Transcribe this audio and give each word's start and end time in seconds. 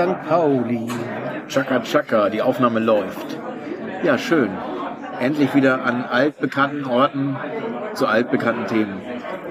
St. 0.00 0.28
Pauli. 0.28 0.88
Chaka 1.48 1.80
Chaka, 1.80 2.30
die 2.30 2.40
Aufnahme 2.40 2.80
läuft. 2.80 3.38
Ja, 4.02 4.16
schön. 4.16 4.48
Endlich 5.20 5.54
wieder 5.54 5.84
an 5.84 6.04
altbekannten 6.10 6.86
Orten 6.86 7.36
zu 7.92 8.06
altbekannten 8.06 8.66
Themen, 8.66 9.02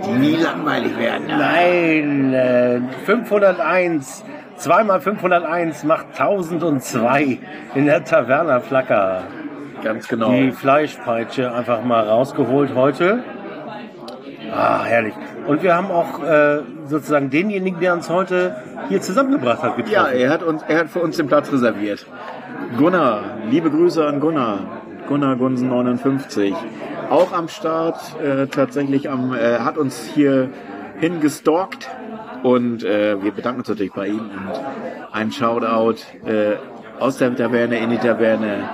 die 0.03 0.11
nie 0.11 0.35
langweilig 0.37 0.97
werden. 0.97 1.27
Nein, 1.27 2.33
äh, 2.33 2.81
501. 3.05 4.23
Zweimal 4.55 5.01
501 5.01 5.83
macht 5.83 6.07
1002 6.19 7.37
in 7.75 7.85
der 7.85 8.03
Taverna 8.03 8.59
Flacker. 8.59 9.21
Ganz 9.83 10.07
genau. 10.07 10.31
Die 10.31 10.51
Fleischpeitsche 10.51 11.53
einfach 11.53 11.83
mal 11.83 12.07
rausgeholt 12.07 12.73
heute. 12.73 13.23
Ah, 14.51 14.83
herrlich. 14.83 15.13
Und 15.47 15.63
wir 15.63 15.75
haben 15.75 15.91
auch 15.91 16.23
äh, 16.23 16.61
sozusagen 16.85 17.29
denjenigen, 17.29 17.79
der 17.79 17.93
uns 17.93 18.09
heute 18.09 18.55
hier 18.87 19.01
zusammengebracht 19.01 19.63
hat, 19.63 19.77
getroffen. 19.77 19.93
Ja, 19.93 20.07
er 20.07 20.29
hat, 20.29 20.43
uns, 20.43 20.61
er 20.67 20.79
hat 20.79 20.89
für 20.89 20.99
uns 20.99 21.17
den 21.17 21.27
Platz 21.27 21.51
reserviert. 21.51 22.05
Gunnar, 22.77 23.37
liebe 23.49 23.71
Grüße 23.71 24.05
an 24.05 24.19
Gunnar. 24.19 24.59
Gunnar 25.07 25.37
Gunsen 25.37 25.69
59. 25.69 26.53
Auch 27.09 27.33
am 27.33 27.47
Start, 27.47 27.99
äh, 28.21 28.45
tatsächlich 28.47 29.09
am, 29.09 29.33
äh, 29.33 29.59
hat 29.59 29.77
uns 29.77 30.03
hier 30.13 30.49
hingestalkt. 30.99 31.89
Und 32.43 32.83
äh, 32.83 33.21
wir 33.21 33.31
bedanken 33.31 33.61
uns 33.61 33.69
natürlich 33.69 33.93
bei 33.93 34.07
ihm 34.07 34.19
und 34.19 34.61
ein 35.11 35.31
Shoutout 35.31 35.97
äh, 36.25 36.55
aus 36.99 37.17
der 37.17 37.35
Taverne 37.35 37.79
in 37.79 37.89
die 37.89 37.97
Taverne. 37.97 38.69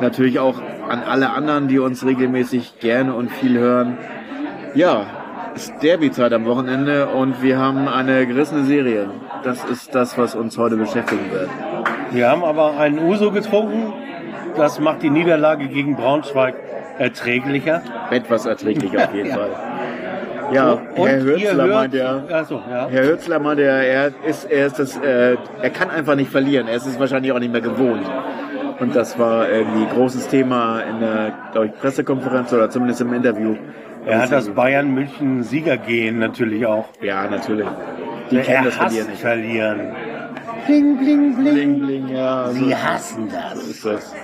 Natürlich 0.00 0.38
auch 0.38 0.56
an 0.88 1.02
alle 1.04 1.30
anderen, 1.30 1.68
die 1.68 1.78
uns 1.78 2.04
regelmäßig 2.04 2.80
gerne 2.80 3.14
und 3.14 3.30
viel 3.30 3.58
hören. 3.58 3.98
Ja, 4.74 5.04
ist 5.60 5.82
Derby-Zeit 5.82 6.32
am 6.32 6.46
Wochenende 6.46 7.08
und 7.08 7.42
wir 7.42 7.58
haben 7.58 7.86
eine 7.86 8.26
gerissene 8.26 8.64
Serie. 8.64 9.10
Das 9.44 9.62
ist 9.64 9.94
das, 9.94 10.16
was 10.16 10.34
uns 10.34 10.56
heute 10.56 10.76
beschäftigen 10.76 11.30
wird. 11.30 11.50
Wir 12.12 12.30
haben 12.30 12.42
aber 12.44 12.78
einen 12.78 12.98
Uso 12.98 13.30
getrunken. 13.30 13.92
Das 14.56 14.80
macht 14.80 15.02
die 15.02 15.10
Niederlage 15.10 15.68
gegen 15.68 15.96
Braunschweig 15.96 16.54
erträglicher. 16.98 17.82
Etwas 18.10 18.46
erträglicher 18.46 19.04
auf 19.04 19.14
jeden 19.14 19.28
Ja. 19.30 19.34
Fall. 19.36 19.50
Ja, 20.52 20.72
Und 20.96 21.06
Herr 21.06 21.20
Hürzler 21.20 21.64
hört- 21.64 21.74
meint 21.74 21.94
ja, 21.94 22.22
Ach 22.32 22.44
so, 22.44 22.54
ja. 22.68 22.88
Herr 22.90 23.04
Hürzler 23.06 23.38
meinte, 23.38 23.62
er 23.62 23.82
er 23.86 24.12
ist, 24.26 24.50
er 24.50 24.66
ist 24.66 24.78
das, 24.80 24.96
äh, 24.96 25.36
er 25.62 25.70
kann 25.70 25.90
einfach 25.90 26.16
nicht 26.16 26.30
verlieren. 26.30 26.66
Er 26.68 26.74
ist 26.76 26.86
es 26.86 26.98
wahrscheinlich 26.98 27.30
auch 27.32 27.38
nicht 27.38 27.52
mehr 27.52 27.60
gewohnt. 27.60 28.02
Und 28.80 28.96
das 28.96 29.16
war 29.18 29.48
irgendwie 29.48 29.86
großes 29.94 30.26
Thema 30.28 30.80
in 30.80 31.00
der, 31.00 31.32
glaube 31.52 31.66
ich, 31.66 31.72
Pressekonferenz 31.78 32.50
oder 32.52 32.68
zumindest 32.70 33.02
im 33.02 33.12
Interview. 33.12 33.54
Er 34.06 34.22
hat 34.22 34.32
das 34.32 34.48
Bayern 34.50 34.92
München 34.94 35.42
Siegergehen 35.42 36.18
natürlich 36.18 36.66
auch. 36.66 36.88
Ja, 37.02 37.28
natürlich. 37.28 37.66
Die 38.30 38.36
er 38.36 38.42
kennen 38.42 38.64
das 38.64 38.80
hasst 38.80 38.96
Verlieren 38.96 39.10
nicht. 39.10 39.20
verlieren. 39.20 39.80
Bling, 40.66 40.96
bling, 40.98 41.36
bling. 41.36 41.54
Bling, 41.54 41.78
bling, 41.80 42.08
ja. 42.08 42.48
So 42.48 42.64
Sie 42.64 42.76
hassen 42.76 43.28
das. 43.30 43.64
ist 43.66 43.84
das. 43.84 44.14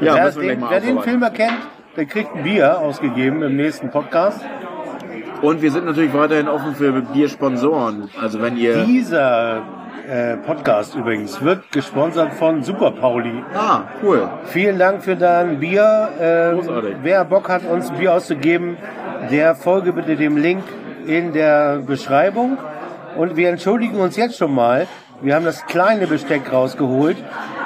Ja, 0.00 0.14
wer 0.14 0.24
müssen 0.24 0.40
wir 0.42 0.46
gleich 0.46 0.54
den, 0.56 0.60
mal 0.60 0.70
wer 0.70 0.80
den 0.80 0.98
aufarbeiten. 0.98 1.10
Film 1.10 1.22
erkennt, 1.22 1.68
der 1.96 2.04
kriegt 2.06 2.36
ein 2.36 2.42
Bier 2.42 2.78
ausgegeben 2.78 3.42
im 3.42 3.56
nächsten 3.56 3.90
Podcast. 3.90 4.40
Und 5.42 5.62
wir 5.62 5.70
sind 5.70 5.84
natürlich 5.84 6.14
weiterhin 6.14 6.48
offen 6.48 6.74
für 6.74 6.92
Biersponsoren. 6.92 8.08
Also 8.20 8.40
wenn 8.40 8.56
ihr... 8.56 8.84
Dieser 8.84 9.62
äh, 10.08 10.36
Podcast 10.36 10.94
übrigens 10.94 11.42
wird 11.42 11.70
gesponsert 11.72 12.34
von 12.34 12.62
Super 12.62 12.92
Pauli. 12.92 13.42
Ah, 13.54 13.82
cool. 14.02 14.28
Vielen 14.46 14.78
Dank 14.78 15.02
für 15.02 15.16
dein 15.16 15.58
Bier. 15.60 16.08
Ähm, 16.20 16.54
Großartig. 16.56 16.96
wer 17.02 17.24
Bock 17.24 17.48
hat, 17.48 17.64
uns 17.64 17.90
Bier 17.90 18.14
auszugeben, 18.14 18.76
der 19.30 19.54
folge 19.54 19.92
bitte 19.92 20.16
dem 20.16 20.36
Link 20.36 20.62
in 21.06 21.32
der 21.32 21.78
Beschreibung. 21.78 22.58
Und 23.16 23.36
wir 23.36 23.48
entschuldigen 23.48 23.98
uns 23.98 24.16
jetzt 24.16 24.36
schon 24.36 24.54
mal. 24.54 24.86
Wir 25.22 25.34
haben 25.34 25.44
das 25.44 25.64
kleine 25.66 26.06
Besteck 26.06 26.52
rausgeholt 26.52 27.16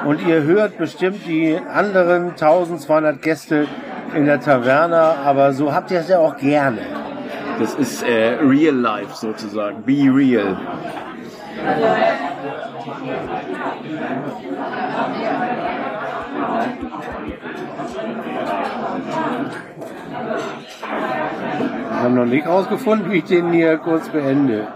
und 0.06 0.26
ihr 0.26 0.44
hört 0.44 0.78
bestimmt 0.78 1.26
die 1.26 1.58
anderen 1.72 2.30
1200 2.30 3.20
Gäste 3.20 3.66
in 4.14 4.26
der 4.26 4.40
Taverna, 4.40 5.16
aber 5.24 5.52
so 5.52 5.72
habt 5.74 5.90
ihr 5.90 6.00
es 6.00 6.08
ja 6.08 6.18
auch 6.18 6.36
gerne. 6.36 6.78
Das 7.58 7.74
ist 7.74 8.02
äh, 8.02 8.38
real 8.40 8.74
life 8.74 9.14
sozusagen. 9.14 9.82
Be 9.82 10.10
real. 10.12 10.56
Wir 21.90 22.04
haben 22.04 22.14
noch 22.14 22.24
nicht 22.24 22.46
rausgefunden, 22.46 23.10
wie 23.12 23.18
ich 23.18 23.24
den 23.24 23.52
hier 23.52 23.76
kurz 23.76 24.08
beende. 24.08 24.68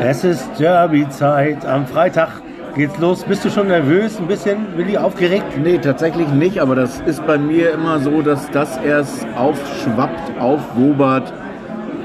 Es 0.00 0.22
ist 0.22 0.60
Derby-Zeit. 0.60 1.66
Am 1.66 1.86
Freitag 1.86 2.43
geht's 2.74 2.98
los. 2.98 3.24
Bist 3.24 3.44
du 3.44 3.50
schon 3.50 3.68
nervös? 3.68 4.18
Ein 4.18 4.26
bisschen, 4.26 4.76
Willi, 4.76 4.96
aufgeregt? 4.96 5.58
Nee, 5.62 5.78
tatsächlich 5.78 6.28
nicht, 6.28 6.60
aber 6.60 6.74
das 6.74 7.00
ist 7.00 7.26
bei 7.26 7.38
mir 7.38 7.72
immer 7.72 8.00
so, 8.00 8.22
dass 8.22 8.50
das 8.50 8.76
erst 8.78 9.26
aufschwappt, 9.36 10.40
aufwobert 10.40 11.32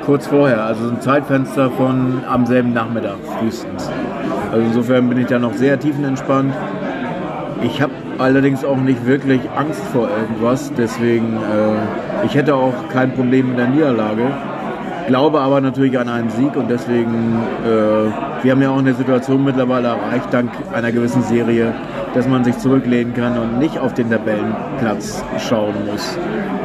kurz 0.06 0.28
vorher. 0.28 0.64
Also 0.64 0.90
ein 0.90 1.02
Zeitfenster 1.02 1.70
von 1.72 2.24
am 2.28 2.46
selben 2.46 2.74
Nachmittag 2.74 3.18
frühestens. 3.38 3.90
Also 4.52 4.66
insofern 4.66 5.10
bin 5.10 5.20
ich 5.20 5.28
da 5.28 5.40
noch 5.40 5.54
sehr 5.54 5.80
tiefenentspannt. 5.80 6.54
Ich 7.62 7.82
habe 7.82 7.94
allerdings 8.18 8.64
auch 8.64 8.78
nicht 8.78 9.06
wirklich 9.06 9.42
Angst 9.56 9.82
vor 9.92 10.10
irgendwas, 10.10 10.72
deswegen 10.78 11.38
äh, 11.38 12.26
ich 12.26 12.36
hätte 12.36 12.56
auch 12.56 12.74
kein 12.92 13.14
Problem 13.14 13.50
mit 13.50 13.60
der 13.60 13.68
Niederlage. 13.68 14.32
Glaube 15.10 15.42
aber 15.42 15.60
natürlich 15.60 15.98
an 15.98 16.08
einen 16.08 16.30
Sieg 16.30 16.56
und 16.56 16.70
deswegen, 16.70 17.40
äh, 17.66 18.44
wir 18.44 18.52
haben 18.52 18.62
ja 18.62 18.70
auch 18.70 18.78
eine 18.78 18.94
Situation 18.94 19.44
mittlerweile 19.44 19.88
erreicht, 19.88 20.28
dank 20.30 20.52
einer 20.72 20.92
gewissen 20.92 21.24
Serie, 21.24 21.74
dass 22.14 22.28
man 22.28 22.44
sich 22.44 22.56
zurücklehnen 22.60 23.16
kann 23.16 23.36
und 23.40 23.58
nicht 23.58 23.80
auf 23.80 23.96
den 23.96 24.12
Tabellenplatz 24.12 25.24
schauen 25.40 25.74
muss. 25.88 26.16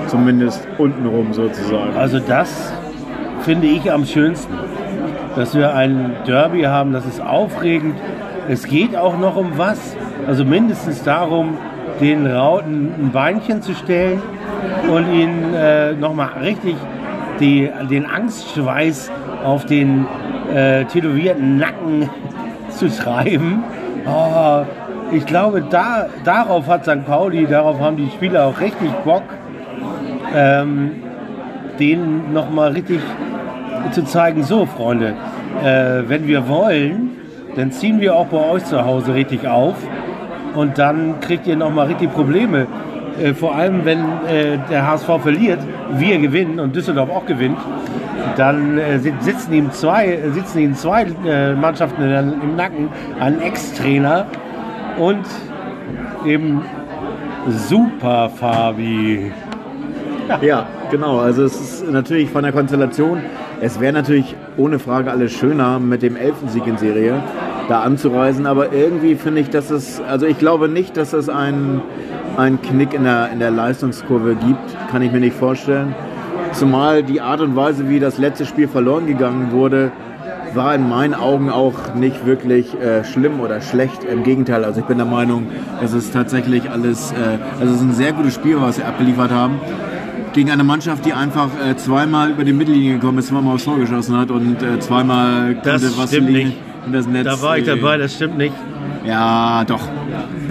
Zumindest 0.09 0.69
untenrum 0.77 1.33
sozusagen. 1.33 1.97
Also 1.97 2.19
das 2.19 2.71
finde 3.41 3.67
ich 3.67 3.91
am 3.91 4.05
schönsten. 4.05 4.53
Dass 5.37 5.55
wir 5.55 5.75
ein 5.75 6.13
Derby 6.27 6.65
haben, 6.65 6.93
das 6.93 7.07
ist 7.07 7.23
aufregend. 7.23 7.97
Es 8.47 8.65
geht 8.65 8.95
auch 8.95 9.19
noch 9.19 9.37
um 9.37 9.57
was. 9.57 9.97
Also 10.27 10.45
mindestens 10.45 11.03
darum, 11.03 11.57
den 11.99 12.27
Rauten 12.27 12.93
ein 12.99 13.11
Beinchen 13.11 13.63
zu 13.63 13.73
stellen 13.73 14.21
und 14.95 15.11
ihnen 15.11 15.55
äh, 15.55 15.95
nochmal 15.95 16.29
richtig 16.43 16.77
die, 17.41 17.71
den 17.91 18.07
Angstschweiß 18.07 19.11
auf 19.45 19.67
den 19.67 20.07
äh, 20.53 20.85
tätowierten 20.85 21.59
Nacken 21.59 22.09
zu 22.71 22.89
treiben. 22.89 23.63
Oh, 24.07 24.65
ich 25.13 25.27
glaube, 25.27 25.63
da, 25.63 26.07
darauf 26.25 26.67
hat 26.67 26.85
St. 26.85 27.07
Pauli, 27.07 27.47
darauf 27.47 27.81
haben 27.81 27.97
die 27.97 28.09
Spieler 28.09 28.47
auch 28.47 28.61
richtig 28.61 28.91
Bock, 29.05 29.23
ähm, 30.35 30.93
denen 31.79 32.33
nochmal 32.33 32.73
richtig 32.73 33.01
zu 33.93 34.05
zeigen, 34.05 34.43
so 34.43 34.67
Freunde, 34.67 35.15
äh, 35.63 36.03
wenn 36.09 36.27
wir 36.27 36.49
wollen, 36.49 37.11
dann 37.57 37.71
ziehen 37.71 38.01
wir 38.01 38.15
auch 38.17 38.27
bei 38.27 38.39
euch 38.39 38.65
zu 38.65 38.85
Hause 38.85 39.15
richtig 39.15 39.47
auf 39.47 39.77
und 40.55 40.79
dann 40.79 41.21
kriegt 41.21 41.47
ihr 41.47 41.57
nochmal 41.57 41.87
richtig 41.87 42.13
Probleme. 42.13 42.67
Äh, 43.21 43.35
vor 43.35 43.55
allem, 43.55 43.85
wenn 43.85 44.01
äh, 44.29 44.59
der 44.71 44.87
HSV 44.87 45.09
verliert, 45.23 45.61
wir 45.97 46.19
gewinnen 46.19 46.59
und 46.61 46.75
Düsseldorf 46.75 47.11
auch 47.11 47.27
gewinnt, 47.27 47.59
dann 48.37 48.79
äh, 48.79 48.99
sit- 48.99 49.23
sitzen 49.23 49.53
ihm 49.53 49.71
zwei, 49.73 50.07
äh, 50.07 50.31
sitzen 50.31 50.59
ihnen 50.59 50.75
zwei 50.75 51.07
äh, 51.27 51.55
Mannschaften 51.55 52.03
im 52.03 52.57
Nacken, 52.57 52.89
ein 53.21 53.41
Ex-Trainer 53.41 54.27
und 54.99 55.25
eben 56.27 56.63
Super 57.49 58.31
Fabi. 58.31 59.31
Ja, 60.41 60.65
genau. 60.91 61.19
Also 61.19 61.43
es 61.45 61.61
ist 61.83 61.93
natürlich 61.93 62.31
von 62.31 62.45
der 62.45 62.53
Konstellation, 62.53 63.19
es 63.61 63.79
wäre 63.79 63.93
natürlich 63.93 64.35
ohne 64.57 64.79
Frage 64.79 65.11
alles 65.11 65.33
schöner 65.33 65.79
mit 65.79 66.01
dem 66.01 66.17
Elfensieg 66.17 66.67
in 66.67 66.79
Serie. 66.79 67.23
da 67.69 67.81
anzureisen. 67.83 68.47
Aber 68.47 68.73
irgendwie 68.73 69.17
finde 69.17 69.43
ich, 69.43 69.51
dass 69.51 69.71
es, 69.71 70.01
also 70.09 70.25
ich 70.25 70.39
glaube 70.39 70.71
nicht, 70.71 70.97
dass 70.97 71.13
es 71.13 71.29
einen, 71.29 71.83
einen 72.37 72.61
Knick 72.61 72.95
in 72.95 73.05
der, 73.05 73.31
in 73.33 73.39
der 73.39 73.51
Leistungskurve 73.51 74.35
gibt. 74.35 74.91
Kann 74.91 75.03
ich 75.03 75.13
mir 75.13 75.21
nicht 75.21 75.37
vorstellen. 75.37 75.95
Zumal 76.53 77.03
die 77.03 77.21
Art 77.21 77.41
und 77.41 77.57
Weise, 77.57 77.89
wie 77.89 77.99
das 77.99 78.19
letzte 78.19 78.47
Spiel 78.47 78.69
verloren 78.69 79.07
gegangen 79.07 79.51
wurde, 79.51 79.91
war 80.55 80.75
in 80.75 80.89
meinen 80.89 81.15
Augen 81.15 81.51
auch 81.51 81.95
nicht 81.95 82.27
wirklich 82.27 82.81
äh, 82.81 83.03
schlimm 83.05 83.41
oder 83.41 83.61
schlecht. 83.61 84.05
Im 84.05 84.23
Gegenteil, 84.23 84.65
also 84.65 84.81
ich 84.81 84.87
bin 84.87 84.99
der 84.99 85.07
Meinung, 85.07 85.49
es 85.83 86.11
tatsächlich 86.13 86.71
alles, 86.71 87.13
äh, 87.13 87.39
also 87.61 87.75
es 87.75 87.81
ist 87.81 87.87
ein 87.87 87.95
sehr 87.95 88.13
gutes 88.13 88.35
Spiel, 88.35 88.61
was 88.61 88.77
sie 88.77 88.85
abgeliefert 88.85 89.33
haben. 89.33 89.59
Gegen 90.33 90.51
eine 90.51 90.65
Mannschaft, 90.65 91.05
die 91.07 91.13
einfach 91.13 91.49
äh, 91.65 91.77
zweimal 91.77 92.31
über 92.31 92.45
die 92.45 92.53
Mittellinie 92.53 92.95
gekommen 92.95 93.19
ist, 93.19 93.29
zweimal 93.29 93.55
aufs 93.55 93.65
Tor 93.65 93.79
geschossen 93.79 94.17
hat 94.17 94.31
und 94.31 94.63
äh, 94.63 94.79
zweimal 94.81 95.57
Das 95.63 95.83
konnte 95.83 95.99
Vassilin 95.99 96.33
nicht. 96.49 96.59
in 96.87 96.93
das 96.93 97.07
Netz. 97.07 97.25
Da 97.25 97.43
war 97.43 97.59
ich 97.59 97.67
äh, 97.67 97.77
dabei, 97.77 97.99
das 97.99 98.15
stimmt 98.15 98.39
nicht. 98.39 98.55
Ja, 99.07 99.65
doch. 99.65 99.83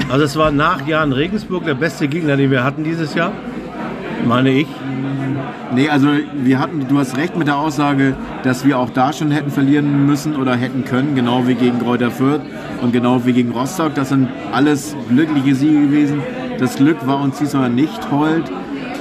Also 0.10 0.26
es 0.26 0.36
war 0.36 0.52
nach 0.52 0.86
Jan 0.88 1.12
Regensburg 1.12 1.66
der 1.66 1.74
beste 1.74 2.08
Gegner, 2.08 2.38
den 2.38 2.52
wir 2.52 2.64
hatten 2.64 2.84
dieses 2.84 3.16
Jahr, 3.16 3.32
meine 4.28 4.52
ich. 4.52 4.68
Nee, 5.74 5.90
also 5.90 6.10
wir 6.36 6.60
hatten, 6.60 6.86
du 6.88 7.00
hast 7.00 7.18
recht 7.18 7.36
mit 7.36 7.48
der 7.48 7.58
Aussage, 7.58 8.16
dass 8.44 8.64
wir 8.64 8.78
auch 8.78 8.92
da 8.92 9.12
schon 9.12 9.32
hätten 9.32 9.50
verlieren 9.50 10.06
müssen 10.06 10.36
oder 10.36 10.56
hätten 10.56 10.86
können, 10.86 11.16
genau 11.16 11.48
wie 11.48 11.56
gegen 11.56 11.80
Kräuter 11.80 12.12
Fürth 12.12 12.42
und 12.82 12.94
genau 12.94 13.26
wie 13.26 13.34
gegen 13.34 13.52
Rostock. 13.52 13.96
Das 13.96 14.10
sind 14.10 14.30
alles 14.52 14.96
glückliche 15.10 15.56
Siege 15.56 15.82
gewesen. 15.88 16.22
Das 16.60 16.76
Glück 16.76 17.08
war 17.08 17.20
uns 17.22 17.40
diesmal 17.40 17.72
nicht 17.72 18.12
hold, 18.12 18.44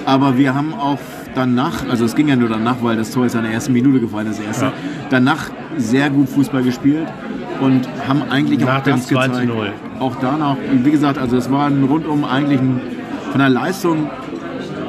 aber 0.07 0.39
wir 0.39 0.55
haben 0.55 0.73
auch 0.73 0.99
danach, 1.35 1.87
also 1.91 2.07
es 2.07 2.15
ging 2.15 2.29
ja 2.29 2.37
nur 2.37 2.49
danach, 2.49 2.77
weil 2.81 2.97
das 2.97 3.11
Tor 3.11 3.27
ist 3.27 3.35
in 3.35 3.43
der 3.43 3.53
ersten 3.53 3.75
Minute 3.75 4.01
gefallen, 4.01 4.27
das 4.29 4.41
erste, 4.41 4.67
Ja. 4.67 4.73
danach 5.11 5.51
sehr 5.77 6.09
gut 6.09 6.31
Fußball 6.31 6.63
gespielt 6.63 7.07
und 7.61 7.89
haben 8.09 8.23
eigentlich 8.31 8.61
Nach 8.61 8.79
auch 8.79 8.83
das 8.83 9.07
2 9.07 9.25
zu 9.27 9.31
gezeigt. 9.33 9.49
0. 9.55 9.73
Auch 10.01 10.17
danach, 10.21 10.57
wie 10.83 10.91
gesagt, 10.91 11.19
also 11.19 11.37
es 11.37 11.51
war 11.51 11.67
ein 11.67 11.85
rundum 11.85 12.25
eigentlich 12.25 12.61
ein, 12.61 12.81
von 13.31 13.39
der 13.41 13.49
Leistung 13.51 14.11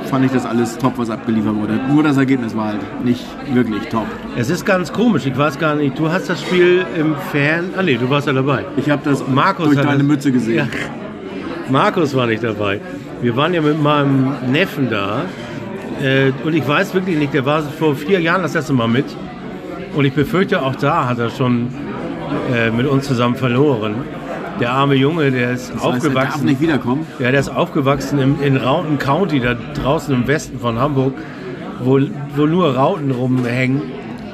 fand 0.09 0.25
ich 0.25 0.31
das 0.31 0.45
alles 0.45 0.77
top, 0.77 0.93
was 0.97 1.09
abgeliefert 1.09 1.55
wurde. 1.55 1.79
Nur 1.91 2.03
das 2.03 2.17
Ergebnis 2.17 2.55
war 2.55 2.67
halt 2.67 3.05
nicht 3.05 3.25
wirklich 3.53 3.83
top. 3.89 4.05
Es 4.35 4.49
ist 4.49 4.65
ganz 4.65 4.91
komisch, 4.93 5.25
ich 5.25 5.35
weiß 5.37 5.57
gar 5.57 5.75
nicht, 5.75 5.97
du 5.97 6.11
hast 6.11 6.29
das 6.29 6.41
Spiel 6.41 6.85
im 6.99 7.15
Fern... 7.31 7.71
Ah 7.77 7.81
nee, 7.81 7.95
du 7.97 8.09
warst 8.09 8.27
ja 8.27 8.33
dabei. 8.33 8.65
Ich 8.77 8.89
habe 8.89 9.01
das 9.03 9.27
Markus 9.27 9.65
durch 9.65 9.77
deine 9.77 9.97
das- 9.99 10.07
Mütze 10.07 10.31
gesehen. 10.31 10.57
Ja. 10.57 10.67
Markus 11.69 12.15
war 12.15 12.27
nicht 12.27 12.43
dabei. 12.43 12.79
Wir 13.21 13.35
waren 13.37 13.53
ja 13.53 13.61
mit 13.61 13.81
meinem 13.81 14.33
Neffen 14.51 14.89
da. 14.89 15.21
Äh, 16.01 16.31
und 16.43 16.53
ich 16.53 16.67
weiß 16.67 16.93
wirklich 16.93 17.17
nicht, 17.17 17.33
der 17.33 17.45
war 17.45 17.61
vor 17.63 17.95
vier 17.95 18.19
Jahren 18.19 18.41
das 18.43 18.53
erste 18.53 18.73
Mal 18.73 18.87
mit. 18.87 19.05
Und 19.95 20.05
ich 20.05 20.13
befürchte, 20.13 20.61
auch 20.61 20.75
da 20.75 21.07
hat 21.07 21.19
er 21.19 21.29
schon 21.29 21.69
äh, 22.53 22.71
mit 22.71 22.87
uns 22.87 23.05
zusammen 23.05 23.35
verloren. 23.35 23.95
Der 24.59 24.71
arme 24.71 24.95
Junge, 24.95 25.31
der 25.31 25.51
ist 25.51 25.73
Das 25.73 25.75
heißt, 25.75 25.83
er 25.83 25.89
darf 25.89 25.95
aufgewachsen. 25.95 26.45
nicht 26.45 26.61
wiederkommen. 26.61 27.05
Ja, 27.19 27.31
der 27.31 27.39
ist 27.39 27.49
aufgewachsen 27.49 28.19
im, 28.19 28.41
in 28.41 28.57
Rauten 28.57 28.99
County, 28.99 29.39
da 29.39 29.55
draußen 29.81 30.13
im 30.13 30.27
Westen 30.27 30.59
von 30.59 30.79
Hamburg, 30.79 31.13
wo, 31.83 31.99
wo 32.35 32.45
nur 32.45 32.75
Rauten 32.75 33.11
rumhängen. 33.11 33.81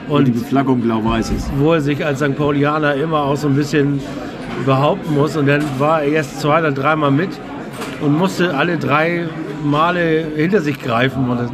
Und 0.09 0.25
die 0.27 0.31
Und 0.31 0.39
Beflaggung 0.39 0.81
blau-weiß 0.81 1.29
ist. 1.31 1.49
wo 1.57 1.73
er 1.73 1.81
sich 1.81 2.03
als 2.03 2.19
St. 2.19 2.35
Paulianer 2.35 2.95
immer 2.95 3.19
auch 3.21 3.35
so 3.37 3.47
ein 3.47 3.55
bisschen 3.55 3.99
behaupten 4.65 5.13
muss. 5.13 5.37
Und 5.37 5.47
dann 5.47 5.61
war 5.77 6.01
er 6.01 6.11
erst 6.13 6.41
zwei 6.41 6.59
oder 6.59 6.71
dreimal 6.71 7.11
mit 7.11 7.29
und 8.01 8.17
musste 8.17 8.57
alle 8.57 8.77
drei 8.77 9.25
Male 9.63 10.25
hinter 10.35 10.61
sich 10.61 10.81
greifen 10.81 11.29
und 11.29 11.39
den 11.39 11.49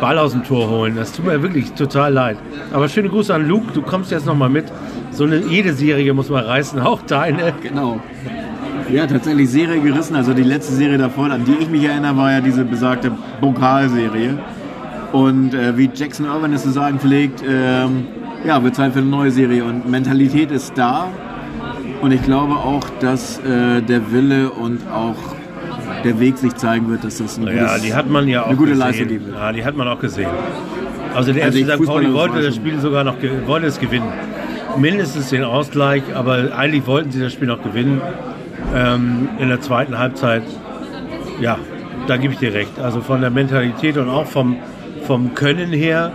Ball 0.00 0.16
aus 0.18 0.32
dem 0.32 0.44
Tor 0.44 0.70
holen. 0.70 0.94
Das 0.96 1.12
tut 1.12 1.26
mir 1.26 1.42
wirklich 1.42 1.72
total 1.72 2.12
leid. 2.12 2.38
Aber 2.72 2.88
schöne 2.88 3.08
Grüße 3.10 3.34
an 3.34 3.46
Luke, 3.46 3.66
du 3.74 3.82
kommst 3.82 4.10
jetzt 4.10 4.24
nochmal 4.26 4.48
mit. 4.48 4.64
So 5.10 5.24
eine, 5.24 5.38
jede 5.38 5.72
Serie 5.72 6.12
muss 6.14 6.28
man 6.30 6.44
reißen, 6.44 6.80
auch 6.80 7.00
deine. 7.02 7.52
Genau. 7.62 8.00
Ja, 8.90 9.06
tatsächlich 9.06 9.50
Serie 9.50 9.80
gerissen. 9.80 10.16
Also 10.16 10.32
die 10.32 10.42
letzte 10.42 10.72
Serie 10.74 10.96
davor, 10.98 11.30
an 11.30 11.44
die 11.44 11.56
ich 11.60 11.68
mich 11.68 11.84
erinnere, 11.84 12.16
war 12.16 12.32
ja 12.32 12.40
diese 12.40 12.64
besagte 12.64 13.10
Pokalserie. 13.40 14.38
Und 15.12 15.54
äh, 15.54 15.76
wie 15.76 15.90
Jackson 15.94 16.26
Irvin 16.26 16.52
es 16.52 16.62
zu 16.62 16.70
sagen 16.70 16.98
pflegt, 16.98 17.42
ähm, 17.46 18.06
ja, 18.46 18.62
wird 18.62 18.74
Zeit 18.76 18.92
für 18.92 19.00
eine 19.00 19.08
neue 19.08 19.30
Serie. 19.30 19.64
Und 19.64 19.88
Mentalität 19.90 20.50
ist 20.50 20.72
da. 20.76 21.08
Und 22.00 22.12
ich 22.12 22.22
glaube 22.22 22.54
auch, 22.54 22.84
dass 23.00 23.38
äh, 23.40 23.82
der 23.82 24.12
Wille 24.12 24.50
und 24.50 24.80
auch 24.88 25.16
der 26.04 26.20
Weg 26.20 26.38
sich 26.38 26.54
zeigen 26.54 26.88
wird, 26.88 27.02
dass 27.04 27.18
das 27.18 27.38
ein 27.38 27.46
Ja, 27.48 27.66
gutes, 27.66 27.82
die 27.82 27.94
hat 27.94 28.08
man 28.08 28.28
ja 28.28 28.42
auch 28.42 28.48
eine 28.48 28.56
gute 28.56 28.70
gesehen. 28.70 28.86
Leistung 28.86 29.08
geben 29.08 29.26
wird. 29.26 29.36
Ja, 29.36 29.52
die 29.52 29.64
hat 29.64 29.76
man 29.76 29.88
auch 29.88 29.98
gesehen. 29.98 30.28
Also 31.14 31.32
der 31.32 31.46
Also 31.46 31.58
FC 31.58 31.64
St. 31.74 31.84
Pauli 31.84 32.12
wollte 32.12 32.40
das 32.40 32.54
Spiel 32.54 32.78
sogar 32.78 33.02
noch 33.02 33.16
wollte 33.46 33.66
es 33.66 33.80
gewinnen. 33.80 34.06
Mindestens 34.76 35.30
den 35.30 35.44
Ausgleich, 35.44 36.02
aber 36.14 36.56
eigentlich 36.56 36.86
wollten 36.86 37.10
sie 37.10 37.20
das 37.20 37.32
Spiel 37.32 37.48
noch 37.48 37.62
gewinnen. 37.62 38.00
Ähm, 38.74 39.28
in 39.38 39.48
der 39.48 39.60
zweiten 39.60 39.98
Halbzeit, 39.98 40.42
ja, 41.40 41.58
da 42.06 42.16
gebe 42.16 42.32
ich 42.34 42.38
dir 42.38 42.52
recht. 42.52 42.78
Also 42.78 43.00
von 43.00 43.20
der 43.20 43.30
Mentalität 43.30 43.96
und 43.96 44.08
auch 44.08 44.26
vom, 44.26 44.56
vom 45.06 45.34
Können 45.34 45.72
her, 45.72 46.12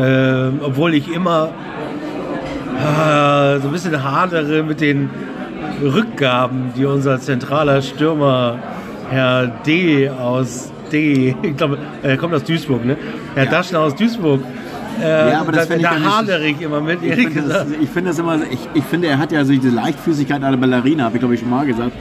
ähm, 0.00 0.60
obwohl 0.62 0.94
ich 0.94 1.12
immer 1.12 1.50
äh, 2.78 3.60
so 3.60 3.68
ein 3.68 3.72
bisschen 3.72 4.02
hadere 4.02 4.62
mit 4.62 4.80
den 4.80 5.10
Rückgaben, 5.82 6.72
die 6.76 6.84
unser 6.86 7.20
zentraler 7.20 7.82
Stürmer 7.82 8.58
Herr 9.10 9.46
D. 9.66 10.08
aus 10.08 10.72
D. 10.92 11.34
Ich 11.42 11.56
glaube, 11.56 11.78
er 12.02 12.16
kommt 12.16 12.34
aus 12.34 12.44
Duisburg, 12.44 12.84
ne? 12.84 12.96
Herr 13.34 13.44
Ja. 13.44 13.50
Daschner 13.50 13.80
aus 13.80 13.94
Duisburg. 13.94 14.40
Äh, 15.02 15.30
Ja, 15.30 15.40
aber 15.40 15.52
das 15.52 15.62
da, 15.62 15.74
fänd 15.74 15.82
ich 15.82 15.88
da 15.88 15.94
ja 15.94 16.38
nicht- 16.40 16.60
immer 16.62 16.80
mit, 16.80 17.02
Ich 17.02 17.14
finde, 17.14 17.42
das, 17.48 17.66
finde 17.92 18.10
das 18.10 18.18
immer, 18.18 18.36
ich, 18.50 18.58
ich 18.74 18.84
finde, 18.84 19.08
er 19.08 19.18
hat 19.18 19.32
ja 19.32 19.44
so 19.44 19.52
diese 19.52 19.70
Leichtfüßigkeit 19.70 20.42
einer 20.42 20.56
Ballerina, 20.56 21.04
habe 21.04 21.16
ich 21.16 21.20
glaube 21.20 21.34
ich 21.34 21.40
schon 21.40 21.50
mal 21.50 21.66
gesagt. 21.66 21.92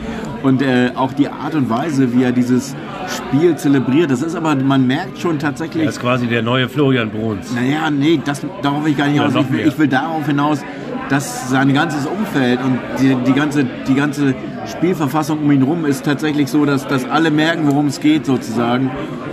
Und 0.43 0.61
äh, 0.61 0.91
auch 0.95 1.13
die 1.13 1.27
Art 1.27 1.53
und 1.55 1.69
Weise, 1.69 2.13
wie 2.13 2.23
er 2.23 2.31
dieses 2.31 2.75
Spiel 3.07 3.55
zelebriert, 3.55 4.09
das 4.11 4.21
ist 4.21 4.35
aber, 4.35 4.55
man 4.55 4.87
merkt 4.87 5.19
schon 5.19 5.37
tatsächlich, 5.39 5.83
Er 5.83 5.89
ist 5.89 5.99
quasi 6.01 6.27
der 6.27 6.41
neue 6.41 6.69
Florian 6.69 7.09
Bruns. 7.09 7.53
naja, 7.53 7.89
nee, 7.89 8.19
das, 8.23 8.41
darauf 8.61 8.83
will 8.85 8.91
ich 8.91 8.97
gar 8.97 9.07
nicht 9.07 9.21
hinaus. 9.21 9.45
Ich 9.59 9.65
ich 9.67 9.77
will 9.79 9.87
darauf 9.87 10.25
hinaus, 10.25 10.61
dass 11.09 11.49
sein 11.49 11.73
ganzes 11.73 12.05
Umfeld 12.05 12.59
und 12.63 12.79
die, 13.01 13.15
die, 13.25 13.33
ganze, 13.33 13.65
die 13.87 13.95
ganze 13.95 14.35
Spielverfassung 14.67 15.39
um 15.39 15.51
ihn 15.51 15.63
rum 15.63 15.85
ist 15.85 16.05
tatsächlich 16.05 16.49
so, 16.49 16.65
dass, 16.65 16.87
dass 16.87 17.09
alle 17.09 17.31
merken, 17.31 17.63
worum 17.67 17.87
es 17.87 17.99
geht 17.99 18.25
sozusagen. 18.25 18.91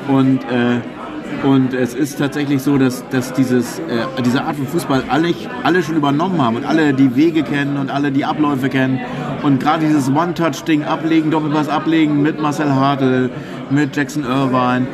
Und, 0.09 0.39
äh, 0.45 0.81
und 1.43 1.75
es 1.75 1.95
ist 1.95 2.19
tatsächlich 2.19 2.63
so, 2.63 2.79
dass, 2.79 3.09
dass 3.11 3.33
dieses, 3.33 3.79
äh, 3.79 4.05
diese 4.25 4.43
Art 4.45 4.57
von 4.57 4.67
Fußball 4.67 5.05
alle, 5.09 5.35
alle 5.63 5.83
schon 5.83 5.97
übernommen 5.97 6.41
haben 6.43 6.57
und 6.57 6.65
alle 6.65 6.95
die 6.95 7.15
Wege 7.15 7.43
kennen 7.43 7.77
und 7.77 7.91
alle 7.91 8.11
die 8.11 8.25
Abläufe 8.25 8.69
kennen. 8.69 9.01
Und 9.43 9.61
gerade 9.61 9.85
dieses 9.87 10.09
One-Touch-Ding 10.09 10.85
ablegen, 10.85 11.31
Doppelpass 11.31 11.69
ablegen 11.69 12.23
mit 12.23 12.41
Marcel 12.41 12.75
Hartl, 12.75 13.31
mit 13.71 13.95
Jackson 13.95 14.25
Irvine. 14.25 14.87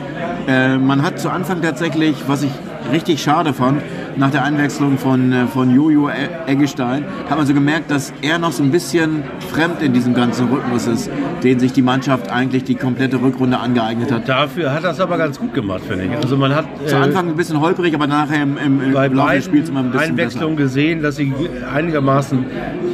Äh, 0.46 0.78
man 0.78 1.02
hat 1.02 1.20
zu 1.20 1.30
Anfang 1.30 1.62
tatsächlich, 1.62 2.16
was 2.26 2.42
ich 2.42 2.52
richtig 2.90 3.22
schade 3.22 3.52
fand, 3.52 3.82
nach 4.16 4.30
der 4.30 4.44
Einwechslung 4.44 4.98
von, 4.98 5.32
äh, 5.32 5.46
von 5.46 5.74
Jojo 5.74 6.08
E- 6.10 6.50
Eggestein, 6.50 7.04
hat 7.30 7.36
man 7.38 7.46
so 7.46 7.54
gemerkt, 7.54 7.90
dass 7.90 8.12
er 8.22 8.38
noch 8.38 8.52
so 8.52 8.62
ein 8.62 8.70
bisschen 8.70 9.22
fremd 9.52 9.80
in 9.82 9.92
diesem 9.92 10.12
ganzen 10.14 10.48
Rhythmus 10.48 10.86
ist, 10.86 11.10
den 11.42 11.58
sich 11.58 11.72
die 11.72 11.80
Mannschaft 11.82 12.30
eigentlich 12.30 12.64
die 12.64 12.74
komplette 12.74 13.20
Rückrunde 13.22 13.58
angeeignet 13.58 14.12
hat. 14.12 14.28
Dafür 14.28 14.74
hat 14.74 14.84
es 14.84 15.00
aber 15.00 15.16
ganz 15.16 15.38
gut 15.38 15.54
gemacht, 15.54 15.82
finde 15.88 16.04
ich. 16.04 16.10
Also 16.16 16.36
man 16.36 16.54
hat 16.54 16.66
Zu 16.86 16.94
äh, 16.96 16.98
Anfang 16.98 17.28
ein 17.28 17.36
bisschen 17.36 17.60
holprig, 17.60 17.94
aber 17.94 18.06
nachher 18.06 18.42
im, 18.42 18.56
im, 18.58 18.82
im 18.82 18.92
Laufe 18.92 19.34
des 19.36 19.44
Spiels 19.46 19.68
immer 19.70 19.80
ein 19.80 19.90
bisschen 19.90 20.10
Einwechslungen 20.10 20.56
gesehen, 20.56 21.02
dass 21.02 21.16
sie 21.16 21.32
einigermaßen 21.74 22.44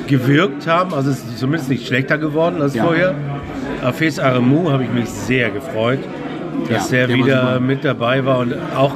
gewirkt 0.07 0.67
haben. 0.67 0.95
Also 0.95 1.11
es 1.11 1.19
ist 1.19 1.39
zumindest 1.39 1.71
nicht 1.71 1.87
schlechter 1.87 2.19
geworden 2.19 2.61
als 2.63 2.75
Ja. 2.75 2.85
vorher. 2.85 3.15
Afes 3.83 4.19
Aremu 4.19 4.71
habe 4.71 4.85
ich 4.85 4.91
mich 4.93 5.09
sehr 5.09 5.51
gefreut, 5.51 6.01
dass 6.69 6.91
Ja, 6.91 7.07
der, 7.07 7.17
wieder 7.17 7.61
mit 7.61 7.85
dabei 7.85 8.25
war 8.25 8.39
und 8.39 8.55
auch 8.77 8.93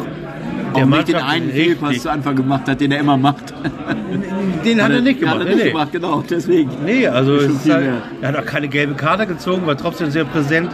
der 0.75 0.85
Auch 0.85 0.89
nicht 0.89 1.09
den 1.09 1.17
einen 1.17 1.51
Fehlpass 1.51 1.99
zu 2.01 2.11
Anfang 2.11 2.37
gemacht 2.37 2.69
hat, 2.69 2.81
den 2.81 2.93
er 2.93 3.01
immer 3.01 3.17
macht. 3.17 3.55
Den 4.65 4.81
hat 4.83 4.93
er 4.93 5.01
nicht 5.01 5.19
gemacht. 5.19 5.41
Hat 5.41 5.47
er 5.47 5.55
nicht 5.55 5.65
nee. 5.65 5.71
gemacht, 5.71 5.89
genau, 5.91 6.23
deswegen. 6.29 6.71
Nee, 6.85 7.09
also 7.09 7.39
halt, 7.39 7.89
er 8.21 8.29
hat 8.29 8.37
auch 8.37 8.45
keine 8.45 8.69
gelbe 8.69 8.95
Karte 8.95 9.27
gezogen, 9.27 9.67
war 9.67 9.77
trotzdem 9.77 10.11
sehr 10.11 10.25
präsent. 10.25 10.71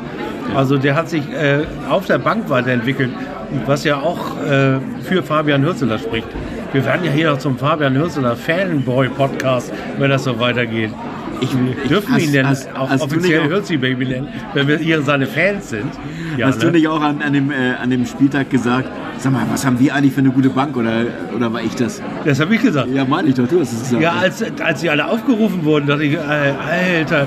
Also 0.55 0.77
der 0.77 0.95
hat 0.95 1.09
sich 1.09 1.23
äh, 1.33 1.65
auf 1.89 2.07
der 2.07 2.19
Bank 2.19 2.51
weiterentwickelt, 2.51 3.11
was 3.67 3.85
ja 3.85 3.97
auch 3.97 4.37
äh, 4.43 4.79
für 5.03 5.23
Fabian 5.23 5.63
Hürzeler 5.65 5.99
spricht. 5.99 6.29
Wir 6.73 6.85
werden 6.85 7.05
ja 7.05 7.11
hier 7.11 7.31
noch 7.31 7.39
zum 7.39 7.57
Fabian 7.57 7.97
Hürzeler 7.97 8.37
Fanboy-Podcast, 8.37 9.73
wenn 9.99 10.11
das 10.11 10.25
so 10.25 10.39
weitergeht. 10.39 10.91
Ich, 11.41 11.49
ich- 11.53 11.89
Dürfen 11.89 12.09
wir 12.09 12.15
hast- 12.17 12.23
ihn 12.25 12.33
denn 12.33 12.47
hast- 12.47 12.75
auch 12.77 12.89
hast 12.91 13.03
offiziell 13.03 13.41
nicht 13.43 13.51
auch- 13.51 13.57
Hürzi 13.57 13.77
Baby 13.77 14.07
nennen, 14.07 14.29
wenn 14.55 14.67
wir 14.69 14.79
hier 14.79 15.03
seine 15.03 15.27
Fans 15.27 15.71
sind? 15.71 15.91
Ja, 16.37 16.47
Hast 16.49 16.59
ne? 16.59 16.67
du 16.67 16.71
nicht 16.73 16.89
auch 16.89 17.01
an, 17.01 17.23
an, 17.23 17.33
dem, 17.33 17.51
äh, 17.51 17.55
an 17.83 17.91
dem 17.91 18.07
Spieltag 18.07 18.51
gesagt, 18.51 18.89
sag 19.19 19.33
mal, 19.33 19.43
was 19.51 19.65
haben 19.67 19.79
wir 19.81 19.95
eigentlich 19.95 20.13
für 20.13 20.21
eine 20.21 20.31
gute 20.31 20.51
Bank 20.51 20.77
oder, 20.77 21.03
oder 21.35 21.53
war 21.53 21.63
ich 21.63 21.75
das? 21.75 22.01
Das 22.25 22.41
habe 22.41 22.55
ich 22.55 22.63
gesagt. 22.63 22.89
Ja, 22.93 23.05
meine 23.05 23.29
ich 23.29 23.35
doch, 23.35 23.47
du 23.49 23.61
hast 23.61 23.73
es 23.73 23.81
gesagt. 23.85 24.03
Ja, 24.03 24.13
als, 24.13 24.45
als 24.63 24.81
sie 24.81 24.91
alle 24.91 25.07
aufgerufen 25.07 25.65
wurden, 25.65 25.87
dachte 25.87 26.05
ich, 26.05 26.15
äh, 26.15 26.19
Alter. 26.19 27.27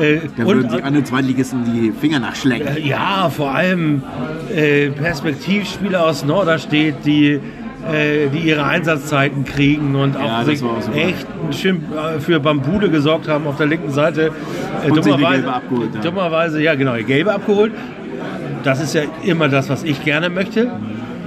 Äh, 0.00 0.20
da 0.36 0.46
würden 0.46 0.70
sich 0.70 0.84
andere 0.84 1.02
Zweitligisten 1.02 1.64
die 1.64 1.92
Finger 2.00 2.20
nachschlecken. 2.20 2.84
Ja, 2.86 3.28
vor 3.30 3.52
allem 3.52 4.02
äh, 4.54 4.90
Perspektivspieler 4.90 6.04
aus 6.04 6.24
Norderstedt, 6.24 6.94
die 7.04 7.40
äh, 7.92 8.28
die 8.28 8.38
ihre 8.38 8.64
Einsatzzeiten 8.64 9.44
kriegen 9.44 9.94
und 9.94 10.16
auch 10.16 10.24
Ja, 10.24 10.44
sich 10.44 10.62
auch 10.62 10.94
echt 10.94 11.26
schön 11.52 11.82
äh, 11.92 12.20
für 12.20 12.40
Bambude 12.40 12.90
gesorgt 12.90 13.28
haben 13.28 13.46
auf 13.46 13.56
der 13.56 13.66
linken 13.66 13.90
Seite. 13.90 14.30
Äh, 14.86 14.90
Und 14.90 15.04
die 15.04 15.10
Gelbe 15.10 15.52
abgeholt 15.52 15.90
haben. 15.94 16.02
dummerweise, 16.02 16.62
ja 16.62 16.74
genau, 16.74 16.94
Gelbe 16.94 17.32
abgeholt. 17.32 17.72
Das 18.64 18.82
ist 18.82 18.94
ja 18.94 19.02
immer 19.22 19.48
das, 19.48 19.68
was 19.68 19.84
ich 19.84 20.04
gerne 20.04 20.28
möchte, 20.30 20.70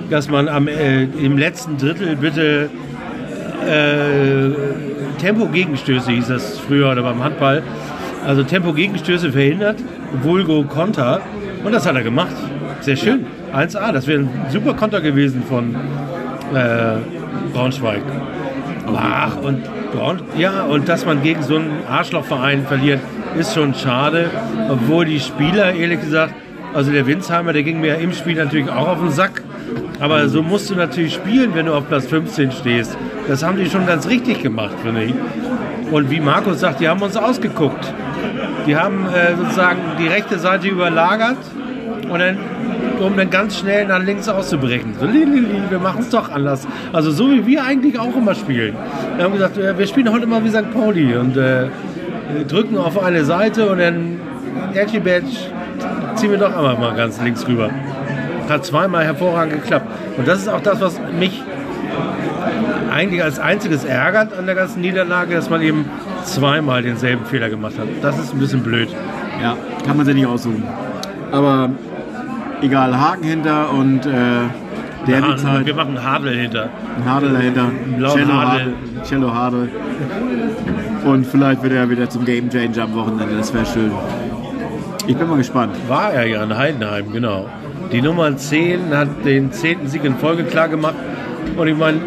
dass 0.10 0.30
man 0.30 0.48
am, 0.48 0.68
äh, 0.68 1.04
im 1.04 1.38
letzten 1.38 1.78
Drittel 1.78 2.16
bitte 2.16 2.70
äh, 3.68 5.20
Tempo-Gegenstöße 5.20 6.12
hieß 6.12 6.28
das 6.28 6.60
früher 6.60 6.92
oder 6.92 7.04
beim 7.04 7.24
Handball. 7.24 7.64
Also 8.26 8.44
Tempo-Gegenstöße 8.44 9.32
verhindert, 9.32 9.78
Vulgo 10.22 10.64
Konter. 10.64 11.22
Und 11.64 11.72
das 11.74 11.86
hat 11.86 11.96
er 11.96 12.04
gemacht. 12.04 12.36
Sehr 12.82 12.96
schön. 12.96 13.26
1A, 13.54 13.92
das 13.92 14.08
wäre 14.08 14.22
ein 14.22 14.30
super 14.50 14.74
Konter 14.74 15.02
gewesen 15.02 15.44
von 15.48 15.76
äh, 16.56 16.98
Braunschweig. 17.54 18.02
Ach, 18.96 19.38
und 19.38 19.64
Braun, 19.92 20.22
ja, 20.38 20.64
und 20.64 20.90
dass 20.90 21.06
man 21.06 21.22
gegen 21.22 21.44
so 21.44 21.56
einen 21.56 21.84
Arschlochverein 21.90 22.66
verliert, 22.66 23.00
ist 23.38 23.54
schon 23.54 23.74
schade. 23.74 24.30
Obwohl 24.70 25.06
die 25.06 25.20
Spieler, 25.20 25.74
ehrlich 25.74 26.02
gesagt, 26.02 26.34
also 26.74 26.92
der 26.92 27.06
Winsheimer, 27.06 27.54
der 27.54 27.64
ging 27.64 27.82
mir 27.82 27.98
im 27.98 28.14
Spiel 28.14 28.36
natürlich 28.36 28.70
auch 28.70 28.88
auf 28.88 29.00
den 29.00 29.12
Sack. 29.12 29.44
Aber 30.00 30.28
so 30.30 30.42
musst 30.42 30.70
du 30.70 30.76
natürlich 30.76 31.14
spielen, 31.14 31.54
wenn 31.54 31.68
du 31.68 31.74
auf 31.74 31.88
Platz 31.88 32.08
15 32.08 32.52
stehst. 32.52 32.98
Das 33.28 33.44
haben 33.44 33.58
die 33.58 33.70
schon 33.70 33.86
ganz 33.86 34.08
richtig 34.08 34.42
gemacht, 34.42 34.76
finde 34.84 35.04
ich. 35.04 35.14
Und 35.92 36.10
wie 36.10 36.20
Markus 36.20 36.60
sagt, 36.62 36.80
die 36.80 36.88
haben 36.88 37.02
uns 37.02 37.18
ausgeguckt. 37.18 37.94
Die 38.66 38.76
haben 38.76 39.06
äh, 39.08 39.36
sozusagen 39.36 39.80
die 40.00 40.08
rechte 40.08 40.40
Seite 40.40 40.68
überlagert 40.68 41.38
und 42.10 42.20
dann, 42.20 42.38
um 43.02 43.18
dann 43.18 43.30
ganz 43.30 43.60
schnell 43.60 43.86
nach 43.86 44.04
links 44.04 44.28
auszubrechen. 44.28 44.94
So, 45.00 45.06
li, 45.06 45.24
li, 45.24 45.40
li, 45.40 45.62
wir 45.70 45.80
machen 45.80 46.02
es 46.02 46.10
doch 46.10 46.32
anders. 46.32 46.68
Also 46.94 47.12
so 47.12 47.32
wie 47.32 47.46
wir 47.46 47.64
eigentlich 47.64 48.00
auch 48.00 48.16
immer 48.16 48.36
spielen. 48.36 48.76
Wir 49.16 49.26
haben 49.26 49.34
gesagt, 49.34 49.58
äh, 49.58 49.78
wir 49.78 49.88
spielen 49.88 50.12
heute 50.12 50.24
immer 50.24 50.44
wie 50.44 50.50
St. 50.50 50.72
Pauli 50.74 51.16
und 51.16 51.38
äh, 51.38 51.68
drücken 52.48 52.78
auf 52.78 53.02
eine 53.02 53.26
Seite 53.26 53.70
und 53.70 53.80
dann 53.80 54.20
Edgy 54.74 55.00
Badge 55.00 55.28
ziehen 56.16 56.32
wir 56.32 56.38
doch 56.38 56.56
einmal 56.56 56.78
mal 56.78 56.96
ganz 56.96 57.22
links 57.22 57.48
rüber. 57.48 57.70
Hat 58.48 58.66
zweimal 58.66 59.04
hervorragend 59.04 59.62
geklappt. 59.62 59.88
Und 60.18 60.28
das 60.28 60.40
ist 60.40 60.48
auch 60.50 60.62
das, 60.62 60.82
was 60.82 61.00
mich 61.18 61.42
eigentlich 62.92 63.24
als 63.24 63.40
einziges 63.40 63.86
ärgert 63.86 64.38
an 64.38 64.46
der 64.46 64.56
ganzen 64.56 64.82
Niederlage, 64.82 65.36
dass 65.36 65.50
man 65.50 65.62
eben 65.62 65.86
zweimal 66.24 66.84
denselben 66.84 67.26
Fehler 67.26 67.50
gemacht 67.50 67.74
hat. 67.80 67.88
Das 68.02 68.20
ist 68.20 68.34
ein 68.34 68.40
bisschen 68.40 68.64
blöd. 68.64 68.90
Ja, 69.42 69.56
kann 69.86 69.98
man 69.98 70.06
sich 70.06 70.16
nicht 70.16 70.28
aussuchen. 70.28 70.64
Aber 71.32 71.72
egal, 72.62 73.00
Haken 73.00 73.24
hinter 73.24 73.72
und 73.72 74.06
äh, 74.06 74.12
der 75.08 75.24
Ah, 75.24 75.36
Zeit, 75.36 75.66
wir 75.66 75.74
machen 75.74 76.02
Hadel 76.04 76.38
hinter. 76.38 76.70
ein 76.98 77.06
Hadel 77.12 77.34
dahinter, 77.34 77.66
Cello 78.14 78.34
Hadel. 78.34 78.48
Hadel, 78.62 78.74
Cello 79.04 79.34
Hadel. 79.34 79.70
Und 81.06 81.26
vielleicht 81.26 81.64
wird 81.64 81.74
er 81.74 81.90
wieder 81.90 82.08
zum 82.10 82.24
Game 82.26 82.50
Changer 82.50 82.84
am 82.84 82.94
Wochenende, 82.94 83.36
das 83.38 83.54
wäre 83.54 83.66
schön. 83.66 83.92
Ich 85.08 85.18
bin 85.18 85.28
mal 85.28 85.38
gespannt. 85.38 85.74
War 85.88 86.14
er 86.14 86.28
ja 86.28 86.44
in 86.44 86.56
Heidenheim, 86.56 87.12
genau. 87.12 87.48
Die 87.92 88.02
Nummer 88.02 88.36
10 88.38 88.96
hat 88.96 89.26
den 89.26 89.52
10. 89.52 89.88
Sieg 89.88 90.04
in 90.04 90.16
Folge 90.16 90.44
klar 90.44 90.68
gemacht. 90.70 90.94
Und 91.58 91.68
ich 91.68 91.76
meine, 91.76 92.00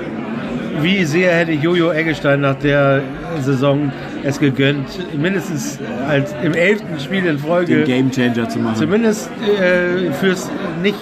wie 0.81 1.05
sehr 1.05 1.33
hätte 1.35 1.53
Jojo 1.53 1.91
Eggestein 1.93 2.41
nach 2.41 2.55
der 2.55 3.03
Saison 3.41 3.91
es 4.25 4.39
gegönnt, 4.39 4.89
mindestens 5.17 5.79
als 6.09 6.35
im 6.43 6.55
11. 6.55 6.83
Spiel 6.99 7.19
in 7.19 7.25
Den 7.25 7.39
Folge 7.39 7.85
Game 7.85 8.11
Changer 8.11 8.49
zu 8.49 8.59
machen. 8.59 8.77
zumindest 8.77 9.31
äh, 9.61 10.11
fürs 10.13 10.51
nicht 10.83 10.99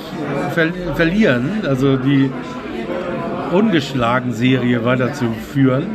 ver 0.55 0.69
verlieren, 0.95 1.63
also 1.67 1.97
die 1.97 2.31
ungeschlagen 3.53 4.33
Serie 4.33 4.85
weiterzuführen. 4.85 5.87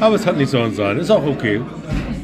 Aber 0.00 0.14
es 0.14 0.26
hat 0.26 0.36
nicht 0.36 0.50
sollen 0.50 0.74
sein, 0.74 0.98
ist 0.98 1.10
auch 1.10 1.26
okay. 1.26 1.60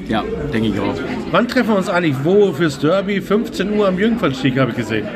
Ja, 0.08 0.24
denke 0.52 0.68
ich 0.68 0.80
auch. 0.80 0.94
Wann 1.30 1.48
treffen 1.48 1.70
wir 1.70 1.76
uns 1.76 1.88
eigentlich 1.88 2.16
wo 2.22 2.52
fürs 2.52 2.78
Derby? 2.78 3.20
15 3.20 3.78
Uhr 3.78 3.88
am 3.88 3.98
Jungfernstieg 3.98 4.58
habe 4.58 4.70
ich 4.72 4.76
gesehen. 4.76 5.06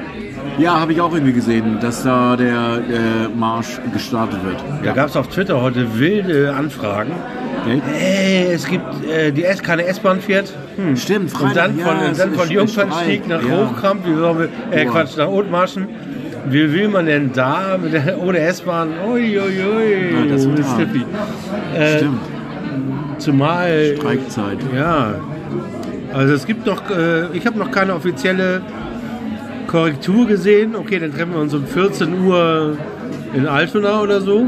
Ja, 0.59 0.81
habe 0.81 0.93
ich 0.93 1.01
auch 1.03 1.13
irgendwie 1.13 1.35
gesehen, 1.35 1.79
dass 1.81 2.03
da 2.03 2.35
der 2.37 2.81
äh, 2.89 3.29
Marsch 3.37 3.79
gestartet 3.93 4.43
wird. 4.43 4.57
Da 4.83 4.93
gab 4.93 5.09
es 5.09 5.17
auf 5.17 5.29
Twitter 5.29 5.61
heute 5.61 5.99
wilde 5.99 6.55
Anfragen. 6.55 7.13
Hey, 7.67 8.53
es 8.53 8.67
gibt 8.67 8.85
äh, 9.09 9.33
die 9.33 9.45
S 9.45 9.63
keine 9.63 9.85
S-Bahn 9.87 10.21
fährt. 10.21 10.53
Hm. 10.77 10.97
Stimmt, 10.97 11.33
Und 11.41 11.57
dann 11.57 11.75
Freitag, 11.79 11.87
von, 11.97 11.97
ja, 12.07 12.13
dann 12.13 12.33
von 12.35 12.45
ist- 12.45 12.51
Jungfernstieg 12.53 13.21
ist 13.23 13.29
nach 13.29 13.43
ja. 13.43 13.69
Hochkamp, 13.71 14.07
wie 14.07 14.15
sollen 14.15 14.39
wir, 14.39 14.49
äh, 14.79 14.85
Boah. 14.85 14.93
Quatsch, 14.93 15.17
nach 15.17 15.29
Othmarschen. 15.29 15.89
Wie 16.49 16.73
will 16.73 16.89
man 16.89 17.07
denn 17.07 17.33
da 17.35 17.77
der, 17.77 18.21
ohne 18.23 18.39
S-Bahn? 18.39 18.91
Uiuiui, 19.05 20.13
Ja, 20.13 20.33
das 20.33 20.49
wird 20.49 20.63
hart. 20.63 20.81
Stippi. 20.81 21.05
Äh, 21.77 21.97
Stimmt, 21.99 22.21
zumal. 23.19 23.95
Streikzeit. 23.97 24.59
Ja, 24.75 25.15
also 26.15 26.35
es 26.35 26.47
gibt 26.47 26.65
noch, 26.67 26.89
äh, 26.91 27.27
ich 27.33 27.47
habe 27.47 27.59
noch 27.59 27.71
keine 27.73 27.95
offizielle 27.95 28.61
Korrektur 29.67 30.27
gesehen. 30.29 30.77
Okay, 30.77 31.01
dann 31.01 31.13
treffen 31.13 31.33
wir 31.33 31.41
uns 31.41 31.53
um 31.53 31.67
14 31.67 32.25
Uhr 32.25 32.77
in 33.35 33.47
Altona 33.49 34.01
oder 34.01 34.21
so. 34.21 34.47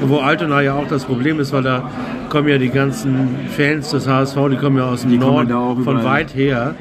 Wo 0.00 0.18
Altona 0.18 0.60
ja 0.62 0.74
auch 0.74 0.88
das 0.88 1.04
Problem 1.04 1.40
ist, 1.40 1.52
weil 1.52 1.62
da 1.62 1.88
kommen 2.28 2.48
ja 2.48 2.58
die 2.58 2.68
ganzen 2.70 3.28
Fans 3.56 3.90
des 3.90 4.08
HSV, 4.08 4.36
die 4.50 4.56
kommen 4.56 4.76
ja 4.78 4.84
aus 4.84 5.02
dem 5.02 5.10
Die 5.10 5.18
Norden 5.18 5.84
von 5.84 6.04
weit 6.04 6.34
her. 6.34 6.74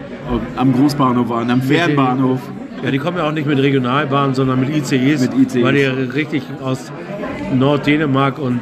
Am 0.55 0.73
Großbahnhof 0.73 1.31
an, 1.31 1.49
am 1.51 1.61
Fernbahnhof. 1.61 2.39
Ja, 2.83 2.91
die 2.91 2.97
kommen 2.97 3.17
ja 3.17 3.27
auch 3.27 3.31
nicht 3.31 3.47
mit 3.47 3.59
Regionalbahnen, 3.59 4.35
sondern 4.35 4.59
mit 4.59 4.69
ICEs, 4.75 5.21
Mit 5.21 5.33
ICEs. 5.39 5.63
weil 5.63 5.73
die 5.73 5.81
ja 5.81 5.91
richtig 5.93 6.43
aus 6.61 6.91
Norddänemark 7.57 8.39
und 8.39 8.59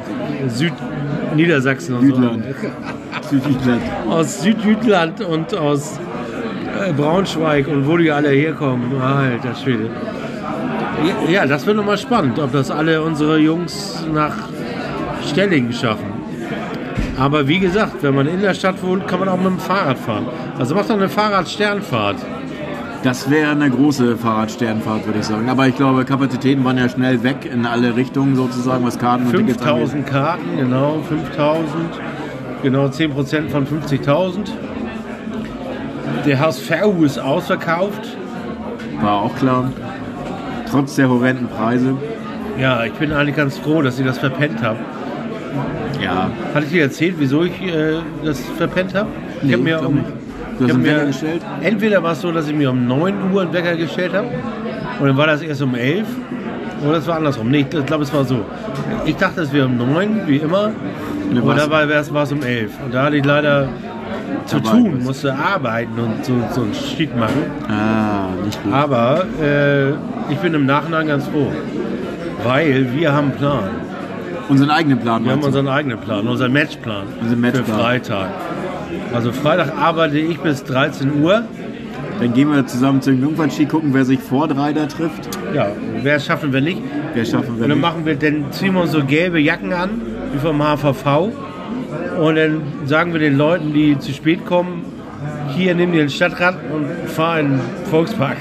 Südniedersachsen 0.48 1.96
und 1.96 2.06
Jütland. 2.06 2.44
so 3.22 3.36
Südjütland. 3.38 3.82
aus 4.08 4.42
Südjütland 4.42 5.20
und 5.22 5.54
aus 5.56 5.98
äh, 6.86 6.92
Braunschweig 6.92 7.66
und 7.68 7.86
wo 7.88 7.96
die 7.96 8.10
alle 8.10 8.28
herkommen. 8.28 9.00
Alter 9.00 9.54
Schwede. 9.54 9.88
Ja, 11.28 11.46
das 11.46 11.66
wird 11.66 11.76
nochmal 11.76 11.98
spannend, 11.98 12.38
ob 12.38 12.52
das 12.52 12.70
alle 12.70 13.02
unsere 13.02 13.38
Jungs 13.38 14.04
nach 14.12 14.34
Stellingen 15.26 15.72
schaffen. 15.72 16.06
Aber 17.18 17.46
wie 17.46 17.58
gesagt, 17.58 18.02
wenn 18.02 18.14
man 18.14 18.26
in 18.26 18.40
der 18.40 18.54
Stadt 18.54 18.82
wohnt, 18.82 19.06
kann 19.06 19.20
man 19.20 19.28
auch 19.28 19.36
mit 19.36 19.46
dem 19.46 19.58
Fahrrad 19.58 19.98
fahren. 19.98 20.26
Also 20.58 20.74
macht 20.74 20.90
doch 20.90 20.94
eine 20.94 21.08
Fahrradsternfahrt. 21.08 22.16
Das 23.02 23.28
wäre 23.28 23.50
eine 23.50 23.68
große 23.68 24.16
Fahrradsternfahrt, 24.16 25.06
würde 25.06 25.18
ich 25.18 25.24
sagen. 25.26 25.48
Aber 25.48 25.66
ich 25.66 25.76
glaube, 25.76 26.04
Kapazitäten 26.04 26.64
waren 26.64 26.78
ja 26.78 26.88
schnell 26.88 27.22
weg 27.22 27.50
in 27.52 27.66
alle 27.66 27.96
Richtungen 27.96 28.36
sozusagen, 28.36 28.84
was 28.84 28.98
Karten 28.98 29.26
und 29.26 29.32
Tickets 29.32 29.62
angeht. 29.62 29.88
5000 29.90 30.06
Karten, 30.06 30.56
genau, 30.56 31.00
5000. 31.08 31.66
Genau 32.62 32.86
10% 32.86 33.48
von 33.48 33.66
50.000. 33.66 34.50
Der 36.24 36.38
HSV 36.38 36.70
ist 37.02 37.18
ausverkauft. 37.18 38.16
War 39.00 39.22
auch 39.22 39.34
klar. 39.36 39.70
Trotz 40.72 40.96
der 40.96 41.08
horrenden 41.08 41.48
Preise. 41.48 41.94
Ja, 42.58 42.84
ich 42.84 42.92
bin 42.94 43.12
eigentlich 43.12 43.36
ganz 43.36 43.58
froh, 43.58 43.82
dass 43.82 43.96
sie 43.96 44.04
das 44.04 44.18
verpennt 44.18 44.62
haben. 44.62 44.78
Ja. 46.02 46.30
Hatte 46.54 46.64
ich 46.66 46.72
dir 46.72 46.82
erzählt, 46.82 47.14
wieso 47.18 47.44
ich 47.44 47.52
äh, 47.62 47.98
das 48.24 48.40
verpennt 48.56 48.94
habe? 48.94 49.08
Ich 49.42 49.48
Nee, 49.48 49.52
habe 49.52 49.62
mir 49.62 49.86
um. 49.86 50.04
Du 50.58 50.64
hast 50.64 50.70
ich 50.70 50.74
einen 50.74 50.84
Wecker 50.84 51.06
gestellt? 51.06 51.42
Entweder 51.62 52.02
war 52.02 52.12
es 52.12 52.20
so, 52.20 52.30
dass 52.32 52.48
ich 52.48 52.54
mir 52.54 52.70
um 52.70 52.86
9 52.86 53.14
Uhr 53.32 53.42
einen 53.42 53.52
Wecker 53.52 53.74
gestellt 53.76 54.12
habe 54.12 54.28
und 55.00 55.06
dann 55.06 55.16
war 55.16 55.26
das 55.26 55.42
erst 55.42 55.62
um 55.62 55.74
11 55.74 56.06
oder 56.86 56.98
es 56.98 57.06
war 57.06 57.16
andersrum. 57.16 57.50
Nee, 57.50 57.66
ich 57.70 57.86
glaube, 57.86 58.02
es 58.04 58.12
war 58.12 58.24
so. 58.24 58.40
Ich 59.06 59.16
dachte, 59.16 59.42
es 59.42 59.52
wäre 59.52 59.66
um 59.66 59.76
9, 59.76 60.22
wie 60.26 60.36
immer, 60.38 60.72
aber 61.32 61.46
war's- 61.46 61.68
dabei 61.68 61.88
war 62.10 62.22
es 62.22 62.32
um 62.32 62.42
11. 62.42 62.70
Und 62.84 62.92
da 62.94 63.04
hatte 63.04 63.16
ich 63.16 63.24
leider 63.24 63.68
zu 64.52 64.60
tun, 64.70 64.92
bist. 64.94 65.06
musste 65.06 65.34
arbeiten 65.34 65.98
und 65.98 66.24
so, 66.24 66.32
so 66.54 66.62
einen 66.62 66.74
Schick 66.74 67.16
machen. 67.16 67.42
Ah, 67.68 68.28
nicht 68.44 68.62
gut. 68.62 68.72
Aber 68.72 69.24
äh, 69.42 69.90
ich 70.32 70.38
bin 70.40 70.54
im 70.54 70.66
Nachhinein 70.66 71.06
ganz 71.06 71.26
froh, 71.26 71.50
weil 72.44 72.92
wir 72.94 73.12
haben 73.12 73.28
einen 73.30 73.36
Plan. 73.38 73.64
Unseren 74.48 74.70
eigenen 74.70 74.98
Plan. 74.98 75.24
Wir 75.24 75.32
haben 75.32 75.40
meinst 75.40 75.54
du? 75.54 75.58
unseren 75.60 75.68
eigenen 75.74 75.98
Plan, 75.98 76.26
unseren 76.26 76.52
Matchplan 76.52 77.04
Unseren 77.20 77.40
Matchplan. 77.40 77.64
für 77.64 77.72
Freitag. 77.72 78.28
Also 79.14 79.32
Freitag 79.32 79.72
arbeite 79.80 80.18
ich 80.18 80.38
bis 80.40 80.64
13 80.64 81.22
Uhr. 81.22 81.42
Dann 82.20 82.34
gehen 82.34 82.52
wir 82.52 82.66
zusammen 82.66 83.00
zum 83.00 83.20
Jungfernski 83.20 83.66
gucken, 83.66 83.90
wer 83.94 84.04
sich 84.04 84.20
vor 84.20 84.46
drei 84.48 84.72
da 84.72 84.86
trifft. 84.86 85.28
Ja, 85.54 85.68
wer 86.02 86.20
schaffen 86.20 86.52
wir 86.52 86.60
nicht? 86.60 86.80
Wer 87.14 87.24
schaffen 87.24 87.56
wir 87.56 87.64
Und 87.64 87.68
dann 87.70 87.70
nicht. 87.70 87.80
machen 87.80 88.04
wir, 88.06 88.14
dann 88.16 88.44
ziehen 88.52 88.74
wir 88.74 88.82
uns 88.82 88.92
so 88.92 89.02
gelbe 89.04 89.40
Jacken 89.40 89.72
an, 89.72 89.90
wie 90.32 90.38
vom 90.38 90.62
HVV. 90.62 91.32
Und 92.18 92.36
dann 92.36 92.62
sagen 92.84 93.12
wir 93.12 93.20
den 93.20 93.36
Leuten, 93.36 93.72
die 93.72 93.98
zu 93.98 94.12
spät 94.12 94.44
kommen, 94.46 94.84
hier 95.54 95.74
nimm 95.74 95.92
dir 95.92 96.00
den 96.00 96.10
Stadtrad 96.10 96.56
und 96.72 96.86
fahr 97.10 97.40
in 97.40 97.50
den 97.50 97.60
Volkspark. 97.90 98.36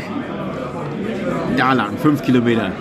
Da 1.57 1.73
lang, 1.73 1.97
fünf 1.97 2.21
Kilometer. 2.21 2.71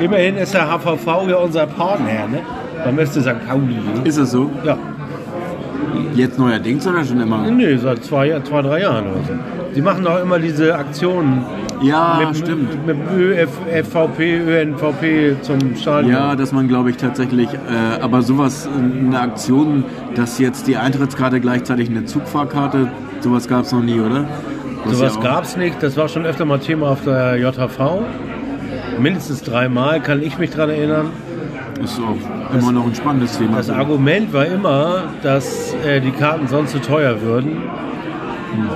Immerhin 0.00 0.36
ist 0.36 0.52
der 0.54 0.66
HVV 0.68 1.28
ja 1.28 1.36
unser 1.36 1.66
Partner, 1.66 2.28
ne? 2.28 2.40
Beim 2.84 2.98
FC 2.98 3.22
St. 3.22 3.46
Pauli. 3.48 3.76
Ist 4.04 4.18
das 4.18 4.30
so? 4.30 4.50
Ja. 4.64 4.76
Jetzt 6.14 6.38
neuerdings 6.38 6.86
oder 6.86 7.04
schon 7.04 7.20
immer? 7.20 7.50
Nee, 7.50 7.76
seit 7.76 8.04
zwei, 8.04 8.40
zwei 8.40 8.62
drei 8.62 8.80
Jahren 8.80 9.06
oder 9.06 9.22
so. 9.26 9.32
Die 9.76 9.82
machen 9.82 10.04
doch 10.04 10.20
immer 10.22 10.38
diese 10.38 10.74
Aktionen 10.74 11.44
Ja, 11.82 12.22
mit, 12.26 12.38
stimmt. 12.38 12.86
mit 12.86 12.96
ÖF, 13.14 13.50
FVP, 13.70 14.38
ÖNVP 14.38 15.36
zum 15.42 15.76
Stadion. 15.76 16.10
Ja, 16.12 16.34
dass 16.34 16.50
man, 16.52 16.66
glaube 16.66 16.88
ich, 16.90 16.96
tatsächlich, 16.96 17.48
äh, 17.52 18.00
aber 18.00 18.22
sowas, 18.22 18.66
äh, 18.66 18.70
eine 18.78 19.20
Aktion, 19.20 19.84
dass 20.14 20.38
jetzt 20.38 20.66
die 20.66 20.78
Eintrittskarte 20.78 21.40
gleichzeitig 21.40 21.90
eine 21.90 22.06
Zugfahrkarte, 22.06 22.88
sowas 23.20 23.48
gab 23.48 23.64
es 23.64 23.72
noch 23.72 23.82
nie, 23.82 24.00
oder? 24.00 24.24
Was 24.84 24.96
Sowas 24.96 25.14
ja 25.16 25.20
gab 25.22 25.44
es 25.44 25.56
nicht. 25.58 25.82
Das 25.82 25.96
war 25.98 26.08
schon 26.08 26.24
öfter 26.24 26.46
mal 26.46 26.58
Thema 26.58 26.88
auf 26.88 27.04
der 27.04 27.36
JHV. 27.36 28.00
Mindestens 28.98 29.42
dreimal 29.42 30.00
kann 30.00 30.22
ich 30.22 30.38
mich 30.38 30.50
daran 30.50 30.70
erinnern. 30.70 31.10
Ist 31.84 32.00
auch 32.00 32.54
immer 32.58 32.72
noch 32.72 32.86
ein 32.86 32.94
spannendes 32.94 33.36
Thema. 33.36 33.58
Das 33.58 33.68
Argument 33.68 34.32
war 34.32 34.46
immer, 34.46 35.02
dass 35.22 35.74
äh, 35.84 36.00
die 36.00 36.12
Karten 36.12 36.48
sonst 36.48 36.72
zu 36.72 36.80
teuer 36.80 37.20
würden. 37.20 37.58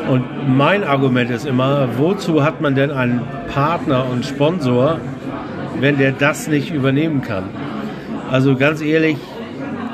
Und 0.09 0.25
mein 0.57 0.85
Argument 0.85 1.31
ist 1.31 1.47
immer, 1.47 1.89
wozu 1.97 2.43
hat 2.43 2.61
man 2.61 2.75
denn 2.75 2.91
einen 2.91 3.21
Partner 3.53 4.07
und 4.11 4.25
Sponsor, 4.25 4.99
wenn 5.79 5.99
der 5.99 6.13
das 6.13 6.49
nicht 6.49 6.73
übernehmen 6.73 7.23
kann? 7.23 7.45
Also 8.31 8.57
ganz 8.57 8.81
ehrlich, 8.81 9.17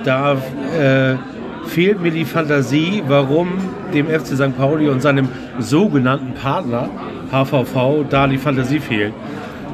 da 0.04 0.34
äh, 0.78 1.16
fehlt 1.66 2.00
mir 2.00 2.10
die 2.10 2.24
Fantasie, 2.24 3.02
warum 3.06 3.48
dem 3.92 4.06
FC 4.06 4.28
St. 4.28 4.56
Pauli 4.56 4.88
und 4.88 5.00
seinem 5.00 5.28
sogenannten 5.58 6.34
Partner 6.34 6.88
HVV 7.30 8.04
da 8.08 8.26
die 8.26 8.38
Fantasie 8.38 8.80
fehlt. 8.80 9.12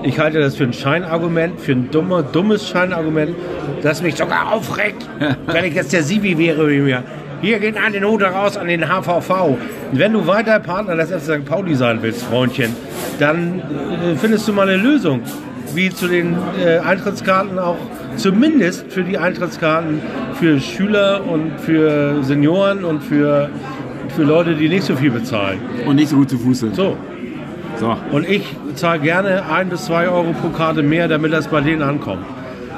Ich 0.04 0.18
halte 0.18 0.40
das 0.40 0.56
für 0.56 0.64
ein 0.64 0.72
Scheinargument, 0.72 1.60
für 1.60 1.72
ein 1.72 1.90
dummer, 1.90 2.22
dummes 2.22 2.68
Scheinargument, 2.68 3.36
das 3.82 4.02
mich 4.02 4.16
sogar 4.16 4.52
aufregt, 4.52 5.08
wenn 5.46 5.64
ich 5.64 5.74
jetzt 5.74 5.92
der 5.92 6.02
Sibi 6.02 6.36
wäre 6.38 6.68
wie 6.68 6.80
mir. 6.80 7.04
Hier 7.42 7.58
geht 7.58 7.74
den 7.74 8.04
Hut 8.04 8.22
raus 8.22 8.56
an 8.56 8.68
den 8.68 8.84
HVV. 8.88 9.58
Wenn 9.90 10.12
du 10.12 10.28
weiter 10.28 10.60
Partner 10.60 10.94
des 10.94 11.10
FC 11.10 11.40
St. 11.40 11.44
Pauli 11.44 11.74
sein 11.74 11.98
willst, 12.00 12.22
Freundchen, 12.22 12.70
dann 13.18 13.58
äh, 13.58 14.14
findest 14.16 14.46
du 14.46 14.52
mal 14.52 14.68
eine 14.68 14.80
Lösung, 14.80 15.22
wie 15.74 15.90
zu 15.90 16.06
den 16.06 16.36
äh, 16.64 16.78
Eintrittskarten 16.78 17.58
auch 17.58 17.78
zumindest 18.14 18.92
für 18.92 19.02
die 19.02 19.18
Eintrittskarten 19.18 20.00
für 20.34 20.60
Schüler 20.60 21.22
und 21.26 21.58
für 21.58 22.22
Senioren 22.22 22.84
und 22.84 23.02
für, 23.02 23.50
für 24.14 24.22
Leute, 24.22 24.54
die 24.54 24.68
nicht 24.68 24.84
so 24.84 24.94
viel 24.94 25.10
bezahlen. 25.10 25.60
Und 25.84 25.96
nicht 25.96 26.10
so 26.10 26.16
gut 26.18 26.30
zu 26.30 26.38
Fuß 26.38 26.60
sind. 26.60 26.76
So, 26.76 26.96
So. 27.80 27.96
und 28.12 28.28
ich 28.28 28.44
zahle 28.76 29.00
gerne 29.00 29.50
ein 29.50 29.68
bis 29.68 29.86
zwei 29.86 30.08
Euro 30.08 30.32
pro 30.40 30.50
Karte 30.50 30.84
mehr, 30.84 31.08
damit 31.08 31.32
das 31.32 31.48
bei 31.48 31.60
denen 31.60 31.82
ankommt. 31.82 32.24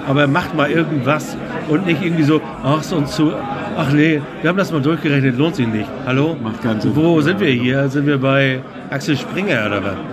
Aber 0.08 0.26
macht 0.26 0.54
mal 0.54 0.70
irgendwas 0.70 1.36
und 1.68 1.86
nicht 1.86 2.02
irgendwie 2.02 2.24
so, 2.24 2.40
ach 2.62 2.82
so 2.82 2.96
und 2.96 3.08
zu, 3.08 3.32
ach 3.76 3.92
nee, 3.92 4.20
wir 4.40 4.48
haben 4.48 4.56
das 4.58 4.72
mal 4.72 4.80
durchgerechnet, 4.82 5.36
lohnt 5.38 5.56
sich 5.56 5.66
nicht. 5.66 5.88
Hallo? 6.06 6.36
Macht 6.42 6.62
keinen 6.62 6.80
Sinn. 6.80 6.94
Wo 6.94 7.20
sind 7.20 7.40
wir 7.40 7.50
hier? 7.50 7.88
Sind 7.88 8.06
wir 8.06 8.18
bei 8.18 8.60
Axel 8.90 9.16
Springer 9.16 9.66
oder 9.66 9.82
was? 9.84 9.94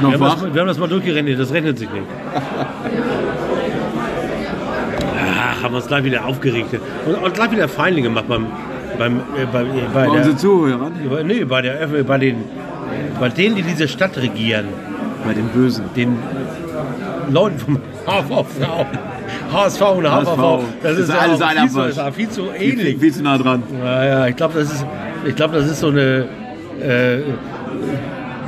Wir 0.00 0.12
haben, 0.12 0.20
das, 0.20 0.54
wir 0.54 0.60
haben 0.60 0.68
das 0.68 0.78
mal 0.78 0.88
durchgerechnet, 0.88 1.40
das 1.40 1.52
rechnet 1.52 1.76
sich 1.76 1.90
nicht. 1.90 2.04
Ach, 5.40 5.62
haben 5.62 5.72
wir 5.72 5.78
uns 5.78 5.88
gleich 5.88 6.04
wieder 6.04 6.24
aufgeregt. 6.24 6.68
Und, 7.04 7.14
und 7.16 7.34
gleich 7.34 7.50
wieder 7.50 7.66
Feindliche 7.66 8.06
gemacht 8.08 8.26
beim, 8.28 8.46
beim, 8.96 9.16
äh, 9.16 9.44
bei, 9.52 9.62
äh, 9.62 9.66
bei, 9.92 10.08
unseren 10.08 10.38
Zuhörern? 10.38 10.92
bei, 11.10 11.22
nee, 11.24 11.42
bei, 11.44 11.62
der, 11.62 11.82
Öff- 11.84 12.04
bei, 12.04 12.18
den, 12.18 12.44
bei 13.18 13.28
denen, 13.28 13.56
die 13.56 13.62
diese 13.62 13.88
Stadt 13.88 14.16
regieren. 14.18 14.66
Bei 15.26 15.34
den 15.34 15.48
Bösen. 15.48 15.86
Den 15.96 16.16
Leuten 17.30 17.58
vom 17.58 17.80
HVV. 18.06 18.86
HSV 19.52 19.80
und 19.96 20.06
HVV. 20.06 20.60
Das 20.82 20.92
ist, 20.92 20.98
Ist 21.00 21.08
ja 21.14 21.18
alles 21.20 21.40
ein 21.42 21.58
viel, 21.58 21.70
zu, 21.70 21.80
ist 21.88 22.00
viel 22.14 22.28
zu 22.28 22.42
ähnlich. 22.58 22.98
Viel 22.98 23.12
zu 23.12 23.22
nah 23.22 23.38
dran. 23.38 23.62
Naja, 23.82 24.26
ich 24.26 24.36
glaube, 24.36 24.58
das 24.58 24.72
ist, 24.72 24.86
ich 25.26 25.34
glaube, 25.36 25.56
das 25.56 25.66
ist 25.66 25.80
so 25.80 25.88
eine 25.88 26.26
äh, 26.80 27.18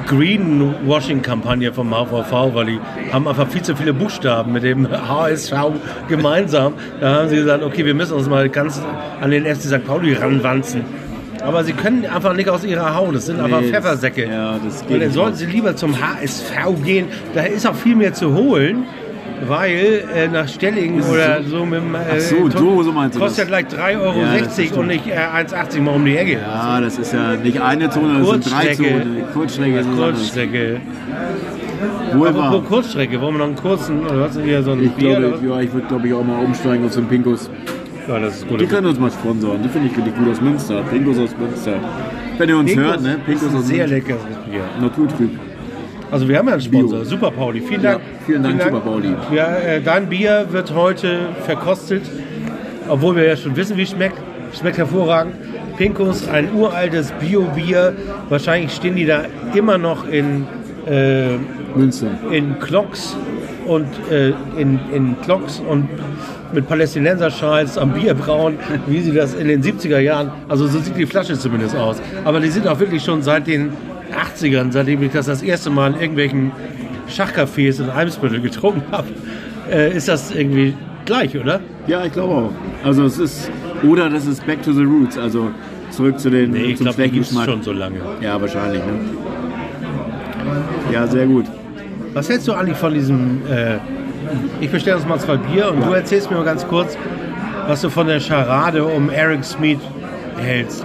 Greenwashing-Kampagne 0.06 1.72
vom 1.72 1.90
HVV, 1.92 2.54
weil 2.54 2.66
die 2.66 2.80
haben 3.12 3.28
einfach 3.28 3.48
viel 3.48 3.62
zu 3.62 3.76
viele 3.76 3.92
Buchstaben 3.92 4.52
mit 4.52 4.62
dem 4.62 4.88
HSV 4.90 5.52
gemeinsam. 6.08 6.74
Da 7.00 7.14
haben 7.16 7.28
sie 7.28 7.36
gesagt, 7.36 7.62
okay, 7.62 7.84
wir 7.84 7.94
müssen 7.94 8.14
uns 8.14 8.28
mal 8.28 8.48
ganz 8.48 8.80
an 9.20 9.30
den 9.30 9.44
FC 9.44 9.62
St. 9.62 9.84
Pauli 9.86 10.14
ranwanzen. 10.14 10.82
Aber 11.42 11.64
sie 11.64 11.72
können 11.72 12.04
einfach 12.04 12.34
nicht 12.34 12.50
aus 12.50 12.64
ihrer 12.64 12.94
Haut. 12.94 13.14
Das 13.14 13.26
sind 13.26 13.40
einfach 13.40 13.60
Nee, 13.60 13.70
das- 13.70 13.82
Pfeffersäcke. 13.82 14.26
ja, 14.28 14.56
das 14.62 14.82
geht 14.82 14.90
Und 14.90 15.00
dann 15.00 15.10
sollten 15.12 15.36
sie 15.36 15.46
lieber 15.46 15.74
zum 15.74 15.94
HSV 15.98 16.52
gehen. 16.84 17.06
Da 17.34 17.42
ist 17.44 17.66
auch 17.66 17.74
viel 17.74 17.96
mehr 17.96 18.12
zu 18.12 18.34
holen. 18.34 18.84
Weil 19.46 20.04
äh, 20.14 20.28
nach 20.28 20.46
Stellingen 20.48 21.02
oder 21.02 21.42
so 21.42 21.64
mit 21.64 21.80
dem. 21.80 21.94
Äh, 21.94 21.98
Ach 22.12 22.18
so, 22.20 22.50
so- 22.50 22.82
so 22.82 22.92
meinst 22.92 23.16
du 23.16 23.20
Kostet 23.20 23.48
ja 23.48 23.60
das. 23.60 23.68
gleich 23.76 23.96
3,60 23.96 24.00
Euro 24.02 24.18
Ja, 24.20 24.38
das 24.38 24.72
und 24.76 24.86
nicht 24.88 25.06
äh, 25.06 25.12
1,80 25.14 25.80
mal 25.80 25.94
um 25.94 26.04
die 26.04 26.16
Ecke. 26.16 26.32
Ja, 26.40 26.80
das 26.80 26.98
ist 26.98 27.12
ja 27.12 27.36
nicht 27.36 27.60
eine 27.60 27.88
Zone, 27.90 28.18
das 28.18 28.28
sind 28.30 28.50
drei. 28.52 28.74
Zonen. 28.74 29.22
Kurzstrecke. 29.32 29.82
Kurzstrecke. 29.96 30.80
Wohl 32.12 32.28
Apropos 32.28 32.52
wahr. 32.52 32.62
Kurzstrecke, 32.68 33.20
wollen 33.20 33.34
wir 33.34 33.38
noch 33.38 33.46
einen 33.46 33.56
kurzen, 33.56 34.00
oder 34.04 34.20
was 34.20 34.36
ist 34.36 34.44
hier 34.44 34.62
so 34.62 34.72
ein 34.72 34.84
Ich 34.84 34.90
Bier? 34.92 35.18
glaube, 35.18 35.46
ja, 35.48 35.60
ich 35.60 35.72
würde 35.72 35.86
glaube 35.86 36.08
ich 36.08 36.14
auch 36.14 36.24
mal 36.24 36.44
umsteigen 36.44 36.84
auf 36.84 36.92
so 36.92 37.00
einen 37.00 37.08
Pinkus. 37.08 37.48
Ja, 38.08 38.18
das 38.18 38.36
ist 38.38 38.48
gut. 38.48 38.60
Die 38.60 38.66
können 38.66 38.86
uns 38.88 38.98
mal 38.98 39.10
sponsoren. 39.10 39.62
Die 39.62 39.68
finde 39.68 39.88
ich 39.88 39.96
richtig 39.96 40.16
gut 40.16 40.28
aus 40.30 40.40
Münster. 40.40 40.82
Pinkus 40.90 41.18
aus 41.18 41.30
Münster. 41.38 41.74
Wenn 42.38 42.48
ihr 42.48 42.56
uns 42.58 42.74
hört, 42.74 43.02
ne? 43.02 43.18
Pinkus 43.24 43.44
ist 43.48 43.54
aus 43.54 43.66
sehr 43.66 43.86
Münster. 43.88 43.94
leckeres 43.96 44.22
Bier. 44.50 44.62
Naturtrüb. 44.80 45.30
Also 46.10 46.28
wir 46.28 46.38
haben 46.38 46.48
ja 46.48 46.54
einen 46.54 46.62
Sponsor, 46.62 46.98
Bio. 46.98 47.04
Super 47.04 47.30
Pauli. 47.30 47.60
Vielen 47.60 47.82
Dank. 47.82 48.00
Ja, 48.00 48.18
vielen 48.26 48.42
Dank, 48.42 48.62
Super 48.62 48.80
Pauli. 48.80 49.14
Ja, 49.32 49.56
äh, 49.56 49.80
dein 49.80 50.08
Bier 50.08 50.46
wird 50.50 50.74
heute 50.74 51.28
verkostet, 51.44 52.02
obwohl 52.88 53.16
wir 53.16 53.24
ja 53.24 53.36
schon 53.36 53.54
wissen, 53.56 53.76
wie 53.76 53.82
es 53.82 53.90
schmeckt. 53.90 54.16
Schmeckt 54.52 54.78
hervorragend. 54.78 55.34
Pinkus, 55.76 56.28
ein 56.28 56.52
uraltes 56.52 57.12
Bio-Bier. 57.20 57.94
Wahrscheinlich 58.28 58.72
stehen 58.72 58.96
die 58.96 59.06
da 59.06 59.22
immer 59.54 59.78
noch 59.78 60.06
in, 60.08 60.46
äh, 60.86 61.36
Münster. 61.76 62.08
in 62.30 62.58
Clocks 62.58 63.16
und 63.66 63.86
äh, 64.10 64.32
in, 64.58 64.80
in 64.92 65.16
Clocks 65.22 65.62
und 65.66 65.88
mit 66.52 66.66
Palästinenserschals 66.68 67.78
am 67.78 67.92
Bierbrauen, 67.92 68.58
wie 68.88 69.00
sie 69.00 69.12
das 69.12 69.34
in 69.34 69.46
den 69.46 69.62
70er 69.62 69.98
Jahren, 70.00 70.32
also 70.48 70.66
so 70.66 70.80
sieht 70.80 70.96
die 70.96 71.06
Flasche 71.06 71.38
zumindest 71.38 71.76
aus. 71.76 72.02
Aber 72.24 72.40
die 72.40 72.48
sind 72.48 72.66
auch 72.66 72.80
wirklich 72.80 73.04
schon 73.04 73.22
seit 73.22 73.46
den 73.46 73.72
80ern, 74.12 74.70
seitdem 74.72 75.02
ich 75.02 75.12
das 75.12 75.26
das 75.26 75.42
erste 75.42 75.70
Mal 75.70 75.92
in 75.94 76.00
irgendwelchen 76.00 76.52
Schachcafés 77.08 77.80
in 77.82 77.90
Eimsbüttel 77.90 78.40
getrunken 78.40 78.82
habe, 78.90 79.08
äh, 79.70 79.96
ist 79.96 80.08
das 80.08 80.30
irgendwie 80.34 80.74
gleich, 81.06 81.36
oder? 81.36 81.60
Ja, 81.86 82.04
ich 82.04 82.12
glaube 82.12 82.34
auch. 82.34 82.52
Also 82.84 83.04
es 83.04 83.18
ist, 83.18 83.50
oder 83.82 84.08
das 84.10 84.26
ist 84.26 84.46
Back 84.46 84.62
to 84.62 84.72
the 84.72 84.82
Roots, 84.84 85.18
also 85.18 85.50
zurück 85.90 86.18
zu 86.18 86.30
den 86.30 86.50
Nee, 86.52 86.58
ich 86.58 86.76
zum 86.76 86.84
glaube, 86.86 86.96
die 87.02 87.08
schlechten 87.08 87.14
gibt 87.14 87.24
es 87.24 87.30
Geschmack. 87.30 87.46
schon 87.48 87.62
so 87.62 87.72
lange. 87.72 87.96
Ja, 88.20 88.40
wahrscheinlich. 88.40 88.80
Ne? 88.80 88.92
Ja, 90.92 91.06
sehr 91.06 91.26
gut. 91.26 91.46
Was 92.12 92.28
hältst 92.28 92.48
du 92.48 92.52
eigentlich 92.52 92.76
von 92.76 92.92
diesem, 92.94 93.40
äh, 93.50 93.76
ich 94.60 94.70
bestelle 94.70 94.96
uns 94.96 95.06
mal 95.06 95.18
zwei 95.18 95.36
Bier 95.36 95.70
und 95.72 95.84
du 95.84 95.92
erzählst 95.92 96.30
mir 96.30 96.36
mal 96.36 96.44
ganz 96.44 96.66
kurz, 96.66 96.96
was 97.66 97.80
du 97.82 97.90
von 97.90 98.06
der 98.06 98.20
Scharade 98.20 98.84
um 98.84 99.10
Eric 99.10 99.44
Smith 99.44 99.78
hältst. 100.38 100.84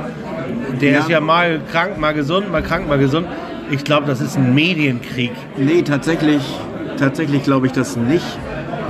Der 0.81 0.91
Ja. 0.91 0.99
ist 0.99 1.09
ja 1.09 1.19
mal 1.21 1.59
krank, 1.71 1.97
mal 1.97 2.13
gesund, 2.13 2.51
mal 2.51 2.61
krank, 2.61 2.87
mal 2.87 2.97
gesund. 2.97 3.27
Ich 3.71 3.83
glaube, 3.83 4.05
das 4.07 4.21
ist 4.21 4.37
ein 4.37 4.53
Medienkrieg. 4.53 5.31
Nee, 5.57 5.81
tatsächlich, 5.81 6.41
tatsächlich 6.97 7.43
glaube 7.43 7.65
ich 7.67 7.73
das 7.73 7.95
nicht, 7.97 8.25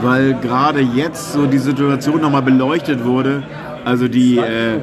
weil 0.01 0.33
gerade 0.41 0.81
jetzt 0.81 1.33
so 1.33 1.45
die 1.45 1.57
Situation 1.59 2.21
nochmal 2.21 2.41
beleuchtet 2.41 3.05
wurde. 3.05 3.43
Also 3.85 4.07
die, 4.07 4.37
äh, 4.37 4.79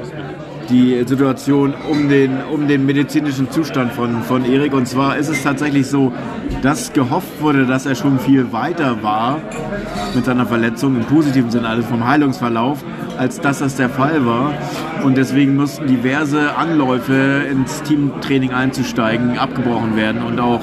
die 0.73 1.03
Situation 1.05 1.73
um 1.89 2.09
den, 2.09 2.31
um 2.51 2.67
den 2.67 2.85
medizinischen 2.85 3.51
Zustand 3.51 3.93
von, 3.93 4.23
von 4.23 4.43
Erik. 4.43 4.73
Und 4.73 4.87
zwar 4.87 5.17
ist 5.17 5.29
es 5.29 5.43
tatsächlich 5.43 5.87
so, 5.87 6.11
dass 6.61 6.91
gehofft 6.91 7.41
wurde, 7.41 7.65
dass 7.65 7.85
er 7.85 7.95
schon 7.95 8.19
viel 8.19 8.51
weiter 8.51 9.03
war 9.03 9.39
mit 10.15 10.25
seiner 10.25 10.45
Verletzung, 10.45 10.95
im 10.95 11.05
positiven 11.05 11.51
Sinne, 11.51 11.69
also 11.69 11.83
vom 11.83 12.05
Heilungsverlauf, 12.05 12.83
als 13.17 13.39
dass 13.39 13.59
das 13.59 13.75
der 13.75 13.89
Fall 13.89 14.25
war. 14.25 14.53
Und 15.03 15.15
deswegen 15.15 15.55
mussten 15.55 15.85
diverse 15.85 16.55
Anläufe 16.55 17.43
ins 17.49 17.83
Teamtraining 17.83 18.51
einzusteigen 18.51 19.37
abgebrochen 19.37 19.95
werden 19.95 20.23
und 20.23 20.39
auch 20.39 20.61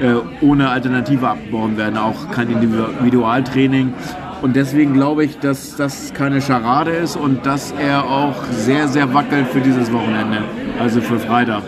äh, 0.00 0.14
ohne 0.44 0.70
Alternative 0.70 1.28
abgebrochen 1.28 1.76
werden, 1.76 1.96
auch 1.96 2.30
kein 2.30 2.50
Individualtraining. 2.50 3.94
Und 4.42 4.54
deswegen 4.54 4.92
glaube 4.92 5.24
ich, 5.24 5.38
dass 5.38 5.76
das 5.76 6.12
keine 6.12 6.40
Scharade 6.40 6.90
ist 6.90 7.16
und 7.16 7.46
dass 7.46 7.72
er 7.72 8.04
auch 8.04 8.44
sehr, 8.50 8.88
sehr 8.88 9.12
wackelt 9.14 9.48
für 9.48 9.60
dieses 9.60 9.92
Wochenende, 9.92 10.42
also 10.78 11.00
für 11.00 11.18
Freitag. 11.18 11.62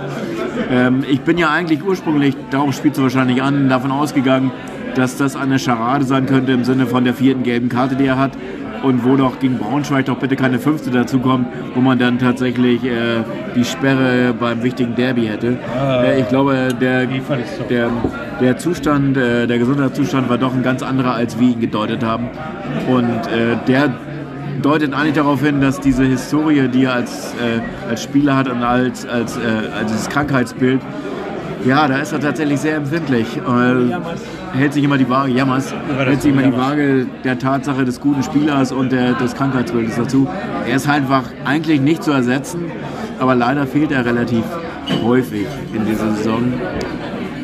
Ähm, 0.71 1.05
ich 1.09 1.21
bin 1.23 1.39
ja 1.39 1.51
eigentlich 1.51 1.83
ursprünglich, 1.83 2.37
darauf 2.51 2.75
spielst 2.75 2.99
du 2.99 3.03
wahrscheinlich 3.03 3.43
an, 3.43 3.69
davon 3.69 3.91
ausgegangen, 3.91 4.53
dass 4.95 5.17
das 5.17 5.37
eine 5.37 5.59
Scharade 5.59 6.05
sein 6.05 6.27
könnte 6.27 6.53
im 6.53 6.65
Sinne 6.65 6.87
von 6.87 7.05
der 7.05 7.15
vierten 7.15 7.43
gelben 7.43 7.69
Karte, 7.69 7.97
die 7.97 8.07
er 8.07 8.19
hat. 8.19 8.33
Und 8.83 9.05
wo 9.05 9.17
doch 9.17 9.39
gegen 9.41 9.59
Braunschweig 9.59 10.07
doch 10.07 10.19
bitte 10.19 10.37
keine 10.37 10.59
fünfte 10.59 10.91
dazukommt, 10.91 11.49
wo 11.75 11.81
man 11.81 11.99
dann 11.99 12.19
tatsächlich 12.19 12.85
äh, 12.85 13.23
die 13.55 13.65
Sperre 13.65 14.35
beim 14.39 14.63
wichtigen 14.63 14.95
Derby 14.95 15.27
hätte. 15.27 15.59
Äh, 15.77 16.21
ich 16.21 16.29
glaube, 16.29 16.69
der, 16.81 17.07
der, 17.07 17.91
der 18.41 18.57
Zustand, 18.59 19.17
äh, 19.17 19.47
der 19.47 19.59
Gesundheitszustand 19.59 20.29
war 20.29 20.39
doch 20.39 20.55
ein 20.55 20.63
ganz 20.63 20.83
anderer, 20.83 21.15
als 21.15 21.39
wir 21.41 21.49
ihn 21.49 21.61
gedeutet 21.61 22.05
haben. 22.05 22.29
Und 22.89 23.27
äh, 23.33 23.57
der 23.67 23.91
deutet 24.63 24.95
eigentlich 24.95 25.15
darauf 25.15 25.43
hin, 25.43 25.61
dass 25.61 25.81
diese 25.81 26.05
Historie, 26.05 26.69
die 26.69 26.85
er 26.85 26.95
als, 26.95 27.35
äh, 27.35 27.61
als 27.89 28.03
Spieler 28.03 28.37
hat 28.37 28.49
und 28.49 28.63
als, 28.63 29.07
als, 29.07 29.37
äh, 29.37 29.41
als 29.77 29.93
dieses 29.93 30.09
Krankheitsbild, 30.09 30.81
ja, 31.65 31.89
da 31.89 31.99
ist 31.99 32.13
er 32.13 32.21
tatsächlich 32.21 32.61
sehr 32.61 32.77
empfindlich. 32.77 33.27
Äh, 33.37 34.57
hält 34.57 34.73
sich 34.73 34.85
immer 34.85 34.99
die 34.99 35.09
Waage, 35.09 35.33
jammers, 35.33 35.75
hält 35.99 36.23
sich 36.23 36.33
immer 36.33 36.43
die 36.43 36.57
Waage 36.57 37.07
der 37.25 37.39
Tatsache 37.39 37.85
des 37.85 38.01
guten 38.01 38.23
Spielers 38.23 38.73
und 38.73 38.93
der, 38.93 39.15
des 39.15 39.35
Krankheitsbildes 39.35 39.97
dazu. 39.97 40.29
Er 40.67 40.77
ist 40.77 40.87
halt 40.89 41.03
einfach 41.03 41.25
eigentlich 41.45 41.81
nicht 41.81 42.03
zu 42.03 42.13
ersetzen, 42.13 42.67
aber 43.19 43.35
leider 43.35 43.67
fehlt 43.67 43.91
er 43.93 44.05
relativ 44.05 44.45
häufig 45.05 45.47
in 45.75 45.85
dieser 45.87 46.11
Saison. 46.15 46.53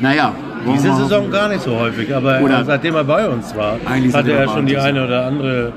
Naja, 0.00 0.32
Diese 0.66 0.94
Saison 0.94 1.30
gar 1.30 1.48
nicht 1.48 1.62
so 1.62 1.78
häufig, 1.78 2.14
aber 2.14 2.40
Oder- 2.40 2.64
seitdem 2.64 2.94
er 2.94 3.04
bei 3.04 3.28
uns 3.28 3.54
war, 3.54 3.76
hatte 4.14 4.32
er 4.32 4.48
schon 4.48 4.66
die 4.66 4.78
eine 4.78 5.04
oder 5.04 5.26
andere, 5.26 5.72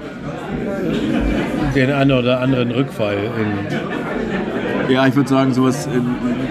den 1.75 1.91
einen 1.91 2.11
oder 2.11 2.39
anderen 2.39 2.71
Rückfall. 2.71 3.15
In, 3.15 4.06
Ja, 4.89 5.05
ich 5.07 5.15
würde 5.15 5.29
sagen, 5.29 5.53
sowas 5.53 5.87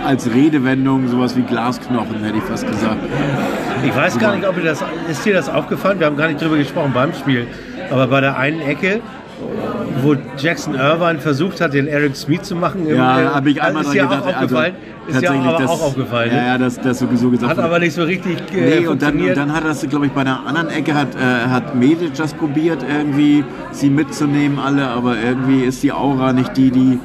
als 0.05 0.33
Redewendung, 0.33 1.09
sowas 1.09 1.37
wie 1.37 1.43
Glasknochen, 1.43 2.23
hätte 2.23 2.39
ich 2.39 2.45
fast 2.45 2.67
gesagt. 2.67 2.99
ich 3.85 3.95
weiß 3.97 4.19
gar 4.19 4.35
nicht, 4.37 4.47
ob 4.47 4.57
dir 4.57 4.65
das, 4.65 4.85
ist 5.11 5.25
dir 5.25 5.35
das 5.35 5.49
aufgefallen? 5.49 5.99
Wir 5.99 6.07
haben 6.07 6.17
gar 6.17 6.29
nicht 6.29 6.41
drüber 6.41 6.57
gesprochen 6.59 6.93
beim 6.95 7.15
Spiel, 7.15 7.47
aber 7.91 8.07
bei 8.09 8.21
der 8.21 8.37
einen 8.39 8.61
Ecke, 8.61 9.01
wo 10.03 10.15
Jackson 10.37 10.75
Irvine 10.75 11.19
versucht 11.19 11.61
hat, 11.61 11.73
den 11.75 11.87
Eric 11.87 12.17
Smith 12.17 12.43
zu 12.43 12.57
machen, 12.57 12.87
Ja, 12.89 13.21
äh, 13.21 13.27
habe 13.29 13.51
ich 13.51 13.63
einmal 13.63 13.83
ist 13.85 13.95
dran 13.95 14.09
gedacht. 14.09 14.23
auch 14.23 14.27
aufgefallen. 14.35 14.75
ist 15.09 15.21
dir 15.21 15.21
tatsächlich, 15.23 15.47
aber 15.49 15.59
das- 15.63 15.71
auch 15.71 15.83
aufgefallen. 15.83 16.31
Ja, 16.35 16.41
ne? 16.41 16.47
ja, 16.49 16.59
das, 16.59 16.81
das 16.81 16.99
sowieso 16.99 17.31
gesagt. 17.31 17.51
Hat 17.57 17.59
aber 17.65 17.79
nicht 17.79 17.95
so 17.95 18.03
richtig 18.03 18.37
äh, 18.55 18.81
Nee, 18.81 18.87
und 18.87 19.01
dann, 19.03 19.21
und 19.21 19.37
dann 19.37 19.53
hat 19.55 19.65
das, 19.65 19.87
glaube 19.89 20.07
ich, 20.07 20.13
bei 20.13 20.25
der 20.25 20.41
anderen 20.47 20.69
Ecke 20.69 20.95
hat, 20.95 21.09
äh, 21.15 21.49
hat 21.51 21.75
Medic 21.75 22.15
das 22.15 22.35
probiert, 22.35 22.85
irgendwie 22.89 23.45
sie 23.73 23.89
mitzunehmen, 23.91 24.59
alle, 24.59 24.89
aber 24.89 25.17
irgendwie 25.19 25.63
ist 25.65 25.83
die 25.83 25.93
Aura 25.93 26.33
nicht 26.33 26.57
die, 26.57 26.71
die, 26.71 26.99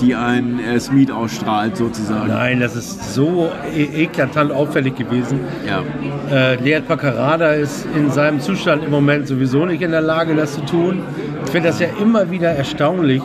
die 0.00 0.14
ein 0.14 0.60
äh, 0.60 0.78
Smith 0.78 1.10
ausstrahlt, 1.10 1.76
sozusagen. 1.76 2.28
Nein, 2.28 2.60
das 2.60 2.76
ist 2.76 3.14
so 3.14 3.50
e 3.74 4.04
eklatant 4.04 4.52
auffällig 4.52 4.96
gewesen. 4.96 5.40
Ja. 5.66 5.82
Äh, 6.30 6.56
Lead 6.62 6.86
Paccarada 6.86 7.52
ist 7.52 7.86
in 7.94 8.10
seinem 8.10 8.40
Zustand 8.40 8.84
im 8.84 8.90
Moment 8.90 9.26
sowieso 9.26 9.66
nicht 9.66 9.82
in 9.82 9.90
der 9.90 10.00
Lage, 10.00 10.34
das 10.34 10.54
zu 10.54 10.60
tun. 10.62 11.02
Ich 11.44 11.50
finde 11.50 11.68
das 11.68 11.80
ja 11.80 11.88
immer 12.00 12.30
wieder 12.30 12.50
erstaunlich, 12.50 13.22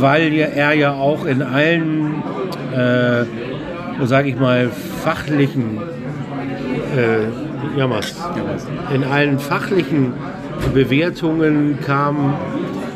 weil 0.00 0.32
ja 0.32 0.46
er 0.46 0.72
ja 0.74 0.92
auch 0.92 1.24
in 1.24 1.42
allen, 1.42 2.22
äh, 2.74 3.24
sage 4.04 4.28
ich 4.28 4.38
mal, 4.38 4.70
fachlichen, 5.04 5.80
äh, 6.96 7.78
Jammers, 7.78 8.14
in 8.92 9.04
allen 9.04 9.38
fachlichen 9.38 10.12
Bewertungen 10.74 11.78
kam 11.84 12.34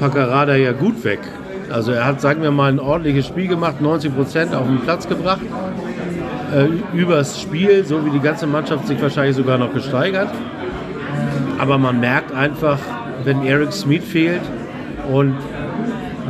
Paccarada 0.00 0.56
ja 0.56 0.72
gut 0.72 1.04
weg. 1.04 1.20
Also 1.70 1.92
er 1.92 2.06
hat, 2.06 2.20
sagen 2.20 2.42
wir 2.42 2.50
mal, 2.50 2.70
ein 2.72 2.80
ordentliches 2.80 3.26
Spiel 3.26 3.48
gemacht, 3.48 3.80
90 3.80 4.14
Prozent 4.14 4.54
auf 4.54 4.66
den 4.66 4.80
Platz 4.80 5.08
gebracht 5.08 5.40
äh, 6.54 6.96
übers 6.96 7.40
Spiel, 7.40 7.84
so 7.84 8.04
wie 8.04 8.10
die 8.10 8.20
ganze 8.20 8.46
Mannschaft 8.46 8.86
sich 8.86 9.00
wahrscheinlich 9.00 9.36
sogar 9.36 9.58
noch 9.58 9.72
gesteigert. 9.72 10.28
Aber 11.58 11.78
man 11.78 12.00
merkt 12.00 12.34
einfach, 12.34 12.78
wenn 13.24 13.44
Eric 13.44 13.72
Smith 13.72 14.04
fehlt 14.04 14.42
und 15.10 15.34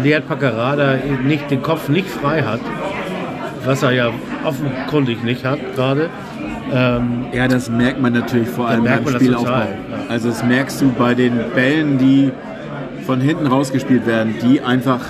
Lead 0.03 0.27
Paccarada 0.29 0.99
nicht, 1.25 1.51
den 1.51 1.63
Kopf 1.63 1.89
nicht 1.89 2.09
frei 2.09 2.43
hat, 2.43 2.61
was 3.65 3.83
er 3.83 3.93
ja 3.93 4.11
offenkundig 4.45 5.23
nicht 5.25 5.45
hat 5.45 5.59
gerade, 5.75 6.09
ähm, 6.73 7.27
Ja, 7.33 7.49
das 7.49 7.71
merkt 7.71 8.01
man 8.01 8.13
natürlich 8.13 8.49
vor 8.49 8.69
allem 8.69 8.85
beim 8.85 9.07
Spielaufbau. 9.07 9.51
ja. 9.51 9.67
Also 10.09 10.29
das 10.29 10.45
merkst 10.45 10.81
du 10.81 10.93
bei 10.93 11.15
den 11.15 11.39
Bällen, 11.55 11.99
die 11.99 12.31
von 13.07 13.21
hinten 13.21 13.47
rausgespielt 13.47 14.07
werden, 14.07 14.35
die 14.43 14.61
einfach, 14.61 15.01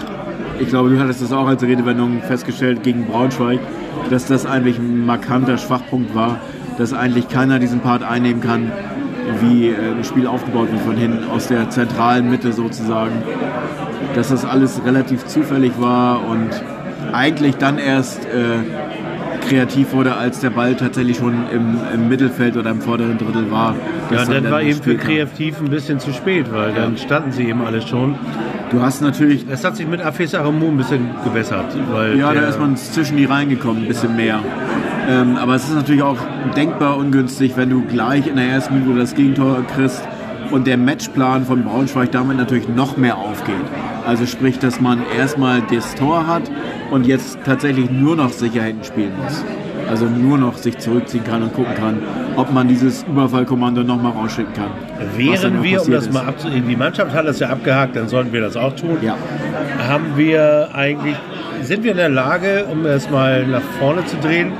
ich 0.60 0.68
glaube, 0.68 0.90
du 0.90 0.98
hattest 0.98 1.22
das 1.22 1.32
auch 1.32 1.46
als 1.46 1.62
Redewendung 1.62 2.22
festgestellt 2.22 2.82
gegen 2.82 3.06
Braunschweig, 3.06 3.60
dass 4.10 4.26
das 4.26 4.46
eigentlich 4.46 4.78
ein 4.78 5.04
markanter 5.06 5.58
Schwachpunkt 5.58 6.14
war, 6.14 6.38
dass 6.78 6.92
eigentlich 6.92 7.28
keiner 7.28 7.58
diesen 7.58 7.80
Part 7.80 8.02
einnehmen 8.02 8.40
kann, 8.40 8.72
wie 9.40 9.68
äh, 9.68 9.74
ein 9.96 10.04
Spiel 10.04 10.26
aufgebaut 10.26 10.70
wird 10.70 10.82
von 10.82 10.96
hinten, 10.96 11.28
aus 11.30 11.48
der 11.48 11.70
zentralen 11.70 12.30
Mitte 12.30 12.52
sozusagen. 12.52 13.22
Dass 14.14 14.28
das 14.28 14.44
alles 14.44 14.80
relativ 14.84 15.26
zufällig 15.26 15.72
war 15.78 16.26
und 16.28 16.50
eigentlich 17.12 17.56
dann 17.56 17.78
erst 17.78 18.24
äh, 18.26 18.58
kreativ 19.48 19.92
wurde, 19.92 20.14
als 20.16 20.40
der 20.40 20.50
Ball 20.50 20.74
tatsächlich 20.74 21.16
schon 21.18 21.34
im, 21.52 21.78
im 21.92 22.08
Mittelfeld 22.08 22.56
oder 22.56 22.70
im 22.70 22.80
vorderen 22.80 23.18
Drittel 23.18 23.50
war. 23.50 23.74
ja, 24.10 24.18
Das 24.18 24.28
dann 24.28 24.50
war 24.50 24.62
eben 24.62 24.82
für 24.82 24.96
kreativ 24.96 25.60
ein 25.60 25.70
bisschen 25.70 26.00
zu 26.00 26.12
spät, 26.12 26.52
weil 26.52 26.72
dann 26.72 26.96
standen 26.96 27.32
sie 27.32 27.48
eben 27.48 27.62
alle 27.62 27.82
schon. 27.82 28.16
Du 28.70 28.82
hast 28.82 29.00
natürlich, 29.00 29.46
Es 29.48 29.64
hat 29.64 29.76
sich 29.76 29.86
mit 29.86 30.00
Afes 30.00 30.34
Aramou 30.34 30.68
ein 30.68 30.76
bisschen 30.76 31.10
gewässert. 31.24 31.66
Weil 31.92 32.18
ja, 32.18 32.32
da 32.32 32.48
ist 32.48 32.58
man 32.58 32.76
zwischen 32.76 33.16
die 33.16 33.24
reingekommen, 33.24 33.82
ein 33.82 33.88
bisschen 33.88 34.16
mehr. 34.16 34.40
Ähm, 35.08 35.36
aber 35.36 35.54
es 35.54 35.68
ist 35.68 35.74
natürlich 35.74 36.02
auch 36.02 36.18
denkbar 36.56 36.96
ungünstig, 36.96 37.56
wenn 37.56 37.70
du 37.70 37.82
gleich 37.82 38.26
in 38.26 38.36
der 38.36 38.46
ersten 38.48 38.74
Minute 38.74 38.98
das 38.98 39.14
Gegentor 39.14 39.62
kriegst 39.72 40.02
und 40.50 40.66
der 40.66 40.76
Matchplan 40.76 41.44
von 41.44 41.62
Braunschweig 41.62 42.10
damit 42.10 42.38
natürlich 42.38 42.68
noch 42.68 42.96
mehr 42.96 43.16
aufgeht. 43.18 43.54
Also 44.04 44.26
sprich, 44.26 44.58
dass 44.58 44.80
man 44.80 45.00
erstmal 45.16 45.62
das 45.70 45.94
Tor 45.94 46.26
hat 46.26 46.50
und 46.90 47.06
jetzt 47.06 47.38
tatsächlich 47.44 47.90
nur 47.90 48.16
noch 48.16 48.30
sicher 48.30 48.62
hinten 48.62 48.84
spielen 48.84 49.12
muss. 49.22 49.44
Also 49.88 50.06
nur 50.06 50.38
noch 50.38 50.56
sich 50.56 50.78
zurückziehen 50.78 51.24
kann 51.24 51.42
und 51.44 51.54
gucken 51.54 51.74
kann, 51.74 51.98
ob 52.36 52.52
man 52.52 52.68
dieses 52.68 53.02
Überfallkommando 53.04 53.82
nochmal 53.82 54.12
rausschicken 54.12 54.52
kann. 54.52 54.70
Wären 55.16 55.62
wir, 55.62 55.82
um 55.82 55.90
das 55.90 56.06
ist. 56.06 56.12
mal 56.12 56.26
abzunehmen, 56.26 56.68
die 56.68 56.76
Mannschaft 56.76 57.12
hat 57.14 57.26
das 57.26 57.40
ja 57.40 57.48
abgehakt, 57.48 57.96
dann 57.96 58.08
sollten 58.08 58.32
wir 58.32 58.42
das 58.42 58.56
auch 58.56 58.74
tun. 58.74 58.98
Ja. 59.02 59.16
Haben 59.78 60.16
wir 60.16 60.68
eigentlich, 60.74 61.16
sind 61.62 61.82
wir 61.82 61.92
in 61.92 61.96
der 61.96 62.08
Lage, 62.08 62.66
um 62.70 62.84
es 62.86 63.10
mal 63.10 63.46
nach 63.46 63.62
vorne 63.78 64.04
zu 64.04 64.16
drehen, 64.18 64.52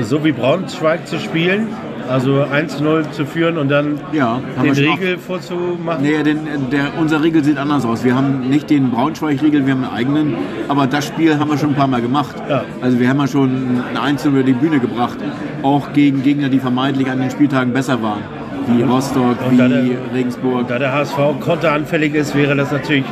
so 0.00 0.24
wie 0.24 0.32
Braunschweig 0.32 1.06
zu 1.06 1.18
spielen? 1.18 1.68
Also 2.08 2.42
1-0 2.44 3.10
zu 3.12 3.24
führen 3.24 3.56
und 3.56 3.70
dann 3.70 3.98
Ja, 4.12 4.40
den 4.62 4.72
Riegel 4.72 5.16
vorzumachen? 5.18 6.02
Nee, 6.02 6.22
den, 6.22 6.38
der, 6.70 6.88
unser 7.00 7.22
Riegel 7.22 7.42
sieht 7.42 7.56
anders 7.58 7.84
aus. 7.86 8.04
Wir 8.04 8.14
haben 8.14 8.48
nicht 8.50 8.68
den 8.68 8.90
Braunschweig-Riegel, 8.90 9.64
wir 9.66 9.72
haben 9.72 9.84
einen 9.84 9.94
eigenen. 9.94 10.34
Aber 10.68 10.86
das 10.86 11.06
Spiel 11.06 11.38
haben 11.38 11.50
wir 11.50 11.56
schon 11.58 11.70
ein 11.70 11.74
paar 11.74 11.86
Mal 11.86 12.02
gemacht. 12.02 12.34
Ja. 12.48 12.62
Also 12.82 12.98
wir 13.00 13.08
haben 13.08 13.18
ja 13.20 13.26
schon 13.26 13.80
ein 13.90 13.96
Einzel 13.96 14.32
über 14.32 14.42
die 14.42 14.52
Bühne 14.52 14.80
gebracht. 14.80 15.16
Auch 15.62 15.92
gegen 15.94 16.22
Gegner, 16.22 16.48
die 16.50 16.58
vermeintlich 16.58 17.08
an 17.10 17.20
den 17.20 17.30
Spieltagen 17.30 17.72
besser 17.72 18.02
waren. 18.02 18.20
Wie 18.66 18.82
Rostock, 18.82 19.36
Und 19.48 19.58
da 19.58 19.68
der- 19.68 19.84
wie 19.84 19.96
Regensburg. 20.14 20.68
Da 20.68 20.78
der 20.78 20.92
HSV 20.92 21.16
konteranfällig 21.40 22.14
ist, 22.14 22.34
wäre 22.34 22.54
das 22.54 22.70
natürlich 22.70 23.04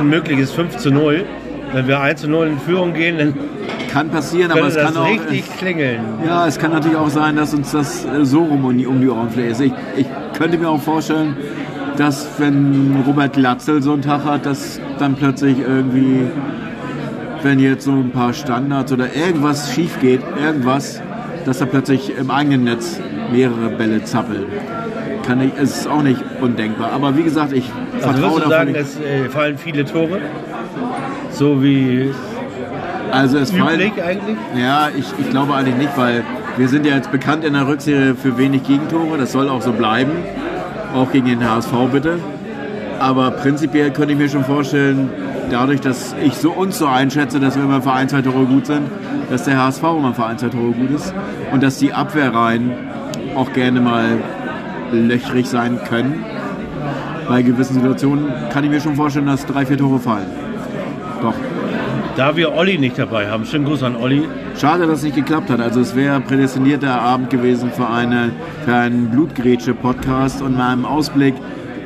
ein 0.00 0.08
mögliches 0.08 0.52
5 0.52 0.76
zu 0.78 0.90
0. 0.90 1.24
Wenn 1.72 1.86
wir 1.86 2.00
1 2.00 2.20
zu 2.22 2.28
0 2.28 2.46
in 2.48 2.58
Führung 2.58 2.92
gehen, 2.94 3.16
dann 3.18 3.34
Kann 3.92 4.08
passieren, 4.08 4.50
aber 4.50 4.68
es 4.68 4.74
kann 4.76 4.94
das 4.94 4.96
auch... 4.96 5.06
richtig 5.06 5.44
klingeln. 5.58 6.00
Ja, 6.26 6.46
es 6.46 6.58
kann 6.58 6.72
natürlich 6.72 6.96
auch 6.96 7.10
sein, 7.10 7.36
dass 7.36 7.52
uns 7.52 7.72
das 7.72 8.04
äh, 8.04 8.24
so 8.24 8.42
rum 8.44 8.64
um 8.64 8.78
die, 8.78 8.86
um 8.86 9.00
die 9.00 9.08
Ohren 9.08 9.30
fliegt. 9.30 9.60
Ich, 9.60 9.72
ich 9.96 10.06
könnte 10.38 10.56
mir 10.56 10.68
auch 10.70 10.80
vorstellen, 10.80 11.36
dass 11.96 12.26
wenn 12.38 13.02
Robert 13.06 13.34
Glatzel 13.34 13.82
so 13.82 13.92
einen 13.92 14.02
Tag 14.02 14.24
hat, 14.24 14.46
dass 14.46 14.80
dann 14.98 15.14
plötzlich 15.14 15.58
irgendwie, 15.60 16.20
wenn 17.42 17.58
jetzt 17.58 17.84
so 17.84 17.92
ein 17.92 18.10
paar 18.10 18.32
Standards 18.32 18.92
oder 18.92 19.14
irgendwas 19.14 19.72
schief 19.74 20.00
geht, 20.00 20.20
irgendwas, 20.42 21.02
dass 21.44 21.58
da 21.58 21.66
plötzlich 21.66 22.16
im 22.16 22.30
eigenen 22.30 22.64
Netz 22.64 22.98
mehrere 23.30 23.68
Bälle 23.70 24.04
zappeln. 24.04 24.46
Kann 25.26 25.40
ich, 25.42 25.52
es 25.60 25.80
ist 25.80 25.86
auch 25.86 26.02
nicht 26.02 26.20
undenkbar. 26.40 26.92
Aber 26.92 27.16
wie 27.16 27.22
gesagt, 27.22 27.52
ich 27.52 27.70
Also 27.94 28.08
vertraue 28.08 28.30
würdest 28.32 28.46
du 28.46 28.50
sagen, 28.50 28.72
nicht. 28.72 28.80
es 28.80 29.00
äh, 29.00 29.28
fallen 29.28 29.58
viele 29.58 29.84
Tore? 29.84 30.20
So 31.30 31.62
wie 31.62 32.10
Also 33.12 33.38
es 33.38 33.50
fallen, 33.50 33.80
üblich 33.80 34.02
eigentlich? 34.02 34.36
Ja, 34.56 34.88
ich, 34.88 35.04
ich 35.18 35.30
glaube 35.30 35.54
eigentlich 35.54 35.76
nicht, 35.76 35.96
weil 35.96 36.24
wir 36.56 36.68
sind 36.68 36.86
ja 36.86 36.94
jetzt 36.94 37.12
bekannt 37.12 37.44
in 37.44 37.52
der 37.52 37.66
Rückserie 37.66 38.14
für 38.14 38.38
wenig 38.38 38.64
Gegentore. 38.64 39.18
Das 39.18 39.32
soll 39.32 39.48
auch 39.48 39.62
so 39.62 39.72
bleiben. 39.72 40.12
Auch 40.94 41.12
gegen 41.12 41.26
den 41.26 41.48
HSV 41.48 41.72
bitte. 41.92 42.18
Aber 42.98 43.30
prinzipiell 43.32 43.90
könnte 43.90 44.12
ich 44.12 44.18
mir 44.18 44.28
schon 44.28 44.44
vorstellen, 44.44 45.10
dadurch, 45.50 45.80
dass 45.80 46.14
ich 46.24 46.34
so 46.34 46.52
uns 46.52 46.78
so 46.78 46.86
einschätze, 46.86 47.40
dass 47.40 47.56
wir 47.56 47.64
immer 47.64 47.82
für 47.82 47.92
ein, 47.92 48.08
zwei 48.08 48.22
Tore 48.22 48.44
gut 48.46 48.66
sind, 48.66 48.88
dass 49.30 49.44
der 49.44 49.58
HSV 49.58 49.82
immer 49.82 50.14
für 50.14 50.26
ein, 50.26 50.38
zwei 50.38 50.48
Tore 50.48 50.72
gut 50.72 50.90
ist 50.90 51.14
und 51.52 51.62
dass 51.62 51.78
die 51.78 51.92
Abwehrreihen 51.92 52.72
auch 53.34 53.52
gerne 53.52 53.80
mal 53.80 54.18
löchrig 54.90 55.48
sein 55.48 55.78
können. 55.88 56.24
Bei 57.28 57.42
gewissen 57.42 57.74
Situationen 57.74 58.32
kann 58.50 58.64
ich 58.64 58.70
mir 58.70 58.80
schon 58.80 58.96
vorstellen, 58.96 59.26
dass 59.26 59.44
drei, 59.46 59.66
vier 59.66 59.78
Tore 59.78 59.98
fallen. 59.98 60.26
Doch. 61.20 61.34
Da 62.14 62.36
wir 62.36 62.54
Olli 62.54 62.76
nicht 62.76 62.98
dabei 62.98 63.30
haben, 63.30 63.46
schönen 63.46 63.64
Gruß 63.64 63.82
an 63.82 63.96
Olli. 63.96 64.24
Schade, 64.60 64.86
dass 64.86 64.98
es 64.98 65.04
nicht 65.04 65.16
geklappt 65.16 65.48
hat. 65.48 65.60
Also 65.60 65.80
es 65.80 65.96
wäre 65.96 66.20
prädestinierter 66.20 67.00
Abend 67.00 67.30
gewesen 67.30 67.72
für, 67.72 67.88
eine, 67.88 68.32
für 68.66 68.74
einen 68.74 69.08
Blutgrätsche-Podcast 69.10 70.42
und 70.42 70.54
mal 70.54 70.72
einen 70.72 70.84
Ausblick 70.84 71.34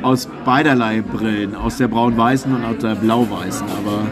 aus 0.01 0.27
beiderlei 0.43 1.01
Brillen, 1.01 1.55
aus 1.55 1.77
der 1.77 1.87
braun-weißen 1.87 2.53
und 2.53 2.65
aus 2.65 2.77
der 2.79 2.95
blau-weißen. 2.95 3.67
Aber 3.67 4.05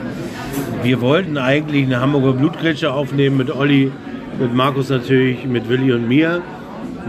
Wir 0.84 1.02
wollten 1.02 1.38
eigentlich 1.38 1.84
eine 1.86 2.00
Hamburger 2.00 2.32
Blutgrätsche 2.32 2.94
aufnehmen 2.94 3.36
mit 3.36 3.54
Olli, 3.54 3.92
mit 4.40 4.54
Markus 4.54 4.90
natürlich, 4.90 5.46
mit 5.46 5.68
Willi 5.68 5.92
und 5.92 6.08
mir. 6.08 6.42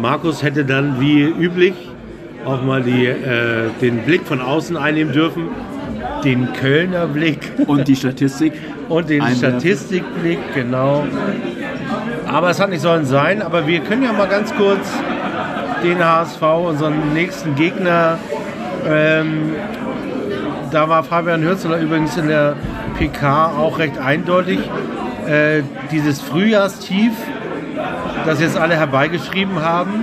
Markus 0.01 0.43
hätte 0.43 0.65
dann 0.65 1.01
wie 1.01 1.23
üblich 1.23 1.75
auch 2.45 2.63
mal 2.63 2.83
die, 2.83 3.07
äh, 3.07 3.71
den 3.81 3.99
Blick 3.99 4.23
von 4.27 4.41
außen 4.41 4.77
einnehmen 4.77 5.13
dürfen. 5.13 5.45
Den 6.27 6.53
Kölner 6.55 7.07
Blick 7.07 7.53
Und 7.69 7.87
die 7.87 7.95
Statistik. 7.95 8.53
und 8.89 9.09
den 9.09 9.23
Einwerfen. 9.23 9.61
Statistikblick, 9.61 10.41
genau. 10.55 11.05
Aber 12.27 12.51
es 12.51 12.59
hat 12.59 12.71
nicht 12.71 12.83
sollen 12.83 13.05
sein. 13.05 13.43
Aber 13.43 13.69
wir 13.69 13.79
können 13.79 14.03
ja 14.03 14.13
mal 14.13 14.27
ganz 14.27 14.53
kurz 14.57 14.93
den 15.85 16.05
HSV, 16.05 16.43
unseren 16.43 17.13
nächsten 17.15 17.55
Gegner, 17.55 18.19
ähm, 18.89 19.55
da 20.73 20.89
war 20.89 21.05
Fabian 21.05 21.43
Hürzeler 21.45 21.79
übrigens 21.79 22.17
in 22.17 22.27
der 22.27 22.57
PK 22.99 23.53
auch 23.57 23.79
recht 23.79 23.97
eindeutig. 23.99 24.59
Äh, 25.29 25.63
dieses 25.93 26.21
Frühjahrstief, 26.21 27.13
das 28.27 28.41
jetzt 28.41 28.59
alle 28.59 28.75
herbeigeschrieben 28.75 29.63
haben, 29.63 30.03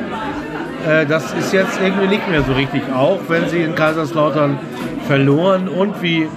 äh, 0.88 1.06
das 1.06 1.34
ist 1.34 1.52
jetzt 1.52 1.82
irgendwie 1.82 2.08
nicht 2.08 2.30
mehr 2.30 2.44
so 2.44 2.54
richtig, 2.54 2.84
auch 2.96 3.20
wenn 3.28 3.50
sie 3.50 3.62
in 3.62 3.76
Kaiserslautern 3.76 4.58
verloren 5.08 5.68
und 5.68 6.02
wie 6.02 6.28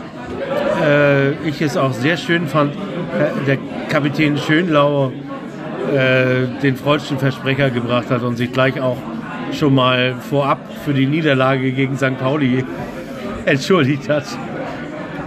äh, 0.84 1.32
ich 1.48 1.60
es 1.62 1.76
auch 1.76 1.92
sehr 1.92 2.16
schön 2.16 2.46
fand, 2.46 2.74
äh, 2.74 3.46
der 3.46 3.58
Kapitän 3.88 4.36
Schönlau 4.36 5.12
äh, 5.94 6.60
den 6.62 6.76
freudschen 6.76 7.18
Versprecher 7.18 7.70
gebracht 7.70 8.10
hat 8.10 8.22
und 8.22 8.36
sich 8.36 8.52
gleich 8.52 8.80
auch 8.80 8.96
schon 9.52 9.74
mal 9.74 10.14
vorab 10.28 10.58
für 10.84 10.92
die 10.92 11.06
Niederlage 11.06 11.70
gegen 11.72 11.96
St. 11.96 12.18
Pauli 12.18 12.64
entschuldigt 13.44 14.08
hat. 14.08 14.24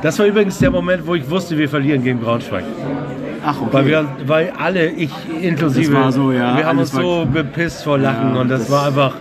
Das 0.02 0.18
war 0.20 0.26
übrigens 0.26 0.58
der 0.60 0.72
Moment, 0.72 1.06
wo 1.06 1.16
ich 1.16 1.30
wusste, 1.30 1.58
wir 1.58 1.68
verlieren 1.70 2.04
gegen 2.04 2.20
Braunschweig. 2.20 2.64
Ach, 3.46 3.62
okay. 3.62 3.70
Weil, 3.72 3.86
wir, 3.86 4.06
weil 4.28 4.54
alle, 4.58 4.88
ich 4.90 5.12
inklusive, 5.42 6.12
so, 6.12 6.32
ja, 6.32 6.58
wir 6.58 6.66
haben 6.66 6.80
uns 6.80 6.92
so 6.92 7.26
bepisst 7.32 7.84
vor 7.84 7.98
Lachen 7.98 8.36
Ja, 8.36 8.42
und 8.42 8.50
das, 8.50 8.62
das- 8.64 8.72
war 8.72 8.88
einfach, 8.88 9.14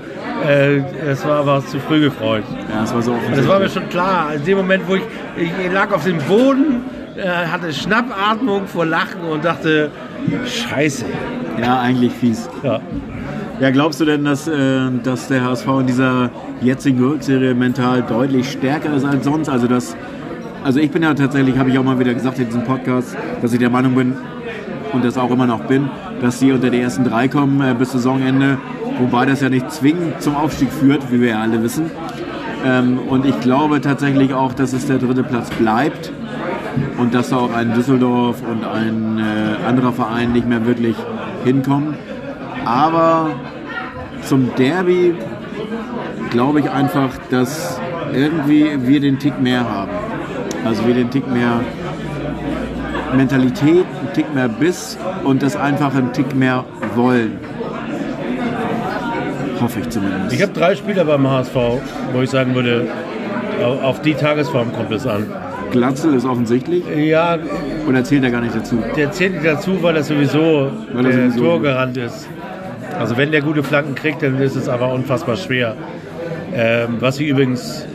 äh, 0.46 0.78
es 1.10 1.24
war 1.26 1.40
einfach 1.40 1.64
zu 1.66 1.78
früh 1.80 2.00
gefreut. 2.00 2.44
ja, 2.68 2.80
das 2.82 2.94
war 2.94 3.02
so 3.02 3.12
offensichtlich. 3.12 3.40
Das 3.40 3.48
war 3.48 3.60
mir 3.60 3.68
schon 3.68 3.88
klar. 3.88 4.34
In 4.34 4.44
dem 4.44 4.58
Moment, 4.58 4.84
wo 4.86 4.94
ich, 4.96 5.02
ich 5.36 5.72
lag 5.72 5.92
auf 5.92 6.04
dem 6.04 6.18
Boden, 6.18 6.82
äh, 7.16 7.28
hatte 7.28 7.72
Schnappatmung 7.72 8.66
vor 8.66 8.86
Lachen 8.86 9.22
und 9.22 9.44
dachte, 9.44 9.90
Scheiße. 10.46 11.04
Ja, 11.60 11.80
eigentlich 11.80 12.12
fies. 12.12 12.48
Ja. 12.62 12.80
Ja, 13.60 13.70
glaubst 13.70 14.00
du 14.00 14.04
denn, 14.04 14.24
dass, 14.24 14.46
äh, 14.46 14.90
dass 15.02 15.26
der 15.26 15.44
HSV 15.44 15.66
in 15.80 15.86
dieser 15.86 16.30
jetzigen 16.60 17.02
Rückserie 17.02 17.54
mental 17.54 18.02
deutlich 18.02 18.52
stärker 18.52 18.94
ist 18.94 19.04
als 19.04 19.24
sonst? 19.24 19.48
Also, 19.48 19.66
dass, 19.66 19.96
also 20.62 20.78
ich 20.78 20.90
bin 20.92 21.02
ja 21.02 21.12
tatsächlich, 21.14 21.58
habe 21.58 21.70
ich 21.70 21.78
auch 21.78 21.82
mal 21.82 21.98
wieder 21.98 22.14
gesagt 22.14 22.38
in 22.38 22.46
diesem 22.46 22.62
Podcast, 22.62 23.16
dass 23.42 23.52
ich 23.52 23.58
der 23.58 23.70
Meinung 23.70 23.96
bin 23.96 24.16
und 24.92 25.04
das 25.04 25.18
auch 25.18 25.30
immer 25.30 25.46
noch 25.46 25.62
bin, 25.62 25.90
dass 26.20 26.38
sie 26.38 26.52
unter 26.52 26.70
die 26.70 26.80
ersten 26.80 27.02
drei 27.02 27.26
kommen 27.26 27.60
äh, 27.60 27.74
bis 27.74 27.92
Saisonende, 27.92 28.58
wobei 28.98 29.26
das 29.26 29.40
ja 29.40 29.48
nicht 29.48 29.70
zwingend 29.70 30.20
zum 30.20 30.36
Aufstieg 30.36 30.70
führt, 30.70 31.10
wie 31.12 31.20
wir 31.20 31.30
ja 31.30 31.40
alle 31.40 31.62
wissen. 31.62 31.90
Ähm, 32.64 32.98
und 32.98 33.24
ich 33.24 33.38
glaube 33.40 33.80
tatsächlich 33.80 34.34
auch, 34.34 34.52
dass 34.52 34.72
es 34.72 34.86
der 34.86 34.98
dritte 34.98 35.22
Platz 35.22 35.50
bleibt 35.50 36.12
und 36.98 37.14
dass 37.14 37.30
da 37.30 37.36
auch 37.36 37.54
ein 37.54 37.74
Düsseldorf 37.74 38.42
und 38.42 38.64
ein 38.64 39.18
äh, 39.18 39.66
anderer 39.66 39.92
Verein 39.92 40.32
nicht 40.32 40.48
mehr 40.48 40.66
wirklich 40.66 40.96
hinkommen. 41.44 41.94
Aber 42.64 43.30
zum 44.22 44.54
Derby 44.56 45.14
glaube 46.30 46.60
ich 46.60 46.70
einfach, 46.70 47.10
dass 47.30 47.80
irgendwie 48.12 48.86
wir 48.86 49.00
den 49.00 49.18
Tick 49.18 49.40
mehr 49.40 49.68
haben. 49.68 49.90
Also 50.64 50.86
wir 50.86 50.94
den 50.94 51.10
Tick 51.10 51.26
mehr 51.28 51.60
Mentalität, 53.16 53.86
einen 54.00 54.12
Tick 54.12 54.34
mehr 54.34 54.48
Biss 54.48 54.98
und 55.24 55.42
das 55.42 55.56
einfach 55.56 55.94
einen 55.94 56.12
Tick 56.12 56.34
mehr 56.34 56.64
wollen. 56.94 57.38
Hoffe 59.60 59.80
ich 59.80 59.88
zumindest. 59.88 60.32
Ich 60.34 60.42
habe 60.42 60.52
drei 60.52 60.74
Spieler 60.74 61.04
beim 61.04 61.28
HSV, 61.28 61.54
wo 62.12 62.20
ich 62.22 62.30
sagen 62.30 62.54
würde, 62.54 62.86
au- 63.62 63.80
auf 63.86 64.00
die 64.02 64.14
Tagesform 64.14 64.72
kommt 64.72 64.92
es 64.92 65.06
an. 65.06 65.26
Glatzel 65.70 66.14
ist 66.14 66.24
offensichtlich 66.24 66.82
Ja, 66.96 67.36
oder 67.88 68.02
zählt 68.04 68.24
er 68.24 68.30
gar 68.30 68.40
nicht 68.40 68.54
dazu? 68.54 68.82
der 68.96 69.10
zählt 69.10 69.34
nicht 69.34 69.46
dazu, 69.46 69.82
weil 69.82 69.96
er 69.96 70.02
sowieso 70.02 70.70
Weil 70.92 71.06
er 71.06 71.12
der 71.12 71.30
sowieso- 71.30 71.44
Torgarant 71.44 71.96
ist. 71.96 72.28
Also 72.98 73.16
wenn 73.16 73.30
der 73.32 73.42
gute 73.42 73.62
Flanken 73.62 73.94
kriegt, 73.94 74.22
dann 74.22 74.40
ist 74.40 74.56
es 74.56 74.68
aber 74.68 74.92
unfassbar 74.92 75.36
schwer. 75.36 75.74
Ähm, 76.54 76.96
was 77.00 77.20
ich 77.20 77.28
übrigens 77.28 77.86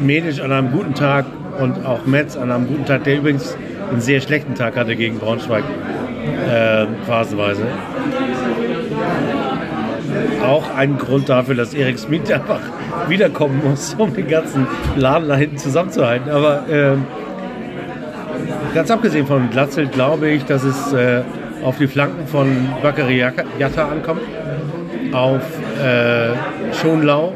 Medisch 0.00 0.40
an 0.40 0.52
einem 0.52 0.70
guten 0.70 0.94
Tag 0.94 1.24
und 1.60 1.84
auch 1.86 2.04
Metz 2.06 2.36
an 2.36 2.50
einem 2.52 2.66
guten 2.68 2.84
Tag, 2.84 3.04
der 3.04 3.16
übrigens 3.18 3.56
einen 3.90 4.00
sehr 4.00 4.20
schlechten 4.20 4.54
Tag 4.54 4.76
hatte 4.76 4.94
gegen 4.94 5.18
Braunschweig, 5.18 5.64
äh, 6.48 6.86
phasenweise. 7.06 7.62
Auch 10.44 10.74
ein 10.74 10.98
Grund 10.98 11.28
dafür, 11.28 11.54
dass 11.54 11.74
Erik 11.74 11.98
Smith 11.98 12.30
einfach 12.32 12.60
wiederkommen 13.08 13.60
muss, 13.64 13.94
um 13.98 14.14
den 14.14 14.28
ganzen 14.28 14.66
Laden 14.96 15.28
da 15.28 15.36
hinten 15.36 15.58
zusammenzuhalten. 15.58 16.30
Aber 16.30 16.64
ähm, 16.70 17.04
ganz 18.74 18.90
abgesehen 18.90 19.26
von 19.26 19.50
Glatzel 19.50 19.86
glaube 19.86 20.28
ich, 20.30 20.44
dass 20.44 20.64
es 20.64 20.92
äh, 20.92 21.22
auf 21.64 21.78
die 21.78 21.86
Flanken 21.86 22.26
von 22.26 22.48
Bakary 22.82 23.24
Jatta 23.58 23.88
ankommt, 23.88 24.22
auf 25.12 25.42
äh, 25.82 26.34
Schonlau. 26.74 27.34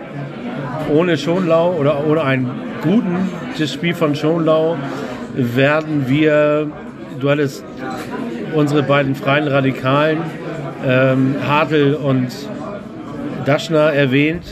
Ohne 0.93 1.17
Schonlau 1.17 1.73
oder 1.73 2.07
ohne 2.07 2.23
ein 2.23 2.51
gutes 2.83 3.73
Spiel 3.73 3.95
von 3.95 4.15
Schonlau 4.15 4.77
werden 5.35 6.09
wir, 6.09 6.69
du 7.21 7.31
hattest 7.31 7.65
unsere 8.55 8.83
beiden 8.83 9.15
freien 9.15 9.49
Radikalen, 9.49 10.19
ähm, 10.87 11.37
Hartl 11.47 11.95
und 11.95 12.29
Daschner 13.45 13.93
erwähnt. 13.93 14.45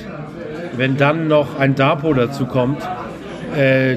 Wenn 0.77 0.97
dann 0.97 1.29
noch 1.29 1.59
ein 1.59 1.75
Dapo 1.75 2.15
dazu 2.15 2.47
kommt, 2.47 2.83
äh, 3.57 3.97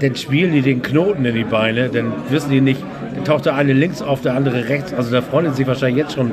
dann 0.00 0.16
spielen 0.16 0.52
die 0.52 0.62
den 0.62 0.82
Knoten 0.82 1.24
in 1.24 1.34
die 1.34 1.44
Beine, 1.44 1.88
dann 1.88 2.12
wissen 2.30 2.50
die 2.50 2.60
nicht, 2.60 2.82
dann 3.14 3.24
taucht 3.24 3.46
der 3.46 3.54
eine 3.54 3.72
links 3.72 4.02
auf, 4.02 4.22
der 4.22 4.34
andere 4.34 4.68
rechts. 4.68 4.94
Also 4.94 5.12
da 5.12 5.22
freuen 5.22 5.52
sich 5.54 5.66
wahrscheinlich 5.66 6.04
jetzt 6.04 6.14
schon 6.14 6.32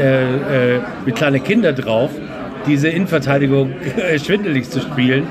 äh, 0.00 0.76
äh, 0.76 0.80
mit 1.06 1.14
kleine 1.14 1.40
Kinder 1.40 1.72
drauf, 1.72 2.10
diese 2.66 2.88
Innenverteidigung 2.88 3.72
schwindelig 4.16 4.68
zu 4.68 4.80
spielen. 4.80 5.28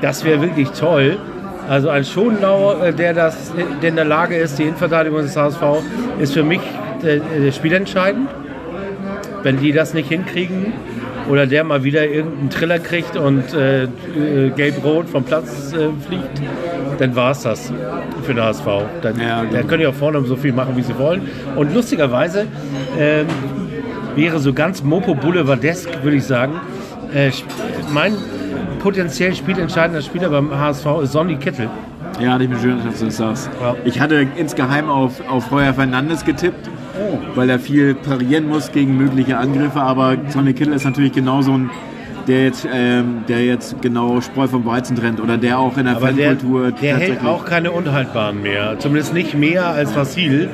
Das 0.00 0.24
wäre 0.24 0.40
wirklich 0.40 0.70
toll. 0.70 1.16
Also 1.68 1.90
ein 1.90 2.04
Schonlau, 2.04 2.82
äh, 2.82 2.92
der, 2.92 3.14
das, 3.14 3.52
der 3.82 3.90
in 3.90 3.96
der 3.96 4.04
Lage 4.04 4.36
ist, 4.36 4.58
die 4.58 4.64
Innenverteidigung 4.64 5.20
des 5.22 5.36
HSV, 5.36 5.62
ist 6.18 6.32
für 6.32 6.42
mich 6.42 6.60
äh, 7.02 7.16
äh, 7.16 7.52
spielentscheidend. 7.52 8.28
Wenn 9.42 9.58
die 9.60 9.72
das 9.72 9.94
nicht 9.94 10.08
hinkriegen 10.08 10.72
oder 11.28 11.46
der 11.46 11.64
mal 11.64 11.84
wieder 11.84 12.06
irgendeinen 12.06 12.50
Triller 12.50 12.78
kriegt 12.78 13.16
und 13.16 13.52
äh, 13.54 13.84
äh, 13.84 14.50
gelb-rot 14.56 15.08
vom 15.08 15.24
Platz 15.24 15.72
äh, 15.72 15.88
fliegt, 16.06 16.42
dann 16.98 17.14
war 17.14 17.32
es 17.32 17.42
das 17.42 17.72
für 18.24 18.34
den 18.34 18.42
HSV. 18.42 18.66
Dann, 19.02 19.20
Ja, 19.20 19.42
genau. 19.42 19.52
dann 19.52 19.66
können 19.68 19.80
die 19.80 19.86
auch 19.86 19.94
vorne 19.94 20.20
so 20.22 20.36
viel 20.36 20.52
machen, 20.52 20.76
wie 20.76 20.82
sie 20.82 20.98
wollen. 20.98 21.28
Und 21.56 21.74
lustigerweise 21.74 22.46
ähm, 22.98 23.26
wäre 24.16 24.38
so 24.38 24.52
ganz 24.52 24.82
Mopo 24.82 25.14
Boulevardesk, 25.14 26.02
würde 26.02 26.16
ich 26.16 26.24
sagen, 26.24 26.54
äh, 27.14 27.30
mein 27.92 28.14
potenziell 28.80 29.34
spielentscheidender 29.34 30.02
Spieler 30.02 30.28
beim 30.30 30.50
HSV 30.56 30.86
ist 31.02 31.12
Sonny 31.12 31.36
Kittel. 31.36 31.68
Ja, 32.20 32.32
hatte 32.32 32.44
ich 32.44 32.50
mir 32.50 32.58
schön, 32.58 32.78
dass 32.84 32.98
du 32.98 33.06
das 33.06 33.16
sagst. 33.16 33.50
Ja. 33.60 33.76
Ich 33.84 34.00
hatte 34.00 34.26
insgeheim 34.36 34.88
auf, 34.88 35.20
auf 35.28 35.50
Heuer 35.50 35.72
Fernandes 35.72 36.24
getippt, 36.24 36.68
Oh. 37.00 37.18
weil 37.34 37.48
er 37.50 37.58
viel 37.58 37.94
parieren 37.94 38.48
muss 38.48 38.72
gegen 38.72 38.96
mögliche 38.96 39.36
Angriffe. 39.38 39.80
Aber 39.80 40.16
Sonny 40.28 40.52
Kittel 40.52 40.72
ist 40.74 40.84
natürlich 40.84 41.12
genau 41.12 41.42
so 41.42 41.52
ein, 41.52 41.70
der 42.26 42.44
jetzt, 42.44 42.66
ähm, 42.72 43.22
der 43.28 43.44
jetzt 43.44 43.80
genau 43.82 44.20
Spreu 44.20 44.46
vom 44.48 44.64
Weizen 44.66 44.96
trennt 44.96 45.20
oder 45.20 45.36
der 45.38 45.58
auch 45.58 45.76
in 45.78 45.84
der 45.86 45.96
Aber 45.96 46.12
der, 46.12 46.30
Fankultur 46.36 46.72
der 46.72 46.96
hält 46.96 47.08
tatsächlich- 47.10 47.28
auch 47.28 47.44
keine 47.44 47.70
Unhaltbaren 47.72 48.42
mehr. 48.42 48.76
Zumindest 48.78 49.14
nicht 49.14 49.34
mehr 49.34 49.66
als 49.66 49.94
Vassil. 49.96 50.50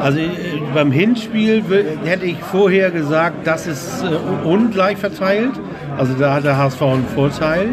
Also 0.00 0.18
äh, 0.18 0.28
beim 0.72 0.92
Hinspiel 0.92 1.62
hätte 2.04 2.24
ich 2.24 2.38
vorher 2.38 2.90
gesagt, 2.90 3.46
das 3.46 3.66
ist 3.66 4.02
äh, 4.04 4.46
ungleich 4.48 4.96
verteilt. 4.96 5.52
Also 5.98 6.14
da 6.14 6.34
hat 6.34 6.44
der 6.44 6.56
HSV 6.56 6.80
einen 6.82 7.04
Vorteil. 7.14 7.68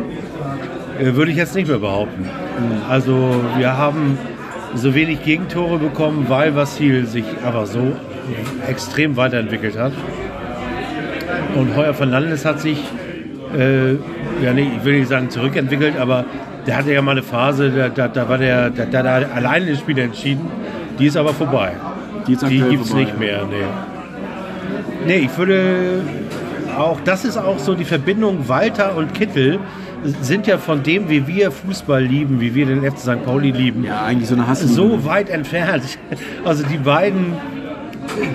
Äh, 1.00 1.14
Würde 1.16 1.32
ich 1.32 1.38
jetzt 1.38 1.56
nicht 1.56 1.68
mehr 1.70 1.78
behaupten. 1.78 2.26
Also 2.90 3.36
wir 3.58 3.78
haben 3.78 4.18
so 4.76 4.94
wenig 4.94 5.24
Gegentore 5.24 5.78
bekommen, 5.78 6.26
weil 6.28 6.54
Vassil 6.56 7.06
sich 7.06 7.24
einfach 7.46 7.66
so 7.68 7.94
extrem 8.68 9.16
weiterentwickelt 9.18 9.78
hat. 9.78 9.94
Und 11.56 11.76
Heuer 11.76 11.94
Fernandes 11.94 12.46
hat 12.46 12.60
sich, 12.60 12.78
äh, 13.58 13.94
ja 14.44 14.54
nicht, 14.54 14.72
ich 14.78 14.86
will 14.86 15.00
nicht 15.00 15.10
sagen 15.10 15.30
zurückentwickelt, 15.30 15.98
aber 15.98 16.26
der 16.66 16.78
hatte 16.78 16.94
ja 16.94 17.02
mal 17.02 17.12
eine 17.12 17.24
Phase, 17.24 17.72
da, 17.72 17.90
da, 17.90 18.08
da 18.08 18.30
war 18.30 18.38
der, 18.38 18.70
da, 18.70 18.86
da 18.86 18.98
hat 18.98 19.24
er 19.24 19.34
alleine 19.36 19.72
das 19.72 19.80
Spiel 19.80 19.98
entschieden. 20.00 20.46
Die 21.00 21.06
ist 21.06 21.18
aber 21.18 21.34
vorbei. 21.34 21.72
Die 22.28 22.36
Die 22.36 22.60
gibt 22.62 22.86
es 22.86 22.94
nicht 22.94 23.18
mehr. 23.18 23.46
Nee. 23.46 23.56
nee, 25.06 25.18
ich 25.26 25.38
würde 25.38 26.02
auch, 26.78 27.00
das 27.06 27.24
ist 27.26 27.38
auch 27.38 27.58
so 27.60 27.74
die 27.74 27.86
Verbindung 27.86 28.48
Walter 28.50 28.96
und 28.98 29.14
Kittel 29.14 29.60
sind 30.22 30.46
ja 30.46 30.58
von 30.58 30.84
dem, 30.84 31.10
wie 31.10 31.26
wir 31.28 31.52
Fußball 31.52 32.04
lieben, 32.04 32.40
wie 32.40 32.54
wir 32.54 32.66
den 32.68 32.84
FC 32.84 33.00
St. 33.00 33.26
Pauli 33.26 33.52
lieben, 33.52 33.84
Ja, 33.84 34.04
eigentlich 34.04 34.30
so 34.30 34.36
eine 34.36 34.48
Hassliebe. 34.48 34.74
so 34.74 35.06
weit 35.06 35.30
entfernt. 35.30 35.84
Also 36.46 36.64
die 36.64 36.78
beiden 36.78 37.34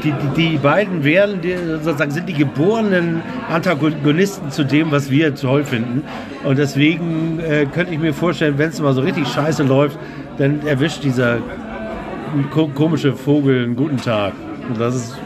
die, 0.03 0.13
die, 0.13 0.51
die 0.51 0.59
beiden 0.59 1.05
wären 1.05 1.41
die, 1.41 1.57
sozusagen 1.83 2.11
sind 2.11 2.29
die 2.29 2.35
geborenen 2.35 3.23
Antagonisten 3.49 4.51
zu 4.51 4.65
dem, 4.65 4.91
was 4.91 5.11
wir 5.11 5.35
toll 5.35 5.65
finden. 5.65 6.03
Und 6.45 6.59
deswegen 6.59 7.41
äh, 7.41 7.67
könnte 7.67 7.93
ich 7.93 7.99
mir 7.99 8.15
vorstellen, 8.15 8.59
wenn 8.59 8.71
es 8.71 8.81
mal 8.81 8.95
so 8.95 9.01
richtig 9.01 9.29
scheiße 9.29 9.63
läuft, 9.63 9.99
dann 10.39 10.67
erwischt 10.67 11.05
dieser 11.05 11.39
ko 12.51 12.69
komische 12.69 13.13
Vogel 13.13 13.65
einen 13.65 13.77
guten 13.77 13.99
Tag. 13.99 14.33
Und 14.69 14.81
das 14.81 14.95
ist 14.95 15.19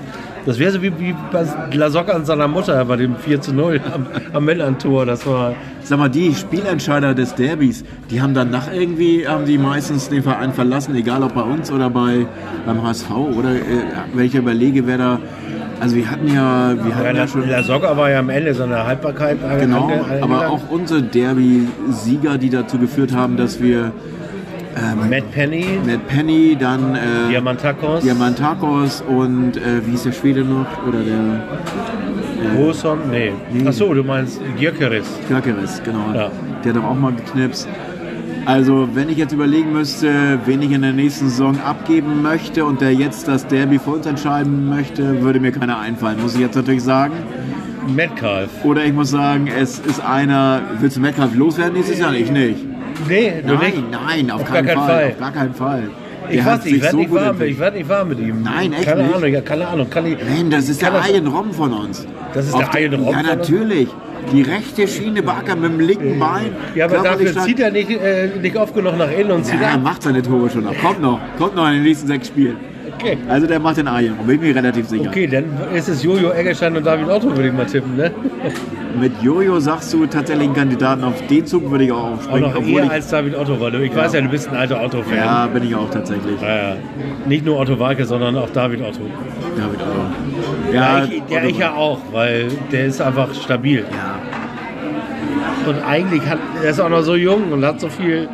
das 0.47 0.59
wäre 0.59 0.71
so 0.73 0.81
wie, 0.81 0.93
wie 0.99 1.15
bei 1.33 1.45
Lasocca 1.73 2.17
und 2.17 2.25
seiner 2.27 2.49
Mutter 2.49 2.83
bei 2.85 2.97
dem 2.97 3.17
4 3.17 3.41
zu 3.43 3.53
0 3.53 3.81
am, 3.93 4.07
am 4.33 4.45
Mellantor. 4.45 5.05
Das 5.05 5.27
war 5.27 5.55
Sag 5.83 5.99
mal, 6.01 6.09
die 6.09 6.35
Spielentscheider 6.35 7.15
des 7.15 7.37
Derbys, 7.37 7.85
die 8.11 8.21
haben 8.21 8.35
danach 8.35 8.73
irgendwie, 8.73 9.27
haben 9.29 9.45
die 9.45 9.57
meistens 9.57 10.09
den 10.09 10.21
Verein 10.25 10.53
verlassen, 10.53 10.97
egal 10.97 11.23
ob 11.23 11.35
bei 11.35 11.43
uns 11.43 11.71
oder 11.71 11.89
bei, 11.91 12.27
beim 12.67 12.83
HSV 12.83 13.09
oder 13.11 13.51
äh, 13.53 14.25
ich 14.25 14.35
überlege, 14.35 14.85
wer 14.87 14.99
da. 14.99 15.19
Also 15.79 15.95
wir 15.95 16.11
hatten 16.11 16.27
ja, 16.27 16.75
wir 16.85 16.93
hatten 16.97 17.17
ja, 17.17 17.29
schon. 17.29 17.47
der 17.47 17.63
Soccer 17.63 17.97
war 17.97 18.11
ja 18.11 18.19
am 18.19 18.31
Ende 18.31 18.53
seiner 18.55 18.85
Haltbarkeit 18.85 19.37
ange- 19.45 19.61
Genau, 19.61 19.87
ange- 19.89 20.23
aber 20.23 20.49
auch 20.49 20.71
unsere 20.71 21.03
Derby-Sieger, 21.03 22.39
die 22.39 22.51
dazu 22.51 22.79
geführt 22.79 23.15
haben, 23.15 23.37
dass 23.37 23.61
wir 23.63 23.93
Matt 25.09 25.31
Penny, 25.33 25.79
Matt 25.87 26.07
Penny, 26.07 26.57
dann 26.59 26.95
äh, 26.95 26.99
Diamantakos, 27.31 28.03
Diamantakos 28.03 29.03
und 29.03 29.57
äh, 29.57 29.87
wie 29.87 29.95
ist 29.95 30.05
der 30.05 30.13
Schwede 30.13 30.45
noch? 30.45 30.67
Oder 30.87 30.99
der 31.03 32.51
Boson, 32.57 32.99
nee. 33.11 33.33
Achso, 33.67 33.95
du 33.95 34.05
meinst 34.05 34.41
Gyökeres. 34.59 35.07
Kökeres, 35.29 35.83
genau. 35.83 36.13
Ja. 36.15 36.31
Der 36.63 36.75
hat 36.75 36.83
doch 36.83 36.89
auch 36.89 36.95
mal 36.95 37.13
geknipst. 37.13 37.69
Also, 38.45 38.89
wenn 38.95 39.09
ich 39.09 39.17
jetzt 39.17 39.33
überlegen 39.33 39.73
müsste, 39.73 40.39
wen 40.45 40.63
ich 40.63 40.71
in 40.71 40.83
der 40.83 40.93
nächsten 40.93 41.29
Saison 41.29 41.59
abgeben 41.63 42.23
möchte 42.23 42.65
und 42.65 42.81
der 42.81 42.95
jetzt 42.95 43.27
das 43.27 43.47
Derby 43.47 43.79
für 43.79 43.91
uns 43.91 44.07
entscheiden 44.07 44.69
möchte, 44.69 45.23
würde 45.23 45.41
mir 45.41 45.51
keiner 45.51 45.81
einfallen, 45.81 46.21
muss 46.23 46.35
ich 46.35 46.41
jetzt 46.41 46.55
natürlich 46.55 46.83
sagen. 46.83 47.15
Metcalf. 47.89 48.51
Oder 48.65 48.85
ich 48.85 48.93
muss 48.93 49.11
sagen, 49.11 49.49
es 49.49 49.79
ist 49.79 50.01
einer, 50.01 50.61
willst 50.81 50.97
du 50.97 51.01
Metcalf 51.01 51.35
loswerden 51.35 51.75
nächstes 51.75 51.99
Jahr? 51.99 52.15
Ich 52.15 52.31
nicht. 52.31 52.66
Nee, 53.09 53.33
Nein, 53.45 53.59
nicht. 53.59 53.91
nein, 53.91 54.31
auf, 54.31 54.41
Auf 54.43 54.49
keinen 54.49 54.67
gar 54.67 54.75
keinen 54.75 54.87
Fall, 54.87 55.01
Fall. 55.01 55.11
Auf 55.13 55.19
gar 55.19 55.33
keinen 55.33 55.55
Fall. 55.55 55.83
Ich 56.29 56.35
Der 56.37 56.45
hat 56.45 56.59
weiß 56.59 56.65
nicht, 56.65 56.75
ich 56.77 56.83
werde 56.83 56.93
so 56.93 56.99
nicht, 56.99 57.13
warm 57.15 57.43
ich 57.43 57.59
werd 57.59 57.75
nicht 57.77 57.89
warm 57.89 58.09
mit 58.09 58.19
ihm. 58.19 58.43
Nein, 58.43 58.73
echt 58.73 58.85
keine 58.85 59.03
nicht? 59.05 59.15
Ahnung, 59.15 59.33
ja, 59.33 59.41
keine 59.43 59.69
Ahnung. 59.69 59.89
Kann 59.91 60.07
ich, 60.07 60.17
Nein, 60.29 60.51
das 60.51 60.69
ist 60.69 60.83
der 60.83 60.91
das- 60.91 61.09
Robben 61.33 61.53
von 61.53 61.73
uns. 61.73 62.07
Das 62.35 62.47
ist 62.47 62.55
Auf 62.55 62.69
der 62.71 62.81
Ian 62.83 62.95
Robben 62.95 63.13
Ja, 63.13 63.23
natürlich. 63.23 63.89
Die 64.33 64.43
rechte 64.43 64.89
Schiene 64.89 65.23
beackern 65.23 65.61
mit 65.61 65.71
dem 65.73 65.81
linken 65.81 66.19
Bein. 66.19 66.51
Ja, 66.75 66.87
aber 66.87 66.99
dafür 66.99 67.33
zieht 67.43 67.61
er 67.61 67.71
nicht, 67.71 67.91
äh, 67.91 68.29
nicht 68.43 68.57
oft 68.57 68.75
genug 68.75 68.99
nach 68.99 69.11
innen 69.11 69.31
und 69.31 69.45
zieht 69.47 69.61
Ja, 69.61 69.69
er 69.71 69.79
macht 69.79 70.03
seine 70.03 70.21
Tore 70.21 70.51
schon 70.51 70.65
noch. 70.65 70.77
Kommt 70.79 71.01
noch. 71.01 71.21
Kommt 71.39 71.55
noch 71.55 71.69
in 71.69 71.75
den 71.75 71.83
nächsten 71.85 72.09
sechs 72.09 72.27
Spielen. 72.27 72.57
Okay. 72.99 73.19
Also 73.29 73.47
der 73.47 73.61
macht 73.61 73.77
den 73.77 73.89
Robben, 73.89 74.15
bin 74.27 74.37
ich 74.37 74.41
mir 74.41 74.55
relativ 74.57 74.89
sicher. 74.89 75.09
okay, 75.09 75.27
dann 75.27 75.45
ist 75.75 75.89
es 75.89 76.03
Jojo 76.03 76.33
Eggerstein 76.33 76.77
und 76.77 76.85
David 76.87 77.09
Otto, 77.09 77.29
würde 77.37 77.49
ich 77.49 77.53
mal 77.55 77.67
tippen. 77.67 77.97
Ne? 77.97 78.11
Mit 79.01 79.13
Jojo 79.23 79.61
sagst 79.61 79.93
du 79.93 80.07
tatsächlich 80.07 80.47
einen 80.47 80.55
Kandidaten 80.57 81.05
auf 81.05 81.15
den 81.27 81.45
Zug 81.47 81.71
würde 81.71 81.85
ich 81.85 81.93
auch 81.93 82.05
Auch 82.05 82.13
aufspringen. 82.15 82.43
noch 82.51 82.57
obwohl 82.57 82.79
eher 82.81 82.85
ich, 82.85 82.91
als 82.91 83.09
David 83.09 83.37
Otto, 83.37 83.61
weil 83.61 83.71
du, 83.73 83.83
ich 83.85 83.95
weiß 83.95 84.15
ja, 84.15 84.21
du 84.23 84.29
bist 84.29 84.49
ein 84.49 84.57
alter 84.57 84.83
Otto-Fan. 84.83 85.17
ja, 85.17 85.47
bin 85.49 85.65
ich 85.65 85.75
auch 85.75 85.91
tatsächlich. 85.91 86.41
Ja, 86.41 86.57
ja. 86.71 86.77
Nicht 87.27 87.45
nur 87.45 87.59
Otto 87.59 87.79
Walke, 87.79 88.05
sondern 88.07 88.37
auch 88.37 88.49
David 88.51 88.81
Otto. 88.81 89.01
David 89.57 89.81
Otto. 89.81 90.73
Ja, 90.73 90.99
Ja, 91.01 91.05
ich, 91.05 91.23
ja, 91.29 91.39
Otto- 91.39 91.49
ich 91.49 91.59
ja 91.59 91.73
auch, 91.75 91.99
weil 92.13 92.49
der 92.73 92.87
ist 92.87 93.01
einfach 93.03 93.35
stabil. 93.35 93.85
Ja. 93.91 94.19
Und 95.71 95.77
eigentlich 95.87 96.23
hat 96.27 96.39
er 96.63 96.71
ist 96.71 96.81
auch 96.81 96.89
noch 96.89 97.03
so 97.03 97.15
jung 97.17 97.53
und 97.53 97.65
hat 97.65 97.81
so 97.81 97.89
viel 97.89 98.29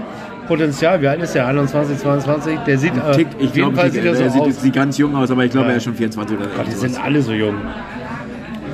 Potenzial. 0.56 1.00
Wie 1.00 1.08
alt 1.08 1.22
ist 1.22 1.34
der? 1.34 1.46
21, 1.46 1.98
22? 1.98 2.58
Der 2.66 2.78
sieht 2.78 2.92
äh, 2.94 3.12
Tick, 3.16 3.28
ich 3.38 3.52
glaube, 3.54 3.76
Tick, 3.78 3.92
sieht 3.92 4.04
er 4.04 4.14
so 4.14 4.28
sieht, 4.28 4.54
sieht 4.54 4.74
ganz 4.74 4.98
jung 4.98 5.16
aus, 5.16 5.30
aber 5.30 5.44
ich 5.46 5.50
glaube, 5.50 5.68
Ja. 5.68 5.72
er 5.72 5.76
ist 5.78 5.84
schon 5.84 5.94
24 5.94 6.36
oder 6.36 6.46
Gott, 6.54 6.66
die 6.66 6.72
sind 6.72 7.02
alle 7.02 7.22
so 7.22 7.32
jung. 7.32 7.54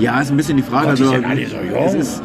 Ja, 0.01 0.21
ist 0.21 0.31
ein 0.31 0.37
bisschen 0.37 0.57
die 0.57 0.63
Frage. 0.63 0.89
Gott, 0.89 0.99
die 0.99 1.03
also, 1.03 1.15
sind 1.15 1.25
alle 1.25 1.47
so 1.47 1.57
jung. 1.57 2.01
Ist, 2.01 2.23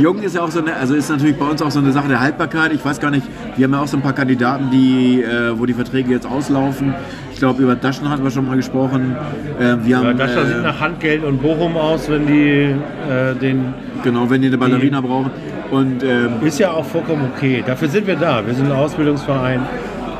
jung 0.00 0.22
ist 0.22 0.34
ja 0.34 0.42
auch 0.42 0.50
so 0.50 0.60
eine, 0.60 0.74
also 0.76 0.94
ist 0.94 1.10
natürlich 1.10 1.36
bei 1.36 1.46
uns 1.46 1.60
auch 1.62 1.70
so 1.70 1.78
eine 1.78 1.92
Sache 1.92 2.08
der 2.08 2.20
Haltbarkeit. 2.20 2.72
Ich 2.72 2.82
weiß 2.84 3.00
gar 3.00 3.10
nicht, 3.10 3.26
wir 3.56 3.64
haben 3.64 3.72
ja 3.74 3.80
auch 3.80 3.86
so 3.86 3.98
ein 3.98 4.02
paar 4.02 4.14
Kandidaten, 4.14 4.70
die, 4.70 5.22
äh, 5.22 5.58
wo 5.58 5.66
die 5.66 5.74
Verträge 5.74 6.10
jetzt 6.10 6.26
auslaufen. 6.26 6.94
Ich 7.32 7.38
glaube, 7.38 7.62
über 7.62 7.74
Daschen 7.74 8.08
hatten 8.10 8.22
wir 8.22 8.30
schon 8.30 8.46
mal 8.46 8.56
gesprochen. 8.56 9.14
Äh, 9.58 9.76
wir 9.82 9.90
Ja, 9.90 9.98
haben, 10.04 10.16
das 10.18 10.30
äh, 10.36 10.46
sieht 10.46 10.62
nach 10.62 10.80
Handgeld 10.80 11.24
und 11.24 11.40
Bochum 11.42 11.76
aus, 11.76 12.08
wenn 12.10 12.26
die 12.26 12.74
äh, 13.10 13.34
den. 13.40 13.72
genau, 14.02 14.28
wenn 14.28 14.40
die 14.42 14.48
eine 14.48 14.58
Ballerina 14.58 15.00
brauchen. 15.00 15.30
Und 15.70 16.02
ähm, 16.02 16.44
Ist 16.44 16.58
ja 16.58 16.72
auch 16.72 16.84
vollkommen 16.84 17.30
okay. 17.34 17.62
Dafür 17.66 17.88
sind 17.88 18.06
wir 18.06 18.16
da. 18.16 18.44
Wir 18.46 18.54
sind 18.54 18.66
ein 18.66 18.76
Ausbildungsverein. 18.76 19.60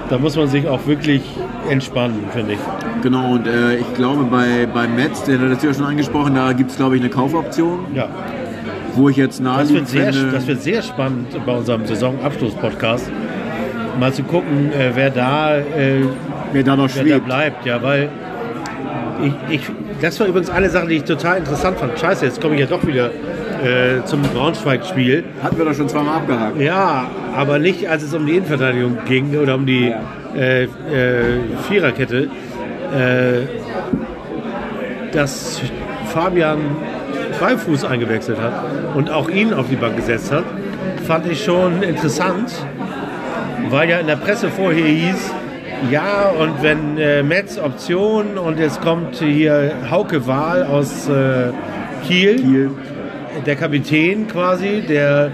Da 0.08 0.18
muss 0.18 0.36
man 0.36 0.48
sich 0.48 0.66
auch 0.68 0.84
wirklich 0.86 1.22
entspannen, 1.68 2.24
finde 2.32 2.54
ich. 2.54 2.58
genau, 3.02 3.34
und 3.34 3.46
äh, 3.46 3.76
ich 3.76 3.94
glaube, 3.94 4.24
bei, 4.24 4.66
bei 4.72 4.88
Metz, 4.88 5.22
der 5.22 5.38
hat 5.38 5.52
das 5.52 5.62
ja 5.62 5.72
schon 5.72 5.84
angesprochen, 5.84 6.34
da 6.34 6.52
gibt 6.52 6.72
es, 6.72 6.76
glaube 6.76 6.96
ich, 6.96 7.02
eine 7.02 7.10
Kaufoption, 7.10 7.86
Ja. 7.94 8.08
wo 8.94 9.08
ich 9.08 9.16
jetzt 9.16 9.40
Das 9.44 9.72
wird, 9.72 9.86
sehr, 9.88 10.12
finde. 10.12 10.32
das 10.32 10.46
wird 10.48 10.62
sehr 10.62 10.82
spannend 10.82 11.28
bei 11.46 11.52
unserem 11.56 11.86
Saisonabschluss-Podcast. 11.86 13.08
Mal 14.00 14.12
zu 14.12 14.24
gucken, 14.24 14.72
äh, 14.72 14.90
wer 14.94 15.10
da 15.10 15.58
äh, 15.58 16.02
wer 16.52 16.62
da 16.64 16.74
noch 16.74 16.88
wer 16.92 17.18
da 17.18 17.24
bleibt, 17.24 17.64
ja, 17.66 17.80
weil 17.80 18.08
ich, 19.22 19.60
ich, 19.60 19.60
das 20.00 20.18
war 20.18 20.26
übrigens 20.26 20.50
eine 20.50 20.70
Sache, 20.70 20.88
die 20.88 20.96
ich 20.96 21.04
total 21.04 21.38
interessant 21.38 21.78
fand. 21.78 21.96
Scheiße, 21.98 22.24
jetzt 22.24 22.40
komme 22.40 22.54
ich 22.54 22.60
ja 22.62 22.66
doch 22.66 22.84
wieder 22.84 23.10
äh, 23.62 24.05
zum 24.05 24.23
Braunschweig-Spiel. 24.23 25.25
Hatten 25.42 25.59
wir 25.59 25.64
doch 25.64 25.75
schon 25.75 25.88
zweimal 25.88 26.16
abgehakt. 26.18 26.61
Ja, 26.61 27.07
aber 27.37 27.59
nicht, 27.59 27.88
als 27.88 28.03
es 28.03 28.14
um 28.14 28.27
die 28.27 28.37
Innenverteidigung 28.37 28.99
ging 29.07 29.37
oder 29.37 29.55
um 29.55 29.66
die 29.66 29.92
äh, 30.37 30.64
äh, 30.64 30.68
Viererkette, 31.68 32.29
äh, 32.94 33.46
dass 35.12 35.61
Fabian 36.07 36.59
Beifuß 37.40 37.85
eingewechselt 37.85 38.38
hat 38.40 38.53
und 38.94 39.11
auch 39.11 39.29
ihn 39.31 39.55
auf 39.55 39.68
die 39.68 39.77
Bank 39.77 39.96
gesetzt 39.96 40.33
hat, 40.33 40.44
fand 41.07 41.27
ich 41.27 41.42
schon 41.42 41.83
interessant, 41.83 42.53
weil 43.70 43.88
ja 43.88 43.99
in 43.99 44.07
der 44.07 44.16
Presse 44.16 44.49
vorher 44.51 44.87
hieß, 44.87 45.33
ja, 45.90 46.29
und 46.38 46.62
wenn 46.62 46.99
äh, 46.99 47.23
Metz 47.23 47.59
Option 47.59 48.37
und 48.37 48.59
jetzt 48.59 48.83
kommt 48.83 49.16
hier 49.16 49.73
Hauke 49.90 50.27
Wahl 50.27 50.64
aus 50.64 51.09
äh, 51.09 51.53
Kiel, 52.07 52.37
Kiel. 52.37 52.70
Der 53.46 53.56
Kapitän 53.56 54.26
quasi, 54.28 54.82
der 54.88 55.30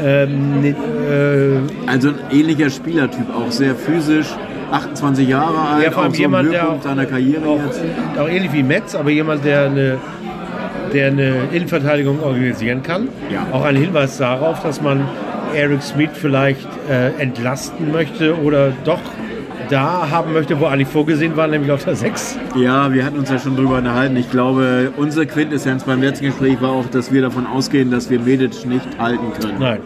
ähm, 0.00 0.60
ne- 0.62 0.68
äh, 0.70 1.90
Also 1.90 2.08
ein 2.10 2.14
ähnlicher 2.30 2.70
Spielertyp, 2.70 3.26
auch 3.34 3.50
sehr 3.50 3.74
physisch, 3.74 4.28
28 4.70 5.28
Jahre 5.28 5.58
alt, 5.58 5.84
ja, 5.84 5.90
vor 5.90 6.02
allem 6.02 6.12
auch 6.12 6.16
so 6.16 6.20
jemand, 6.22 6.52
der 6.52 6.68
auch, 6.70 6.82
seiner 6.82 7.06
Karriere 7.06 7.46
auch, 7.46 7.60
jetzt. 7.64 7.80
auch 8.18 8.28
ähnlich 8.28 8.52
wie 8.52 8.62
Metz, 8.62 8.94
aber 8.94 9.10
jemand, 9.10 9.44
der 9.44 9.64
eine, 9.66 9.98
der 10.92 11.06
eine 11.08 11.34
Innenverteidigung 11.52 12.22
organisieren 12.22 12.82
kann. 12.82 13.08
Ja. 13.32 13.46
Auch 13.52 13.64
ein 13.64 13.76
Hinweis 13.76 14.18
darauf, 14.18 14.62
dass 14.62 14.80
man 14.80 15.04
Eric 15.54 15.82
Smith 15.82 16.10
vielleicht 16.14 16.68
äh, 16.90 17.10
entlasten 17.20 17.90
möchte 17.90 18.36
oder 18.40 18.72
doch 18.84 19.00
da 19.70 20.08
haben 20.10 20.32
möchte, 20.32 20.58
wo 20.60 20.66
eigentlich 20.66 20.88
vorgesehen 20.88 21.36
war, 21.36 21.46
nämlich 21.46 21.70
auf 21.70 21.84
der 21.84 21.94
6. 21.96 22.38
Ja, 22.56 22.92
wir 22.92 23.04
hatten 23.04 23.18
uns 23.18 23.30
ja 23.30 23.38
schon 23.38 23.56
drüber 23.56 23.78
unterhalten. 23.78 24.16
Ich 24.16 24.30
glaube, 24.30 24.92
unsere 24.96 25.26
Quintessenz 25.26 25.84
beim 25.84 26.00
letzten 26.02 26.26
Gespräch 26.26 26.60
war 26.60 26.70
auch, 26.70 26.86
dass 26.86 27.12
wir 27.12 27.22
davon 27.22 27.46
ausgehen, 27.46 27.90
dass 27.90 28.08
wir 28.10 28.20
Medic 28.20 28.64
nicht 28.66 28.86
halten 28.98 29.26
können. 29.40 29.58
Nein, 29.58 29.80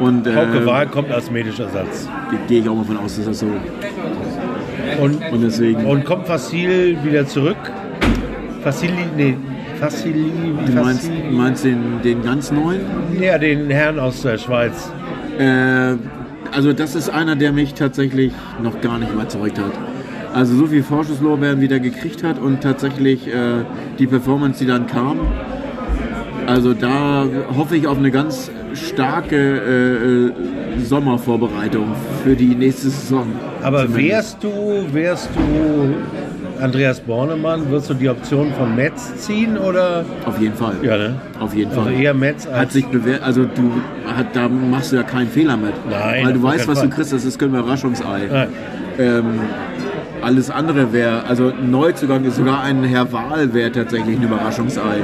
Und 0.00 0.26
äh, 0.26 0.34
Hauke 0.34 0.64
Wahl 0.66 0.86
kommt 0.86 1.10
als 1.10 1.30
medischer 1.30 1.64
Ersatz. 1.64 2.08
gehe 2.48 2.60
ich 2.60 2.68
auch 2.68 2.74
mal 2.76 2.84
von 2.84 2.96
aus, 2.98 3.16
dass 3.16 3.26
das 3.26 3.38
so. 3.40 3.46
Und, 5.00 5.20
Und 5.32 5.42
deswegen. 5.42 5.84
und 5.86 6.04
kommt 6.04 6.26
Fasil 6.26 6.96
wieder 7.04 7.26
zurück? 7.26 7.56
Fassili, 8.62 8.92
nee, 9.16 9.36
Fassili, 9.80 10.30
du 10.66 10.72
meinst, 10.72 11.04
Fassi- 11.08 11.30
du 11.30 11.36
meinst 11.36 11.64
den, 11.64 11.82
den 12.04 12.22
ganz 12.22 12.50
neuen? 12.52 12.80
ja, 13.18 13.38
den 13.38 13.70
Herrn 13.70 13.98
aus 13.98 14.20
der 14.22 14.36
Schweiz. 14.36 14.90
Äh, 15.38 15.94
also 16.52 16.72
das 16.72 16.94
ist 16.94 17.08
einer, 17.08 17.36
der 17.36 17.52
mich 17.52 17.74
tatsächlich 17.74 18.32
noch 18.62 18.80
gar 18.80 18.98
nicht 18.98 19.12
überzeugt 19.12 19.58
hat. 19.58 19.72
Also 20.32 20.54
so 20.56 20.66
viel 20.66 20.82
Vorschusslorbeeren 20.82 21.60
wieder 21.60 21.80
gekriegt 21.80 22.22
hat 22.22 22.38
und 22.38 22.60
tatsächlich 22.62 23.26
äh, 23.26 23.64
die 23.98 24.06
Performance, 24.06 24.60
die 24.60 24.66
dann 24.66 24.86
kam. 24.86 25.18
Also 26.46 26.72
da 26.74 27.26
hoffe 27.56 27.76
ich 27.76 27.86
auf 27.86 27.98
eine 27.98 28.10
ganz 28.10 28.50
starke 28.74 29.36
äh, 29.36 30.80
äh, 30.80 30.80
Sommervorbereitung 30.84 31.94
für 32.22 32.34
die 32.36 32.54
nächste 32.54 32.90
Saison. 32.90 33.26
Aber 33.62 33.86
Zumindest. 33.86 34.42
wärst 34.42 34.44
du, 34.44 34.94
wärst 34.94 35.28
du 35.34 35.94
Andreas 36.60 37.00
Bornemann, 37.00 37.68
würdest 37.70 37.90
du 37.90 37.94
die 37.94 38.08
Option 38.08 38.52
von 38.54 38.74
Metz 38.76 39.14
ziehen 39.16 39.56
oder? 39.58 40.04
Auf 40.26 40.40
jeden 40.40 40.54
Fall. 40.54 40.74
Ja, 40.82 40.96
ne? 40.96 41.14
Auf 41.40 41.54
jeden 41.54 41.70
Also 41.70 41.82
Fall. 41.82 41.92
eher 41.94 42.14
Metz 42.14 42.46
als. 42.46 42.56
hat 42.58 42.72
sich 42.72 42.86
bewährt, 42.86 43.22
also 43.22 43.44
du 43.44 43.72
hat, 44.16 44.26
da 44.34 44.48
machst 44.48 44.92
du 44.92 44.96
ja 44.96 45.02
keinen 45.02 45.28
Fehler 45.28 45.56
mit. 45.56 45.72
Nein, 45.88 46.26
Weil 46.26 46.32
du 46.34 46.42
weißt, 46.42 46.68
was 46.68 46.78
Fall. 46.80 46.88
du 46.88 46.94
kriegst, 46.94 47.12
das 47.12 47.24
ist 47.24 47.38
kein 47.38 47.48
Überraschungsei. 47.50 48.22
Nein. 48.30 48.48
Ähm, 48.98 49.24
alles 50.22 50.50
andere 50.50 50.92
wäre, 50.92 51.24
also 51.26 51.48
ein 51.48 51.70
Neuzugang 51.70 52.24
ist 52.24 52.36
sogar 52.36 52.62
ein 52.62 52.84
Herr 52.84 53.10
Wahl 53.12 53.54
wäre 53.54 53.72
tatsächlich 53.72 54.16
ein 54.18 54.22
Überraschungsei. 54.22 54.98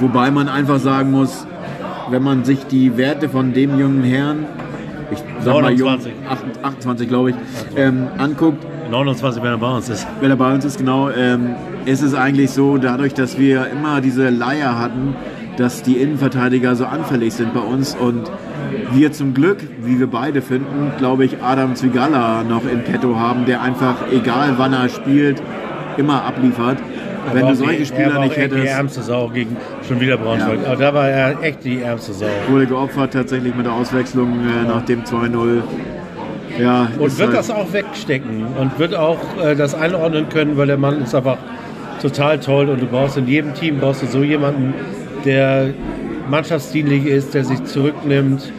Wobei 0.00 0.30
man 0.30 0.48
einfach 0.48 0.78
sagen 0.78 1.10
muss, 1.10 1.46
wenn 2.10 2.22
man 2.22 2.44
sich 2.44 2.64
die 2.66 2.96
Werte 2.96 3.28
von 3.28 3.52
dem 3.52 3.78
jungen 3.78 4.04
Herrn, 4.04 4.46
ich 5.10 5.18
sag 5.44 5.60
mal 5.60 5.72
jung, 5.72 5.88
29. 5.88 6.12
28 6.62 7.08
glaube 7.08 7.30
ich, 7.30 7.36
ähm, 7.76 8.06
anguckt, 8.18 8.64
29, 8.94 9.42
wenn 9.42 9.50
er 9.50 9.58
bei 9.58 9.74
uns 9.74 9.88
ist. 9.88 10.06
wenn 10.20 10.30
er 10.30 10.36
bei 10.36 10.54
uns 10.54 10.64
ist, 10.64 10.78
genau, 10.78 11.10
ähm, 11.10 11.54
ist 11.84 12.02
es 12.02 12.14
eigentlich 12.14 12.52
so, 12.52 12.78
dadurch, 12.78 13.12
dass 13.12 13.38
wir 13.38 13.66
immer 13.66 14.00
diese 14.00 14.30
Leier 14.30 14.78
hatten, 14.78 15.16
dass 15.56 15.82
die 15.82 15.94
Innenverteidiger 15.94 16.76
so 16.76 16.86
anfällig 16.86 17.34
sind 17.34 17.54
bei 17.54 17.60
uns 17.60 17.96
und 17.96 18.30
wir 18.92 19.12
zum 19.12 19.34
Glück, 19.34 19.58
wie 19.82 19.98
wir 19.98 20.06
beide 20.06 20.42
finden, 20.42 20.92
glaube 20.98 21.24
ich, 21.24 21.42
Adam 21.42 21.74
Zwigala 21.74 22.44
noch 22.44 22.62
in 22.70 22.82
petto 22.84 23.16
haben, 23.16 23.46
der 23.46 23.62
einfach, 23.62 23.96
egal 24.12 24.54
wann 24.58 24.72
er 24.72 24.88
spielt, 24.88 25.42
immer 25.96 26.24
abliefert. 26.24 26.78
Wenn 27.32 27.42
war 27.42 27.50
du 27.50 27.56
solche 27.56 27.86
Spieler 27.86 28.04
er 28.04 28.14
war 28.14 28.24
nicht 28.24 28.36
echt 28.36 28.52
Die 28.52 28.56
hättest, 28.56 28.74
ärmste 28.74 29.02
Sau 29.02 29.28
gegen 29.28 29.56
schon 29.88 29.98
wieder 29.98 30.18
Braunschweig. 30.18 30.60
Ja. 30.62 30.68
Aber 30.68 30.76
da 30.76 30.94
war 30.94 31.08
er 31.08 31.42
echt 31.42 31.64
die 31.64 31.80
ärmste 31.80 32.12
Sau. 32.12 32.26
wurde 32.48 32.66
geopfert 32.66 33.12
tatsächlich 33.12 33.54
mit 33.54 33.66
der 33.66 33.72
Auswechslung 33.72 34.40
äh, 34.40 34.68
nach 34.68 34.82
dem 34.82 35.02
2-0. 35.02 35.62
Ja, 36.58 36.88
Und 36.98 37.18
wird 37.18 37.28
halt- 37.28 37.38
das 37.38 37.50
auch 37.50 37.72
wegstecken 37.72 38.44
und 38.60 38.78
wird 38.78 38.94
auch 38.94 39.18
äh, 39.42 39.54
das 39.56 39.74
einordnen 39.74 40.28
können, 40.28 40.56
weil 40.56 40.66
der 40.68 40.76
Mann 40.76 41.02
ist 41.02 41.14
einfach 41.14 41.36
total 42.00 42.38
toll 42.38 42.68
und 42.68 42.80
du 42.80 42.86
brauchst 42.86 43.16
in 43.16 43.26
jedem 43.26 43.54
Team 43.54 43.78
brauchst 43.78 44.02
du 44.02 44.06
so 44.06 44.22
jemanden, 44.22 44.74
der 45.24 45.70
mannschaftsdienlich 46.30 47.06
ist, 47.06 47.34
der 47.34 47.44
sich 47.44 47.62
zurücknimmt. 47.64 48.52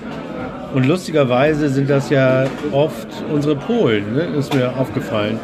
Und 0.73 0.85
lustigerweise 0.87 1.69
sind 1.69 1.89
das 1.89 2.09
ja 2.09 2.45
oft 2.73 3.07
unsere 3.33 3.55
Polen, 3.55 4.13
ne? 4.13 4.23
ist 4.37 4.53
mir 4.53 4.75
aufgefallen. 4.77 5.39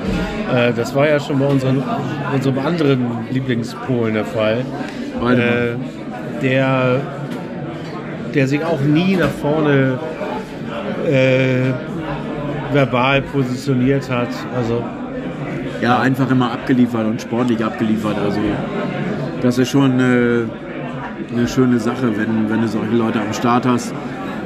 Äh, 0.54 0.74
das 0.74 0.94
war 0.94 1.08
ja 1.08 1.20
schon 1.22 1.40
bei 1.40 1.46
unseren, 1.46 1.82
unserem 2.34 2.60
anderen 2.60 3.06
Lieblingspolen 3.32 4.14
der 4.16 4.26
Fall. 4.26 4.58
Äh, 5.22 6.44
der, 6.44 7.00
der 8.34 8.48
sich 8.48 8.62
auch 8.66 8.82
nie 8.82 9.16
nach 9.16 9.30
vorne 9.30 10.00
äh, 11.08 11.72
verbal 12.74 13.22
positioniert 13.22 14.10
hat. 14.10 14.30
Also 14.56 14.84
ja, 15.82 16.00
einfach 16.00 16.30
immer 16.30 16.52
abgeliefert 16.52 17.06
und 17.06 17.22
sportlich 17.22 17.64
abgeliefert. 17.64 18.18
Also 18.24 18.40
das 19.42 19.58
ist 19.58 19.70
schon 19.70 19.94
eine, 19.94 20.50
eine 21.32 21.48
schöne 21.48 21.80
Sache, 21.80 22.16
wenn, 22.18 22.50
wenn 22.50 22.62
du 22.62 22.68
solche 22.68 22.96
Leute 22.96 23.20
am 23.20 23.34
Start 23.34 23.66
hast, 23.66 23.94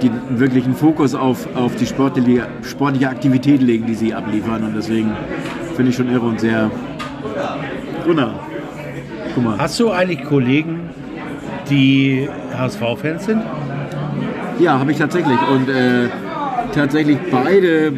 die 0.01 0.11
wirklich 0.29 0.65
einen 0.65 0.75
Fokus 0.75 1.15
auf, 1.15 1.47
auf 1.55 1.75
die 1.75 1.85
sportliche, 1.85 2.47
sportliche 2.63 3.09
Aktivität 3.09 3.61
legen, 3.61 3.85
die 3.85 3.95
sie 3.95 4.13
abliefern. 4.13 4.63
Und 4.63 4.75
deswegen 4.75 5.11
finde 5.75 5.91
ich 5.91 5.97
schon 5.97 6.09
irre 6.09 6.25
und 6.25 6.39
sehr. 6.39 6.71
Gunnar, 8.05 8.39
guck 9.33 9.43
mal. 9.43 9.57
hast 9.57 9.79
du 9.79 9.91
eigentlich 9.91 10.23
Kollegen, 10.23 10.89
die 11.69 12.29
HSV-Fans 12.55 13.25
sind? 13.25 13.41
Ja, 14.59 14.79
habe 14.79 14.91
ich 14.91 14.97
tatsächlich. 14.97 15.37
Und 15.51 15.69
äh, 15.69 16.07
tatsächlich 16.75 17.17
beide, 17.31 17.93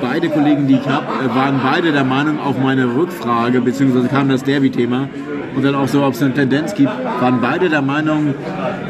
beide 0.00 0.28
Kollegen, 0.28 0.66
die 0.66 0.74
ich 0.74 0.88
habe, 0.88 1.06
äh, 1.24 1.34
waren 1.34 1.60
beide 1.62 1.92
der 1.92 2.04
Meinung 2.04 2.40
auf 2.40 2.58
meine 2.58 2.84
Rückfrage, 2.96 3.60
beziehungsweise 3.60 4.08
kam 4.08 4.28
das 4.28 4.42
Derby-Thema 4.42 5.08
und 5.54 5.64
dann 5.64 5.74
auch 5.74 5.88
so, 5.88 6.02
ob 6.04 6.14
es 6.14 6.22
eine 6.22 6.34
Tendenz 6.34 6.74
gibt, 6.74 6.90
waren 7.20 7.40
beide 7.40 7.68
der 7.68 7.82
Meinung, 7.82 8.34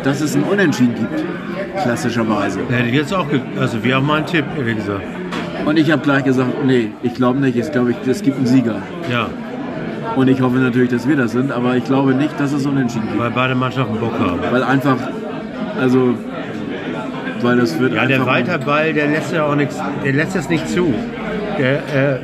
dass 0.05 0.21
es 0.21 0.35
ein 0.37 0.45
Unentschieden 0.45 0.95
gibt. 0.95 1.25
Klassischerweise. 1.83 2.61
Hätte 2.69 2.89
ich 2.89 2.95
jetzt 2.95 3.13
auch, 3.15 3.27
also 3.59 3.83
wir 3.83 3.97
haben 3.97 4.07
mal 4.07 4.19
einen 4.19 4.27
Tipp, 4.27 4.45
wie 4.59 4.75
gesagt. 4.75 5.03
Und 5.65 5.79
ich 5.79 5.91
habe 5.91 6.03
gleich 6.03 6.25
gesagt, 6.25 6.65
nee, 6.65 6.91
ich 7.03 7.15
glaube 7.15 7.39
nicht. 7.41 7.57
Ich 7.57 7.71
glaube, 7.73 7.95
es 8.07 8.23
gibt 8.23 8.37
einen 8.37 8.47
Sieger. 8.47 8.77
Ja, 9.11 9.29
Und 10.17 10.29
ich 10.29 10.41
hoffe 10.41 10.57
natürlich, 10.59 10.91
dass 10.91 11.09
wir 11.09 11.17
das 11.17 11.33
sind, 11.33 11.53
aber 11.53 11.77
ich 11.77 11.85
glaube 11.85 12.15
nicht, 12.15 12.39
dass 12.39 12.53
es 12.53 12.67
Unentschieden 12.67 13.07
gibt. 13.09 13.19
weil 13.21 13.31
beide 13.31 13.55
Mannschaften 13.55 13.97
Bock 13.99 14.13
haben. 14.19 14.41
Weil 14.51 14.63
einfach, 14.65 14.97
also, 15.81 16.15
weil 17.43 17.57
das 17.57 17.79
wird 17.79 17.95
Ja, 17.95 18.07
der 18.07 18.21
einfach... 18.21 18.33
Walter 18.33 18.59
Ball, 18.59 18.93
der 18.93 19.09
lässt 19.09 19.33
ja 19.33 19.45
auch 19.45 19.55
nichts, 19.55 19.77
der 20.05 20.13
lässt 20.13 20.37
es 20.37 20.49
nicht 20.49 20.69
zu. 20.69 20.93
Der, 21.59 22.15
äh, 22.15 22.19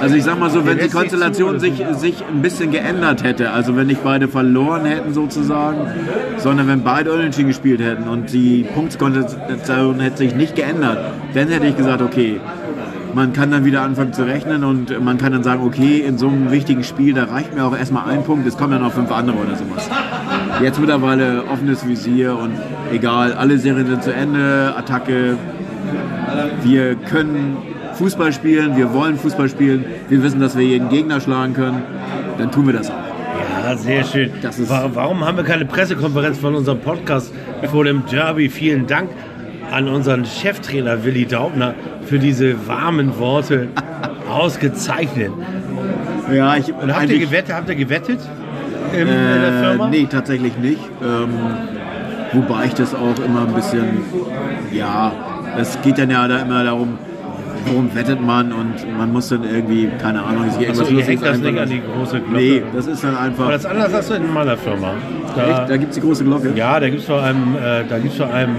Also 0.00 0.14
ich 0.16 0.24
sag 0.24 0.38
mal 0.38 0.50
so, 0.50 0.66
wenn 0.66 0.78
die 0.78 0.88
Konstellation 0.88 1.58
sich, 1.58 1.82
sich 1.96 2.22
ein 2.26 2.42
bisschen 2.42 2.70
geändert 2.70 3.22
hätte, 3.22 3.50
also 3.50 3.76
wenn 3.76 3.86
nicht 3.86 4.04
beide 4.04 4.28
verloren 4.28 4.84
hätten 4.84 5.14
sozusagen, 5.14 5.78
sondern 6.38 6.68
wenn 6.68 6.82
beide 6.82 7.12
unentschieden 7.12 7.48
gespielt 7.48 7.80
hätten 7.80 8.08
und 8.08 8.32
die 8.32 8.66
Punktkonstellation 8.74 10.00
hätte 10.00 10.18
sich 10.18 10.34
nicht 10.34 10.54
geändert, 10.56 10.98
dann 11.34 11.48
hätte 11.48 11.66
ich 11.66 11.76
gesagt, 11.76 12.02
okay, 12.02 12.40
man 13.14 13.32
kann 13.32 13.50
dann 13.50 13.64
wieder 13.64 13.82
anfangen 13.82 14.12
zu 14.12 14.24
rechnen 14.26 14.64
und 14.64 15.02
man 15.02 15.18
kann 15.18 15.32
dann 15.32 15.44
sagen, 15.44 15.62
okay, 15.64 16.00
in 16.00 16.18
so 16.18 16.28
einem 16.28 16.50
wichtigen 16.50 16.82
Spiel, 16.84 17.14
da 17.14 17.24
reicht 17.24 17.54
mir 17.54 17.64
auch 17.64 17.76
erstmal 17.76 18.10
ein 18.10 18.24
Punkt, 18.24 18.46
es 18.46 18.56
kommen 18.56 18.72
dann 18.72 18.82
noch 18.82 18.92
fünf 18.92 19.10
andere 19.12 19.36
oder 19.36 19.56
sowas. 19.56 19.88
Jetzt 20.62 20.78
mittlerweile 20.78 21.44
offenes 21.44 21.86
Visier 21.86 22.36
und 22.36 22.52
egal, 22.92 23.32
alle 23.32 23.58
Serien 23.58 23.86
sind 23.86 24.02
zu 24.02 24.14
Ende, 24.14 24.72
Attacke, 24.76 25.36
wir 26.62 26.94
können 26.94 27.56
Fußball 27.94 28.32
spielen, 28.32 28.76
wir 28.76 28.92
wollen 28.92 29.16
Fußball 29.16 29.48
spielen, 29.48 29.84
wir 30.08 30.22
wissen, 30.22 30.40
dass 30.40 30.56
wir 30.56 30.64
jeden 30.64 30.88
Gegner 30.88 31.20
schlagen 31.20 31.54
können, 31.54 31.82
dann 32.38 32.50
tun 32.50 32.66
wir 32.66 32.74
das 32.74 32.90
auch. 32.90 32.94
ja, 33.64 33.76
sehr 33.76 34.04
schön. 34.04 34.30
Warum 34.68 35.24
haben 35.24 35.36
wir 35.36 35.44
keine 35.44 35.64
Pressekonferenz 35.64 36.38
von 36.38 36.54
unserem 36.54 36.80
Podcast 36.80 37.32
vor 37.70 37.84
dem 37.84 38.04
Derby? 38.06 38.48
Vielen 38.48 38.86
Dank 38.86 39.10
an 39.70 39.88
unseren 39.88 40.24
Cheftrainer 40.24 41.04
Willi 41.04 41.26
Daubner 41.26 41.74
für 42.06 42.18
diese 42.18 42.66
warmen 42.68 43.18
Worte. 43.18 43.68
Ausgezeichnet. 44.30 45.30
Ja, 46.32 46.56
ich, 46.56 46.72
Und 46.72 46.94
habt 46.94 47.10
ihr 47.10 47.18
gewettet? 47.18 47.54
Habt 47.54 47.68
ihr 47.68 47.74
gewettet 47.74 48.18
in, 48.94 49.08
in 49.08 49.40
der 49.40 49.48
äh, 49.48 49.62
Firma? 49.62 49.88
nee, 49.88 50.06
tatsächlich 50.10 50.56
nicht. 50.58 50.80
Ähm, 51.02 51.30
wobei 52.32 52.66
ich 52.66 52.74
das 52.74 52.94
auch 52.94 53.18
immer 53.24 53.46
ein 53.46 53.54
bisschen, 53.54 54.02
ja, 54.72 55.12
es 55.58 55.80
geht 55.82 55.98
dann 55.98 56.10
ja 56.10 56.26
da 56.26 56.38
immer 56.38 56.64
darum, 56.64 56.98
worum 57.66 57.94
wettet 57.94 58.20
man 58.20 58.52
und 58.52 58.74
man 58.96 59.12
muss 59.12 59.28
dann 59.28 59.44
irgendwie, 59.44 59.90
keine 59.98 60.22
Ahnung, 60.22 60.44
geht 60.58 60.70
Achso, 60.70 60.82
irgendwas 60.82 60.90
ihr 60.90 61.04
hängt 61.04 61.22
das 61.24 61.38
nicht 61.38 61.58
an 61.58 61.68
die 61.68 61.80
große 61.80 62.20
Glocke. 62.20 62.36
Nee, 62.36 62.62
das 62.74 62.86
ist 62.86 63.04
dann 63.04 63.16
einfach, 63.16 63.44
Aber 63.44 63.52
das 63.52 63.66
anders 63.66 63.92
hast 63.92 64.10
du 64.10 64.14
in 64.14 64.32
meiner 64.32 64.56
Firma. 64.56 64.94
Da, 65.34 65.46
echt, 65.46 65.70
da 65.70 65.76
gibt 65.76 65.90
es 65.90 65.96
die 65.96 66.02
große 66.02 66.24
Glocke. 66.24 66.52
Ja, 66.54 66.78
da 66.80 66.88
gibt 66.88 67.00
es 67.00 67.06
vor 67.06 67.22
allem, 67.22 67.56
äh, 67.56 67.84
da 67.88 67.98
gibt's 67.98 68.16
vor 68.16 68.32
allem 68.32 68.56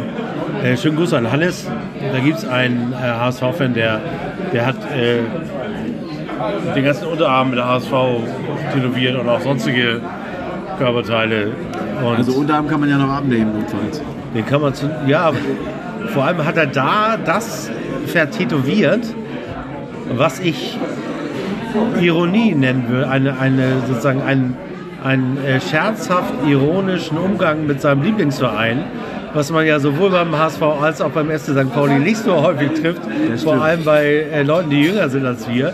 äh, 0.64 0.78
schönen 0.78 0.98
Gruß 0.98 1.14
an 1.14 1.32
Hannes. 1.32 1.70
Da 2.12 2.20
gibt 2.20 2.40
es 2.40 2.48
einen 2.48 2.94
äh, 2.94 2.96
HSV-Fan, 2.96 3.74
der, 3.74 4.02
der 4.54 4.66
hat 4.66 4.78
äh, 4.92 5.20
den 6.76 6.84
ganzen 6.84 7.08
Unterarm 7.08 7.50
mit 7.50 7.60
der 7.60 7.68
HSV 7.68 7.92
tätowiert 8.74 9.16
und 9.16 9.30
auch 9.30 9.42
sonstige 9.42 10.02
Körperteile. 10.78 11.52
Und 12.04 12.18
Also 12.18 12.34
Unterarm 12.34 12.68
kann 12.68 12.80
man 12.80 12.90
ja 12.90 12.98
noch 12.98 13.10
abnehmen, 13.10 13.54
notfalls. 13.60 14.02
den 14.34 14.46
kann 14.46 14.62
man 14.62 14.74
zu, 14.74 14.90
ja, 15.08 15.32
vor 16.14 16.26
allem 16.26 16.46
hat 16.46 16.58
er 16.58 16.68
da 16.68 17.18
das 17.24 17.70
vertätowiert, 18.08 19.06
was 20.16 20.40
ich 20.40 20.78
Ironie 22.00 22.54
nennen 22.56 22.86
würde, 22.88 23.10
eine, 23.10 23.40
eine 23.40 23.82
sozusagen 23.88 24.22
einen, 24.22 24.56
einen 25.04 25.38
äh, 25.46 25.60
scherzhaft 25.60 26.34
ironischen 26.48 27.18
Umgang 27.18 27.68
mit 27.68 27.82
seinem 27.82 28.04
Lieblingsverein, 28.04 28.84
was 29.34 29.52
man 29.52 29.66
ja 29.66 29.80
sowohl 29.80 30.12
beim 30.12 30.38
HSV 30.38 30.62
als 30.82 31.02
auch 31.02 31.12
beim 31.12 31.30
SC 31.38 31.52
St. 31.52 31.74
Pauli 31.74 32.00
nicht 32.00 32.18
so 32.18 32.42
häufig 32.42 32.82
trifft, 32.82 33.02
vor 33.44 33.62
allem 33.62 33.84
bei 33.84 34.06
äh, 34.06 34.44
Leuten, 34.44 34.70
die 34.70 34.82
jünger 34.84 35.10
sind 35.10 35.26
als 35.26 35.50
wir. 35.50 35.74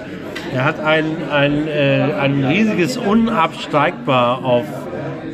Er 0.54 0.66
hat 0.66 0.80
ein, 0.80 1.06
ein, 1.32 1.68
äh, 1.68 2.10
ein 2.20 2.44
riesiges 2.44 2.98
Unabsteigbar 2.98 4.44
auf 4.44 4.66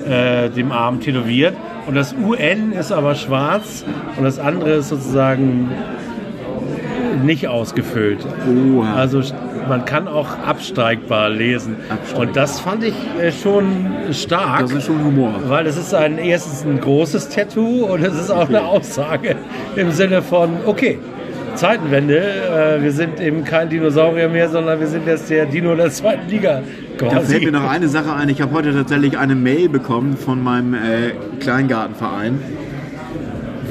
äh, 0.09 0.49
dem 0.49 0.71
Arm 0.71 0.99
tätowiert 0.99 1.55
und 1.87 1.95
das 1.95 2.13
UN 2.13 2.71
ist 2.71 2.91
aber 2.91 3.15
schwarz 3.15 3.85
und 4.17 4.23
das 4.23 4.39
andere 4.39 4.71
ist 4.71 4.89
sozusagen 4.89 5.69
nicht 7.23 7.47
ausgefüllt. 7.47 8.25
Oha. 8.47 8.95
Also 8.95 9.21
man 9.67 9.85
kann 9.85 10.07
auch 10.07 10.27
absteigbar 10.45 11.29
lesen. 11.29 11.75
Absteigbar. 11.89 12.27
Und 12.27 12.35
das 12.35 12.59
fand 12.59 12.83
ich 12.83 12.95
äh, 13.19 13.31
schon 13.31 13.65
stark. 14.11 14.61
Das 14.61 14.71
ist 14.71 14.85
schon 14.85 15.03
Humor. 15.03 15.33
Weil 15.47 15.67
es 15.67 15.77
ist 15.77 15.93
ein 15.93 16.17
erstens 16.17 16.63
ein 16.63 16.79
großes 16.79 17.29
Tattoo 17.29 17.85
und 17.85 18.03
es 18.03 18.13
ist 18.15 18.29
auch 18.29 18.47
eine 18.47 18.63
Aussage 18.63 19.35
im 19.75 19.91
Sinne 19.91 20.21
von, 20.21 20.57
okay, 20.65 20.99
Zeitenwende, 21.57 22.19
äh, 22.19 22.83
wir 22.83 22.91
sind 22.91 23.19
eben 23.19 23.43
kein 23.43 23.67
Dinosaurier 23.69 24.29
mehr, 24.29 24.47
sondern 24.47 24.79
wir 24.79 24.85
sind 24.85 25.07
jetzt 25.07 25.29
der 25.29 25.47
Dino 25.47 25.75
der 25.75 25.89
zweiten 25.89 26.29
Liga. 26.29 26.61
Da 26.99 27.07
Quasi. 27.07 27.31
fällt 27.33 27.45
mir 27.45 27.51
noch 27.51 27.67
eine 27.69 27.87
Sache 27.87 28.13
ein. 28.13 28.29
Ich 28.29 28.41
habe 28.41 28.53
heute 28.53 28.73
tatsächlich 28.73 29.17
eine 29.17 29.33
Mail 29.33 29.67
bekommen 29.67 30.15
von 30.17 30.43
meinem 30.43 30.75
äh, 30.75 31.13
Kleingartenverein, 31.39 32.39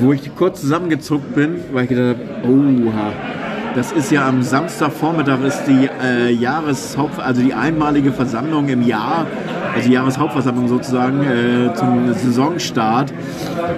wo 0.01 0.13
ich 0.13 0.35
kurz 0.35 0.61
zusammengezuckt 0.61 1.35
bin, 1.37 1.61
weil 1.73 1.85
ich 1.85 1.91
gedacht 1.91 2.17
habe, 2.43 2.53
oha, 2.53 3.13
das 3.77 3.93
ist 3.93 4.11
ja 4.11 4.27
am 4.27 4.43
Samstagvormittag 4.43 5.43
ist 5.45 5.65
die 5.67 5.89
äh, 6.03 6.33
Jahreshaupt, 6.33 7.21
also 7.21 7.43
die 7.43 7.53
einmalige 7.53 8.11
Versammlung 8.11 8.69
im 8.69 8.81
Jahr, 8.81 9.27
also 9.75 9.87
die 9.87 9.95
Jahreshauptversammlung 9.95 10.67
sozusagen 10.67 11.23
äh, 11.23 11.75
zum 11.75 12.15
Saisonstart. 12.15 13.13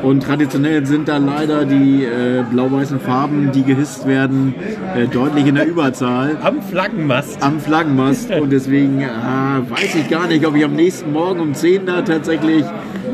Und 0.05 0.23
traditionell 0.23 0.87
sind 0.87 1.09
da 1.09 1.17
leider 1.17 1.65
die 1.65 2.05
äh, 2.05 2.45
blau-weißen 2.49 3.01
Farben, 3.01 3.51
die 3.51 3.65
gehisst 3.65 4.07
werden, 4.07 4.55
äh, 4.95 5.09
deutlich 5.09 5.47
in 5.47 5.57
der 5.57 5.67
Überzahl 5.67 6.37
Am 6.43 6.63
Flaggenmast. 6.63 7.43
am 7.43 7.59
Flaggenmast 7.59 8.31
und 8.41 8.51
deswegen 8.51 9.05
ah, 9.05 9.63
weiß 9.69 9.97
ich 9.97 10.09
gar 10.09 10.29
nicht, 10.29 10.47
ob 10.47 10.55
ich 10.55 10.65
am 10.65 10.75
nächsten 10.75 11.13
Morgen 11.13 11.41
um 11.41 11.55
10 11.55 11.87
da 11.87 12.03
tatsächlich 12.03 12.65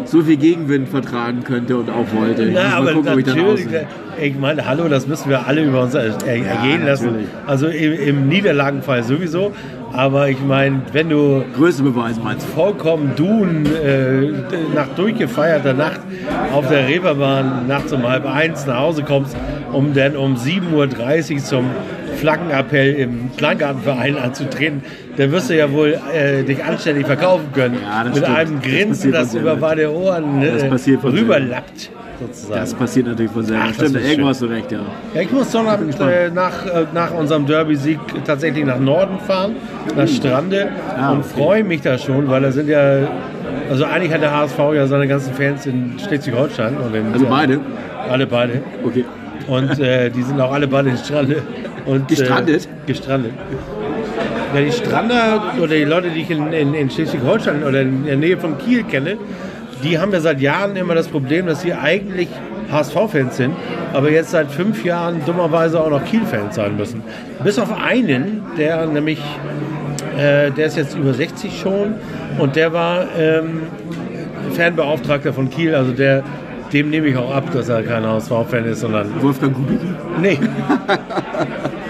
so 0.04 0.22
viel 0.22 0.36
Gegenwind 0.36 0.88
vertragen 0.88 1.44
könnte 1.44 1.76
und 1.76 1.90
auch 1.90 2.06
wollte. 2.14 2.44
Ich 2.44 2.54
Ja, 2.54 2.62
mal 2.62 2.74
aber 2.74 2.92
gucken, 2.92 3.12
ob 3.12 3.18
ich 3.18 3.26
natürlich, 3.26 3.66
aussehe. 3.66 3.86
ich 4.20 4.38
meine, 4.38 4.66
hallo, 4.66 4.88
das 4.88 5.06
müssen 5.06 5.30
wir 5.30 5.46
alle 5.46 5.64
über 5.64 5.82
uns 5.82 5.94
er, 5.94 6.16
er, 6.26 6.46
ergehen 6.46 6.84
lassen. 6.86 7.06
natürlich. 7.06 7.28
Also 7.46 7.66
im, 7.68 7.92
im 7.92 8.28
Niederlagenfall 8.28 9.02
sowieso. 9.02 9.52
Aber 9.92 10.28
ich 10.28 10.40
meine, 10.40 10.82
wenn 10.92 11.08
du 11.08 11.44
Größebeweis 11.54 12.18
meinst 12.20 12.44
vollkommen 12.48 13.12
dun 13.14 13.64
äh, 13.66 14.32
nach 14.74 14.88
durchgefeierter 14.96 15.72
Nacht 15.72 16.00
auf 16.52 16.68
der 16.68 16.88
Reeperbahn 16.88 17.68
nachts 17.68 17.92
um 17.92 18.02
halb 18.02 18.26
eins 18.26 18.66
nach 18.66 18.78
Hause 18.80 19.04
kommst, 19.04 19.36
um 19.72 19.94
dann 19.94 20.16
um 20.16 20.34
7.30 20.34 21.34
Uhr 21.34 21.38
zum 21.38 21.70
Flaggenappell 22.16 22.94
im 22.94 23.30
Kleingartenverein 23.36 24.16
anzutreten, 24.16 24.82
dann 25.16 25.30
wirst 25.32 25.50
du 25.50 25.56
ja 25.56 25.70
wohl 25.70 25.98
äh, 26.14 26.42
dich 26.42 26.62
anständig 26.62 27.06
verkaufen 27.06 27.46
können. 27.52 27.78
Ja, 27.82 28.04
das 28.04 28.14
Mit 28.14 28.24
stimmt. 28.24 28.38
einem 28.38 28.54
Das 28.60 28.64
Grinsen, 28.70 29.12
das 29.12 29.30
von 29.32 29.40
über 29.40 29.56
beide 29.56 29.92
Ohren 29.94 30.40
Das 30.40 30.86
äh, 30.86 30.94
rüberlappt, 31.02 31.90
sozusagen. 32.20 32.60
Das 32.60 32.74
passiert 32.74 33.06
natürlich 33.06 33.30
von 33.32 33.44
selber. 33.44 33.62
Ach, 33.64 33.76
das 33.76 33.88
Stimmt, 33.90 34.04
irgendwo 34.04 34.28
hast 34.28 34.42
du 34.42 34.46
recht, 34.46 34.72
ja. 34.72 34.80
Ja, 35.14 35.20
ich 35.20 35.30
muss 35.32 35.50
Sonnabend 35.52 35.98
äh, 36.00 36.30
nach, 36.30 36.66
äh, 36.66 36.86
nach 36.92 37.12
unserem 37.12 37.46
Derby-Sieg 37.46 37.98
tatsächlich 38.24 38.64
nach 38.64 38.78
Norden 38.80 39.18
fahren, 39.20 39.56
nach 39.96 40.08
Strande 40.08 40.68
Ah, 40.96 41.12
und 41.12 41.18
okay. 41.20 41.28
freue 41.34 41.64
mich 41.64 41.80
da 41.82 41.96
schon, 41.98 42.28
weil 42.28 42.42
da 42.42 42.50
sind 42.52 42.68
ja, 42.68 43.08
also 43.70 43.84
eigentlich 43.84 44.12
hat 44.12 44.22
der 44.22 44.36
HSV 44.36 44.58
ja 44.74 44.86
seine 44.86 45.06
ganzen 45.08 45.32
Fans 45.34 45.66
in 45.66 45.94
Schleswig-Holstein. 45.98 46.76
und 46.76 46.94
in- 46.94 47.12
Also 47.12 47.26
beide? 47.26 47.60
Alle 48.10 48.26
beide. 48.26 48.60
Okay. 48.84 49.04
Und 49.46 49.78
äh, 49.78 50.10
die 50.10 50.22
sind 50.22 50.40
auch 50.40 50.52
alle 50.52 50.66
beide 50.66 50.90
in 50.90 50.96
Strande. 50.96 51.42
Und, 51.86 52.08
Gestrandet? 52.08 52.64
Äh, 52.64 52.86
gestrandet. 52.86 53.32
Ja, 54.54 54.60
die 54.60 54.70
Strander 54.70 55.54
oder 55.58 55.74
die 55.74 55.82
Leute, 55.82 56.10
die 56.10 56.20
ich 56.20 56.30
in, 56.30 56.52
in, 56.52 56.74
in 56.74 56.88
Schleswig-Holstein 56.88 57.64
oder 57.64 57.80
in 57.80 58.04
der 58.04 58.16
Nähe 58.16 58.38
von 58.38 58.56
Kiel 58.56 58.84
kenne, 58.84 59.16
die 59.82 59.98
haben 59.98 60.12
ja 60.12 60.20
seit 60.20 60.40
Jahren 60.40 60.76
immer 60.76 60.94
das 60.94 61.08
Problem, 61.08 61.46
dass 61.46 61.62
sie 61.62 61.72
eigentlich 61.72 62.28
HSV-Fans 62.70 63.36
sind, 63.36 63.52
aber 63.92 64.12
jetzt 64.12 64.30
seit 64.30 64.52
fünf 64.52 64.84
Jahren 64.84 65.24
dummerweise 65.26 65.80
auch 65.80 65.90
noch 65.90 66.04
Kiel-Fans 66.04 66.54
sein 66.54 66.76
müssen. 66.76 67.02
Bis 67.42 67.58
auf 67.58 67.76
einen, 67.76 68.42
der 68.56 68.86
nämlich, 68.86 69.18
äh, 70.16 70.52
der 70.52 70.66
ist 70.66 70.76
jetzt 70.76 70.96
über 70.96 71.12
60 71.14 71.58
schon 71.58 71.94
und 72.38 72.54
der 72.54 72.72
war 72.72 73.06
ähm, 73.18 73.62
Fanbeauftragter 74.52 75.32
von 75.32 75.50
Kiel, 75.50 75.74
also 75.74 75.90
der, 75.90 76.22
dem 76.72 76.90
nehme 76.90 77.08
ich 77.08 77.16
auch 77.16 77.34
ab, 77.34 77.50
dass 77.52 77.68
er 77.68 77.82
kein 77.82 78.06
HSV-Fan 78.06 78.66
ist, 78.66 78.80
sondern 78.80 79.20
Wolfgang 79.20 79.52
Kubicki? 79.52 79.88
Nee. 80.20 80.38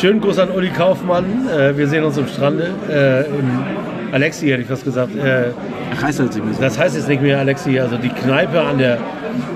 Schönen 0.00 0.20
Gruß 0.20 0.38
an 0.38 0.50
Uli 0.50 0.70
Kaufmann. 0.70 1.48
Äh, 1.48 1.76
wir 1.76 1.86
sehen 1.88 2.04
uns 2.04 2.18
im 2.18 2.26
Strande. 2.26 2.70
Äh, 2.90 3.26
Im 3.26 3.64
Alexi 4.12 4.48
hätte 4.48 4.62
ich 4.62 4.68
fast 4.68 4.84
gesagt. 4.84 5.14
Äh, 5.16 5.52
Ach, 5.94 6.02
heißt 6.02 6.20
das 6.20 6.34
nicht 6.34 6.44
mehr 6.44 6.54
das 6.60 6.78
heißt 6.78 6.96
jetzt 6.96 7.08
nicht 7.08 7.22
mehr 7.22 7.38
Alexi, 7.38 7.78
also 7.78 7.96
die 7.96 8.08
Kneipe 8.08 8.60
an 8.60 8.78
der, 8.78 8.98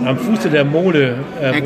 am 0.04 0.16
Fuße 0.16 0.48
der 0.48 0.64
Mole. 0.64 1.16
Äh, 1.42 1.58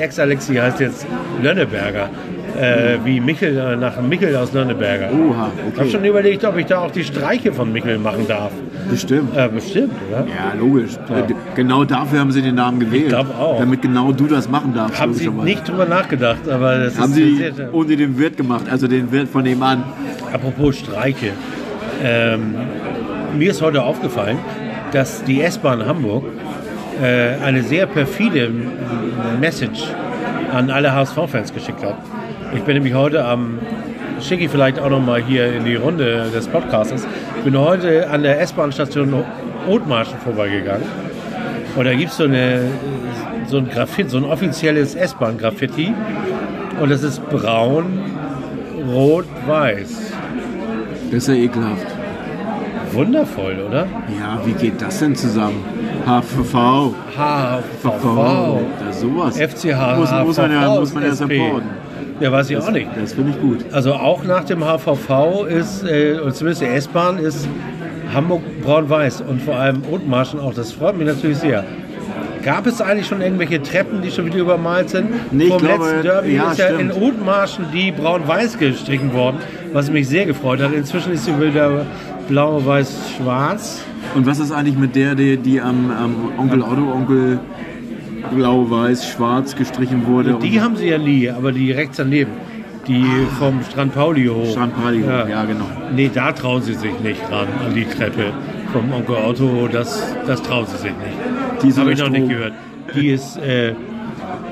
Ex-Alexi 0.00 0.54
heißt 0.54 0.80
jetzt 0.80 1.06
Lönneberger. 1.42 2.10
Äh, 2.56 2.98
wie 3.04 3.20
Michel, 3.20 3.76
nach 3.76 4.00
Michel 4.00 4.34
aus 4.36 4.52
Lönneberger. 4.52 5.10
Oha, 5.12 5.50
Ich 5.72 5.78
habe 5.78 5.90
schon 5.90 6.00
okay. 6.00 6.08
überlegt, 6.08 6.44
ob 6.44 6.56
ich 6.56 6.66
da 6.66 6.78
auch 6.78 6.90
die 6.90 7.04
Streiche 7.04 7.52
von 7.52 7.72
Michel 7.72 7.98
machen 7.98 8.26
darf. 8.26 8.52
Bestimmt. 8.90 9.36
Äh, 9.36 9.48
bestimmt, 9.48 9.92
oder? 10.08 10.20
Ja, 10.26 10.58
logisch. 10.58 10.92
Genau 11.54 11.84
dafür 11.84 12.20
haben 12.20 12.32
sie 12.32 12.40
den 12.42 12.54
Namen 12.54 12.80
gewählt. 12.80 13.08
glaub 13.08 13.38
auch. 13.38 13.58
Damit 13.58 13.82
genau 13.82 14.12
du 14.12 14.26
das 14.26 14.48
machen 14.48 14.72
darfst. 14.74 15.00
Haben 15.00 15.14
Sie 15.14 15.28
nicht 15.28 15.68
drüber 15.68 15.84
nachgedacht, 15.86 16.48
aber 16.48 16.78
das 16.78 16.98
Haben 16.98 17.10
ist 17.10 17.16
sie 17.16 17.36
sehr, 17.36 17.74
ohne 17.74 17.96
den 17.96 18.18
Wirt 18.18 18.36
gemacht, 18.36 18.64
also 18.70 18.86
den 18.88 19.12
Wirt 19.12 19.28
von 19.28 19.42
nebenan. 19.42 19.84
Apropos 20.32 20.76
Streiche. 20.78 21.32
Ähm, 22.02 22.54
mir 23.36 23.50
ist 23.50 23.60
heute 23.62 23.82
aufgefallen, 23.82 24.38
dass 24.92 25.24
die 25.24 25.42
S-Bahn 25.42 25.84
Hamburg 25.84 26.24
äh, 27.02 27.34
eine 27.44 27.62
sehr 27.62 27.86
perfide 27.86 28.50
Message 29.40 29.84
an 30.52 30.70
alle 30.70 30.92
HSV-Fans 30.94 31.52
geschickt 31.52 31.82
hat. 31.82 31.96
Ich 32.54 32.62
bin 32.62 32.74
nämlich 32.74 32.94
heute 32.94 33.24
am, 33.24 33.58
schicke 34.20 34.44
ich 34.44 34.50
vielleicht 34.50 34.78
auch 34.78 34.90
nochmal 34.90 35.22
hier 35.22 35.52
in 35.52 35.64
die 35.64 35.76
Runde 35.76 36.30
des 36.34 36.46
Podcasts, 36.46 37.06
bin 37.44 37.58
heute 37.58 38.08
an 38.08 38.22
der 38.22 38.40
S-Bahn-Station 38.40 39.24
Othmarschen 39.68 40.18
vorbeigegangen. 40.20 40.86
Und 41.76 41.84
da 41.84 41.92
gibt 41.92 42.12
so 42.12 42.24
es 42.24 42.60
so 43.48 43.58
ein 43.58 43.68
Graffiti, 43.68 44.08
so 44.08 44.18
ein 44.18 44.24
offizielles 44.24 44.94
S-Bahn-Graffiti. 44.94 45.92
Und 46.80 46.90
es 46.90 47.02
ist 47.02 47.28
braun, 47.28 48.00
rot, 48.92 49.26
weiß. 49.46 50.12
Das 51.10 51.14
ist 51.14 51.28
ja 51.28 51.34
ekelhaft. 51.34 51.86
Wundervoll, 52.92 53.56
oder? 53.68 53.86
Ja, 54.18 54.40
wie 54.44 54.52
geht 54.52 54.80
das 54.80 55.00
denn 55.00 55.14
zusammen? 55.14 55.62
HVV. 56.06 56.94
HVV. 57.16 58.04
Ja, 58.06 58.92
sowas. 58.92 59.36
FCH. 59.36 59.96
Muss, 59.98 60.10
muss 60.12 60.36
man 60.38 60.52
ja, 60.52 60.68
muss 60.68 60.94
man 60.94 61.04
ja 61.04 61.14
supporten. 61.14 61.85
Ja, 62.20 62.32
weiß 62.32 62.50
ich 62.50 62.56
auch 62.56 62.70
nicht. 62.70 62.88
Das 63.00 63.12
finde 63.12 63.32
ich 63.32 63.40
gut. 63.40 63.64
Also 63.72 63.92
auch 63.92 64.24
nach 64.24 64.44
dem 64.44 64.64
HVV 64.64 65.44
ist, 65.46 65.84
äh, 65.84 66.18
und 66.18 66.34
zumindest 66.34 66.62
die 66.62 66.66
S-Bahn, 66.66 67.18
ist 67.18 67.46
Hamburg 68.14 68.42
braun-weiß 68.62 69.22
und 69.22 69.42
vor 69.42 69.56
allem 69.56 69.82
Othmarschen 69.90 70.40
auch. 70.40 70.54
Das 70.54 70.72
freut 70.72 70.96
mich 70.96 71.06
natürlich 71.06 71.38
sehr. 71.38 71.64
Gab 72.42 72.66
es 72.66 72.80
eigentlich 72.80 73.08
schon 73.08 73.20
irgendwelche 73.20 73.60
Treppen, 73.60 74.02
die 74.02 74.10
schon 74.10 74.26
wieder 74.26 74.38
übermalt 74.38 74.88
sind? 74.90 75.10
Nee, 75.32 75.48
Vom 75.48 75.58
glaube, 75.58 75.84
letzten 75.84 76.02
Derby 76.02 76.36
ja, 76.36 76.52
ist 76.52 76.58
ja 76.58 76.68
in 76.68 76.90
stimmt. 76.90 77.02
Othmarschen 77.02 77.66
die 77.72 77.90
braun-weiß 77.90 78.58
gestrichen 78.58 79.12
worden, 79.12 79.38
was 79.72 79.90
mich 79.90 80.08
sehr 80.08 80.26
gefreut 80.26 80.60
hat. 80.60 80.72
Inzwischen 80.72 81.12
ist 81.12 81.24
sie 81.24 81.38
wieder 81.40 81.84
blau-weiß-schwarz. 82.28 83.82
Und 84.14 84.26
was 84.26 84.38
ist 84.38 84.52
eigentlich 84.52 84.78
mit 84.78 84.94
der, 84.94 85.16
die, 85.16 85.36
die 85.36 85.60
am, 85.60 85.90
am 85.90 86.38
Onkel 86.38 86.62
Otto, 86.62 86.92
Onkel 86.92 87.40
blau, 88.34 88.70
weiß, 88.70 89.08
schwarz 89.08 89.56
gestrichen 89.56 90.06
wurde? 90.06 90.38
Die 90.42 90.60
haben 90.60 90.76
sie 90.76 90.88
ja 90.88 90.98
nie, 90.98 91.28
aber 91.28 91.52
die 91.52 91.72
rechts 91.72 91.96
daneben. 91.96 92.32
Die 92.86 93.04
vom 93.38 93.62
Strand 93.64 93.94
Pauli 93.94 94.26
hoch. 94.26 94.52
Strand 94.52 94.76
Pauli 94.76 95.02
hoch, 95.02 95.28
ja, 95.28 95.44
genau. 95.44 95.66
Nee, 95.94 96.10
da 96.12 96.30
trauen 96.32 96.62
sie 96.62 96.74
sich 96.74 96.98
nicht 97.00 97.20
ran, 97.30 97.48
an 97.66 97.74
die 97.74 97.84
Treppe 97.84 98.32
vom 98.72 98.92
Onkel 98.92 99.16
Otto. 99.16 99.68
Das, 99.70 100.14
das 100.26 100.40
trauen 100.42 100.66
sie 100.66 100.76
sich 100.76 100.92
nicht. 100.92 101.62
Die 101.62 101.80
Habe 101.80 101.92
ich 101.92 101.98
noch 101.98 102.10
nicht 102.10 102.28
gehört. 102.28 102.52
Die 102.94 103.08
ist, 103.08 103.36
äh, 103.38 103.70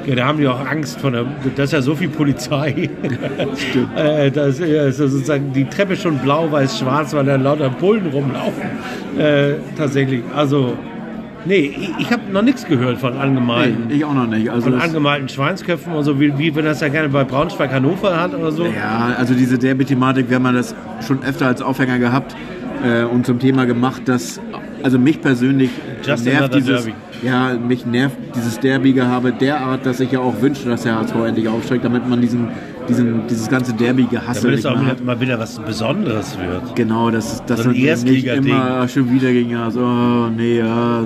ja, 0.06 0.14
da 0.16 0.26
haben 0.26 0.38
die 0.38 0.48
auch 0.48 0.60
Angst 0.66 1.00
von 1.00 1.12
der, 1.12 1.24
das 1.56 1.66
ist 1.66 1.72
ja 1.72 1.82
so 1.82 1.94
viel 1.94 2.08
Polizei. 2.08 2.90
Stimmt. 3.56 3.88
äh, 3.96 4.30
da 4.30 4.46
ist, 4.46 4.60
ja, 4.60 4.86
ist 4.86 5.00
ja 5.00 5.06
sozusagen 5.06 5.52
die 5.52 5.64
Treppe 5.64 5.96
schon 5.96 6.18
blau, 6.18 6.50
weiß, 6.50 6.80
schwarz, 6.80 7.14
weil 7.14 7.24
da 7.24 7.36
lauter 7.36 7.70
Bullen 7.70 8.06
rumlaufen. 8.12 8.62
Äh, 9.18 9.54
tatsächlich. 9.76 10.22
Also, 10.34 10.76
nee, 11.44 11.74
ich, 11.78 11.90
ich 11.98 12.12
habe 12.12 12.22
noch 12.32 12.42
nichts 12.42 12.64
gehört 12.64 12.98
von 12.98 13.16
angemalten. 13.16 13.88
Nee, 13.88 13.94
ich 13.94 14.04
auch 14.04 14.14
noch 14.14 14.26
nicht. 14.26 14.50
Also 14.50 14.70
Von 14.70 14.80
angemalten 14.80 15.28
Schweinsköpfen 15.28 15.92
und 15.92 16.04
so, 16.04 16.20
wie, 16.20 16.36
wie 16.38 16.54
wenn 16.54 16.64
das 16.64 16.80
ja 16.80 16.88
gerne 16.88 17.08
bei 17.08 17.24
Braunschweig 17.24 17.72
Hannover 17.72 18.20
hat 18.20 18.34
oder 18.34 18.52
so. 18.52 18.64
ja, 18.64 19.14
also 19.18 19.34
diese 19.34 19.58
Derby-Thematik, 19.58 20.28
wir 20.28 20.36
haben 20.36 20.44
ja 20.44 20.52
das 20.52 20.74
schon 21.06 21.22
öfter 21.22 21.46
als 21.46 21.62
Aufhänger 21.62 21.98
gehabt 21.98 22.34
äh, 22.84 23.04
und 23.04 23.26
zum 23.26 23.38
Thema 23.38 23.64
gemacht, 23.66 24.02
dass 24.06 24.40
also 24.82 24.98
mich 24.98 25.20
persönlich 25.20 25.70
Just 26.04 26.26
nervt 26.26 26.54
dieses, 26.54 26.84
Derby. 26.84 26.94
ja, 27.22 27.54
mich 27.54 27.86
nervt 27.86 28.16
dieses 28.34 28.60
Derby-Gehabe 28.60 29.32
derart, 29.32 29.86
dass 29.86 29.98
ich 30.00 30.12
ja 30.12 30.20
auch 30.20 30.42
wünsche, 30.42 30.68
dass 30.68 30.82
der 30.82 30.96
HSV 30.96 31.14
endlich 31.26 31.48
aufsteigt, 31.48 31.84
damit 31.84 32.06
man 32.08 32.20
diesen, 32.20 32.48
diesen, 32.88 33.26
dieses 33.28 33.48
ganze 33.48 33.72
Derby-Gehassel 33.72 34.42
Damit 34.50 34.58
es 34.60 34.66
auch 34.66 34.80
wieder, 34.80 34.96
mal 35.04 35.20
wieder 35.20 35.38
was 35.38 35.58
Besonderes 35.58 36.38
wird. 36.38 36.76
Genau, 36.76 37.10
dass, 37.10 37.44
dass 37.46 37.60
So 37.60 37.68
man 37.70 37.76
nicht 37.76 38.26
immer 38.26 38.88
schon 38.88 39.10
wieder 39.12 39.32
gegen 39.32 39.50
ja, 39.50 39.70
so, 39.70 39.80
oh, 39.80 40.28
nee, 40.34 40.58
ja. 40.58 41.04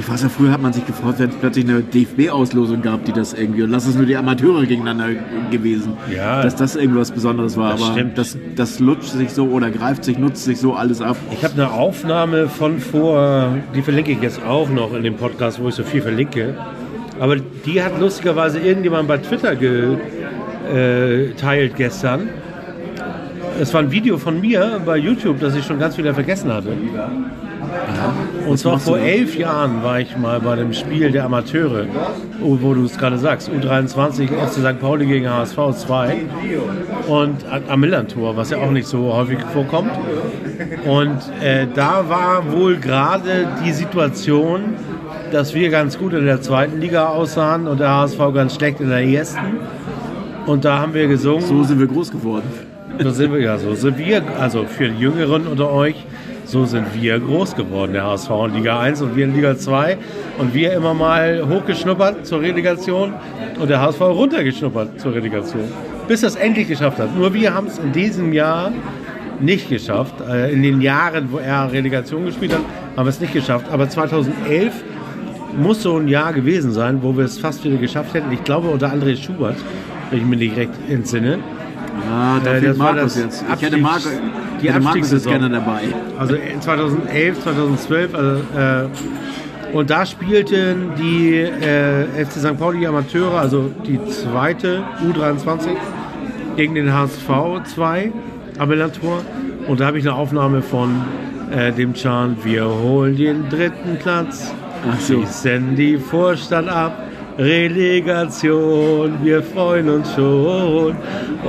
Ich 0.00 0.08
weiß 0.08 0.22
ja, 0.22 0.28
früher 0.28 0.52
hat 0.52 0.62
man 0.62 0.72
sich 0.72 0.86
gefreut, 0.86 1.16
wenn 1.18 1.30
es 1.30 1.34
plötzlich 1.34 1.64
eine 1.68 1.80
DFB-Auslosung 1.82 2.82
gab, 2.82 3.04
die 3.04 3.12
das 3.12 3.34
irgendwie, 3.34 3.64
und 3.64 3.70
lass 3.70 3.84
es 3.84 3.96
nur 3.96 4.06
die 4.06 4.16
Amateure 4.16 4.64
gegeneinander 4.64 5.08
gewesen, 5.50 5.94
Ja. 6.14 6.40
dass 6.40 6.54
das 6.54 6.76
irgendwas 6.76 7.10
Besonderes 7.10 7.56
war. 7.56 7.72
Das 7.72 7.82
Aber 7.82 7.92
stimmt. 7.94 8.16
das, 8.16 8.38
das 8.54 8.78
lutscht 8.78 9.10
sich 9.10 9.30
so 9.30 9.46
oder 9.48 9.70
greift 9.72 10.04
sich, 10.04 10.16
nutzt 10.16 10.44
sich 10.44 10.60
so 10.60 10.74
alles 10.74 11.02
ab. 11.02 11.16
Ich 11.32 11.42
habe 11.42 11.54
eine 11.54 11.72
Aufnahme 11.72 12.48
von 12.48 12.78
vor, 12.78 13.54
die 13.74 13.82
verlinke 13.82 14.12
ich 14.12 14.22
jetzt 14.22 14.40
auch 14.44 14.70
noch 14.70 14.94
in 14.94 15.02
dem 15.02 15.16
Podcast, 15.16 15.60
wo 15.60 15.68
ich 15.68 15.74
so 15.74 15.82
viel 15.82 16.00
verlinke. 16.02 16.54
Aber 17.18 17.34
die 17.34 17.82
hat 17.82 17.98
lustigerweise 18.00 18.60
irgendjemand 18.60 19.08
bei 19.08 19.18
Twitter 19.18 19.56
geteilt 20.72 21.76
gestern. 21.76 22.28
Es 23.60 23.74
war 23.74 23.80
ein 23.80 23.90
Video 23.90 24.18
von 24.18 24.40
mir 24.40 24.80
bei 24.84 24.96
YouTube, 24.96 25.40
das 25.40 25.56
ich 25.56 25.64
schon 25.64 25.78
ganz 25.78 25.98
wieder 25.98 26.14
vergessen 26.14 26.52
hatte. 26.52 26.72
Und 28.46 28.58
zwar 28.58 28.78
vor 28.78 28.98
elf 28.98 29.36
Jahren 29.36 29.82
war 29.82 30.00
ich 30.00 30.16
mal 30.16 30.40
bei 30.40 30.56
dem 30.56 30.72
Spiel 30.72 31.10
der 31.10 31.24
Amateure, 31.24 31.86
wo 32.40 32.58
wo 32.62 32.74
du 32.74 32.84
es 32.84 32.96
gerade 32.96 33.18
sagst, 33.18 33.50
U23 33.50 34.28
FC 34.28 34.52
St. 34.52 34.80
Pauli 34.80 35.06
gegen 35.06 35.28
HSV 35.28 35.58
2 35.76 36.16
und 37.08 37.36
am 37.68 37.80
Millantor, 37.80 38.36
was 38.36 38.50
ja 38.50 38.58
auch 38.58 38.70
nicht 38.70 38.86
so 38.86 39.12
häufig 39.12 39.38
vorkommt. 39.52 39.90
Und 40.86 41.18
äh, 41.42 41.66
da 41.74 42.08
war 42.08 42.52
wohl 42.52 42.76
gerade 42.76 43.48
die 43.64 43.72
Situation, 43.72 44.76
dass 45.30 45.54
wir 45.54 45.68
ganz 45.70 45.98
gut 45.98 46.14
in 46.14 46.24
der 46.24 46.40
zweiten 46.40 46.80
Liga 46.80 47.08
aussahen 47.08 47.66
und 47.66 47.80
der 47.80 47.90
HSV 47.90 48.18
ganz 48.32 48.54
schlecht 48.54 48.80
in 48.80 48.88
der 48.88 49.02
ersten. 49.02 49.58
Und 50.48 50.64
da 50.64 50.78
haben 50.78 50.94
wir 50.94 51.06
gesungen. 51.06 51.42
So 51.42 51.62
sind 51.62 51.78
wir 51.78 51.86
groß 51.86 52.10
geworden. 52.10 52.48
so 52.98 53.10
sind 53.10 53.32
wir, 53.34 53.40
ja, 53.40 53.58
so 53.58 53.74
sind 53.74 53.98
wir, 53.98 54.22
also 54.40 54.64
für 54.64 54.88
die 54.88 54.98
Jüngeren 54.98 55.46
unter 55.46 55.70
euch, 55.70 55.96
so 56.46 56.64
sind 56.64 56.86
wir 56.98 57.20
groß 57.20 57.54
geworden, 57.54 57.92
der 57.92 58.04
HSV 58.04 58.30
in 58.46 58.54
Liga 58.54 58.80
1 58.80 59.02
und 59.02 59.14
wir 59.14 59.26
in 59.26 59.34
Liga 59.34 59.58
2. 59.58 59.98
Und 60.38 60.54
wir 60.54 60.72
immer 60.72 60.94
mal 60.94 61.46
hochgeschnuppert 61.46 62.26
zur 62.26 62.40
Relegation 62.40 63.12
und 63.60 63.68
der 63.68 63.78
HSV 63.82 64.00
runtergeschnuppert 64.00 64.98
zur 64.98 65.14
Relegation. 65.14 65.64
Bis 66.08 66.22
das 66.22 66.34
endlich 66.36 66.66
geschafft 66.66 66.98
hat. 66.98 67.14
Nur 67.14 67.34
wir 67.34 67.52
haben 67.52 67.66
es 67.66 67.78
in 67.78 67.92
diesem 67.92 68.32
Jahr 68.32 68.72
nicht 69.40 69.68
geschafft. 69.68 70.14
Äh, 70.26 70.54
In 70.54 70.62
den 70.62 70.80
Jahren, 70.80 71.30
wo 71.30 71.36
er 71.36 71.70
Relegation 71.70 72.24
gespielt 72.24 72.54
hat, 72.54 72.62
haben 72.96 73.04
wir 73.04 73.10
es 73.10 73.20
nicht 73.20 73.34
geschafft. 73.34 73.66
Aber 73.70 73.86
2011 73.86 74.72
muss 75.58 75.82
so 75.82 75.98
ein 75.98 76.08
Jahr 76.08 76.32
gewesen 76.32 76.72
sein, 76.72 77.02
wo 77.02 77.14
wir 77.14 77.26
es 77.26 77.38
fast 77.38 77.62
wieder 77.64 77.76
geschafft 77.76 78.14
hätten. 78.14 78.32
Ich 78.32 78.42
glaube 78.44 78.68
unter 78.68 78.90
André 78.90 79.14
Schubert, 79.14 79.56
wenn 80.10 80.18
ich 80.20 80.24
mich 80.24 80.38
nicht 80.38 80.56
recht 80.56 80.70
entsinne. 80.88 81.38
Ja, 82.08 82.40
da 82.42 82.54
Äh, 82.54 82.60
fehlt 82.60 82.78
Markus 82.78 83.16
jetzt. 83.16 83.44
Ich 83.56 83.62
hätte 83.62 83.76
Markus, 83.78 84.08
die 84.62 84.68
hätte 84.70 84.80
Markus 84.80 85.12
jetzt 85.12 85.26
gerne 85.26 85.50
dabei. 85.50 85.80
Also 86.18 86.34
in 86.34 86.60
2011, 86.60 87.42
2012. 87.42 88.14
Also, 88.14 88.40
äh, 88.56 88.88
und 89.76 89.90
da 89.90 90.06
spielten 90.06 90.92
die 90.98 91.34
äh, 91.40 92.24
FC 92.24 92.32
St. 92.40 92.58
Pauli 92.58 92.86
Amateure, 92.86 93.38
also 93.38 93.70
die 93.86 93.98
zweite 94.06 94.82
U23, 95.06 95.68
gegen 96.56 96.74
den 96.74 96.92
HSV 96.92 97.28
2 97.74 98.12
am 98.58 98.68
Millantor. 98.68 99.20
Und 99.66 99.80
da 99.80 99.86
habe 99.86 99.98
ich 99.98 100.04
eine 100.08 100.14
Aufnahme 100.14 100.62
von 100.62 101.02
äh, 101.50 101.70
dem 101.72 101.92
Chant 101.94 102.44
Wir 102.44 102.64
holen 102.66 103.16
den 103.16 103.48
dritten 103.50 103.96
Platz, 104.02 104.54
Ach 104.90 104.98
so. 105.00 105.20
schießen 105.20 105.76
die 105.76 105.98
Vorstadt 105.98 106.68
ab. 106.68 106.96
Relegation, 107.38 109.18
wir 109.22 109.42
freuen 109.44 109.88
uns 109.88 110.12
schon. 110.12 110.96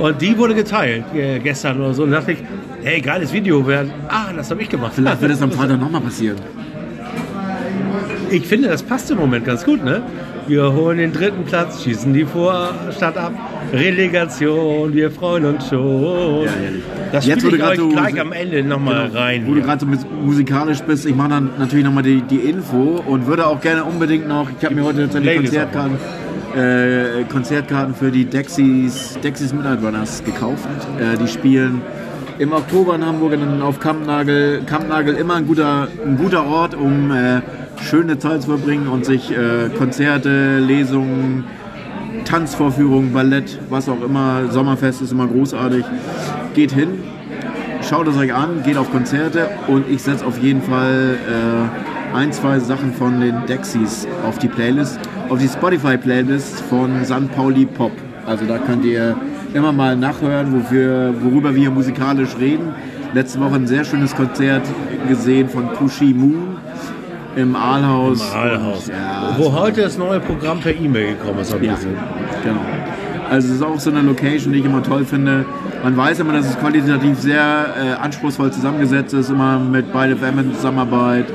Und 0.00 0.22
die 0.22 0.38
wurde 0.38 0.54
geteilt 0.54 1.04
äh, 1.12 1.40
gestern 1.40 1.80
oder 1.80 1.92
so. 1.92 2.04
Und 2.04 2.12
da 2.12 2.18
dachte 2.18 2.32
ich, 2.32 2.38
hey, 2.84 3.00
geiles 3.00 3.32
Video. 3.32 3.66
Wer, 3.66 3.86
ah, 4.08 4.32
das 4.34 4.50
habe 4.52 4.62
ich 4.62 4.68
gemacht. 4.68 4.92
Vielleicht 4.94 5.20
wird 5.20 5.32
es 5.32 5.42
am 5.42 5.50
Freitag 5.50 5.80
nochmal 5.80 6.00
passieren. 6.00 6.36
Ich 8.30 8.46
finde, 8.46 8.68
das 8.68 8.84
passt 8.84 9.10
im 9.10 9.18
Moment 9.18 9.44
ganz 9.44 9.64
gut, 9.64 9.84
ne? 9.84 10.02
Wir 10.46 10.72
holen 10.72 10.98
den 10.98 11.12
dritten 11.12 11.44
Platz, 11.44 11.82
schießen 11.84 12.12
die 12.12 12.24
Vorstadt 12.24 13.16
ab. 13.16 13.32
Relegation, 13.72 14.92
wir 14.94 15.10
freuen 15.10 15.44
uns 15.44 15.68
schon. 15.68 16.44
Ja, 16.44 16.50
das 17.12 17.26
Jetzt, 17.26 17.44
wo 17.44 17.48
ich 17.48 17.58
du 17.58 17.64
euch 17.66 17.76
so- 17.78 17.88
gleich 17.88 18.20
am 18.20 18.32
Ende 18.32 18.62
nochmal 18.64 19.06
rein. 19.14 19.42
Wo 19.46 19.50
du 19.50 19.56
hier. 19.56 19.64
gerade 19.64 19.80
so 19.80 19.86
mus- 19.86 20.06
musikalisch 20.24 20.80
bist, 20.80 21.06
ich 21.06 21.14
mache 21.14 21.30
dann 21.30 21.50
natürlich 21.58 21.84
nochmal 21.84 22.02
die, 22.02 22.22
die 22.22 22.36
Info 22.38 23.02
und 23.06 23.26
würde 23.26 23.46
auch 23.46 23.60
gerne 23.60 23.84
unbedingt 23.84 24.26
noch, 24.28 24.48
ich 24.58 24.64
habe 24.64 24.74
mir 24.74 24.84
heute 24.84 25.02
tatsächlich 25.08 25.36
Konzertkarten, 25.36 25.96
äh, 26.56 27.24
Konzertkarten 27.30 27.94
für 27.94 28.10
die 28.10 28.24
Dexys, 28.24 29.18
Dexys 29.22 29.52
Midnight 29.52 29.82
Runners 29.82 30.24
gekauft. 30.24 30.66
Äh, 30.98 31.16
die 31.16 31.28
spielen 31.28 31.80
im 32.40 32.54
Oktober 32.54 32.94
in 32.94 33.04
Hamburg 33.04 33.34
auf 33.62 33.80
Kampnagel. 33.80 34.62
Kampnagel 34.64 35.14
immer 35.14 35.34
ein 35.34 35.46
guter, 35.46 35.88
ein 36.04 36.16
guter 36.16 36.46
Ort, 36.46 36.74
um 36.74 37.12
äh, 37.12 37.42
schöne 37.82 38.18
Zeit 38.18 38.42
zu 38.42 38.48
verbringen 38.48 38.88
und 38.88 39.04
sich 39.04 39.30
äh, 39.30 39.68
Konzerte, 39.76 40.58
Lesungen, 40.58 41.44
Tanzvorführungen, 42.24 43.12
Ballett, 43.12 43.58
was 43.68 43.90
auch 43.90 44.02
immer, 44.02 44.50
Sommerfest 44.50 45.02
ist 45.02 45.12
immer 45.12 45.26
großartig. 45.26 45.84
Geht 46.54 46.72
hin, 46.72 47.02
schaut 47.86 48.08
es 48.08 48.16
euch 48.16 48.32
an, 48.32 48.62
geht 48.64 48.78
auf 48.78 48.90
Konzerte 48.90 49.50
und 49.68 49.84
ich 49.90 50.02
setze 50.02 50.24
auf 50.24 50.38
jeden 50.38 50.62
Fall 50.62 51.18
äh, 51.28 52.16
ein, 52.16 52.32
zwei 52.32 52.58
Sachen 52.58 52.94
von 52.94 53.20
den 53.20 53.44
Dexys 53.48 54.08
auf 54.26 54.38
die 54.38 54.48
Playlist, 54.48 54.98
auf 55.28 55.38
die 55.38 55.48
Spotify-Playlist 55.48 56.62
von 56.62 57.04
St. 57.04 57.30
Pauli 57.36 57.66
Pop. 57.66 57.92
Also 58.24 58.46
da 58.46 58.56
könnt 58.56 58.86
ihr 58.86 59.14
immer 59.54 59.72
mal 59.72 59.96
nachhören, 59.96 60.52
wofür, 60.52 61.14
worüber 61.20 61.54
wir 61.54 61.60
hier 61.62 61.70
musikalisch 61.70 62.36
reden. 62.38 62.72
Letzte 63.12 63.40
Woche 63.40 63.56
ein 63.56 63.66
sehr 63.66 63.84
schönes 63.84 64.14
Konzert 64.14 64.62
gesehen 65.08 65.48
von 65.48 65.72
Kushi 65.72 66.14
Moon 66.14 66.56
im 67.36 67.56
Aalhaus. 67.56 68.32
Aalhaus. 68.34 68.86
Und, 68.86 68.94
ja, 68.94 69.34
Wo 69.36 69.52
heute 69.52 69.82
das 69.82 69.98
neue 69.98 70.20
Programm 70.20 70.60
per 70.60 70.74
E-Mail 70.74 71.16
gekommen 71.16 71.40
ist, 71.40 71.52
habe 71.52 71.64
ich 71.64 71.70
ja, 71.70 71.74
gesehen. 71.74 71.96
genau. 72.44 72.60
Also 73.28 73.48
es 73.48 73.54
ist 73.54 73.62
auch 73.62 73.78
so 73.78 73.90
eine 73.90 74.02
Location, 74.02 74.52
die 74.52 74.58
ich 74.58 74.64
immer 74.64 74.82
toll 74.82 75.04
finde. 75.04 75.44
Man 75.84 75.96
weiß 75.96 76.18
immer, 76.18 76.32
dass 76.32 76.46
es 76.46 76.58
qualitativ 76.58 77.18
sehr 77.18 77.66
äh, 77.80 78.02
anspruchsvoll 78.02 78.52
zusammengesetzt 78.52 79.14
ist, 79.14 79.30
immer 79.30 79.58
mit 79.58 79.92
beide 79.92 80.16
FM 80.16 80.40
in 80.40 80.54
Zusammenarbeit, 80.54 81.26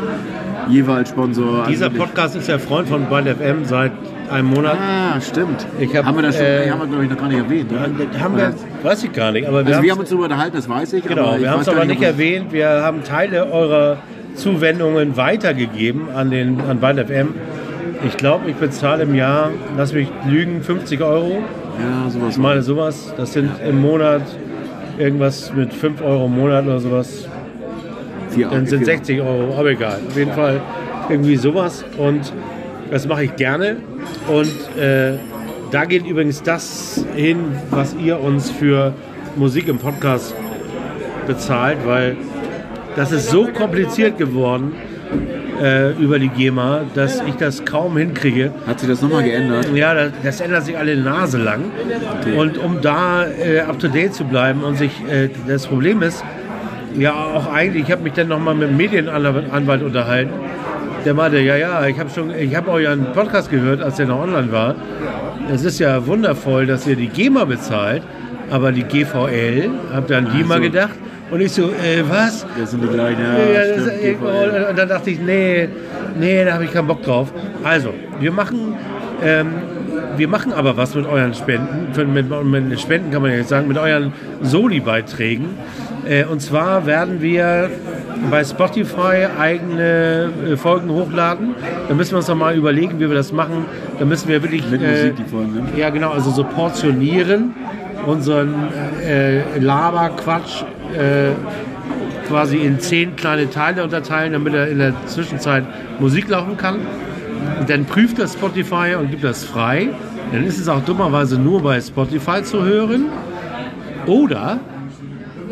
jeweils 0.68 1.10
Sponsor. 1.10 1.60
Also 1.60 1.72
Dieser 1.72 1.90
Podcast 1.90 2.36
ist 2.36 2.50
ja 2.50 2.60
Freund 2.60 2.90
von 2.90 3.08
Band 3.08 3.30
FM 3.30 3.64
seit 3.64 3.94
einem 4.30 4.50
Monat. 4.50 4.78
Ah, 4.80 5.20
stimmt. 5.22 5.66
Ich 5.80 5.96
hab, 5.96 6.06
haben 6.06 6.18
wir 6.18 6.24
das 6.24 6.36
schon, 6.36 6.46
äh, 6.46 6.70
haben 6.70 6.80
wir 6.80 6.88
glaube 6.88 7.04
ich 7.04 7.10
noch 7.10 7.18
gar 7.18 7.28
nicht 7.28 7.38
erwähnt. 7.38 7.72
Oder? 7.72 8.20
Haben 8.22 8.38
wir, 8.38 8.54
weiß 8.84 9.04
ich 9.04 9.14
gar 9.14 9.32
nicht, 9.32 9.48
aber 9.48 9.66
wir 9.66 9.74
also 9.74 9.84
wir 9.84 9.92
haben 9.92 10.00
uns 10.00 10.10
darüber 10.10 10.26
unterhalten, 10.26 10.56
das 10.56 10.70
weiß 10.70 10.94
ich. 10.94 11.06
Genau, 11.06 11.38
wir 11.40 11.50
haben 11.50 11.62
es 11.62 11.70
aber 11.70 11.86
nicht 11.86 12.02
erwähnt. 12.02 12.52
Wir 12.52 12.68
haben 12.68 13.04
Teile 13.04 13.52
eurer 13.52 13.98
Zuwendungen 14.36 15.18
weitergegeben 15.18 16.10
an, 16.14 16.30
den, 16.30 16.62
an 16.62 16.80
Band 16.80 17.00
FM. 17.00 17.34
Ich 18.06 18.18
glaube, 18.18 18.50
ich 18.50 18.56
bezahle 18.56 19.04
im 19.04 19.16
Jahr, 19.16 19.52
lass 19.78 19.94
mich 19.94 20.10
lügen, 20.28 20.62
50 20.62 21.02
Euro. 21.02 21.44
Ja, 21.80 22.10
sowas. 22.10 22.32
Ich 22.32 22.38
meine 22.38 22.62
sowas. 22.62 23.14
Das 23.18 23.34
sind 23.34 23.52
im 23.66 23.82
Monat 23.82 24.22
irgendwas 24.98 25.54
mit 25.54 25.74
5 25.74 26.02
Euro 26.02 26.26
im 26.26 26.36
Monat 26.36 26.66
oder 26.66 26.80
sowas. 26.80 27.28
Vier, 28.30 28.50
Dann 28.50 28.66
sind 28.66 28.80
vier. 28.80 28.98
60 28.98 29.22
Euro, 29.22 29.56
aber 29.58 29.70
egal. 29.70 30.00
Auf 30.08 30.18
jeden 30.18 30.34
Fall 30.34 30.62
irgendwie 31.10 31.38
sowas. 31.38 31.86
Und 31.98 32.34
das 32.92 33.08
mache 33.08 33.26
ich 33.26 33.36
gerne. 33.36 33.78
Und 34.28 34.80
äh, 34.82 35.14
da 35.72 35.86
geht 35.86 36.06
übrigens 36.06 36.44
das 36.44 37.06
hin, 37.16 37.40
was 37.72 37.96
ihr 37.96 38.20
uns 38.20 38.52
für 38.52 38.94
Musik 39.36 39.68
im 39.68 39.78
Podcast 39.78 40.34
bezahlt, 41.28 41.80
weil 41.86 42.16
das 42.96 43.12
ist 43.12 43.30
so 43.30 43.48
kompliziert 43.48 44.18
geworden 44.18 44.74
äh, 45.62 45.92
über 45.94 46.20
die 46.20 46.30
GEMA, 46.30 46.82
dass 46.94 47.22
ich 47.28 47.36
das 47.36 47.66
kaum 47.66 47.98
hinkriege. 47.98 48.52
Hat 48.66 48.80
sich 48.80 48.90
das 48.90 49.02
nochmal 49.02 49.24
geändert? 49.24 49.68
Ja, 49.74 49.94
das, 49.94 50.12
das 50.24 50.42
ändert 50.42 50.66
sich 50.66 50.78
alle 50.78 50.96
Nase 50.96 51.38
lang. 51.38 51.72
Und 52.38 52.58
um 52.58 52.82
da 52.82 53.26
äh, 53.28 53.60
up 53.62 53.80
to 53.80 53.88
date 53.88 54.14
zu 54.14 54.24
bleiben 54.24 54.64
und 54.64 54.78
sich, 54.78 54.92
äh, 55.10 55.30
das 55.48 55.68
Problem 55.68 56.02
ist, 56.02 56.24
ja 56.98 57.14
auch 57.14 57.52
eigentlich, 57.52 57.84
ich 57.84 57.92
habe 57.92 58.04
mich 58.04 58.14
dann 58.14 58.30
nochmal 58.30 58.56
mit 58.56 58.70
dem 58.70 58.78
Medienanwalt 58.78 59.84
unterhalten. 59.84 60.34
Der 61.06 61.14
meinte, 61.14 61.40
ja, 61.40 61.56
ja, 61.56 61.86
ich 61.86 62.00
habe 62.00 62.10
schon, 62.10 62.32
ich 62.34 62.56
habe 62.56 62.72
euren 62.72 63.06
Podcast 63.14 63.52
gehört, 63.52 63.82
als 63.82 63.98
der 63.98 64.08
noch 64.08 64.22
online 64.22 64.52
war. 64.52 64.76
Es 65.52 65.64
ist 65.64 65.80
ja 65.80 66.06
wundervoll, 66.08 66.66
dass 66.66 66.88
ihr 66.88 66.96
die 66.96 67.08
GEMA 67.08 67.46
bezahlt, 67.46 68.02
aber 68.50 68.72
die 68.72 68.84
GVL, 68.84 69.70
habt 69.94 70.10
ihr 70.10 70.18
an 70.18 70.30
die 70.36 70.44
mal 70.44 70.58
so. 70.58 70.64
gedacht? 70.64 70.94
Und 71.30 71.42
ich 71.42 71.52
so, 71.52 71.64
äh, 71.64 72.04
was? 72.08 72.46
Das 72.60 72.72
sind 72.72 72.84
die 72.84 72.88
gleichen. 72.88 73.22
Ja, 73.22 73.54
Ja, 73.54 73.74
stimmt, 73.74 73.88
ist 73.88 74.02
GVL. 74.20 74.66
und 74.70 74.78
dann 74.80 74.90
dachte 74.90 75.10
ich, 75.12 75.20
nee, 75.20 75.70
nee, 76.20 76.44
da 76.44 76.54
habe 76.54 76.66
ich 76.66 76.74
keinen 76.74 76.88
Bock 76.88 77.04
drauf. 77.04 77.32
Also, 77.64 77.94
wir 78.20 78.32
machen, 78.32 78.76
ähm, 79.24 79.48
wir 80.18 80.28
machen 80.28 80.54
aber 80.54 80.76
was 80.78 80.96
mit 80.96 81.06
euren 81.06 81.34
Spenden. 81.36 82.14
Mit, 82.14 82.70
mit 82.70 82.80
Spenden 82.80 83.12
kann 83.12 83.22
man 83.22 83.32
ja 83.32 83.38
jetzt 83.38 83.50
sagen, 83.50 83.68
mit 83.68 83.78
euren 83.78 84.12
Soli-Beiträgen. 84.42 85.50
Äh, 86.08 86.26
und 86.26 86.42
zwar 86.42 86.86
werden 86.86 87.22
wir 87.22 87.70
bei 88.30 88.44
Spotify 88.44 89.28
eigene 89.40 90.30
äh, 90.52 90.58
Folgen 90.58 90.90
hochladen. 90.90 91.56
Da 91.88 91.94
müssen 91.94 92.12
wir 92.12 92.18
uns 92.18 92.28
noch 92.28 92.36
mal 92.36 92.56
überlegen, 92.56 93.00
wie 93.00 93.08
wir 93.08 93.16
das 93.16 93.32
machen. 93.32 93.66
Da 94.00 94.06
müssen 94.06 94.28
wir 94.28 94.42
wirklich 94.42 94.70
Mit 94.70 94.82
äh, 94.82 94.92
Musik 94.92 95.16
die 95.18 95.24
Folgen, 95.24 95.54
ne? 95.54 95.64
ja, 95.78 95.90
genau, 95.90 96.12
also 96.12 96.32
so 96.32 96.44
portionieren, 96.44 97.54
unseren 98.06 98.54
äh, 99.04 99.58
Laber-Quatsch 99.60 100.64
äh, 100.94 101.32
quasi 102.28 102.58
in 102.58 102.80
zehn 102.80 103.16
kleine 103.16 103.50
Teile 103.50 103.84
unterteilen, 103.84 104.34
damit 104.34 104.54
er 104.54 104.68
in 104.68 104.80
der 104.80 104.94
Zwischenzeit 105.06 105.64
Musik 106.00 106.28
laufen 106.30 106.58
kann. 106.58 106.80
Und 107.60 107.70
dann 107.70 107.86
prüft 107.86 108.20
das 108.20 108.34
Spotify 108.34 108.96
und 109.00 109.12
gibt 109.12 109.24
das 109.24 109.44
frei. 109.44 109.90
Dann 110.32 110.44
ist 110.46 110.58
es 110.60 110.68
auch 110.68 110.84
dummerweise 110.84 111.40
nur 111.40 111.62
bei 111.62 111.80
Spotify 111.80 112.42
zu 112.44 112.64
hören 112.64 113.06
oder 114.08 114.60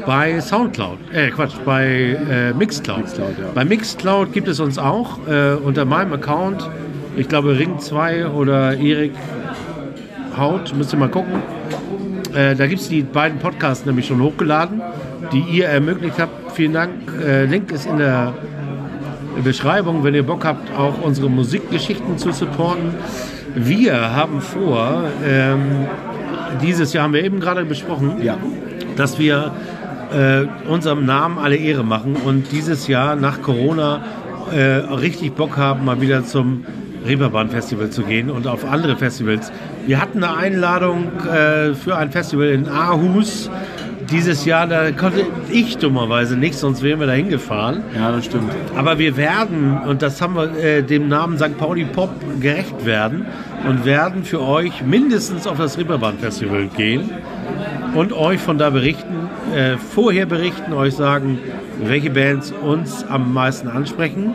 bei 0.05 0.39
Soundcloud, 0.41 0.97
äh 1.13 1.29
Quatsch, 1.29 1.53
bei 1.65 2.17
äh, 2.29 2.53
Mixcloud. 2.53 2.99
Mixcloud, 2.99 3.39
ja. 3.39 3.45
Bei 3.53 3.65
Mixcloud 3.65 4.33
gibt 4.33 4.47
es 4.47 4.59
uns 4.59 4.77
auch 4.77 5.19
äh, 5.27 5.53
unter 5.53 5.85
meinem 5.85 6.13
Account, 6.13 6.69
ich 7.15 7.27
glaube 7.27 7.57
Ring 7.57 7.79
2 7.79 8.27
oder 8.27 8.77
Erik 8.77 9.13
Haut, 10.37 10.73
müsst 10.75 10.93
ihr 10.93 10.99
mal 10.99 11.09
gucken. 11.09 11.33
Äh, 12.35 12.55
da 12.55 12.65
gibt 12.67 12.81
es 12.81 12.89
die 12.89 13.01
beiden 13.03 13.39
Podcasts 13.39 13.85
nämlich 13.85 14.07
schon 14.07 14.21
hochgeladen, 14.21 14.81
die 15.31 15.41
ihr 15.41 15.67
ermöglicht 15.67 16.19
habt. 16.19 16.51
Vielen 16.53 16.73
Dank. 16.73 16.91
Äh, 17.23 17.45
Link 17.45 17.71
ist 17.71 17.85
in 17.85 17.97
der 17.97 18.33
Beschreibung, 19.43 20.03
wenn 20.03 20.15
ihr 20.15 20.23
Bock 20.23 20.45
habt, 20.45 20.75
auch 20.77 21.01
unsere 21.03 21.29
Musikgeschichten 21.29 22.17
zu 22.17 22.31
supporten. 22.31 22.93
Wir 23.55 24.15
haben 24.15 24.41
vor, 24.41 25.03
ähm, 25.27 25.85
dieses 26.61 26.93
Jahr 26.93 27.03
haben 27.05 27.13
wir 27.13 27.23
eben 27.23 27.39
gerade 27.39 27.65
besprochen, 27.65 28.21
Ja. 28.23 28.37
dass 28.95 29.19
wir 29.19 29.51
äh, 30.13 30.45
unserem 30.67 31.05
Namen 31.05 31.37
alle 31.37 31.55
Ehre 31.55 31.83
machen 31.83 32.15
und 32.15 32.51
dieses 32.51 32.87
Jahr 32.87 33.15
nach 33.15 33.41
Corona 33.41 34.03
äh, 34.51 34.61
richtig 34.93 35.33
Bock 35.33 35.57
haben, 35.57 35.85
mal 35.85 36.01
wieder 36.01 36.25
zum 36.25 36.65
Reeperbahn 37.05 37.49
Festival 37.49 37.89
zu 37.89 38.03
gehen 38.03 38.29
und 38.29 38.47
auf 38.47 38.65
andere 38.65 38.95
Festivals. 38.95 39.51
Wir 39.85 40.01
hatten 40.01 40.23
eine 40.23 40.37
Einladung 40.37 41.11
äh, 41.25 41.73
für 41.73 41.97
ein 41.97 42.11
Festival 42.11 42.47
in 42.47 42.67
Aarhus 42.67 43.49
dieses 44.09 44.45
Jahr, 44.45 44.67
da 44.67 44.91
konnte 44.91 45.25
ich 45.49 45.77
dummerweise 45.77 46.37
nicht, 46.37 46.55
sonst 46.55 46.83
wären 46.83 46.99
wir 46.99 47.07
da 47.07 47.13
hingefahren. 47.13 47.81
Ja, 47.95 48.11
das 48.11 48.25
stimmt. 48.25 48.51
Aber 48.75 48.99
wir 48.99 49.17
werden, 49.17 49.79
und 49.87 50.01
das 50.01 50.21
haben 50.21 50.35
wir 50.35 50.55
äh, 50.57 50.83
dem 50.83 51.07
Namen 51.07 51.37
St. 51.37 51.57
Pauli 51.57 51.85
Pop 51.85 52.11
gerecht 52.39 52.85
werden 52.85 53.25
und 53.67 53.85
werden 53.85 54.23
für 54.23 54.41
euch 54.41 54.83
mindestens 54.83 55.47
auf 55.47 55.57
das 55.57 55.77
Ripperbahn 55.77 56.19
Festival 56.19 56.67
gehen 56.75 57.09
und 57.95 58.13
euch 58.13 58.39
von 58.39 58.57
da 58.57 58.69
berichten, 58.69 59.22
äh, 59.53 59.77
vorher 59.77 60.25
berichten, 60.25 60.73
euch 60.73 60.95
sagen, 60.95 61.39
welche 61.81 62.09
Bands 62.09 62.51
uns 62.51 63.03
am 63.03 63.33
meisten 63.33 63.67
ansprechen. 63.67 64.33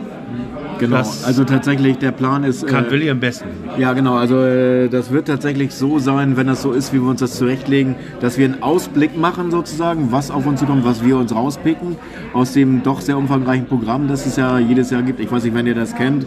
Genau. 0.79 0.97
Das 0.97 1.25
also 1.25 1.43
tatsächlich, 1.43 1.97
der 1.97 2.11
Plan 2.11 2.43
ist. 2.43 2.65
Kann 2.65 2.85
äh, 2.85 2.91
Willi 2.91 3.09
am 3.09 3.19
besten. 3.19 3.49
Ja, 3.77 3.93
genau. 3.93 4.15
Also 4.15 4.41
äh, 4.41 4.87
das 4.87 5.11
wird 5.11 5.27
tatsächlich 5.27 5.73
so 5.73 5.99
sein, 5.99 6.37
wenn 6.37 6.47
das 6.47 6.61
so 6.61 6.71
ist, 6.71 6.93
wie 6.93 7.01
wir 7.01 7.09
uns 7.09 7.19
das 7.19 7.35
zurechtlegen, 7.35 7.95
dass 8.21 8.37
wir 8.37 8.45
einen 8.45 8.63
Ausblick 8.63 9.17
machen 9.17 9.51
sozusagen, 9.51 10.11
was 10.11 10.31
auf 10.31 10.45
uns 10.45 10.61
zukommt, 10.61 10.85
was 10.85 11.03
wir 11.03 11.17
uns 11.17 11.35
rauspicken 11.35 11.97
aus 12.33 12.53
dem 12.53 12.81
doch 12.83 13.01
sehr 13.01 13.17
umfangreichen 13.17 13.65
Programm, 13.65 14.07
das 14.07 14.25
es 14.25 14.37
ja 14.37 14.57
jedes 14.57 14.89
Jahr 14.89 15.01
gibt. 15.01 15.19
Ich 15.19 15.29
weiß 15.29 15.43
nicht, 15.43 15.53
wenn 15.53 15.67
ihr 15.67 15.75
das 15.75 15.95
kennt 15.95 16.25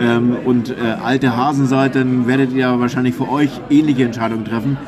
ähm, 0.00 0.36
und 0.44 0.70
äh, 0.70 0.74
alte 1.04 1.36
Hasen 1.36 1.66
seid, 1.66 1.94
dann 1.94 2.26
werdet 2.26 2.52
ihr 2.52 2.80
wahrscheinlich 2.80 3.14
für 3.14 3.28
euch 3.28 3.50
ähnliche 3.68 4.04
Entscheidungen 4.04 4.44
treffen 4.44 4.78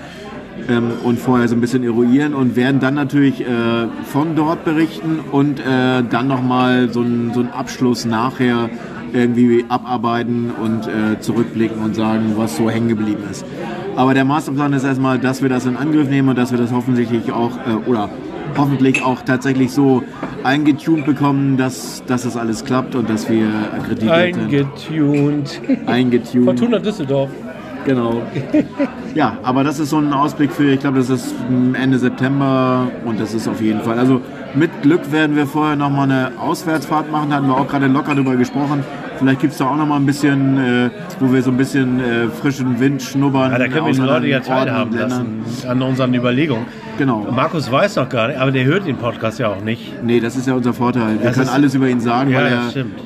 ähm, 0.69 0.93
und 1.03 1.19
vorher 1.19 1.49
so 1.49 1.55
ein 1.55 1.61
bisschen 1.61 1.83
eruieren 1.85 2.35
und 2.35 2.57
werden 2.57 2.81
dann 2.81 2.95
natürlich 2.95 3.41
äh, 3.41 3.87
von 4.05 4.37
dort 4.37 4.65
berichten 4.65 5.21
und 5.31 5.61
äh, 5.61 6.03
dann 6.09 6.29
nochmal 6.29 6.91
so 6.91 7.01
einen 7.01 7.33
so 7.35 7.41
einen 7.41 7.51
Abschluss 7.51 8.05
nachher 8.05 8.71
irgendwie 9.13 9.65
abarbeiten 9.69 10.51
und 10.51 10.87
äh, 10.87 11.21
zurückblicken 11.21 11.83
und 11.83 11.95
sagen, 11.95 12.33
was 12.37 12.57
so 12.57 12.71
hängen 12.71 12.89
geblieben 12.89 13.25
ist. 13.31 13.45
Aber 13.97 14.15
der 14.15 14.25
Masterplan 14.25 14.73
ist 14.73 14.85
erstmal, 14.85 15.19
dass 15.19 15.43
wir 15.43 15.49
das 15.49 15.67
in 15.67 15.77
Angriff 15.77 16.09
nehmen 16.09 16.31
und 16.31 16.39
dass 16.39 16.51
wir 16.51 16.59
das 16.59 16.73
hoffentlich 16.73 17.31
auch 17.31 17.53
äh, 17.67 17.89
oder 17.89 18.09
hoffentlich 18.57 19.03
auch 19.03 19.23
tatsächlich 19.23 19.73
so 19.73 20.03
eingetuned 20.45 21.07
bekommen, 21.07 21.57
dass, 21.57 22.03
dass 22.07 22.23
das 22.23 22.37
alles 22.37 22.65
klappt 22.65 22.95
und 22.95 23.09
dass 23.09 23.29
wir 23.29 23.49
akkreditiert 23.73 24.35
sind. 24.35 24.45
Eingetuned. 24.45 25.61
Eingetuned. 25.87 26.45
Fortuna 26.45 26.79
Düsseldorf. 26.79 27.31
Genau. 27.85 28.23
Ja, 29.15 29.37
aber 29.43 29.63
das 29.63 29.79
ist 29.79 29.91
so 29.91 29.99
ein 29.99 30.11
Ausblick 30.15 30.51
für, 30.51 30.73
ich 30.73 30.81
glaube, 30.81 30.97
das 30.97 31.11
ist 31.11 31.35
Ende 31.75 31.99
September 31.99 32.91
und 33.05 33.21
das 33.21 33.35
ist 33.35 33.47
auf 33.47 33.61
jeden 33.61 33.83
Fall. 33.83 33.99
Also 33.99 34.23
mit 34.55 34.71
Glück 34.81 35.13
werden 35.13 35.37
wir 35.37 35.47
vorher 35.47 35.77
nochmal 35.77 36.11
eine 36.11 36.33
Auswärtsfahrt 36.41 37.13
machen, 37.13 37.29
da 37.29 37.37
hatten 37.37 37.47
wir 37.47 37.59
auch 37.59 37.69
gerade 37.69 37.89
locker 37.89 38.15
drüber 38.15 38.37
gesprochen. 38.37 38.83
Vielleicht 39.19 39.41
gibt 39.41 39.53
es 39.53 39.59
da 39.59 39.67
auch 39.67 39.77
nochmal 39.77 40.01
ein 40.01 40.07
bisschen, 40.07 40.59
äh, 40.59 40.91
wo 41.21 41.31
wir 41.31 41.43
so 41.43 41.51
ein 41.51 41.59
bisschen 41.59 42.01
äh, 42.01 42.29
frischen 42.29 42.81
Wind 42.81 43.03
schnuppern. 43.03 43.53
Ja, 43.53 43.59
da 43.59 43.69
können 43.69 43.87
wir 43.87 43.93
die 43.93 44.01
Leute 44.01 44.27
ja 44.29 44.41
teilhaben 44.41 44.97
lassen 44.97 45.45
an 45.69 45.83
unseren 45.83 46.15
Überlegungen. 46.15 46.65
Genau. 46.99 47.27
Markus 47.31 47.71
weiß 47.71 47.97
noch 47.97 48.09
gar 48.09 48.29
nicht, 48.29 48.39
aber 48.39 48.51
der 48.51 48.65
hört 48.65 48.87
den 48.87 48.97
Podcast 48.97 49.39
ja 49.39 49.49
auch 49.49 49.63
nicht. 49.63 50.03
Nee, 50.03 50.21
das 50.21 50.37
ist 50.37 50.47
ja 50.47 50.55
unser 50.55 50.73
Vorteil. 50.73 51.19
Wir 51.19 51.29
Das 51.29 51.37
können 51.37 51.49
alles 51.49 51.75
über 51.75 51.89
ihn 51.89 52.01
sagen, 52.01 52.31
Ja, 52.31 52.39
weil 52.39 52.47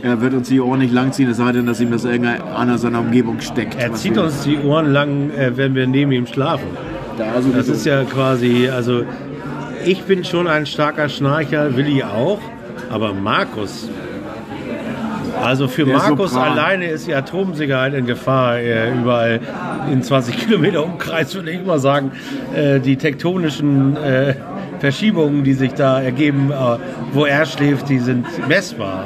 er, 0.02 0.10
er 0.10 0.20
wird 0.20 0.34
uns 0.34 0.48
die 0.48 0.60
Ohren 0.60 0.80
nicht 0.80 0.92
langziehen, 0.92 1.30
es 1.30 1.36
sei 1.36 1.52
denn, 1.52 1.66
dass 1.66 1.80
ihm 1.80 1.90
das 1.90 2.04
irgendeiner 2.04 2.72
in 2.72 2.78
seiner 2.78 3.00
Umgebung 3.00 3.40
steckt. 3.40 3.76
Er 3.80 3.92
zieht 3.94 4.18
uns 4.18 4.42
die 4.42 4.58
Ohren 4.58 4.92
lang, 4.92 5.30
äh, 5.30 5.56
wenn 5.56 5.74
wir 5.74 5.86
neben 5.86 6.12
ihm 6.12 6.26
schlafen. 6.26 6.66
Da 7.16 7.40
sowieso. 7.40 7.56
Das 7.56 7.68
ist 7.68 7.86
ja 7.86 8.04
quasi, 8.04 8.68
also 8.68 9.04
ich 9.84 10.02
bin 10.02 10.24
schon 10.24 10.48
ein 10.48 10.66
starker 10.66 11.08
Schnarcher, 11.08 11.76
Willi 11.76 12.02
auch, 12.02 12.40
aber 12.90 13.14
Markus. 13.14 13.88
Also 15.42 15.68
für 15.68 15.84
Der 15.84 15.96
Markus 15.96 16.32
Sopran. 16.32 16.52
alleine 16.52 16.86
ist 16.86 17.06
die 17.06 17.14
Atomsicherheit 17.14 17.94
in 17.94 18.06
Gefahr, 18.06 18.58
äh, 18.58 18.92
überall 18.92 19.40
in 19.92 20.02
20 20.02 20.36
Kilometer 20.46 20.84
Umkreis, 20.84 21.34
würde 21.34 21.50
ich 21.50 21.64
mal 21.64 21.78
sagen. 21.78 22.12
Äh, 22.54 22.80
die 22.80 22.96
tektonischen 22.96 23.96
äh, 23.96 24.34
Verschiebungen, 24.80 25.44
die 25.44 25.54
sich 25.54 25.74
da 25.74 26.00
ergeben, 26.00 26.50
äh, 26.50 26.54
wo 27.12 27.24
er 27.26 27.46
schläft, 27.46 27.88
die 27.88 27.98
sind 27.98 28.26
messbar. 28.48 29.04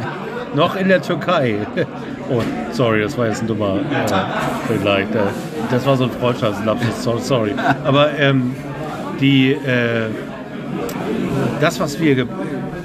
Noch 0.55 0.77
in 0.77 0.89
der 0.89 1.03
Türkei. 1.03 1.57
Oh, 2.33 2.43
sorry, 2.71 3.03
das 3.03 3.19
war 3.19 3.27
jetzt 3.27 3.43
ein 3.43 3.49
dummer 3.49 3.79
äh, 3.91 4.69
Vergleich. 4.69 5.03
Äh, 5.13 5.19
Das 5.69 5.85
war 5.85 5.97
so 5.97 6.05
ein 6.05 6.11
Freundschaftslapsus, 6.13 7.03
so- 7.03 7.19
sorry. 7.19 7.53
Aber 7.85 8.17
ähm, 8.17 8.55
die, 9.21 9.57
das, 11.61 11.81
was 11.81 12.01
wir 12.01 12.27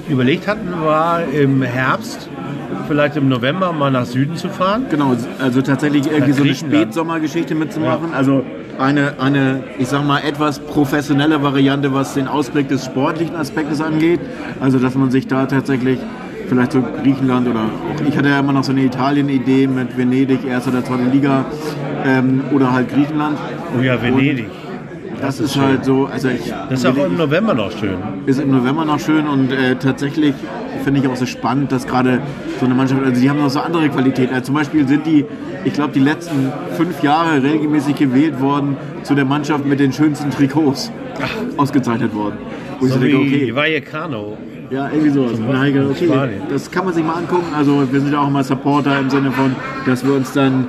überlegt 0.10 0.48
hatten, 0.48 0.68
war 0.84 1.22
im 1.32 1.62
Herbst, 1.62 2.28
vielleicht 2.88 3.18
im 3.18 3.30
November 3.30 3.72
mal 3.74 3.92
nach 3.92 4.06
Süden 4.06 4.36
zu 4.36 4.50
fahren. 4.50 4.86
Genau, 4.90 5.16
also 5.40 5.62
tatsächlich 5.62 6.10
irgendwie 6.10 6.34
so 6.34 6.44
eine. 6.44 6.56
Spätsommergeschichte 6.56 7.56
mitzumachen. 7.56 8.14
Also 8.14 8.44
eine, 8.80 9.20
eine, 9.20 9.64
ich 9.78 9.88
sag 9.88 10.06
mal, 10.06 10.20
etwas 10.20 10.60
professionelle 10.60 11.42
Variante, 11.42 11.94
was 11.94 12.14
den 12.14 12.28
Ausblick 12.28 12.68
des 12.70 12.86
sportlichen 12.86 13.36
Aspektes 13.36 13.82
angeht. 13.82 14.20
Also 14.60 14.80
dass 14.80 14.96
man 14.96 15.12
sich 15.12 15.28
da 15.28 15.46
tatsächlich 15.46 16.00
vielleicht 16.48 16.72
so 16.72 16.84
Griechenland 17.02 17.48
oder 17.48 17.62
auch 17.62 18.08
ich 18.08 18.18
hatte 18.18 18.30
ja 18.30 18.40
immer 18.40 18.54
noch 18.54 18.64
so 18.64 18.72
eine 18.72 18.84
Italien-Idee 18.84 19.68
mit 19.68 19.98
Venedig, 19.98 20.46
erste 20.46 20.70
oder 20.70 20.84
zweite 20.84 21.04
Liga 21.06 21.46
ähm, 22.06 22.42
oder 22.54 22.72
halt 22.72 22.90
Griechenland. 22.90 23.38
Oh 23.78 23.82
ja, 23.82 24.02
Venedig. 24.02 24.50
Das, 25.26 25.40
ist 25.40 25.56
ist 25.56 25.62
halt 25.62 25.86
so, 25.86 26.06
also 26.06 26.30
ich, 26.30 26.52
Das 26.70 26.80
ist 26.80 26.86
auch 26.86 26.96
im 27.06 27.18
November 27.18 27.54
noch 27.54 27.72
schön. 27.72 27.98
ist 28.26 28.40
im 28.40 28.52
November 28.52 28.86
noch 28.86 29.00
schön 29.00 29.28
und 29.28 29.52
äh, 29.52 29.76
tatsächlich 29.76 30.34
finde 30.84 31.02
ich 31.02 31.08
auch 31.08 31.16
so 31.16 31.26
spannend, 31.26 31.72
dass 31.72 31.88
gerade 31.88 32.22
so 32.60 32.66
eine 32.66 32.76
Mannschaft, 32.76 33.04
also 33.04 33.20
die 33.20 33.30
haben 33.30 33.40
noch 33.40 33.50
so 33.50 33.60
andere 33.60 33.90
Qualitäten. 33.90 34.34
Also 34.34 34.48
zum 34.48 34.56
Beispiel 34.56 34.88
sind 34.88 35.06
die, 35.06 35.26
ich 35.64 35.74
glaube, 35.74 35.94
die 35.94 36.00
letzten 36.00 36.52
fünf 36.78 37.02
Jahre 37.02 37.42
regelmäßig 37.42 37.96
gewählt 37.96 38.40
worden 38.42 38.78
zu 39.04 39.16
der 39.16 39.26
Mannschaft 39.26 39.66
mit 39.66 39.80
den 39.80 39.92
schönsten 39.92 40.30
Trikots 40.30 40.92
ausgezeichnet 41.58 42.14
worden. 42.14 42.36
Wo 42.80 42.86
ich 42.86 42.92
So 42.92 43.00
so 43.00 43.04
denke, 43.06 43.18
okay, 43.18 43.56
Vallecano. 43.56 44.38
ja, 44.70 44.90
irgendwie 44.92 45.10
sowas. 45.12 45.34
Ich 45.34 45.74
gedacht, 45.74 45.90
okay, 45.92 46.30
das 46.50 46.70
kann 46.70 46.86
man 46.86 46.94
sich 46.94 47.04
mal 47.04 47.16
angucken. 47.16 47.54
Also 47.56 47.84
wir 47.92 48.00
sind 48.00 48.12
ja 48.12 48.20
auch 48.20 48.28
immer 48.28 48.44
Supporter 48.44 49.00
im 49.00 49.10
Sinne 49.10 49.32
von, 49.32 49.56
dass 49.86 50.06
wir 50.06 50.14
uns 50.14 50.34
dann 50.34 50.68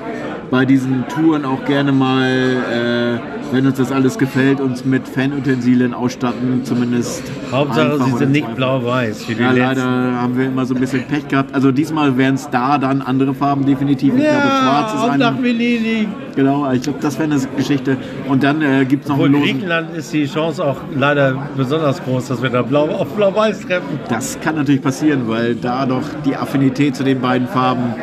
bei 0.51 0.65
diesen 0.65 1.05
Touren 1.09 1.45
auch 1.45 1.65
gerne 1.65 1.93
mal, 1.93 2.25
äh, 2.31 3.46
wenn 3.53 3.67
uns 3.67 3.79
das 3.79 3.93
alles 3.93 4.19
gefällt, 4.19 4.61
uns 4.61 4.85
mit 4.85 5.09
Fanutensilien 5.09 5.95
ausstatten, 5.95 6.65
zumindest. 6.65 7.23
Hauptsache, 7.53 8.03
sie 8.05 8.13
sind 8.19 8.33
nicht 8.33 8.55
blau-weiß 8.57 9.27
Ja, 9.39 9.51
leider 9.53 9.69
letzten. 9.69 10.21
haben 10.21 10.39
wir 10.39 10.47
immer 10.47 10.67
so 10.67 10.75
ein 10.75 10.81
bisschen 10.81 11.05
Pech 11.05 11.29
gehabt. 11.29 11.55
Also 11.55 11.71
diesmal 11.73 12.17
wären 12.19 12.35
es 12.35 12.51
da 12.51 12.79
dann 12.79 13.03
andere 13.03 13.35
Farben 13.35 13.65
definitiv. 13.65 14.15
Ich 14.17 14.23
glaube, 14.23 14.41
schwarz 14.41 14.95
ist 14.95 15.09
und 15.09 15.19
nach. 15.19 15.43
Venedig. 15.43 16.09
Genau, 16.35 16.71
ich 16.73 16.83
glaube, 16.83 16.99
das 17.01 17.19
wäre 17.19 17.31
eine 17.31 17.41
Geschichte. 17.57 17.97
Und 18.29 18.43
dann 18.43 18.61
äh, 18.63 18.85
gibt 18.85 19.05
es 19.05 19.09
noch 19.09 19.17
Obwohl 19.17 19.27
einen 19.29 19.35
losen. 19.41 19.53
Griechenland 19.53 19.97
ist 19.97 20.13
die 20.13 20.27
Chance 20.27 20.65
auch 20.65 20.77
leider 20.95 21.49
besonders 21.57 22.03
groß, 22.05 22.29
dass 22.29 22.43
wir 22.43 22.51
da 22.51 22.63
blau 22.63 22.89
auf 22.89 23.09
blau-weiß 23.15 23.61
treffen. 23.61 23.99
Das 24.09 24.39
kann 24.41 24.57
natürlich 24.57 24.83
passieren, 24.83 25.23
weil 25.29 25.55
da 25.55 25.87
doch 25.87 26.03
die 26.25 26.37
Affinität 26.37 26.97
zu 26.97 27.05
den 27.05 27.21
beiden 27.21 27.49
Farben 27.49 27.95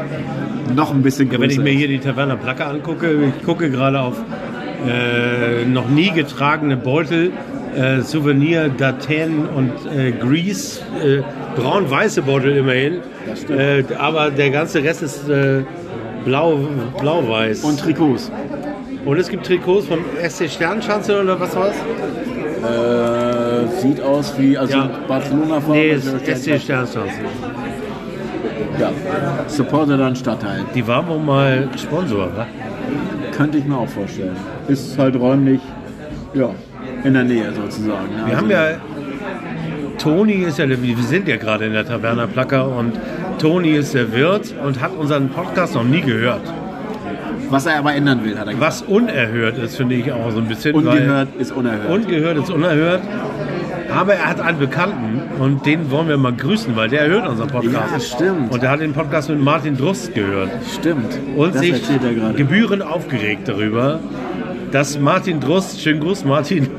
noch 0.76 0.92
ein 0.94 1.02
bisschen 1.04 1.26
Ja, 1.30 1.38
größer 1.38 1.42
wenn 1.44 1.50
ich 1.52 1.60
mir 1.60 1.74
hier 1.74 1.88
die 1.88 2.00
Taverna 2.00 2.36
Placke 2.36 2.66
angucke, 2.66 3.32
ich 3.38 3.46
gucke 3.46 3.70
gerade 3.70 4.00
auf 4.00 4.16
äh, 4.88 5.66
noch 5.66 5.90
nie 5.90 6.12
getragene 6.12 6.78
Beutel, 6.78 7.32
äh, 7.76 8.02
Souvenir, 8.02 8.70
Daten 8.70 9.48
und 9.56 9.72
äh, 9.96 10.12
Grease, 10.12 10.82
äh, 11.04 11.22
braun-weiße 11.60 12.22
Beutel 12.22 12.58
immerhin. 12.58 13.02
Äh, 13.50 13.84
aber 13.98 14.30
der 14.32 14.50
ganze 14.50 14.84
Rest 14.84 15.02
ist 15.04 15.30
äh, 15.30 15.62
blau, 16.26 16.60
blau-weiß. 17.00 17.64
Und 17.64 17.80
Trikots. 17.80 18.32
Und 19.06 19.18
es 19.18 19.28
gibt 19.30 19.46
Trikots 19.46 19.88
vom 19.88 20.00
SC 20.28 20.50
Sternschanze 20.50 21.22
oder 21.22 21.40
was 21.40 21.56
war's? 21.56 21.76
Äh, 22.64 23.68
sieht 23.82 24.02
aus 24.02 24.34
wie 24.38 24.58
also 24.58 24.78
Ja. 24.78 24.90
Barcelona-Farben. 25.08 25.72
Nee, 25.74 25.90
es 25.92 26.06
ist 26.06 26.26
SC 26.26 26.60
Sternschanze. 26.62 27.00
ja. 28.80 28.92
Supporter 29.48 29.98
dann 29.98 30.16
Stadtteil. 30.16 30.62
Die 30.74 30.86
war 30.88 31.06
wohl 31.08 31.20
mal 31.20 31.68
Sponsor, 31.78 32.30
wa? 32.36 32.46
Könnte 33.36 33.58
ich 33.58 33.66
mir 33.66 33.78
auch 33.78 33.88
vorstellen. 33.90 34.36
Ist 34.68 34.98
halt 34.98 35.16
räumlich 35.16 35.62
ja, 36.34 36.50
in 37.04 37.14
der 37.14 37.24
Nähe 37.24 37.52
sozusagen. 37.54 38.10
ne? 38.16 38.18
Wir 38.18 38.24
Also- 38.26 38.38
haben 38.38 38.50
ja, 38.50 38.68
Toni 39.98 40.34
ist 40.34 40.58
ja, 40.60 40.68
wir 40.68 40.98
sind 40.98 41.28
ja 41.28 41.38
gerade 41.38 41.66
in 41.66 41.74
der 41.74 41.86
Taverna 41.86 42.28
Placker 42.28 42.68
und 42.76 42.94
Toni 43.40 43.72
ist 43.72 43.94
der 43.94 44.12
Wirt 44.14 44.54
und 44.66 44.82
hat 44.82 44.92
unseren 44.98 45.30
Podcast 45.30 45.76
noch 45.76 45.84
nie 45.84 46.02
gehört. 46.02 46.42
Was 47.50 47.66
er 47.68 47.78
aber 47.80 47.94
ändern 47.94 48.24
will, 48.24 48.32
hat 48.38 48.48
er 48.48 48.54
gesagt. 48.54 48.62
Was 48.62 48.82
unerhört 48.82 49.58
ist, 49.60 49.78
finde 49.78 49.96
ich 49.96 50.12
auch 50.12 50.32
so 50.32 50.40
ein 50.40 50.48
bisschen. 50.48 50.74
Ungehört 50.76 51.30
ist 51.38 51.52
unerhört. 51.52 51.90
Ungehört 51.90 52.38
ist 52.38 52.50
unerhört. 52.50 53.02
Aber 53.94 54.14
er 54.16 54.30
hat 54.30 54.42
einen 54.42 54.60
Bekannten 54.60 55.22
und 55.40 55.66
den 55.66 55.92
wollen 55.92 56.08
wir 56.08 56.18
mal 56.18 56.34
grüßen, 56.34 56.76
weil 56.76 56.90
der 56.90 57.08
hört 57.08 57.28
unseren 57.28 57.50
Podcast. 57.50 57.92
Ja, 57.92 58.00
stimmt. 58.00 58.52
Und 58.52 58.64
der 58.64 58.72
hat 58.72 58.82
den 58.82 58.94
Podcast 58.94 59.30
mit 59.30 59.40
Martin 59.40 59.78
Drust 59.78 60.14
gehört 60.14 60.50
Stimmt. 60.74 61.20
und 61.36 61.54
das 61.54 61.62
sich 61.62 61.74
er 61.90 62.34
gebührend 62.34 62.82
aufgeregt 62.82 63.48
darüber, 63.48 64.00
dass 64.72 65.00
Martin 65.00 65.40
Drust, 65.40 65.80
schönen 65.82 66.00
Gruß 66.00 66.26
Martin, 66.26 66.70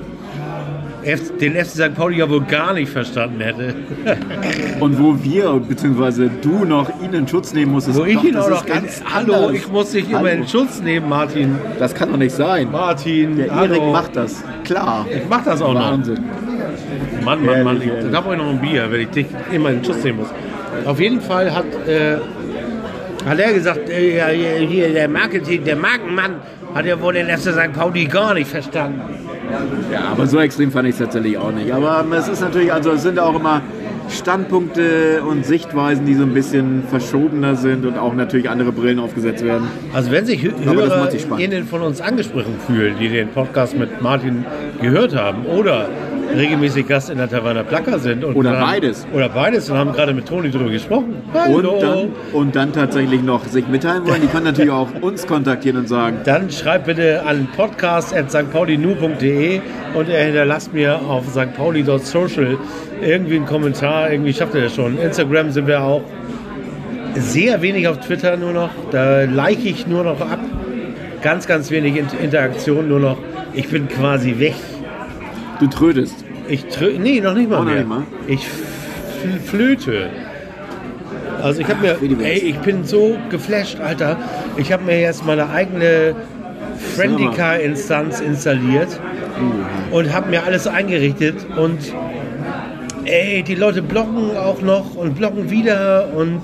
den 1.40 1.52
FC 1.54 1.66
St. 1.66 1.94
Pauli 1.94 2.18
ja 2.18 2.28
wohl 2.30 2.40
gar 2.42 2.72
nicht 2.72 2.90
verstanden 2.90 3.40
hätte. 3.40 3.74
Und 4.80 4.98
wo 4.98 5.22
wir, 5.22 5.60
beziehungsweise 5.60 6.30
du 6.40 6.64
noch 6.64 6.88
ihn 7.02 7.12
in 7.12 7.28
Schutz 7.28 7.52
nehmen 7.52 7.72
musstest. 7.72 7.98
Wo 7.98 8.04
ich 8.04 8.22
ihn 8.24 8.36
auch 8.36 8.48
noch 8.48 8.64
ganz 8.64 9.02
Hallo, 9.12 9.34
anders. 9.34 9.52
ich 9.52 9.68
muss 9.70 9.90
dich 9.90 10.08
immer 10.08 10.20
Hallo. 10.20 10.28
in 10.42 10.48
Schutz 10.48 10.80
nehmen, 10.80 11.08
Martin. 11.08 11.58
Das 11.78 11.94
kann 11.94 12.10
doch 12.10 12.16
nicht 12.16 12.34
sein. 12.34 12.70
Martin, 12.72 13.36
Der 13.36 13.54
hallo. 13.54 13.74
Erik 13.74 13.92
macht 13.92 14.16
das. 14.16 14.42
Klar. 14.64 15.06
Ich 15.14 15.28
mach 15.28 15.44
das 15.44 15.60
auch 15.60 15.74
noch. 15.74 15.92
Wahnsinn. 15.92 16.24
Mann, 17.24 17.44
Mann, 17.44 17.62
Mann. 17.64 17.82
Ich, 17.82 17.90
da 18.10 18.20
brauche 18.20 18.34
ich 18.34 18.38
noch 18.38 18.50
ein 18.50 18.60
Bier, 18.60 18.86
wenn 18.90 19.00
ich 19.00 19.08
dich 19.08 19.26
immer 19.52 19.70
in 19.70 19.76
den 19.76 19.84
Schuss 19.84 20.02
nehmen 20.04 20.18
muss. 20.18 20.28
Auf 20.84 21.00
jeden 21.00 21.20
Fall 21.20 21.54
hat, 21.54 21.64
äh, 21.86 22.16
hat 23.26 23.38
er 23.38 23.52
gesagt, 23.52 23.88
äh, 23.88 24.66
hier 24.66 24.92
der 24.92 25.08
Marketing, 25.08 25.64
der 25.64 25.76
Markenmann 25.76 26.36
hat 26.74 26.86
ja 26.86 27.00
wohl 27.00 27.14
den 27.14 27.28
FC 27.28 27.52
St. 27.52 27.72
Pauli 27.72 28.06
gar 28.06 28.34
nicht 28.34 28.50
verstanden. 28.50 29.00
Ja, 29.92 30.08
aber 30.12 30.26
so 30.26 30.40
extrem 30.40 30.72
fand 30.72 30.88
ich 30.88 30.94
es 30.94 30.98
tatsächlich 30.98 31.38
auch 31.38 31.52
nicht. 31.52 31.72
Aber 31.72 32.04
es 32.16 32.28
ist 32.28 32.40
natürlich, 32.40 32.72
also 32.72 32.92
es 32.92 33.02
sind 33.02 33.18
auch 33.18 33.36
immer 33.36 33.62
Standpunkte 34.10 35.22
und 35.22 35.46
Sichtweisen, 35.46 36.04
die 36.04 36.14
so 36.14 36.24
ein 36.24 36.34
bisschen 36.34 36.82
verschobener 36.88 37.56
sind 37.56 37.86
und 37.86 37.96
auch 37.96 38.14
natürlich 38.14 38.50
andere 38.50 38.72
Brillen 38.72 38.98
aufgesetzt 38.98 39.44
werden. 39.44 39.68
Also 39.92 40.10
wenn 40.10 40.26
sich 40.26 40.42
Hörer 40.42 41.10
sich 41.10 41.26
von 41.68 41.82
uns 41.82 42.00
angesprochen 42.00 42.56
fühlen, 42.66 42.96
die 43.00 43.08
den 43.08 43.28
Podcast 43.28 43.78
mit 43.78 44.02
Martin 44.02 44.44
gehört 44.80 45.14
haben 45.16 45.46
oder 45.46 45.88
regelmäßig 46.36 46.86
Gast 46.88 47.10
in 47.10 47.18
der 47.18 47.28
Taverna 47.30 47.62
Placker 47.62 47.98
sind. 47.98 48.24
Und 48.24 48.34
Oder 48.36 48.52
dann- 48.52 48.60
beides. 48.62 49.06
Oder 49.12 49.28
beides 49.28 49.68
und 49.70 49.76
haben 49.78 49.92
gerade 49.92 50.12
mit 50.14 50.26
Toni 50.26 50.50
drüber 50.50 50.70
gesprochen. 50.70 51.16
Und 51.48 51.64
dann, 51.82 52.08
und 52.32 52.56
dann 52.56 52.72
tatsächlich 52.72 53.22
noch 53.22 53.44
sich 53.46 53.66
mitteilen 53.68 54.06
wollen, 54.06 54.20
die 54.22 54.26
können 54.28 54.44
natürlich 54.44 54.70
auch 54.70 54.88
uns 55.00 55.26
kontaktieren 55.26 55.78
und 55.78 55.88
sagen, 55.88 56.18
Dann 56.24 56.50
schreibt 56.50 56.86
bitte 56.86 57.22
an 57.26 57.48
podcast.stpaulinu.de 57.56 59.60
und 59.94 60.08
er 60.08 60.24
hinterlasst 60.24 60.72
mir 60.74 61.00
auf 61.08 61.24
stpauli.social 61.30 62.56
irgendwie 63.02 63.36
einen 63.36 63.46
Kommentar. 63.46 64.10
Irgendwie 64.10 64.32
schafft 64.32 64.54
er 64.54 64.62
das 64.62 64.74
schon. 64.74 64.98
Instagram 64.98 65.50
sind 65.50 65.66
wir 65.66 65.82
auch 65.82 66.02
sehr 67.16 67.60
wenig 67.62 67.86
auf 67.88 67.98
Twitter 68.00 68.36
nur 68.36 68.52
noch. 68.52 68.70
Da 68.90 69.22
like 69.24 69.64
ich 69.64 69.86
nur 69.86 70.04
noch 70.04 70.20
ab. 70.20 70.38
Ganz, 71.22 71.46
ganz 71.46 71.70
wenig 71.70 71.96
Int- 71.96 72.14
Interaktion 72.22 72.88
nur 72.88 73.00
noch. 73.00 73.16
Ich 73.54 73.68
bin 73.68 73.88
quasi 73.88 74.38
weg. 74.38 74.54
du 75.60 75.66
trödest. 75.68 76.23
Ich 76.48 76.66
nee, 76.98 77.20
noch 77.20 77.34
nicht 77.34 77.48
mal 77.48 77.58
noch 77.58 77.64
mehr. 77.64 77.76
nicht 77.76 77.88
mal? 77.88 78.02
Ich 78.26 78.46
flöte. 79.46 80.10
Also 81.42 81.60
ich 81.60 81.68
habe 81.68 81.80
mir, 81.80 82.24
ey, 82.24 82.38
ich 82.38 82.58
bin 82.58 82.84
so 82.84 83.16
geflasht, 83.30 83.80
Alter. 83.80 84.16
Ich 84.56 84.72
habe 84.72 84.84
mir 84.84 85.00
jetzt 85.00 85.24
meine 85.26 85.48
eigene 85.50 86.14
Friendica-Instanz 86.96 88.20
installiert 88.20 88.88
und 89.90 90.12
habe 90.12 90.30
mir 90.30 90.44
alles 90.44 90.66
eingerichtet 90.66 91.34
und 91.56 91.78
ey, 93.04 93.42
die 93.42 93.54
Leute 93.54 93.82
blocken 93.82 94.36
auch 94.36 94.60
noch 94.62 94.94
und 94.96 95.16
blocken 95.16 95.50
wieder 95.50 96.08
und 96.14 96.40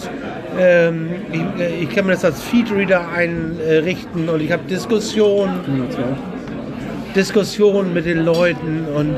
ähm, 0.59 1.11
ich, 1.33 1.83
ich 1.83 1.95
kann 1.95 2.07
mir 2.07 2.13
das 2.13 2.25
als 2.25 2.43
Feedreader 2.43 3.09
einrichten 3.15 4.29
und 4.29 4.41
ich 4.41 4.53
habe 4.53 4.63
Diskussionen 4.69 5.61
Diskussionen 7.15 7.93
mit 7.93 8.07
den 8.07 8.25
Leuten 8.25 8.87
und 8.95 9.17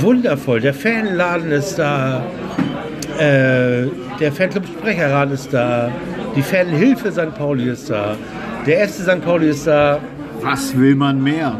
wundervoll. 0.00 0.60
Der 0.60 0.74
Fanladen 0.74 1.52
ist 1.52 1.78
da, 1.78 2.22
äh, 3.18 3.86
der 4.20 4.32
Fanclub 4.32 4.64
Sprecherrat 4.66 5.30
ist 5.30 5.52
da, 5.52 5.90
die 6.36 6.42
Fanhilfe 6.42 7.12
St. 7.12 7.34
Pauli 7.36 7.70
ist 7.70 7.90
da, 7.90 8.16
der 8.66 8.78
erste 8.78 9.02
St. 9.02 9.24
Pauli 9.24 9.50
ist 9.50 9.66
da, 9.66 10.00
Was 10.40 10.76
will 10.76 10.94
man 10.94 11.22
mehr? 11.22 11.58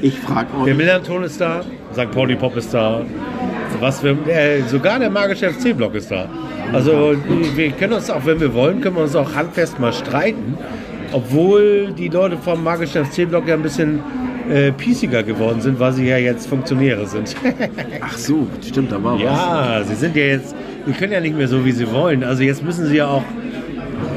Ich 0.00 0.18
frage 0.18 0.48
der 0.64 0.72
euch. 0.72 0.76
Millanton 0.76 1.24
ist 1.24 1.40
da, 1.40 1.62
St. 1.92 2.10
Pauli 2.10 2.36
Pop 2.36 2.56
ist 2.56 2.72
da, 2.74 3.02
was 3.80 4.02
wir, 4.02 4.16
äh, 4.28 4.62
sogar 4.62 4.98
der 4.98 5.10
magische 5.10 5.50
FC-Block 5.50 5.94
ist 5.94 6.10
da. 6.10 6.28
Also 6.72 7.14
wir 7.54 7.70
können 7.72 7.94
uns 7.94 8.08
auch, 8.10 8.24
wenn 8.24 8.40
wir 8.40 8.54
wollen, 8.54 8.80
können 8.80 8.96
wir 8.96 9.02
uns 9.02 9.14
auch 9.14 9.34
handfest 9.34 9.78
mal 9.78 9.92
streiten, 9.92 10.56
obwohl 11.12 11.92
die 11.96 12.08
Leute 12.08 12.36
vom 12.38 12.62
magischen 12.62 13.04
FC-Block 13.04 13.46
ja 13.46 13.54
ein 13.54 13.62
bisschen 13.62 14.00
äh, 14.52 14.72
piesiger 14.72 15.22
geworden 15.22 15.60
sind, 15.60 15.80
weil 15.80 15.92
sie 15.92 16.06
ja 16.06 16.18
jetzt 16.18 16.46
Funktionäre 16.46 17.06
sind. 17.06 17.34
Ach 18.00 18.16
so, 18.16 18.46
stimmt, 18.66 18.92
da 18.92 19.02
war 19.02 19.14
was. 19.14 19.22
Ja, 19.22 19.82
sie 19.84 19.94
sind 19.94 20.14
ja 20.14 20.24
jetzt, 20.24 20.54
die 20.86 20.92
können 20.92 21.12
ja 21.12 21.20
nicht 21.20 21.36
mehr 21.36 21.48
so, 21.48 21.64
wie 21.64 21.72
sie 21.72 21.90
wollen. 21.90 22.22
Also 22.22 22.42
jetzt 22.42 22.62
müssen 22.62 22.86
sie 22.86 22.96
ja 22.96 23.06
auch 23.06 23.24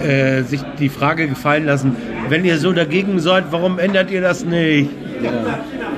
äh, 0.04 0.44
sich 0.44 0.62
die 0.80 0.90
Frage 0.90 1.28
gefallen 1.28 1.66
lassen, 1.66 1.96
wenn 2.30 2.44
ihr 2.44 2.58
so 2.58 2.74
dagegen 2.74 3.20
seid, 3.20 3.46
warum 3.52 3.80
ändert 3.80 4.12
ihr 4.12 4.22
das 4.22 4.44
nicht? 4.44 4.90
Ja, 5.24 5.32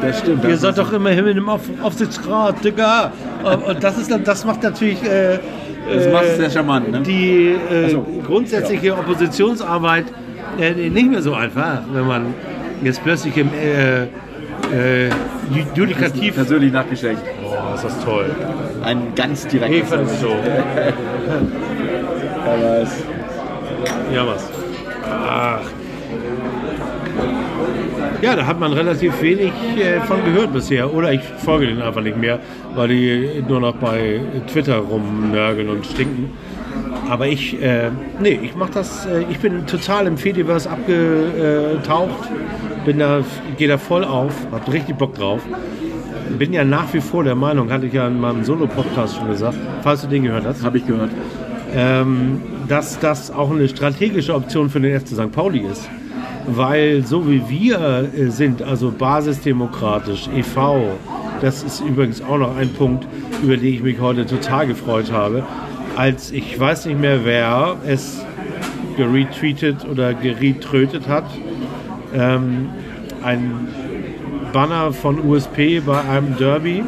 das 0.02 0.20
stimmt. 0.20 0.44
Ihr 0.44 0.52
das 0.52 0.62
seid 0.62 0.78
doch 0.78 0.94
immer 0.94 1.12
im 1.12 1.50
Auf 1.50 1.62
Aufsichtsrat, 1.82 2.64
Digga. 2.64 3.12
Und 3.44 3.84
das, 3.84 3.98
ist, 3.98 4.12
das 4.24 4.46
macht 4.46 4.62
natürlich 4.62 5.02
äh, 5.04 5.40
Das 5.92 6.12
macht 6.12 6.26
es 6.26 6.34
äh, 6.34 6.38
sehr 6.38 6.50
charmant, 6.50 6.92
ne? 6.92 7.02
die 7.02 7.56
äh, 7.74 7.90
so. 7.90 8.06
grundsätzliche 8.26 8.94
Oppositionsarbeit 8.94 10.06
äh, 10.60 10.90
nicht 10.90 11.10
mehr 11.10 11.22
so 11.22 11.34
einfach, 11.34 11.82
wenn 11.92 12.06
man 12.06 12.34
jetzt 12.84 13.04
plötzlich 13.04 13.36
im 13.38 13.48
äh, 13.48 14.08
äh, 14.74 15.10
Ju- 15.54 15.66
Judikativ... 15.76 16.36
Persönlich 16.36 16.72
nachgeschenkt. 16.74 17.22
Boah, 17.44 17.74
ist 17.76 17.84
das 17.84 18.04
toll. 18.04 18.26
Ein 18.84 19.14
ganz 19.16 19.48
direktes. 19.48 19.92
es 19.92 20.22
so. 20.22 20.30
Aber 22.46 22.82
es- 22.82 23.04
Ja, 24.14 24.26
was? 24.28 24.50
Ach. 25.10 25.60
Ja, 28.22 28.36
da 28.36 28.46
hat 28.48 28.60
man 28.60 28.74
relativ 28.74 29.22
wenig 29.22 29.52
äh, 29.78 30.00
von 30.02 30.24
gehört 30.26 30.52
bisher. 30.54 30.92
Oder 30.94 31.14
ich 31.14 31.22
folge 31.22 31.68
denen 31.68 31.82
einfach 31.82 32.02
nicht 32.02 32.18
mehr, 32.18 32.40
weil 32.76 32.88
die 32.90 33.44
nur 33.48 33.60
noch 33.60 33.76
bei 33.76 34.20
Twitter 34.52 34.78
rumnörgeln 34.78 35.70
und 35.70 35.86
stinken. 35.86 36.32
Aber 37.10 37.28
ich, 37.28 37.62
äh, 37.62 37.90
nee, 38.20 38.40
ich 38.42 38.56
mach 38.56 38.70
das, 38.72 39.06
äh, 39.06 39.24
ich 39.30 39.40
bin 39.40 39.66
total 39.68 40.08
im 40.08 40.18
Fediverse 40.18 40.70
abgetaucht. 40.70 42.28
Bin 42.88 43.00
da, 43.00 43.20
gehe 43.58 43.68
da 43.68 43.78
voll 43.78 44.06
auf, 44.06 44.32
hab 44.50 44.72
richtig 44.72 44.96
Bock 44.96 45.14
drauf. 45.14 45.42
Bin 46.40 46.54
ja 46.54 46.64
nach 46.64 46.94
wie 46.94 47.02
vor 47.02 47.26
der 47.26 47.36
Meinung, 47.36 47.70
hatte 47.70 47.86
ich 47.88 47.92
ja 47.92 48.08
in 48.08 48.18
meinem 48.18 48.46
Solo-Podcast 48.46 49.18
schon 49.18 49.28
gesagt, 49.28 49.58
falls 49.84 50.04
du 50.04 50.08
den 50.08 50.24
gehört 50.24 50.46
hast, 50.46 50.64
Habe 50.64 50.78
ich 50.78 50.88
gehört. 50.88 51.12
ähm, 51.76 52.42
dass 52.70 52.98
das 52.98 53.30
auch 53.30 53.52
eine 53.52 53.68
strategische 53.68 54.34
Option 54.34 54.70
für 54.70 54.80
den 54.80 54.98
FC 54.98 55.10
St. 55.10 55.34
Pauli 55.34 55.66
ist. 55.70 55.90
Weil 56.46 57.04
so 57.06 57.30
wie 57.30 57.42
wir 57.50 58.08
äh, 58.18 58.30
sind, 58.30 58.62
also 58.62 58.90
basisdemokratisch, 58.98 60.30
e.V., 60.34 60.94
das 61.42 61.64
ist 61.64 61.82
übrigens 61.82 62.22
auch 62.22 62.38
noch 62.38 62.56
ein 62.56 62.70
Punkt, 62.70 63.06
über 63.44 63.58
den 63.58 63.74
ich 63.74 63.84
mich 63.84 64.00
heute 64.00 64.26
total 64.26 64.66
gefreut 64.66 65.12
habe, 65.12 65.44
als 65.98 66.32
ich 66.32 66.58
weiß 66.58 66.86
nicht 66.86 67.02
mehr, 67.02 67.26
wer 67.26 67.76
es 67.86 68.26
geretweetet 68.96 69.86
oder 69.92 70.14
geretrötet 70.14 71.10
hat, 71.10 71.26
ähm, 72.14 72.70
ein 73.24 73.68
Banner 74.54 74.92
von 74.94 75.20
USP 75.20 75.82
bei 75.82 76.02
einem 76.02 76.38
Derby. 76.38 76.84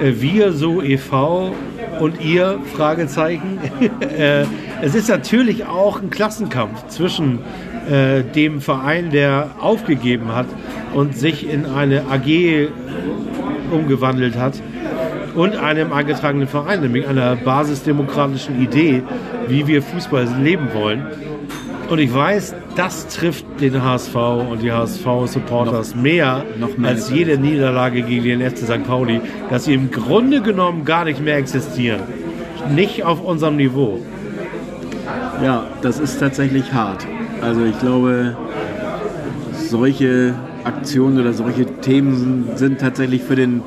Äh, 0.00 0.12
Wir 0.20 0.52
so 0.52 0.82
e.V. 0.82 1.52
und 2.00 2.20
ihr 2.20 2.58
Fragezeichen. 2.74 3.58
Äh, 4.00 4.44
es 4.82 4.94
ist 4.94 5.08
natürlich 5.08 5.66
auch 5.66 6.00
ein 6.02 6.10
Klassenkampf 6.10 6.88
zwischen 6.88 7.38
äh, 7.90 8.22
dem 8.22 8.60
Verein, 8.60 9.10
der 9.10 9.50
aufgegeben 9.60 10.34
hat 10.34 10.46
und 10.94 11.16
sich 11.16 11.48
in 11.48 11.66
eine 11.66 12.02
AG 12.10 12.68
umgewandelt 13.70 14.36
hat 14.36 14.54
und 15.34 15.56
einem 15.56 15.92
eingetragenen 15.92 16.48
Verein, 16.48 16.80
nämlich 16.80 17.06
einer 17.06 17.36
basisdemokratischen 17.36 18.60
Idee, 18.60 19.02
wie 19.48 19.66
wir 19.66 19.82
Fußball 19.82 20.28
leben 20.42 20.68
wollen. 20.74 21.06
Und 21.88 21.98
ich 21.98 22.12
weiß, 22.12 22.54
das 22.80 23.06
trifft 23.08 23.44
den 23.60 23.82
HSV 23.82 24.14
und 24.50 24.62
die 24.62 24.72
HSV-Supporters 24.72 25.94
mehr, 25.94 26.46
mehr 26.78 26.90
als 26.90 27.10
jede 27.10 27.36
Niederlage 27.36 28.00
gegen 28.00 28.24
den 28.24 28.50
FC 28.50 28.60
St. 28.60 28.84
Pauli, 28.86 29.20
dass 29.50 29.66
sie 29.66 29.74
im 29.74 29.90
Grunde 29.90 30.40
genommen 30.40 30.86
gar 30.86 31.04
nicht 31.04 31.20
mehr 31.20 31.36
existieren. 31.36 32.00
Nicht 32.74 33.04
auf 33.04 33.22
unserem 33.22 33.56
Niveau. 33.56 34.00
Ja, 35.44 35.66
das 35.82 35.98
ist 35.98 36.20
tatsächlich 36.20 36.72
hart. 36.72 37.06
Also 37.42 37.66
ich 37.66 37.78
glaube, 37.80 38.34
solche 39.52 40.34
Aktionen 40.64 41.20
oder 41.20 41.34
solche 41.34 41.66
Themen 41.66 42.48
sind, 42.54 42.80
tatsächlich 42.80 43.22
für 43.22 43.36
den, 43.36 43.62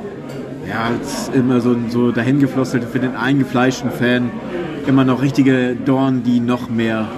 ja, 0.67 0.89
ist 0.99 1.35
immer 1.35 1.61
so, 1.61 1.75
so 1.89 2.11
dahingeflosselt, 2.11 2.83
für 2.83 2.99
den 2.99 3.15
eingefleischten 3.15 3.91
Fan 3.91 4.31
immer 4.87 5.05
noch 5.05 5.21
richtige 5.21 5.75
Dorn, 5.75 6.23
die 6.23 6.39
noch 6.39 6.67
mehr 6.67 7.09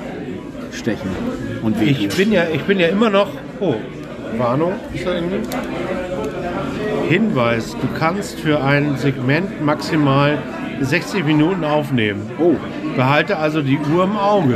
stechen 0.74 1.45
und 1.66 1.80
wehtun. 1.80 2.05
Ich 2.09 2.16
bin 2.16 2.32
ja, 2.32 2.43
ich 2.53 2.61
bin 2.61 2.80
ja 2.80 2.88
immer 2.88 3.09
noch. 3.09 3.28
Oh, 3.59 3.76
Warnung. 4.38 4.74
Ist 4.93 5.05
da 5.05 5.16
irgendwie? 5.16 5.39
Hinweis: 7.09 7.76
Du 7.82 7.88
kannst 7.99 8.39
für 8.39 8.63
ein 8.63 8.97
Segment 8.97 9.63
maximal 9.63 10.38
60 10.82 11.26
Minuten 11.26 11.63
aufnehmen. 11.63 12.30
Oh, 12.39 12.53
Behalte 12.95 13.38
also 13.38 13.61
die 13.61 13.78
Uhr 13.93 14.03
im 14.03 14.18
Auge. 14.18 14.55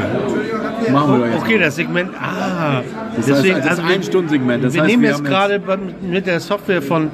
machen 0.91 1.20
wir 1.22 1.30
jetzt. 1.30 1.41
Okay, 1.41 1.57
das 1.57 1.76
Segment. 1.76 2.12
Ah, 2.20 2.82
Das 3.16 3.32
heißt, 3.32 3.49
das 3.66 3.74
ist 3.74 3.84
ein 3.84 4.03
Stundensegment. 4.03 4.64
Das 4.64 4.74
wir 4.74 4.82
heißt, 4.82 4.91
nehmen 4.91 5.03
wir 5.03 5.10
jetzt 5.12 5.26
gerade 5.26 5.62
mit 6.01 6.28
der 6.28 6.39
Software 6.39 6.82
von 6.82 7.10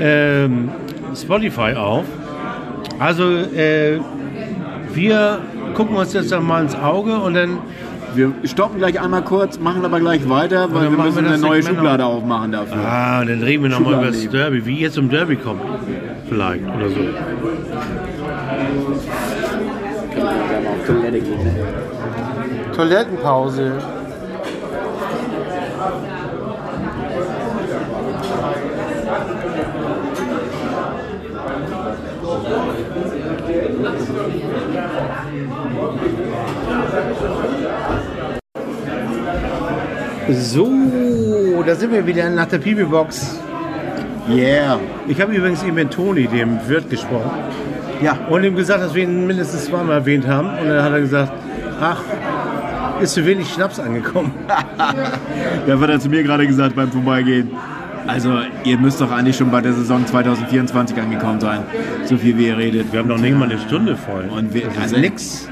ähm, 0.00 0.70
Spotify 1.14 1.74
auf. 1.74 2.04
Also 2.98 3.24
äh, 3.32 3.98
wir 4.92 5.38
gucken 5.74 5.96
uns 5.96 6.12
jetzt 6.12 6.38
mal 6.40 6.62
ins 6.62 6.74
Auge 6.74 7.16
und 7.16 7.34
dann 7.34 7.58
Wir 8.14 8.32
stoppen 8.44 8.78
gleich 8.78 9.00
einmal 9.00 9.22
kurz, 9.22 9.58
machen 9.58 9.84
aber 9.84 10.00
gleich 10.00 10.28
weiter, 10.28 10.72
weil 10.72 10.90
wir 10.90 10.98
müssen 10.98 11.24
wir 11.24 11.32
eine 11.32 11.38
neue 11.38 11.62
Segment 11.62 11.78
Schublade 11.78 12.04
aufmachen 12.04 12.52
dafür. 12.52 12.76
Ah, 12.76 13.24
dann 13.24 13.42
reden 13.42 13.62
wir 13.62 13.70
nochmal 13.70 13.94
über 13.94 14.06
das. 14.06 14.28
Derby, 14.28 14.66
wie 14.66 14.80
jetzt 14.80 14.94
zum 14.94 15.08
Derby 15.08 15.36
kommt. 15.36 15.62
Vielleicht 16.28 16.64
oder 16.64 16.88
so. 16.88 17.00
Toilettenpause. 22.74 23.72
So, 40.30 40.70
da 41.66 41.74
sind 41.74 41.92
wir 41.92 42.06
wieder 42.06 42.28
nach 42.30 42.46
der 42.46 42.58
Pibi-Box. 42.58 43.40
Yeah. 44.28 44.78
Ich 45.08 45.20
habe 45.20 45.34
übrigens 45.34 45.62
eben 45.64 45.74
mit 45.74 45.90
Toni, 45.90 46.26
dem 46.28 46.58
Wirt, 46.68 46.88
gesprochen 46.88 47.30
Ja. 48.00 48.16
und 48.30 48.44
ihm 48.44 48.54
gesagt, 48.54 48.82
dass 48.82 48.94
wir 48.94 49.02
ihn 49.02 49.26
mindestens 49.26 49.64
zweimal 49.64 49.96
erwähnt 49.98 50.26
haben. 50.26 50.48
Und 50.48 50.68
dann 50.68 50.82
hat 50.84 50.92
er 50.92 51.00
gesagt, 51.00 51.32
ach, 51.80 52.00
ist 53.00 53.14
zu 53.14 53.26
wenig 53.26 53.48
Schnaps 53.52 53.80
angekommen. 53.80 54.32
Da 55.66 55.78
wird 55.78 55.90
er 55.90 56.00
zu 56.00 56.08
mir 56.08 56.22
gerade 56.22 56.46
gesagt 56.46 56.74
beim 56.76 56.90
Vorbeigehen. 56.90 57.50
Also, 58.06 58.32
ihr 58.64 58.78
müsst 58.78 59.00
doch 59.00 59.12
eigentlich 59.12 59.36
schon 59.36 59.50
bei 59.50 59.60
der 59.60 59.72
Saison 59.72 60.04
2024 60.04 60.98
angekommen 61.00 61.38
sein. 61.40 61.60
So 62.04 62.16
viel 62.16 62.36
wie 62.36 62.48
ihr 62.48 62.58
redet. 62.58 62.92
Wir 62.92 62.98
haben 63.00 63.08
noch 63.08 63.18
nicht 63.18 63.36
mal 63.36 63.48
eine 63.48 63.58
Stunde 63.60 63.96
voll. 63.96 64.28
Und 64.36 64.52
wir, 64.52 64.62
das 64.64 64.74
ist 64.74 64.82
also 64.82 64.96
nix. 64.98 65.48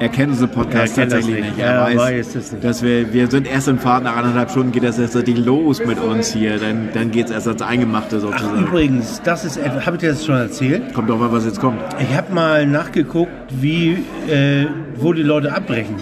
Er 0.00 0.08
kennt 0.08 0.30
unsere 0.32 0.48
Podcasts 0.48 0.96
Er 0.96 1.02
kennt 1.02 1.12
tatsächlich 1.12 1.44
nicht. 1.44 1.56
nicht. 1.56 1.64
Er 1.66 1.82
weiß, 1.82 1.96
weiß 1.98 2.34
es 2.34 2.52
nicht. 2.52 2.64
dass 2.64 2.82
wir, 2.82 3.12
wir 3.12 3.26
sind 3.30 3.46
erst 3.46 3.68
in 3.68 3.78
Fahrt 3.78 4.02
nach 4.04 4.16
anderthalb 4.16 4.50
Stunden 4.50 4.72
geht 4.72 4.82
das 4.82 4.98
erst 4.98 5.14
richtig 5.14 5.44
los 5.44 5.84
mit 5.84 5.98
uns 6.02 6.32
hier. 6.32 6.56
Dann, 6.58 6.88
dann 6.94 7.10
geht 7.10 7.26
es 7.26 7.32
erst 7.32 7.46
als 7.48 7.60
Eingemachte 7.62 8.16
Ach, 8.16 8.20
sozusagen. 8.22 8.62
übrigens, 8.66 9.20
das 9.22 9.44
ist, 9.44 9.60
habe 9.62 9.96
ich 9.96 10.00
dir 10.00 10.10
das 10.10 10.24
schon 10.24 10.36
erzählt? 10.36 10.94
Kommt 10.94 11.10
doch 11.10 11.18
mal, 11.18 11.30
was 11.30 11.44
jetzt 11.44 11.60
kommt. 11.60 11.78
Ich 11.98 12.16
habe 12.16 12.32
mal 12.32 12.66
nachgeguckt, 12.66 13.30
wie, 13.60 13.98
äh, 14.28 14.66
wo 14.96 15.12
die 15.12 15.22
Leute 15.22 15.54
abbrechen. 15.54 15.96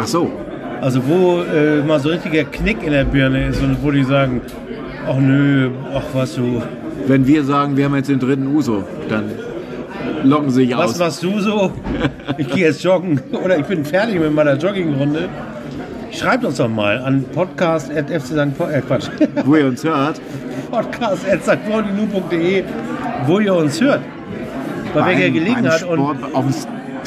Ach 0.00 0.06
so. 0.06 0.30
Also 0.80 1.00
wo 1.06 1.42
äh, 1.42 1.80
mal 1.84 2.00
so 2.00 2.08
richtiger 2.08 2.42
Knick 2.42 2.82
in 2.82 2.90
der 2.90 3.04
Birne 3.04 3.46
ist 3.46 3.62
und 3.62 3.80
wo 3.84 3.92
die 3.92 4.02
sagen, 4.02 4.40
ach 5.08 5.16
nö, 5.20 5.70
ach 5.94 6.02
was 6.12 6.34
du, 6.34 6.60
Wenn 7.06 7.24
wir 7.24 7.44
sagen, 7.44 7.76
wir 7.76 7.84
haben 7.84 7.94
jetzt 7.94 8.08
den 8.08 8.18
dritten 8.18 8.48
Uso, 8.48 8.82
dann 9.08 9.26
locken 10.24 10.50
sich 10.50 10.76
was 10.76 10.90
aus. 10.92 10.98
machst 10.98 11.22
du 11.22 11.40
so? 11.40 11.72
Ich 12.38 12.48
gehe 12.48 12.66
jetzt 12.66 12.82
joggen 12.82 13.20
oder 13.44 13.58
ich 13.58 13.64
bin 13.66 13.84
fertig 13.84 14.18
mit 14.20 14.32
meiner 14.32 14.54
Joggingrunde. 14.56 15.28
Schreibt 16.10 16.44
uns 16.44 16.58
doch 16.58 16.68
mal 16.68 16.98
an 16.98 17.24
podcast.fc 17.32 18.36
äh 18.36 18.80
Quatsch, 18.82 19.08
Wo 19.44 19.56
ihr 19.56 19.66
uns 19.66 19.82
hört. 19.82 20.20
podcast.stpaulinu.de, 20.70 22.64
wo 23.26 23.38
ihr 23.40 23.54
uns 23.54 23.80
hört. 23.80 24.00
Bei 24.94 25.06
welcher 25.06 25.30
Gelegenheit 25.30 25.84
und 25.84 26.16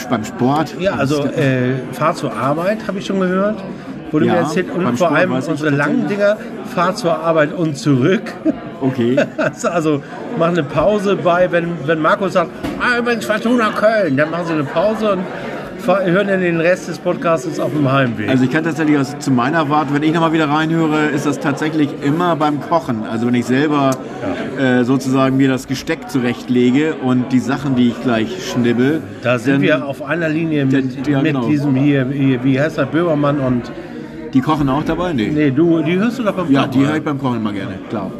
beim 0.10 0.24
Sport. 0.26 0.76
Ja, 0.80 0.94
also 0.96 1.26
äh, 1.26 1.76
Fahrt 1.92 2.18
zur 2.18 2.34
Arbeit 2.34 2.88
habe 2.88 3.00
ich 3.00 3.06
schon 3.06 3.20
gehört. 3.20 3.64
Wurde 4.16 4.28
Ja, 4.28 4.34
mir 4.36 4.40
erzählt. 4.40 4.68
Und 4.72 4.98
vor 4.98 5.12
allem 5.12 5.34
unsere 5.34 5.72
langen 5.72 6.08
Dinger, 6.08 6.38
Fahrt 6.74 6.98
zur 6.98 7.20
Arbeit 7.20 7.52
und 7.52 7.78
zurück. 7.78 8.22
Okay. 8.80 9.18
also 9.70 10.02
machen 10.40 10.58
eine 10.58 10.64
Pause 10.64 11.18
bei, 11.22 11.52
wenn, 11.52 11.74
wenn 11.86 12.00
Markus 12.00 12.32
sagt, 12.32 12.50
ah, 12.80 12.98
übrigens 12.98 13.26
Fortuna 13.26 13.72
Köln, 13.72 14.16
dann 14.16 14.32
machen 14.32 14.46
sie 14.48 14.54
eine 14.54 14.64
Pause 14.64 15.12
und 15.12 15.20
hören 15.86 16.28
dann 16.28 16.42
den 16.42 16.60
Rest 16.62 16.88
des 16.88 16.98
Podcasts 16.98 17.60
auf 17.60 17.72
dem 17.72 17.92
Heimweg. 17.92 18.30
Also 18.30 18.46
ich 18.46 18.52
kann 18.52 18.64
tatsächlich 18.64 18.98
aus, 18.98 19.20
zu 19.20 19.32
meiner 19.32 19.70
Warte, 19.70 19.94
wenn 19.94 20.02
ich 20.02 20.14
nochmal 20.14 20.32
wieder 20.34 20.50
reinhöre, 20.50 21.08
ist 21.08 21.26
das 21.26 21.40
tatsächlich 21.40 21.90
immer 22.02 22.36
beim 22.38 22.62
Kochen. 22.62 23.04
Also 23.04 23.28
wenn 23.28 23.36
ich 23.36 23.46
selber 23.46 23.92
äh, 24.60 24.84
sozusagen 24.84 25.38
mir 25.38 25.50
das 25.50 25.68
Gesteck 25.68 26.10
zurechtlege 26.10 26.96
und 26.96 27.32
die 27.32 27.40
Sachen, 27.40 27.76
die 27.76 27.90
ich 27.90 28.02
gleich 28.02 28.50
schnibbel. 28.50 29.02
da 29.22 29.38
sind 29.38 29.56
dann- 29.56 29.62
wir 29.62 29.86
auf 29.86 30.02
einer 30.02 30.30
Linie 30.30 30.66
mit, 30.66 31.06
Ja, 31.08 31.22
mit 31.22 31.34
genau. 31.34 31.48
diesem 31.48 31.76
hier, 31.76 32.08
hier, 32.12 32.44
wie 32.44 32.60
heißt 32.60 32.78
der, 32.78 32.86
Böhmermann 32.86 33.40
und, 33.40 33.72
Die 34.36 34.42
kochen 34.42 34.70
auch 34.70 34.84
dabei? 34.84 35.14
Nee. 35.14 35.32
nee, 35.34 35.50
du, 35.50 35.82
die 35.82 35.96
hörst 35.98 36.20
du 36.20 36.24
doch 36.24 36.34
beim 36.34 36.52
Ja, 36.52 36.62
Kochen, 36.62 36.72
die 36.74 36.80
oder? 36.80 36.88
höre 36.90 36.98
ich 36.98 37.04
beim 37.04 37.20
Kochen 37.20 37.38
immer 37.38 37.54
gerne, 37.54 37.76
klar. 37.90 38.12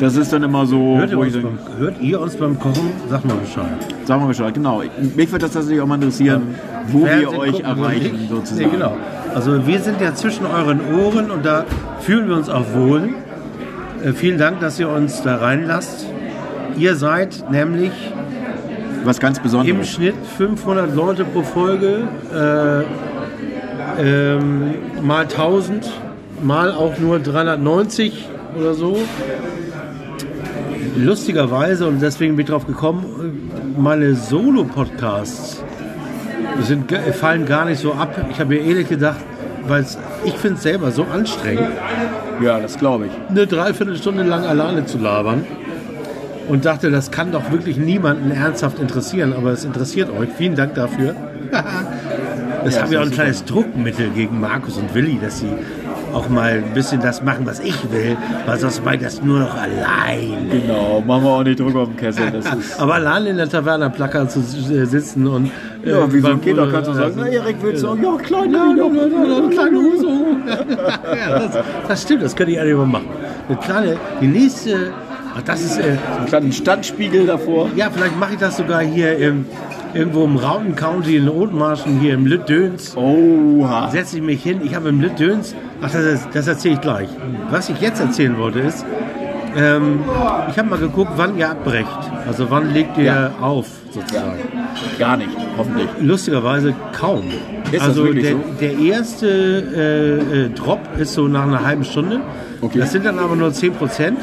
Das 0.00 0.16
ist 0.16 0.32
dann 0.32 0.42
immer 0.42 0.66
so, 0.66 0.96
Hört 0.98 1.10
ihr, 1.10 1.16
wo 1.16 1.20
uns 1.22 1.34
ich 1.36 1.42
beim, 1.42 1.58
hört 1.78 2.00
ihr 2.00 2.20
uns 2.20 2.36
beim 2.36 2.58
Kochen? 2.58 2.90
Sag 3.08 3.24
mal 3.24 3.34
Bescheid. 3.36 3.66
sagen 4.04 4.22
wir 4.22 4.28
Bescheid, 4.28 4.54
genau. 4.54 4.82
Mich 5.14 5.30
würde 5.30 5.44
das 5.44 5.52
tatsächlich 5.52 5.80
auch 5.80 5.86
mal 5.86 5.94
interessieren, 5.96 6.42
wo 6.88 7.00
wir 7.00 7.06
Fernsehen 7.06 7.38
euch 7.40 7.52
gucken 7.52 7.70
und 7.70 7.78
erreichen 7.84 8.18
sozusagen. 8.28 8.66
Nee, 8.66 8.72
genau. 8.72 8.96
Also 9.34 9.66
wir 9.66 9.78
sind 9.80 10.00
ja 10.00 10.14
zwischen 10.14 10.46
euren 10.46 10.80
Ohren 10.98 11.30
und 11.30 11.44
da 11.44 11.64
fühlen 12.00 12.28
wir 12.28 12.36
uns 12.36 12.48
auch 12.48 12.64
wohl. 12.74 13.10
Äh, 14.02 14.12
vielen 14.12 14.38
Dank, 14.38 14.60
dass 14.60 14.80
ihr 14.80 14.88
uns 14.88 15.22
da 15.22 15.36
reinlasst. 15.36 16.06
Ihr 16.76 16.96
seid 16.96 17.44
nämlich 17.50 17.92
Was 19.04 19.20
ganz 19.20 19.36
im 19.38 19.42
Besonderes. 19.44 19.88
Schnitt 19.88 20.14
500 20.38 20.94
Leute 20.94 21.24
pro 21.24 21.42
Folge, 21.42 22.08
äh, 22.32 22.84
ähm, 23.98 24.74
mal 25.02 25.22
1000, 25.22 25.90
mal 26.42 26.72
auch 26.72 26.98
nur 26.98 27.18
390 27.18 28.28
oder 28.58 28.74
so. 28.74 28.96
Lustigerweise, 30.96 31.86
und 31.86 32.00
deswegen 32.02 32.36
bin 32.36 32.44
ich 32.44 32.50
drauf 32.50 32.66
gekommen, 32.66 33.48
meine 33.78 34.14
Solo-Podcasts 34.14 35.62
sind, 36.60 36.92
fallen 37.14 37.46
gar 37.46 37.64
nicht 37.64 37.80
so 37.80 37.92
ab. 37.94 38.14
Ich 38.30 38.38
habe 38.40 38.54
mir 38.54 38.60
ehrlich 38.60 38.88
gedacht, 38.88 39.20
weil 39.66 39.86
ich 40.24 40.34
finde 40.34 40.56
es 40.56 40.62
selber 40.62 40.90
so 40.90 41.04
anstrengend, 41.04 41.68
Ja, 42.42 42.58
das 42.60 42.78
glaube 42.78 43.06
ich. 43.06 43.12
eine 43.30 43.46
Dreiviertelstunde 43.46 44.22
lang 44.22 44.44
alleine 44.44 44.84
zu 44.84 44.98
labern. 44.98 45.44
Und 46.48 46.64
dachte, 46.64 46.90
das 46.90 47.10
kann 47.12 47.30
doch 47.30 47.52
wirklich 47.52 47.76
niemanden 47.76 48.32
ernsthaft 48.32 48.80
interessieren, 48.80 49.32
aber 49.32 49.52
es 49.52 49.64
interessiert 49.64 50.10
euch. 50.10 50.28
Vielen 50.36 50.56
Dank 50.56 50.74
dafür. 50.74 51.14
Das 52.64 52.74
Ja, 52.76 52.82
haben 52.82 52.90
wir 52.90 52.98
auch 52.98 53.02
ein 53.02 53.08
super. 53.08 53.22
kleines 53.22 53.44
Druckmittel 53.44 54.08
gegen 54.10 54.40
Markus 54.40 54.76
und 54.76 54.94
Willi, 54.94 55.18
dass 55.20 55.40
sie 55.40 55.48
auch 56.12 56.28
mal 56.28 56.52
ein 56.52 56.74
bisschen 56.74 57.00
das 57.00 57.22
machen, 57.22 57.46
was 57.46 57.58
ich 57.60 57.74
will, 57.90 58.16
weil 58.46 58.58
sonst 58.58 58.84
mache 58.84 58.96
ich 58.96 59.02
das 59.02 59.22
nur 59.22 59.40
noch 59.40 59.54
allein. 59.54 60.48
Genau, 60.50 61.02
machen 61.06 61.24
wir 61.24 61.30
auch 61.30 61.42
nicht 61.42 61.58
Druck 61.58 61.74
auf 61.74 61.88
den 61.88 61.96
Kessel. 61.96 62.24
Aber 62.78 62.94
allein 62.94 63.26
in 63.26 63.36
der 63.38 63.48
Taverna 63.48 63.88
Placker 63.88 64.28
zu 64.28 64.40
äh, 64.40 64.84
sitzen 64.84 65.26
und. 65.26 65.50
äh, 65.84 65.90
ja, 65.90 66.12
wie 66.12 66.20
so 66.20 66.26
ein 66.26 66.32
beim- 66.34 66.40
Kind, 66.42 66.58
da 66.58 66.66
kannst 66.70 66.90
du 66.90 66.94
sagen, 66.94 67.14
äh, 67.18 67.20
na 67.22 67.26
Erik, 67.28 67.56
willst 67.62 67.82
du 67.82 67.88
auch? 67.88 67.96
Ja, 67.96 68.16
kleine, 68.22 68.52
Ja, 68.56 68.66
ja, 68.66 68.84
ja, 68.84 69.06
ja, 69.06 69.36
eine 69.38 69.48
kleine 69.48 69.78
Hose. 69.78 70.06
ja, 71.18 71.38
das, 71.38 71.58
das 71.88 72.02
stimmt, 72.02 72.22
das 72.22 72.36
könnte 72.36 72.52
ich 72.52 72.60
eigentlich 72.60 72.76
mal 72.76 72.86
machen. 72.86 73.06
Eine 73.48 73.58
kleine, 73.58 73.96
die 74.20 74.26
nächste, 74.26 74.92
ach, 75.34 75.42
das 75.42 75.62
ist, 75.62 75.78
äh, 75.78 75.82
Einen 76.18 76.26
kleinen 76.26 76.52
Standspiegel 76.52 77.26
davor. 77.26 77.70
ja, 77.74 77.88
vielleicht 77.90 78.18
mache 78.20 78.34
ich 78.34 78.38
das 78.38 78.58
sogar 78.58 78.80
hier 78.82 79.16
im, 79.16 79.46
irgendwo 79.94 80.24
im 80.24 80.36
Rauten 80.36 80.74
County 80.76 81.16
in 81.16 81.28
Othmarschen, 81.28 82.00
hier 82.00 82.14
im 82.14 82.26
Lüttdöns. 82.26 82.96
Oha. 82.96 83.90
Setze 83.90 84.16
ich 84.16 84.22
mich 84.22 84.42
hin, 84.42 84.60
ich 84.64 84.74
habe 84.74 84.88
im 84.88 85.00
Lüttdöns, 85.00 85.54
ach, 85.80 85.90
das, 85.92 86.28
das 86.32 86.46
erzähle 86.48 86.74
ich 86.74 86.80
gleich. 86.80 87.08
Was 87.50 87.68
ich 87.68 87.80
jetzt 87.80 88.00
erzählen 88.00 88.36
wollte 88.38 88.60
ist, 88.60 88.84
ähm, 89.56 90.00
ich 90.50 90.58
habe 90.58 90.68
mal 90.70 90.78
geguckt, 90.78 91.12
wann 91.16 91.36
ihr 91.36 91.50
abbrecht. 91.50 91.86
Also 92.26 92.50
wann 92.50 92.72
legt 92.72 92.96
ihr 92.96 93.04
Ja. 93.04 93.30
auf, 93.40 93.66
sozusagen. 93.90 94.38
Gar 94.98 95.18
nicht, 95.18 95.28
hoffentlich. 95.58 95.88
Lustigerweise 96.00 96.74
kaum. 96.98 97.24
Ist 97.70 97.82
also 97.82 98.10
der, 98.12 98.32
so? 98.32 98.38
der 98.60 98.78
erste 98.78 99.26
äh, 99.26 100.44
äh, 100.44 100.48
Drop 100.50 100.80
ist 100.98 101.14
so 101.14 101.28
nach 101.28 101.42
einer 101.44 101.64
halben 101.64 101.84
Stunde. 101.84 102.20
Okay. 102.60 102.78
Das 102.78 102.92
sind 102.92 103.04
dann 103.04 103.18
aber 103.18 103.34
nur 103.36 103.52
10 103.52 103.72
Prozent 103.74 104.18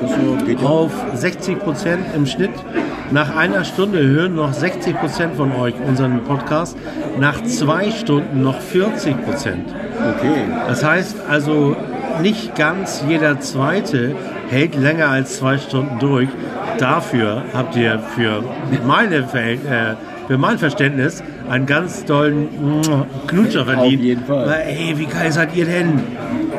Das 0.00 0.10
so, 0.10 0.50
ja. 0.50 0.58
auf 0.68 0.92
60 1.14 1.58
Prozent 1.58 2.04
im 2.14 2.26
Schnitt. 2.26 2.50
Nach 3.12 3.36
einer 3.36 3.64
Stunde 3.64 4.06
hören 4.06 4.36
noch 4.36 4.52
60 4.52 4.96
Prozent 4.96 5.34
von 5.34 5.52
euch 5.52 5.74
unseren 5.84 6.22
Podcast. 6.22 6.76
Nach 7.18 7.42
zwei 7.42 7.90
Stunden 7.90 8.42
noch 8.42 8.60
40 8.60 9.24
Prozent. 9.24 9.68
Okay. 10.16 10.44
Das 10.68 10.84
heißt 10.84 11.16
also, 11.28 11.76
nicht 12.22 12.54
ganz 12.54 13.02
jeder 13.08 13.40
Zweite 13.40 14.14
hält 14.48 14.76
länger 14.76 15.08
als 15.08 15.38
zwei 15.38 15.58
Stunden 15.58 15.98
durch. 15.98 16.28
Dafür 16.78 17.42
habt 17.52 17.74
ihr 17.76 17.98
für, 17.98 18.44
meine 18.86 19.24
Verhält, 19.24 19.64
äh, 19.66 19.94
für 20.28 20.38
mein 20.38 20.58
Verständnis 20.58 21.22
einen 21.50 21.66
ganz 21.66 22.04
tollen 22.04 22.48
Knutscher 23.26 23.64
verdient. 23.64 24.02
jeden 24.02 24.24
Fall. 24.24 24.46
Weil, 24.46 24.62
ey, 24.68 24.96
wie 24.96 25.06
geil 25.06 25.32
seid 25.32 25.56
ihr 25.56 25.64
denn? 25.64 26.00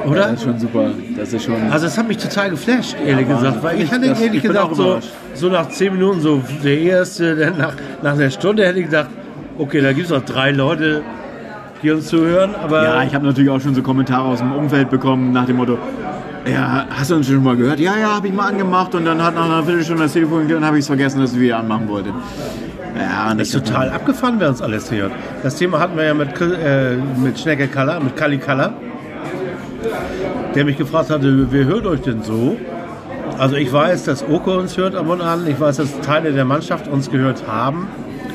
Oder? 0.05 0.21
Das 0.21 0.33
ist 0.33 0.43
schon 0.43 0.59
super. 0.59 0.85
Das 1.17 1.33
ist 1.33 1.43
schon. 1.45 1.55
Also 1.71 1.87
es 1.87 1.97
hat 1.97 2.07
mich 2.07 2.17
total 2.17 2.49
geflasht, 2.51 2.95
ehrlich 3.05 3.27
gesagt. 3.27 3.63
Weil 3.63 3.81
ich 3.81 3.91
hatte 3.91 4.07
Das- 4.09 4.19
ehrlich 4.21 4.37
ich 4.43 4.49
gesagt 4.49 4.75
so, 4.75 4.99
so 5.33 5.49
nach 5.49 5.69
zehn 5.69 5.93
Minuten, 5.93 6.21
so 6.21 6.41
der 6.63 6.79
erste, 6.79 7.35
dann 7.35 7.57
nach, 7.57 7.73
nach 8.01 8.13
einer 8.13 8.29
Stunde 8.29 8.65
hätte 8.65 8.79
ich 8.79 8.85
gedacht, 8.85 9.07
okay, 9.57 9.81
da 9.81 9.91
gibt 9.93 10.05
es 10.05 10.11
noch 10.11 10.23
drei 10.23 10.51
Leute, 10.51 11.01
die 11.83 11.91
uns 11.91 12.07
zuhören. 12.07 12.55
Aber 12.55 12.83
ja, 12.83 13.03
ich 13.03 13.13
habe 13.15 13.25
natürlich 13.25 13.49
auch 13.49 13.61
schon 13.61 13.75
so 13.75 13.81
Kommentare 13.81 14.23
aus 14.27 14.39
dem 14.39 14.51
Umfeld 14.53 14.89
bekommen 14.89 15.31
nach 15.31 15.45
dem 15.45 15.57
Motto, 15.57 15.77
ja, 16.51 16.85
hast 16.89 17.11
du 17.11 17.15
uns 17.15 17.27
schon 17.27 17.43
mal 17.43 17.55
gehört? 17.55 17.79
Ja, 17.79 17.93
ja, 17.97 18.15
habe 18.15 18.27
ich 18.27 18.33
mal 18.33 18.47
angemacht 18.47 18.95
und 18.95 19.05
dann 19.05 19.23
hat 19.23 19.35
nach 19.35 19.45
einer 19.45 19.63
Viertelstunde 19.63 20.03
das 20.03 20.13
Telefon 20.13 20.39
geklingelt 20.39 20.61
und 20.61 20.65
habe 20.67 20.77
ich 20.77 20.81
es 20.81 20.87
vergessen, 20.87 21.21
dass 21.21 21.33
ich 21.33 21.39
wieder 21.39 21.57
anmachen 21.59 21.87
wollte. 21.87 22.09
Ja, 22.99 23.33
Das 23.33 23.47
ist 23.47 23.53
total 23.65 23.89
abgefahren, 23.91 24.35
wer 24.39 24.49
uns 24.49 24.61
alles 24.61 24.91
hört. 24.91 25.11
Das 25.43 25.55
Thema 25.55 25.79
hatten 25.79 25.95
wir 25.95 26.03
ja 26.05 26.13
mit, 26.13 26.29
äh, 26.41 26.97
mit 27.23 27.39
Schnecke 27.39 27.67
Kaller, 27.67 27.99
mit 27.99 28.15
Kali 28.17 28.37
Kaller, 28.37 28.73
der 30.55 30.65
mich 30.65 30.77
gefragt 30.77 31.09
hatte, 31.09 31.47
wer 31.51 31.65
hört 31.65 31.85
euch 31.85 32.01
denn 32.01 32.23
so? 32.23 32.57
Also 33.37 33.55
ich 33.55 33.71
weiß, 33.71 34.03
dass 34.05 34.23
Oko 34.27 34.57
uns 34.57 34.77
hört 34.77 34.95
ab 34.95 35.07
und 35.07 35.21
an. 35.21 35.47
Ich 35.47 35.59
weiß, 35.59 35.77
dass 35.77 35.99
Teile 36.01 36.31
der 36.33 36.45
Mannschaft 36.45 36.87
uns 36.87 37.09
gehört 37.09 37.47
haben. 37.47 37.87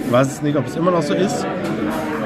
Ich 0.04 0.12
weiß 0.12 0.42
nicht, 0.42 0.56
ob 0.56 0.66
es 0.66 0.76
immer 0.76 0.90
noch 0.90 1.02
so 1.02 1.14
ist. 1.14 1.46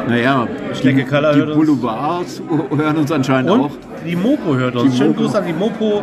Naja, 0.09 0.47
Schnecke 0.75 1.05
die, 1.05 1.05
Kaller 1.05 1.33
die 1.33 1.41
hört 1.41 1.51
uns. 1.51 1.66
Boulevards 1.66 2.43
hören 2.77 2.97
uns 2.97 3.12
anscheinend 3.12 3.51
Und 3.51 3.61
auch. 3.61 3.71
die 4.07 4.16
Mopo 4.16 4.55
hört 4.57 4.77
uns. 4.77 4.93
Die 4.93 4.99
Schönen. 4.99 5.14
Gruß 5.16 5.35
an 5.35 5.47
die 5.47 5.53
Mopo. 5.53 6.03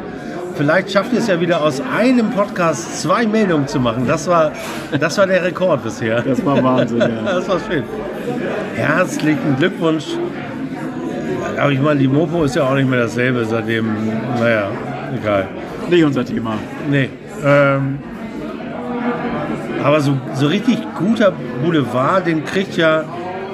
Vielleicht 0.56 0.92
schafft 0.92 1.14
ihr 1.14 1.20
es 1.20 1.28
ja 1.28 1.40
wieder 1.40 1.62
aus 1.62 1.82
einem 1.96 2.32
Podcast 2.32 3.02
zwei 3.02 3.28
Meldungen 3.28 3.68
zu 3.68 3.80
machen. 3.80 4.06
Das 4.08 4.28
war, 4.28 4.52
das 5.00 5.18
war 5.18 5.28
der 5.28 5.44
Rekord 5.44 5.84
bisher. 5.84 6.22
Das 6.22 6.44
war 6.44 6.64
Wahnsinn, 6.64 7.00
ja. 7.00 7.08
Das 7.26 7.48
war 7.48 7.60
schön. 7.60 7.84
Herzlichen 8.76 9.56
Glückwunsch. 9.58 10.06
Aber 11.58 11.72
ich 11.72 11.82
meine, 11.82 12.00
die 12.00 12.08
Mopo 12.08 12.44
ist 12.44 12.56
ja 12.56 12.64
auch 12.64 12.76
nicht 12.76 12.90
mehr 12.90 13.00
dasselbe 13.00 13.46
seitdem, 13.46 13.88
naja, 14.40 14.70
egal. 15.20 15.48
Nicht 15.90 16.04
unser 16.04 16.24
Thema. 16.26 16.54
Nee. 16.90 17.10
Ähm, 17.46 18.00
aber 19.84 20.02
so, 20.02 20.18
so 20.34 20.48
richtig 20.48 20.78
guter 20.98 21.34
Boulevard, 21.64 22.28
den 22.28 22.44
kriegt 22.44 22.76
ja 22.78 23.04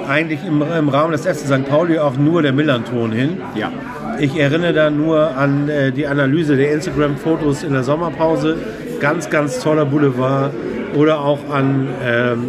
eigentlich 0.08 0.40
im, 0.46 0.62
im 0.62 0.88
Rahmen 0.88 1.12
des 1.12 1.22
FC 1.26 1.46
St. 1.46 1.68
Pauli 1.68 1.98
auch 1.98 2.16
nur 2.16 2.42
der 2.42 2.52
Millanton 2.52 3.12
hin. 3.12 3.38
Ja. 3.54 3.70
Ich 4.18 4.36
erinnere 4.38 4.72
da 4.72 4.90
nur 4.90 5.36
an 5.36 5.68
äh, 5.68 5.90
die 5.90 6.06
Analyse 6.06 6.56
der 6.56 6.72
Instagram-Fotos 6.72 7.62
in 7.62 7.72
der 7.72 7.82
Sommerpause. 7.82 8.56
Ganz, 9.00 9.28
ganz 9.30 9.60
toller 9.60 9.84
Boulevard. 9.84 10.52
Oder 10.94 11.20
auch 11.20 11.40
an 11.50 11.88
ähm, 12.04 12.44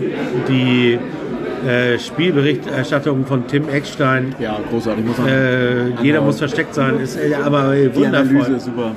die 0.48 1.00
äh, 1.66 1.98
Spielberichterstattung 2.00 3.26
von 3.26 3.48
Tim 3.48 3.68
Eckstein. 3.70 4.36
Ja, 4.40 4.58
großartig. 4.70 5.06
Muss 5.06 5.18
man 5.18 5.28
Äh, 5.28 5.86
jeder 6.02 6.20
Genau. 6.20 6.22
muss 6.24 6.40
versteckt 6.40 6.74
sein, 6.76 7.00
ist 7.00 7.18
äh, 7.18 7.34
aber 7.36 7.76
äh, 7.76 7.94
wundervoll. 7.96 8.56
ist 8.56 8.66
super. 8.66 8.92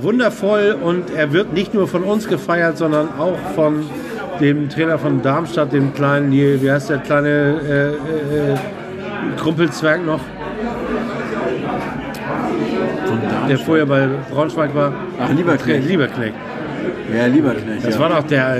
Wundervoll 0.00 0.76
und 0.82 1.04
er 1.14 1.32
wird 1.32 1.52
nicht 1.52 1.74
nur 1.74 1.86
von 1.86 2.02
uns 2.02 2.26
gefeiert, 2.28 2.78
sondern 2.78 3.08
auch 3.18 3.36
von 3.54 3.84
dem 4.40 4.68
Trainer 4.68 4.98
von 4.98 5.22
Darmstadt, 5.22 5.72
dem 5.72 5.94
kleinen, 5.94 6.32
wie 6.32 6.70
heißt 6.70 6.90
der 6.90 6.98
kleine 6.98 7.28
äh, 7.28 8.52
äh, 8.52 8.56
Krumpelzwerg 9.36 10.04
noch, 10.04 10.20
der 13.48 13.58
vorher 13.58 13.86
bei 13.86 14.08
Braunschweig 14.32 14.74
war. 14.74 14.92
Ach, 15.20 15.30
Lieberknecht. 15.30 15.88
Lieberknecht. 15.88 16.34
Ja, 17.16 17.26
Lieberknecht. 17.26 17.86
Das 17.86 17.94
ja. 17.94 18.00
war 18.00 18.08
doch 18.08 18.24
der, 18.26 18.56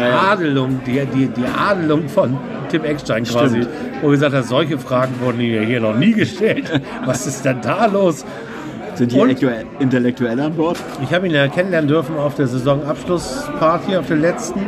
die. 0.00 0.12
Adelung, 0.30 0.80
die, 0.86 1.04
die, 1.14 1.26
die 1.28 1.44
Adelung 1.46 2.08
von 2.08 2.36
Tim 2.70 2.84
Eckstein 2.84 3.24
quasi, 3.24 3.62
Stimmt. 3.62 3.68
wo 4.02 4.08
gesagt 4.08 4.34
hat, 4.34 4.44
solche 4.44 4.78
Fragen 4.78 5.14
wurden 5.20 5.40
hier 5.40 5.62
hier 5.62 5.80
noch 5.80 5.94
nie 5.96 6.12
gestellt. 6.12 6.64
Was 7.06 7.26
ist 7.26 7.44
denn 7.44 7.60
da 7.62 7.86
los? 7.86 8.24
Sind 8.94 9.12
die 9.12 9.18
Und? 9.18 9.30
Intellektuell- 9.30 9.64
Intellektuelle 9.78 10.44
an 10.44 10.54
Bord? 10.54 10.78
Ich 11.02 11.12
habe 11.14 11.26
ihn 11.26 11.34
ja 11.34 11.48
kennenlernen 11.48 11.88
dürfen 11.88 12.16
auf 12.16 12.34
der 12.34 12.46
Saisonabschlussparty, 12.46 13.96
auf 13.96 14.06
der 14.06 14.16
letzten. 14.18 14.60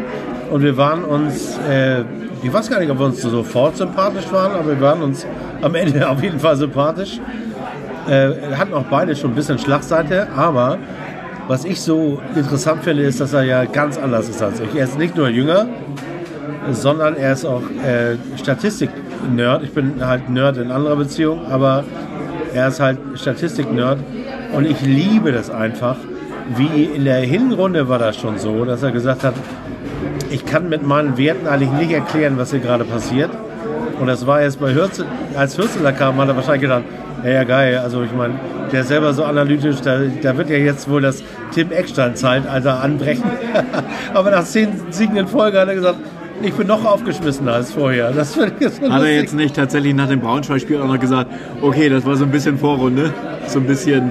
Und 0.50 0.62
wir 0.62 0.76
waren 0.76 1.04
uns, 1.04 1.58
äh, 1.68 2.00
ich 2.42 2.52
weiß 2.52 2.68
gar 2.70 2.78
nicht, 2.80 2.90
ob 2.90 2.98
wir 2.98 3.06
uns 3.06 3.20
sofort 3.22 3.76
sympathisch 3.76 4.30
waren, 4.30 4.52
aber 4.52 4.68
wir 4.68 4.80
waren 4.80 5.02
uns 5.02 5.26
am 5.62 5.74
Ende 5.74 6.08
auf 6.08 6.22
jeden 6.22 6.38
Fall 6.40 6.56
sympathisch. 6.56 7.20
Äh, 8.08 8.32
hatten 8.56 8.74
auch 8.74 8.84
beide 8.90 9.16
schon 9.16 9.30
ein 9.32 9.34
bisschen 9.34 9.58
Schlagseite, 9.58 10.28
aber 10.36 10.78
was 11.48 11.64
ich 11.64 11.80
so 11.80 12.20
interessant 12.34 12.84
finde, 12.84 13.02
ist, 13.02 13.20
dass 13.20 13.32
er 13.32 13.42
ja 13.42 13.64
ganz 13.64 13.98
anders 13.98 14.28
ist 14.28 14.42
als 14.42 14.60
ich. 14.60 14.74
Er 14.74 14.84
ist 14.84 14.98
nicht 14.98 15.16
nur 15.16 15.28
jünger, 15.28 15.66
sondern 16.72 17.16
er 17.16 17.32
ist 17.32 17.44
auch 17.44 17.62
äh, 17.84 18.16
Statistik-Nerd. 18.38 19.62
Ich 19.62 19.72
bin 19.72 20.04
halt 20.04 20.30
Nerd 20.30 20.56
in 20.56 20.70
anderer 20.70 20.96
Beziehung, 20.96 21.46
aber 21.50 21.84
er 22.54 22.68
ist 22.68 22.80
halt 22.80 22.98
Statistik-Nerd. 23.14 23.98
Und 24.54 24.66
ich 24.66 24.80
liebe 24.80 25.32
das 25.32 25.50
einfach. 25.50 25.96
Wie 26.56 26.84
in 26.84 27.04
der 27.04 27.20
Hinrunde 27.20 27.88
war 27.88 27.98
das 27.98 28.16
schon 28.16 28.38
so, 28.38 28.64
dass 28.64 28.82
er 28.82 28.92
gesagt 28.92 29.24
hat, 29.24 29.34
ich 30.30 30.44
kann 30.44 30.68
mit 30.68 30.86
meinen 30.86 31.16
Werten 31.16 31.46
eigentlich 31.46 31.70
nicht 31.72 31.92
erklären, 31.92 32.38
was 32.38 32.50
hier 32.50 32.60
gerade 32.60 32.84
passiert. 32.84 33.30
Und 34.00 34.06
das 34.08 34.26
war 34.26 34.42
jetzt 34.42 34.60
bei 34.60 34.74
Hürzel, 34.74 35.06
als 35.36 35.56
Hürzeler 35.56 35.92
kam, 35.92 36.16
hat 36.16 36.28
er 36.28 36.36
wahrscheinlich 36.36 36.62
gedacht, 36.62 36.82
ja, 37.24 37.30
ja 37.30 37.44
geil, 37.44 37.78
also 37.78 38.02
ich 38.02 38.12
meine, 38.12 38.34
der 38.72 38.82
ist 38.82 38.88
selber 38.88 39.12
so 39.12 39.24
analytisch, 39.24 39.80
da, 39.80 40.00
da 40.22 40.36
wird 40.36 40.50
ja 40.50 40.56
jetzt 40.56 40.88
wohl 40.88 41.00
das 41.00 41.22
Tim 41.52 41.72
Eckstein-Zeitalter 41.72 42.82
anbrechen. 42.82 43.24
Aber 44.14 44.30
nach 44.30 44.44
zehn 44.44 44.68
Siegen 44.90 45.16
in 45.16 45.26
Folge 45.26 45.60
hat 45.60 45.68
er 45.68 45.74
gesagt, 45.74 45.98
ich 46.42 46.52
bin 46.52 46.66
noch 46.66 46.84
aufgeschmissener 46.84 47.54
als 47.54 47.72
vorher. 47.72 48.10
Das 48.10 48.36
Hat 48.36 48.52
er 49.02 49.14
jetzt 49.14 49.34
nicht 49.34 49.56
tatsächlich 49.56 49.94
nach 49.94 50.08
dem 50.08 50.20
Braunschweig-Spiel 50.20 50.80
auch 50.80 50.88
noch 50.88 50.98
gesagt, 50.98 51.30
okay, 51.62 51.88
das 51.88 52.04
war 52.04 52.16
so 52.16 52.24
ein 52.24 52.30
bisschen 52.30 52.58
Vorrunde, 52.58 53.12
so 53.46 53.60
ein 53.60 53.66
bisschen 53.66 54.10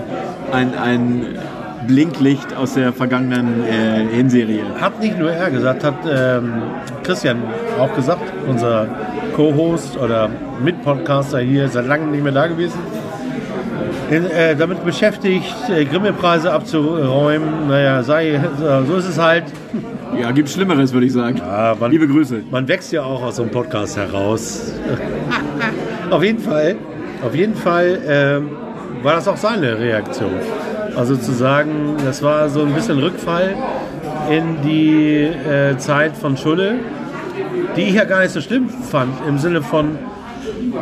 ein, 0.52 0.74
ein 0.78 1.26
Blinklicht 1.88 2.56
aus 2.56 2.76
der 2.76 2.94
vergangenen 2.94 3.64
äh, 3.66 4.16
Hinserie. 4.16 4.64
Hat 4.80 5.00
nicht 5.02 5.20
nur 5.20 5.32
er 5.32 5.52
gesagt, 5.52 5.84
hat 5.84 5.96
ähm, 6.10 6.62
Christian 7.04 7.44
auch 7.80 7.94
gesagt, 7.94 8.24
unser 8.48 8.88
Co-Host 9.36 9.98
oder 9.98 10.30
Mitpodcaster 10.64 11.40
hier, 11.40 11.68
seit 11.68 11.88
langem 11.88 12.12
nicht 12.12 12.24
mehr 12.24 12.32
da 12.32 12.48
gewesen. 12.48 12.80
Äh, 14.14 14.56
damit 14.56 14.86
beschäftigt, 14.86 15.54
äh, 15.70 15.86
Grimme-Preise 15.86 16.52
abzuräumen. 16.54 17.68
Naja, 17.68 18.04
sei, 18.04 18.40
so 18.88 18.96
ist 18.96 19.08
es 19.10 19.18
halt. 19.18 19.46
Ja, 20.20 20.30
gibt 20.32 20.50
Schlimmeres, 20.50 20.94
würde 20.94 21.08
ich 21.08 21.14
sagen. 21.14 21.38
Ja, 21.38 21.76
man- 21.80 21.90
Liebe 21.92 22.08
Grüße. 22.08 22.42
Man 22.52 22.68
wächst 22.68 22.92
ja 22.92 23.02
auch 23.04 23.24
aus 23.24 23.38
so 23.38 23.42
einem 23.44 23.52
Podcast 23.52 23.98
heraus. 23.98 24.72
auf 26.12 26.24
jeden 26.24 26.40
Fall, 26.40 26.76
auf 27.26 27.34
jeden 27.34 27.56
Fall 27.56 28.00
ähm, 28.08 28.50
war 29.02 29.16
das 29.16 29.28
auch 29.28 29.38
seine 29.38 29.80
Reaktion. 29.80 30.34
Also 30.96 31.16
zu 31.16 31.32
sagen, 31.32 31.96
das 32.06 32.22
war 32.22 32.50
so 32.50 32.62
ein 32.62 32.74
bisschen 32.74 33.00
Rückfall 33.00 33.56
in 34.30 34.62
die 34.64 35.24
äh, 35.24 35.76
Zeit 35.78 36.16
von 36.16 36.38
Schulle, 36.38 36.76
die 37.76 37.82
ich 37.84 37.94
ja 37.96 38.04
gar 38.06 38.22
nicht 38.22 38.32
so 38.32 38.42
schlimm 38.42 38.70
fand, 38.70 39.14
im 39.28 39.40
Sinne 39.40 39.64
von, 39.64 39.98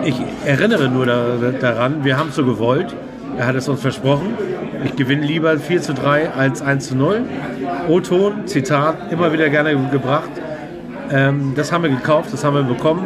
ich 0.04 0.16
erinnere 0.46 0.90
nur 0.90 1.06
da, 1.06 1.24
daran, 1.60 2.04
wir 2.04 2.18
haben 2.18 2.30
es 2.30 2.36
so 2.36 2.44
gewollt, 2.44 2.94
er 3.38 3.48
hat 3.48 3.56
es 3.56 3.68
uns 3.68 3.82
versprochen, 3.82 4.36
ich 4.84 4.96
gewinne 4.96 5.26
lieber 5.26 5.58
4 5.58 5.82
zu 5.82 5.94
3 5.94 6.32
als 6.32 6.62
1 6.62 6.88
zu 6.88 6.96
0. 6.96 7.22
O-Ton, 7.88 8.48
Zitat, 8.48 9.12
immer 9.12 9.32
wieder 9.32 9.50
gerne 9.50 9.76
gebracht. 9.92 10.30
Ähm, 11.12 11.54
das 11.56 11.72
haben 11.72 11.84
wir 11.84 11.92
gekauft, 11.92 12.34
das 12.34 12.44
haben 12.44 12.56
wir 12.56 12.64
bekommen. 12.64 13.06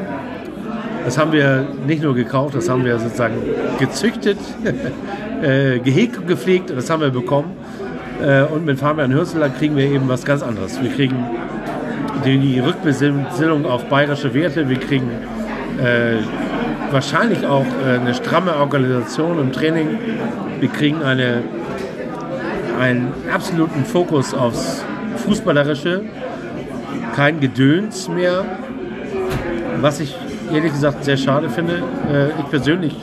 Das 1.03 1.17
haben 1.17 1.31
wir 1.31 1.67
nicht 1.85 2.01
nur 2.01 2.15
gekauft, 2.15 2.55
das 2.55 2.69
haben 2.69 2.83
wir 2.83 2.97
sozusagen 2.97 3.35
gezüchtet, 3.77 4.39
äh, 5.41 5.79
gehegt 5.79 6.17
und 6.17 6.27
gepflegt 6.27 6.71
das 6.75 6.89
haben 6.89 7.01
wir 7.01 7.11
bekommen. 7.11 7.51
Äh, 8.23 8.43
und 8.43 8.65
mit 8.65 8.79
Fabian 8.79 9.13
Hürzeler 9.13 9.49
kriegen 9.49 9.75
wir 9.75 9.85
eben 9.85 10.07
was 10.07 10.25
ganz 10.25 10.41
anderes. 10.41 10.81
Wir 10.81 10.91
kriegen 10.91 11.15
die, 12.25 12.37
die 12.39 12.59
Rückbesinnung 12.59 13.65
auf 13.65 13.85
bayerische 13.85 14.33
Werte, 14.33 14.67
wir 14.69 14.79
kriegen 14.79 15.11
äh, 15.79 16.17
wahrscheinlich 16.91 17.45
auch 17.45 17.65
äh, 17.85 17.99
eine 17.99 18.13
stramme 18.13 18.55
Organisation 18.55 19.39
im 19.39 19.51
Training, 19.51 19.97
wir 20.59 20.69
kriegen 20.69 21.01
eine, 21.03 21.43
einen 22.79 23.13
absoluten 23.33 23.85
Fokus 23.85 24.33
aufs 24.33 24.83
Fußballerische, 25.25 26.01
kein 27.15 27.39
Gedöns 27.39 28.09
mehr, 28.09 28.45
was 29.81 29.99
ich 29.99 30.15
ehrlich 30.53 30.71
gesagt 30.71 31.03
sehr 31.03 31.17
schade 31.17 31.49
finde. 31.49 31.83
Äh, 32.11 32.29
ich 32.39 32.49
persönlich 32.49 32.95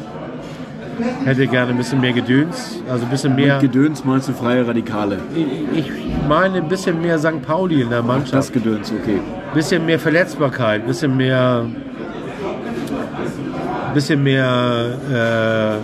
hätte 1.25 1.47
gerne 1.47 1.73
ein 1.73 1.77
bisschen 1.77 2.01
mehr 2.01 2.13
Gedöns, 2.13 2.81
also 2.89 3.05
ein 3.05 3.11
bisschen 3.11 3.35
mehr. 3.35 3.59
Gedöns 3.59 4.05
meinst 4.05 4.29
du 4.29 4.33
freie 4.33 4.67
Radikale. 4.67 5.19
Ich 5.75 5.91
meine 6.29 6.59
ein 6.59 6.69
bisschen 6.69 7.01
mehr 7.01 7.19
St. 7.19 7.43
Pauli 7.43 7.83
in 7.83 7.91
der 7.91 8.03
Mannschaft, 8.03 8.35
Das 8.35 8.53
Gedöns, 8.53 8.93
okay. 8.93 9.17
ein 9.17 9.55
bisschen 9.55 9.85
mehr 9.87 9.99
Verletzbarkeit, 9.99 10.83
ein 10.83 10.87
bisschen 10.87 11.17
mehr, 11.17 11.67
ein 13.93 13.95
bisschen 13.95 14.23
mehr. 14.23 15.79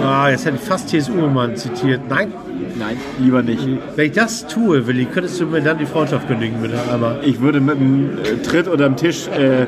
Äh, 0.00 0.04
ah, 0.04 0.28
jetzt 0.30 0.44
hätte 0.46 0.56
ich 0.56 0.62
fast 0.62 0.88
T.S. 0.90 1.08
Ullmann 1.08 1.56
zitiert. 1.56 2.02
Nein, 2.08 2.32
Nein, 2.78 2.96
lieber 3.18 3.42
nicht. 3.42 3.66
wenn 3.96 4.06
ich 4.06 4.12
das 4.12 4.46
tue, 4.46 4.86
Willi, 4.86 5.06
könntest 5.06 5.40
du 5.40 5.46
mir 5.46 5.60
dann 5.60 5.78
die 5.78 5.86
Freundschaft 5.86 6.26
kündigen, 6.28 6.60
bitte 6.60 6.78
einmal. 6.92 7.18
Ich 7.24 7.40
würde 7.40 7.60
mit 7.60 7.76
einem 7.76 8.18
äh, 8.18 8.42
Tritt 8.42 8.68
oder 8.68 8.88
dem 8.88 8.96
Tisch 8.96 9.28
äh, 9.28 9.66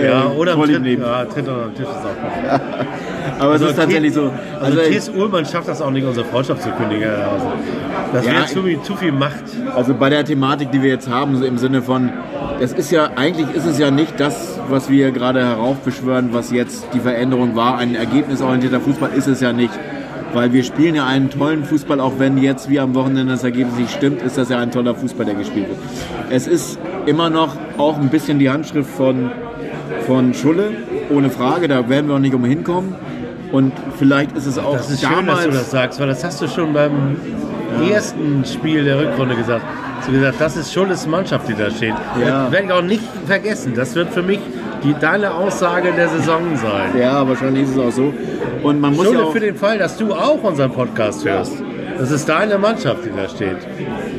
Ja, 0.00 0.24
äh, 0.24 0.36
oder 0.36 0.54
am 0.54 0.62
Tritt, 0.62 0.82
nehmen. 0.82 1.02
ja, 1.02 1.24
Tritt 1.24 1.44
oder 1.48 1.64
am 1.64 1.74
Tisch 1.74 1.86
ist 1.86 1.88
auch 1.88 2.02
gut. 2.02 2.60
Aber 3.38 3.54
es 3.54 3.62
ist 3.62 3.76
tatsächlich 3.76 4.12
so. 4.14 4.30
Also, 4.60 4.78
Also, 4.80 4.90
T.S. 4.90 5.08
Ullmann 5.08 5.44
schafft 5.46 5.68
das 5.68 5.80
auch 5.80 5.90
nicht, 5.90 6.04
unsere 6.06 6.26
Freundschaft 6.26 6.62
zu 6.62 6.70
kündigen. 6.70 7.08
Also, 7.08 7.52
das 8.12 8.26
Ja, 8.26 8.32
wäre 8.34 8.46
zu, 8.46 8.62
viel- 8.62 8.82
zu 8.82 8.94
viel 8.96 9.12
Macht. 9.12 9.44
also 9.74 9.94
bei 9.94 10.10
der 10.10 10.24
Thematik, 10.24 10.70
die 10.72 10.82
wir 10.82 10.90
jetzt 10.90 11.08
haben, 11.08 11.36
so 11.36 11.44
im 11.44 11.58
Sinne 11.58 11.80
von, 11.82 12.10
es 12.60 12.72
ist 12.72 12.90
ja, 12.90 13.10
eigentlich 13.16 13.54
ist 13.54 13.66
es 13.66 13.78
ja 13.78 13.90
nicht 13.90 14.18
das, 14.20 14.58
was 14.68 14.90
wir 14.90 15.10
gerade 15.10 15.40
heraufbeschwören, 15.40 16.32
was 16.32 16.50
jetzt 16.50 16.86
die 16.94 17.00
Veränderung 17.00 17.56
war. 17.56 17.78
Ein 17.78 17.94
ergebnisorientierter 17.94 18.80
Fußball 18.80 19.10
ist 19.14 19.26
es 19.26 19.40
ja 19.40 19.52
nicht. 19.52 19.72
Weil 20.34 20.52
wir 20.52 20.64
spielen 20.64 20.94
ja 20.94 21.06
einen 21.06 21.28
tollen 21.28 21.64
Fußball, 21.64 22.00
auch 22.00 22.14
wenn 22.18 22.38
jetzt 22.38 22.70
wie 22.70 22.80
am 22.80 22.94
Wochenende 22.94 23.32
das 23.32 23.44
Ergebnis 23.44 23.76
nicht 23.76 23.92
stimmt, 23.92 24.22
ist 24.22 24.38
das 24.38 24.48
ja 24.48 24.58
ein 24.58 24.70
toller 24.70 24.94
Fußball, 24.94 25.26
der 25.26 25.34
gespielt 25.34 25.68
wird. 25.68 25.78
Es 26.30 26.46
ist 26.46 26.78
immer 27.04 27.28
noch 27.28 27.54
auch 27.76 27.98
ein 27.98 28.08
bisschen 28.08 28.38
die 28.38 28.48
Handschrift 28.48 28.88
von, 28.88 29.30
von 30.06 30.32
Schulle, 30.32 30.70
ohne 31.10 31.28
Frage, 31.28 31.68
da 31.68 31.86
werden 31.88 32.08
wir 32.08 32.14
auch 32.14 32.20
nicht 32.20 32.34
umhin 32.34 32.64
kommen. 32.64 32.94
Und 33.52 33.74
vielleicht 33.98 34.32
ist 34.34 34.46
es 34.46 34.58
auch 34.58 34.72
Das 34.72 34.90
ist 34.90 35.04
schön, 35.04 35.26
dass 35.26 35.44
du 35.44 35.50
das 35.50 35.70
sagst, 35.70 36.00
weil 36.00 36.08
das 36.08 36.24
hast 36.24 36.40
du 36.40 36.48
schon 36.48 36.72
beim 36.72 37.16
ersten 37.90 38.44
Spiel 38.46 38.84
der 38.84 38.98
Rückrunde 38.98 39.36
gesagt. 39.36 39.64
Du 40.06 40.12
gesagt, 40.12 40.40
das 40.40 40.56
ist 40.56 40.72
Schulles 40.72 41.06
Mannschaft, 41.06 41.48
die 41.48 41.54
da 41.54 41.70
steht. 41.70 41.94
Ja. 42.20 42.50
Werde 42.50 42.66
ich 42.66 42.72
auch 42.72 42.82
nicht 42.82 43.04
vergessen. 43.26 43.72
Das 43.74 43.94
wird 43.94 44.12
für 44.12 44.22
mich 44.22 44.40
die, 44.82 44.94
deine 44.94 45.32
Aussage 45.32 45.92
der 45.92 46.08
Saison 46.08 46.56
sein. 46.56 46.98
Ja, 46.98 47.26
wahrscheinlich 47.26 47.64
ist 47.64 47.76
es 47.76 47.78
auch 47.78 47.92
so. 47.92 48.12
Und 48.62 48.80
man 48.80 48.94
muss 48.94 49.06
ja 49.06 49.12
Schulle 49.12 49.24
auch, 49.26 49.32
für 49.32 49.40
den 49.40 49.54
Fall, 49.54 49.78
dass 49.78 49.96
du 49.96 50.12
auch 50.12 50.42
unseren 50.42 50.72
Podcast 50.72 51.24
hörst. 51.24 51.52
Das 51.98 52.10
ist 52.10 52.28
deine 52.28 52.58
Mannschaft, 52.58 53.04
die 53.04 53.10
da 53.16 53.28
steht. 53.28 53.58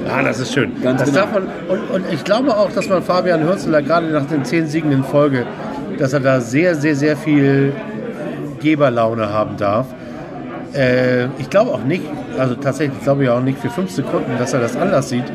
Ah, 0.07 0.21
das 0.21 0.39
ist 0.39 0.53
schön. 0.53 0.71
Ganz 0.81 1.01
das 1.01 1.09
genau. 1.09 1.21
darf 1.21 1.33
man, 1.33 1.47
und, 1.67 1.89
und 1.91 2.13
ich 2.13 2.23
glaube 2.23 2.55
auch, 2.55 2.71
dass 2.71 2.87
man 2.87 3.03
Fabian 3.03 3.43
Hürzeler 3.43 3.81
gerade 3.81 4.07
nach 4.07 4.25
den 4.25 4.45
zehn 4.45 4.67
Siegen 4.67 4.91
in 4.91 5.03
Folge, 5.03 5.45
dass 5.97 6.13
er 6.13 6.21
da 6.21 6.39
sehr, 6.39 6.75
sehr, 6.75 6.95
sehr 6.95 7.17
viel 7.17 7.73
Geberlaune 8.61 9.33
haben 9.33 9.57
darf. 9.57 9.87
Äh, 10.73 11.25
ich 11.39 11.49
glaube 11.49 11.71
auch 11.71 11.83
nicht, 11.83 12.03
also 12.37 12.55
tatsächlich 12.55 13.01
glaube 13.03 13.23
ich 13.23 13.29
auch 13.29 13.41
nicht 13.41 13.59
für 13.59 13.69
fünf 13.69 13.91
Sekunden, 13.91 14.31
dass 14.39 14.53
er 14.53 14.61
das 14.61 14.75
anders 14.75 15.09
sieht. 15.09 15.25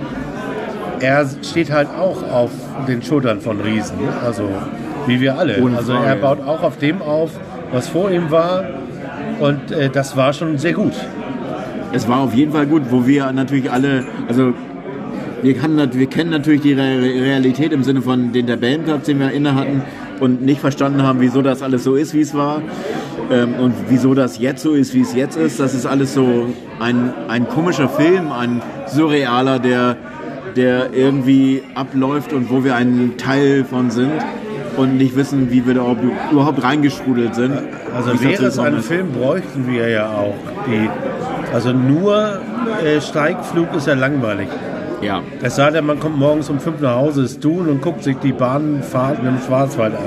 Er 1.01 1.29
steht 1.43 1.70
halt 1.70 1.89
auch 1.89 2.23
auf 2.31 2.51
den 2.87 3.03
Schultern 3.03 3.41
von 3.41 3.61
Riesen, 3.61 3.99
also 4.25 4.49
wie 5.07 5.20
wir 5.20 5.39
alle. 5.39 5.57
Also 5.77 5.93
er 5.93 6.16
baut 6.16 6.41
auch 6.47 6.62
auf 6.62 6.79
dem 6.79 7.03
auf, 7.03 7.31
was 7.73 7.89
vor 7.89 8.11
ihm 8.11 8.31
war. 8.31 8.65
Und 9.41 9.70
äh, 9.70 9.89
das 9.89 10.16
war 10.16 10.33
schon 10.33 10.59
sehr 10.59 10.73
gut. 10.73 10.93
es 11.93 12.09
war 12.09 12.20
auf 12.20 12.35
jeden 12.35 12.53
Fall 12.53 12.66
gut, 12.66 12.83
wo 12.91 13.07
wir 13.07 13.31
natürlich 13.33 13.70
alle, 13.70 14.05
also 14.27 14.53
wir, 15.43 15.55
kann, 15.55 15.93
wir 15.93 16.07
kennen 16.07 16.31
natürlich 16.31 16.62
die 16.62 16.73
Re 16.73 17.01
Realität 17.01 17.73
im 17.73 17.85
Sinne 17.85 18.03
von 18.03 18.33
den 18.33 18.47
Tabellenplatz, 18.47 19.07
den 19.07 19.20
wir 19.20 19.31
inne 19.31 19.55
hatten 19.55 19.83
und 20.20 20.43
nicht 20.43 20.61
verstanden 20.61 21.03
haben, 21.03 21.20
wieso 21.20 21.43
das 21.43 21.62
alles 21.62 21.85
so 21.85 21.95
ist, 21.95 22.12
wie 22.15 22.20
es 22.20 22.35
war 22.35 22.61
ähm, 23.31 23.55
und 23.55 23.75
wieso 23.89 24.15
das 24.15 24.39
jetzt 24.39 24.62
so 24.62 24.73
ist, 24.73 24.95
wie 24.95 25.03
es 25.03 25.15
jetzt 25.15 25.37
ist. 25.37 25.61
Das 25.61 25.75
ist 25.75 25.87
alles 25.87 26.15
so 26.15 26.47
ein, 26.81 27.12
ein 27.29 27.49
komischer 27.49 27.89
Film, 27.89 28.33
ein 28.33 28.61
surrealer, 28.87 29.59
der, 29.59 29.97
der 30.59 30.93
irgendwie 30.93 31.62
abläuft 31.74 32.32
und 32.32 32.51
wo 32.51 32.64
wir 32.64 32.74
ein 32.74 33.12
Teil 33.16 33.64
von 33.64 33.90
sind 33.90 34.10
und 34.76 34.98
nicht 34.98 35.16
wissen, 35.16 35.51
wie 35.51 35.64
wir 35.66 35.74
da 35.74 35.97
überhaupt- 36.32 36.62
reingeschrudelt 36.62 37.35
sind. 37.35 37.52
Also 37.97 38.20
wäre 38.22 38.44
es 38.47 38.59
ein. 38.59 38.80
Film, 38.80 39.12
bräuchten 39.12 39.70
wir 39.70 39.89
ja 39.89 40.09
auch. 40.09 40.35
Die, 40.66 40.89
also 41.55 41.72
nur 41.72 42.40
äh, 42.85 43.01
Steigflug 43.01 43.74
ist 43.76 43.86
ja 43.86 43.94
langweilig. 43.94 44.48
Ja. 45.01 45.22
Es 45.43 45.55
sei 45.56 45.70
denn, 45.70 45.86
man 45.86 46.01
kommt 46.01 46.18
morgens 46.18 46.51
um 46.51 46.59
fünf 46.59 46.80
nach 46.80 46.97
Hause, 46.97 47.22
ist 47.22 47.43
Dun 47.44 47.68
und 47.68 47.80
guckt 47.80 48.02
sich 48.02 48.16
die 48.16 48.32
Bahnfahrten 48.32 49.26
im 49.28 49.39
Schwarzwald 49.47 49.94
an. 49.94 50.02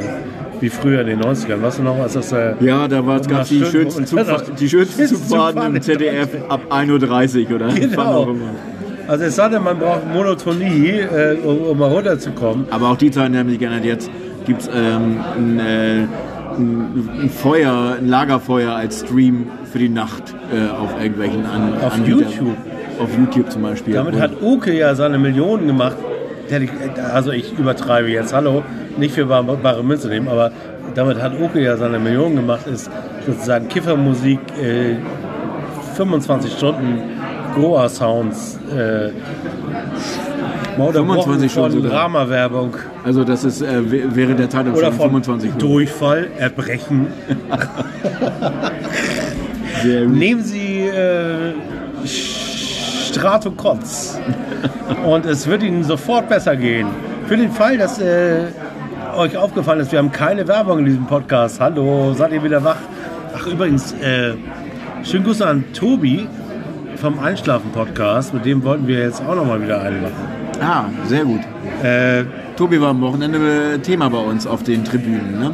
Wie 0.59 0.69
früher 0.69 1.01
in 1.01 1.07
den 1.07 1.21
90ern. 1.21 1.61
Weißt 1.61 1.79
du 1.79 1.83
noch, 1.83 1.97
als 1.97 2.13
das 2.13 2.31
äh, 2.33 2.53
Ja, 2.59 2.87
da 2.87 2.99
gab 3.01 3.21
es 3.21 3.47
die 3.49 3.55
Stunden- 3.59 3.71
schönsten, 3.71 4.05
Zugfahr 4.05 4.41
die 4.59 4.69
schönsten 4.69 5.07
Zugfahrten 5.07 5.75
im 5.75 5.81
ZDF 5.81 6.29
ab 6.49 6.61
1.30 6.69 7.49
Uhr 7.49 7.55
oder 7.55 7.67
Genau. 7.73 8.35
Also 9.11 9.25
es 9.25 9.35
sei 9.35 9.49
denn, 9.49 9.61
man 9.61 9.77
braucht 9.77 10.07
Monotonie, 10.13 11.01
äh, 11.01 11.35
um, 11.43 11.63
um 11.71 11.77
mal 11.77 11.89
runterzukommen. 11.89 12.65
Aber 12.71 12.91
auch 12.91 12.95
die 12.95 13.11
Zeiten 13.11 13.37
haben 13.37 13.49
sich 13.49 13.59
geändert. 13.59 13.83
Jetzt 13.83 14.09
gibt 14.45 14.61
es 14.61 14.69
ähm, 14.73 15.19
ein, 15.37 15.59
äh, 15.59 16.05
ein, 16.57 17.29
Feuer, 17.29 17.97
ein 17.99 18.07
Lagerfeuer 18.07 18.73
als 18.73 19.01
Stream 19.01 19.47
für 19.69 19.79
die 19.79 19.89
Nacht 19.89 20.33
äh, 20.53 20.71
auf 20.81 20.95
irgendwelchen 21.01 21.45
An 21.45 21.73
Auf 21.85 21.95
Anbietern. 21.95 22.19
YouTube. 22.21 22.55
Auf 23.01 23.09
YouTube 23.17 23.51
zum 23.51 23.63
Beispiel. 23.63 23.93
Damit 23.95 24.15
Und- 24.15 24.21
hat 24.21 24.41
Uke 24.41 24.73
ja 24.73 24.95
seine 24.95 25.17
Millionen 25.17 25.67
gemacht. 25.67 25.97
Ich- 26.49 26.69
Also 27.13 27.31
ich 27.33 27.51
übertreibe 27.59 28.07
jetzt, 28.09 28.33
hallo, 28.33 28.63
nicht 28.97 29.13
für 29.15 29.25
bare, 29.25 29.43
bare 29.57 29.83
Münze 29.83 30.07
nehmen, 30.07 30.29
aber 30.29 30.51
damit 30.95 31.21
hat 31.21 31.33
Uke 31.37 31.61
ja 31.61 31.75
seine 31.75 31.99
Millionen 31.99 32.37
gemacht, 32.37 32.65
ist 32.65 32.89
sozusagen 33.27 33.67
Kiffermusik, 33.67 34.39
äh, 34.61 34.95
25 35.95 36.53
Stunden 36.53 36.99
Goa 37.55 37.89
Sounds, 37.89 38.57
äh, 38.75 39.09
mal 40.77 40.91
25 40.93 41.51
von 41.51 41.69
Stunden 41.69 41.83
sogar. 41.83 42.03
Rama-Werbung 42.03 42.75
also 43.03 43.23
das 43.23 43.43
ist 43.43 43.61
äh, 43.61 43.91
w- 43.91 44.03
während 44.13 44.39
der 44.39 44.49
Zeit 44.49 44.67
oder 44.67 44.91
von 44.91 45.09
25 45.09 45.51
Uhr. 45.53 45.57
Durchfall, 45.57 46.27
Erbrechen. 46.37 47.07
Nehmen 49.83 50.43
Sie 50.43 50.81
äh, 50.87 51.53
Stratokotz 53.07 54.19
und 55.05 55.25
es 55.25 55.47
wird 55.47 55.63
Ihnen 55.63 55.83
sofort 55.83 56.29
besser 56.29 56.55
gehen. 56.55 56.87
Für 57.27 57.37
den 57.37 57.51
Fall, 57.51 57.77
dass 57.77 57.99
äh, 57.99 58.45
euch 59.17 59.35
aufgefallen 59.37 59.79
ist, 59.79 59.91
wir 59.91 59.99
haben 59.99 60.11
keine 60.11 60.47
Werbung 60.47 60.79
in 60.79 60.85
diesem 60.85 61.05
Podcast. 61.07 61.59
Hallo, 61.59 62.13
seid 62.13 62.31
ihr 62.31 62.43
wieder 62.43 62.63
wach? 62.63 62.77
Ach 63.35 63.47
übrigens, 63.47 63.93
äh, 63.93 64.33
schönen 65.03 65.23
Gruß 65.23 65.41
an 65.41 65.63
Tobi 65.73 66.27
vom 67.01 67.19
Einschlafen-Podcast. 67.19 68.33
Mit 68.33 68.45
dem 68.45 68.63
wollten 68.63 68.87
wir 68.87 68.99
jetzt 68.99 69.21
auch 69.27 69.35
nochmal 69.35 69.61
wieder 69.61 69.81
einen 69.81 70.01
machen. 70.03 70.13
Ah, 70.61 70.85
sehr 71.07 71.25
gut. 71.25 71.41
Äh, 71.83 72.23
Tobi 72.55 72.79
war 72.79 72.89
am 72.89 73.01
Wochenende 73.01 73.79
Thema 73.81 74.09
bei 74.09 74.19
uns 74.19 74.45
auf 74.45 74.61
den 74.63 74.83
Tribünen, 74.85 75.39
ne? 75.39 75.51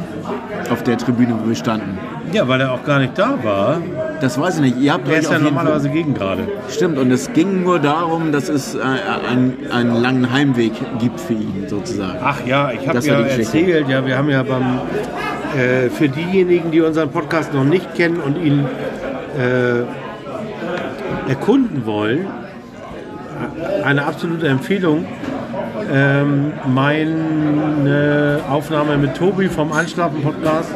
Auf 0.70 0.82
der 0.82 0.98
Tribüne, 0.98 1.34
wo 1.42 1.48
wir 1.48 1.54
standen. 1.56 1.96
ja, 2.32 2.46
weil 2.46 2.60
er 2.60 2.72
auch 2.72 2.84
gar 2.84 2.98
nicht 2.98 3.16
da 3.18 3.38
war. 3.42 3.78
Das 4.20 4.38
weiß 4.38 4.56
ich 4.56 4.60
nicht. 4.60 4.76
Ihr 4.78 4.92
habt 4.92 5.08
Er 5.08 5.18
ist 5.18 5.24
ja 5.24 5.36
Fall- 5.36 5.42
normalerweise 5.42 5.88
gegen 5.88 6.12
gerade. 6.12 6.42
Stimmt, 6.68 6.98
und 6.98 7.10
es 7.10 7.32
ging 7.32 7.62
nur 7.62 7.78
darum, 7.78 8.30
dass 8.32 8.50
es 8.50 8.74
äh, 8.74 8.80
ein, 8.80 9.54
einen 9.72 10.02
langen 10.02 10.30
Heimweg 10.30 10.72
gibt 10.98 11.18
für 11.20 11.32
ihn, 11.32 11.64
sozusagen. 11.68 12.18
Ach 12.22 12.44
ja, 12.44 12.70
ich 12.72 12.86
habe 12.86 12.98
ja 12.98 13.20
erzählt, 13.20 13.88
ja, 13.88 14.04
wir 14.04 14.18
haben 14.18 14.28
ja 14.28 14.42
beim, 14.42 14.80
äh, 15.56 15.88
für 15.88 16.08
diejenigen, 16.10 16.70
die 16.70 16.82
unseren 16.82 17.08
Podcast 17.10 17.54
noch 17.54 17.64
nicht 17.64 17.94
kennen 17.94 18.18
und 18.20 18.36
ihn 18.36 18.66
äh, 19.38 19.84
erkunden 21.28 21.86
wollen, 21.86 22.26
eine 23.84 24.04
absolute 24.04 24.48
Empfehlung. 24.48 25.06
Ähm, 25.92 26.52
meine 26.66 28.40
Aufnahme 28.48 28.96
mit 28.96 29.14
Tobi 29.16 29.48
vom 29.48 29.72
Einschlafen-Podcast. 29.72 30.70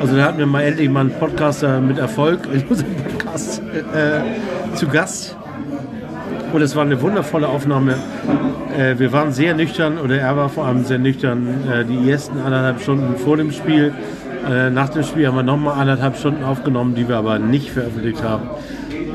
Also 0.00 0.16
da 0.16 0.24
hatten 0.24 0.38
wir 0.38 0.46
mal 0.46 0.62
endlich 0.62 0.90
mal 0.90 1.00
einen 1.00 1.10
Podcaster 1.10 1.80
mit 1.80 1.98
Erfolg 1.98 2.42
Podcast 2.68 3.62
äh, 3.62 4.74
zu 4.76 4.88
Gast. 4.88 5.36
Und 6.52 6.62
es 6.62 6.76
war 6.76 6.82
eine 6.82 7.00
wundervolle 7.00 7.48
Aufnahme. 7.48 7.96
Äh, 8.76 8.98
wir 8.98 9.12
waren 9.12 9.32
sehr 9.32 9.54
nüchtern, 9.54 9.98
oder 9.98 10.18
er 10.18 10.36
war 10.36 10.48
vor 10.48 10.66
allem 10.66 10.84
sehr 10.84 10.98
nüchtern, 10.98 11.64
äh, 11.72 11.84
die 11.84 12.10
ersten 12.10 12.38
anderthalb 12.38 12.80
Stunden 12.80 13.16
vor 13.16 13.36
dem 13.36 13.50
Spiel. 13.50 13.92
Äh, 14.48 14.70
nach 14.70 14.90
dem 14.90 15.04
Spiel 15.04 15.26
haben 15.26 15.36
wir 15.36 15.42
nochmal 15.42 15.80
anderthalb 15.80 16.16
Stunden 16.16 16.44
aufgenommen, 16.44 16.94
die 16.94 17.08
wir 17.08 17.16
aber 17.16 17.38
nicht 17.38 17.70
veröffentlicht 17.70 18.22
haben. 18.22 18.50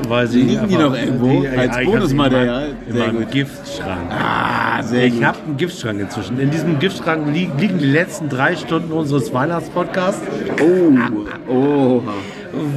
Weil 0.08 0.26
sie 0.26 0.42
Liegen 0.42 0.68
die 0.68 0.76
noch 0.76 0.96
irgendwo? 0.96 1.44
Als 1.56 1.70
hab 1.72 1.78
sie 1.80 1.84
Bonusmaterial? 1.84 2.68
In 2.88 2.98
meinem. 2.98 3.30
Giftschrank. 3.30 4.10
Ah, 4.10 4.82
sehr 4.82 5.04
Ich 5.06 5.22
habe 5.22 5.38
einen 5.46 5.56
Giftschrank 5.56 6.00
inzwischen. 6.00 6.40
In 6.40 6.50
diesem 6.50 6.78
Giftschrank 6.78 7.26
li 7.32 7.48
liegen 7.58 7.78
die 7.78 7.86
letzten 7.86 8.28
drei 8.28 8.56
Stunden 8.56 8.92
unseres 8.92 9.32
Weihnachtspodcasts, 9.32 10.22
Oh, 10.60 11.52
oh. 11.52 12.02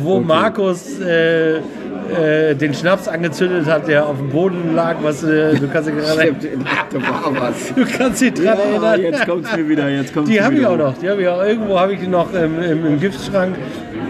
wo 0.03 0.19
Markus 0.19 0.99
äh, 0.99 1.57
äh, 1.57 2.55
den 2.55 2.73
Schnaps 2.73 3.07
angezündet 3.07 3.65
hat, 3.65 3.87
der 3.87 4.05
auf 4.05 4.17
dem 4.17 4.29
Boden 4.29 4.75
lag. 4.75 4.95
Was, 5.01 5.23
äh, 5.23 5.55
du 5.55 5.67
kannst 5.69 5.89
dich 5.89 5.95
gerade 5.95 6.21
Stimmt, 6.21 6.43
da 6.91 7.01
war 7.01 7.41
was. 7.41 7.73
Du 7.75 7.85
kannst 7.97 8.21
dich 8.21 8.33
dran 8.33 8.45
Ja, 8.45 8.53
erinnern. 8.53 9.01
jetzt 9.01 9.25
kommt's 9.27 9.55
mir 9.55 9.67
wieder, 9.69 9.89
jetzt 9.89 10.13
kommt's 10.13 10.29
Die 10.29 10.41
habe 10.41 10.55
ich 10.55 10.65
auch 10.65 10.77
noch. 10.77 10.95
Die 10.97 11.09
habe 11.09 11.21
ich 11.21 11.27
auch. 11.27 11.41
Irgendwo 11.43 11.79
habe 11.79 11.93
ich 11.93 11.99
die 11.99 12.07
noch 12.07 12.31
im, 12.33 12.61
im, 12.61 12.85
im 12.85 12.99
Giftschrank. 12.99 13.55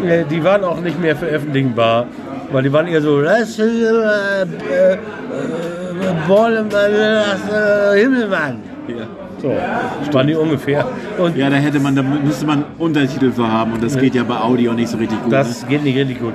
Äh, 0.06 0.24
Die 0.30 0.44
waren 0.44 0.64
auch 0.66 0.82
nicht 0.82 1.00
mehr 1.00 1.16
veröffentlichbar, 1.16 2.08
weil 2.54 2.64
die 2.64 2.72
waren 2.72 2.88
eher 2.88 3.02
so. 3.02 3.22
"Das 3.22 3.60
äh, 3.60 3.64
äh, 3.64 4.44
äh, 4.44 4.98
äh, 7.52 8.00
Himmelmann. 8.00 8.62
Ja. 8.88 9.08
So, 9.42 9.50
waren 10.14 10.28
die 10.28 10.36
ungefähr. 10.36 10.86
Und 11.18 11.36
Ja, 11.36 11.50
da 11.50 11.58
hätte 11.58 11.80
man, 11.80 11.96
da 11.96 12.02
müsste 12.02 12.46
man 12.46 12.64
Untertitel 12.78 13.32
für 13.32 13.52
haben 13.52 13.74
und 13.74 13.84
das 13.84 13.98
geht 13.98 14.16
ja 14.16 14.24
bei 14.24 14.38
Audio 14.38 14.72
nicht 14.74 14.88
so 14.88 14.98
richtig 14.98 15.22
gut. 15.22 15.32
ne? 15.32 15.38
das 15.38 15.68
geht 15.68 15.84
nicht 15.84 15.98
richtig 15.98 16.20
gut. 16.22 16.34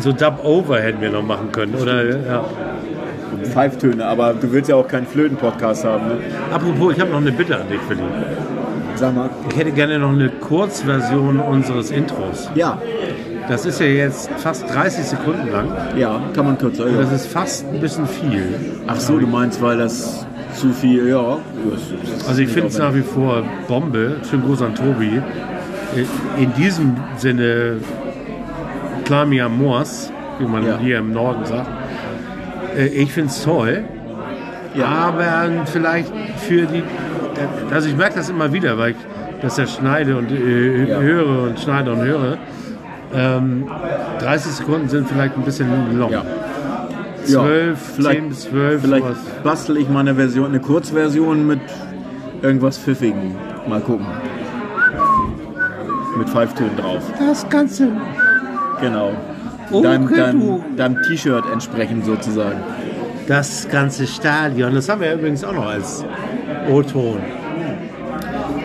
So 0.00 0.12
Dub-Over 0.12 0.80
hätten 0.80 1.00
wir 1.00 1.10
noch 1.10 1.24
machen 1.24 1.50
können. 1.50 1.74
Oder, 1.74 2.04
ja. 2.04 2.12
ne? 2.14 2.40
Pfeiftöne, 3.44 4.06
aber 4.06 4.34
du 4.34 4.52
willst 4.52 4.70
ja 4.70 4.76
auch 4.76 4.86
keinen 4.86 5.06
Flöten-Podcast 5.06 5.84
haben. 5.84 6.06
Ne? 6.08 6.14
Apropos, 6.52 6.94
ich 6.94 7.00
habe 7.00 7.10
noch 7.10 7.20
eine 7.20 7.32
Bitte 7.32 7.56
an 7.56 7.68
dich, 7.68 7.80
Philipp. 7.88 8.04
Sag 8.94 9.16
mal. 9.16 9.28
Ich 9.50 9.56
hätte 9.56 9.72
gerne 9.72 9.98
noch 9.98 10.10
eine 10.10 10.28
Kurzversion 10.28 11.40
unseres 11.40 11.90
Intros. 11.90 12.50
Ja, 12.54 12.78
Das 13.52 13.66
ist 13.66 13.80
ja 13.80 13.86
jetzt 13.86 14.30
fast 14.38 14.64
30 14.74 15.04
Sekunden 15.04 15.50
lang. 15.52 15.68
ja, 15.96 16.20
kann 16.34 16.46
man 16.46 16.56
kürzer. 16.56 16.88
Ja. 16.88 17.02
Das 17.02 17.12
ist 17.12 17.26
fast 17.26 17.66
ein 17.70 17.80
bisschen 17.80 18.06
viel. 18.06 18.42
Ach 18.86 18.98
so, 18.98 19.18
du 19.18 19.26
meinst, 19.26 19.60
weil 19.60 19.76
das 19.76 20.26
zu 20.54 20.70
viel, 20.72 21.08
ja. 21.08 21.38
Also 22.26 22.40
ich 22.40 22.48
finde 22.48 22.68
es 22.68 22.78
nach 22.78 22.94
wie 22.94 23.02
vor 23.02 23.42
Bombe. 23.68 24.16
Schönen 24.28 24.44
Gruß 24.44 24.62
an 24.62 24.74
Tobi. 24.74 25.20
In 26.38 26.54
diesem 26.54 26.96
Sinne, 27.18 27.76
Klamia 29.04 29.48
Mors. 29.50 30.10
wie 30.38 30.46
man 30.46 30.64
Ja. 30.66 30.78
hier 30.78 30.98
im 30.98 31.12
Norden 31.12 31.44
sagt. 31.44 31.68
Äh, 32.74 32.86
ich 32.86 33.12
finde 33.12 33.28
es 33.28 33.42
toll. 33.44 33.84
Ja. 34.74 34.86
Aber 34.86 35.26
vielleicht 35.66 36.10
für 36.38 36.62
die. 36.64 36.82
Also 37.70 37.88
ich 37.88 37.96
merke 37.96 38.14
das 38.16 38.30
immer 38.30 38.50
wieder, 38.50 38.78
weil 38.78 38.92
ich 38.92 38.96
das 39.42 39.58
ja 39.58 39.66
schneide 39.66 40.16
und 40.16 40.32
äh, 40.32 40.88
Ja. 40.88 40.98
höre 41.00 41.42
und 41.48 41.60
schneide 41.60 41.92
und 41.92 42.00
höre. 42.00 42.38
Ähm, 43.14 43.66
30 44.20 44.52
Sekunden 44.52 44.88
sind 44.88 45.08
vielleicht 45.08 45.36
ein 45.36 45.42
bisschen 45.42 45.98
long. 45.98 46.10
Ja. 46.10 46.22
12, 47.24 47.78
vielleicht- 47.96 48.20
10 48.20 48.28
bis 48.30 48.40
12, 48.42 48.80
Vielleicht 48.82 49.04
sowas. 49.04 49.16
bastel 49.44 49.76
ich 49.76 49.88
mal 49.88 50.00
eine 50.00 50.14
Version, 50.14 50.46
eine 50.46 50.60
Kurzversion 50.60 51.46
mit 51.46 51.60
irgendwas 52.42 52.78
Pfiffigen. 52.78 53.34
Mal 53.68 53.80
gucken. 53.80 54.06
Mit 56.16 56.28
Pfeiftönen 56.28 56.76
drauf. 56.76 57.02
Das 57.18 57.48
Ganze. 57.48 57.88
Genau. 58.80 59.12
Oh, 59.70 59.82
deinem 59.82 60.12
deinem, 60.14 60.60
deinem 60.76 61.02
T-Shirt 61.02 61.44
entsprechend 61.52 62.04
sozusagen. 62.04 62.58
Das 63.28 63.68
ganze 63.70 64.06
Stadion. 64.06 64.74
Das 64.74 64.88
haben 64.88 65.00
wir 65.00 65.08
ja 65.08 65.14
übrigens 65.14 65.44
auch 65.44 65.52
noch 65.54 65.66
als 65.66 66.04
O-Ton. 66.68 67.18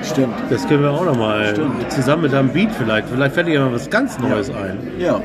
Stimmt. 0.10 0.36
Das 0.50 0.68
können 0.68 0.84
wir 0.84 0.92
auch 0.92 1.06
noch 1.06 1.18
mal 1.18 1.48
Stimmt. 1.50 1.92
zusammen 1.92 2.24
mit 2.24 2.34
einem 2.34 2.50
Beat 2.50 2.72
vielleicht. 2.72 3.10
Vielleicht 3.10 3.34
fällt 3.36 3.48
dir 3.48 3.60
mal 3.62 3.74
was 3.74 3.90
ganz 3.90 4.18
Neues 4.20 4.50
ein. 4.50 4.78
Ja. 4.98 5.22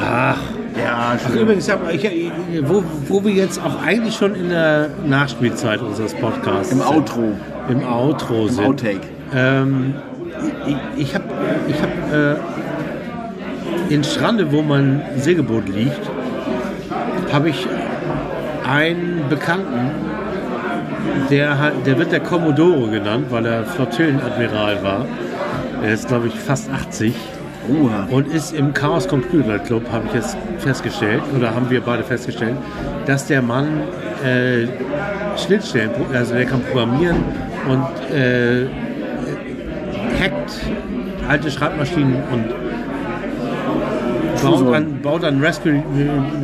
Ach, 0.00 0.38
Ja, 0.76 1.16
Ach, 1.16 1.34
übrigens, 1.34 1.68
ich 1.92 2.30
wo, 2.62 2.82
wo 3.08 3.24
wir 3.24 3.32
jetzt 3.32 3.60
auch 3.60 3.82
eigentlich 3.84 4.14
schon 4.14 4.34
in 4.34 4.50
der 4.50 4.90
Nachspielzeit 5.06 5.80
unseres 5.82 6.14
Podcasts 6.14 6.70
Im 6.72 6.78
sind. 6.78 6.88
Outro. 6.88 7.22
Im 7.68 7.84
Outro 7.84 8.46
Im 8.46 8.48
sind. 8.50 8.64
Outtake. 8.66 9.00
Ähm, 9.34 9.94
ich 10.66 10.76
ich 10.96 11.14
habe 11.14 11.24
ich 11.66 11.76
hab, 11.82 11.88
äh, 12.12 12.36
in 13.92 14.04
Strande, 14.04 14.52
wo 14.52 14.62
mein 14.62 15.02
Segelboot 15.16 15.68
liegt, 15.68 16.00
habe 17.32 17.48
ich 17.48 17.66
einen 18.68 19.24
Bekannten, 19.28 19.90
der, 21.30 21.58
hat- 21.58 21.86
der 21.86 21.98
wird 21.98 22.12
der 22.12 22.20
Commodore 22.20 22.90
genannt, 22.90 23.26
weil 23.30 23.46
er 23.46 23.64
Flottillenadmiral 23.64 24.82
war. 24.82 25.06
Er 25.82 25.92
ist, 25.92 26.08
glaube 26.08 26.28
ich, 26.28 26.34
fast 26.34 26.70
80 26.70 27.14
Ruhe. 27.68 27.90
und 28.10 28.26
ist 28.32 28.52
im 28.54 28.72
Chaos 28.72 29.06
Computer 29.06 29.58
Club, 29.58 29.82
habe 29.92 30.04
ich 30.08 30.14
jetzt 30.14 30.36
festgestellt, 30.58 31.22
oder 31.36 31.54
haben 31.54 31.68
wir 31.70 31.80
beide 31.82 32.02
festgestellt, 32.02 32.56
dass 33.06 33.26
der 33.26 33.42
Mann 33.42 33.66
äh, 34.24 34.66
Schnittstellen, 35.36 35.90
also 36.14 36.34
der 36.34 36.46
kann 36.46 36.62
programmieren 36.62 37.16
und 37.68 38.16
äh, 38.16 38.66
hackt 40.20 40.58
alte 41.28 41.50
Schreibmaschinen 41.50 42.16
und 42.32 42.44
baut 44.42 44.74
an, 44.74 45.00
baut 45.02 45.24
an 45.24 45.44
Raspberry, 45.44 45.82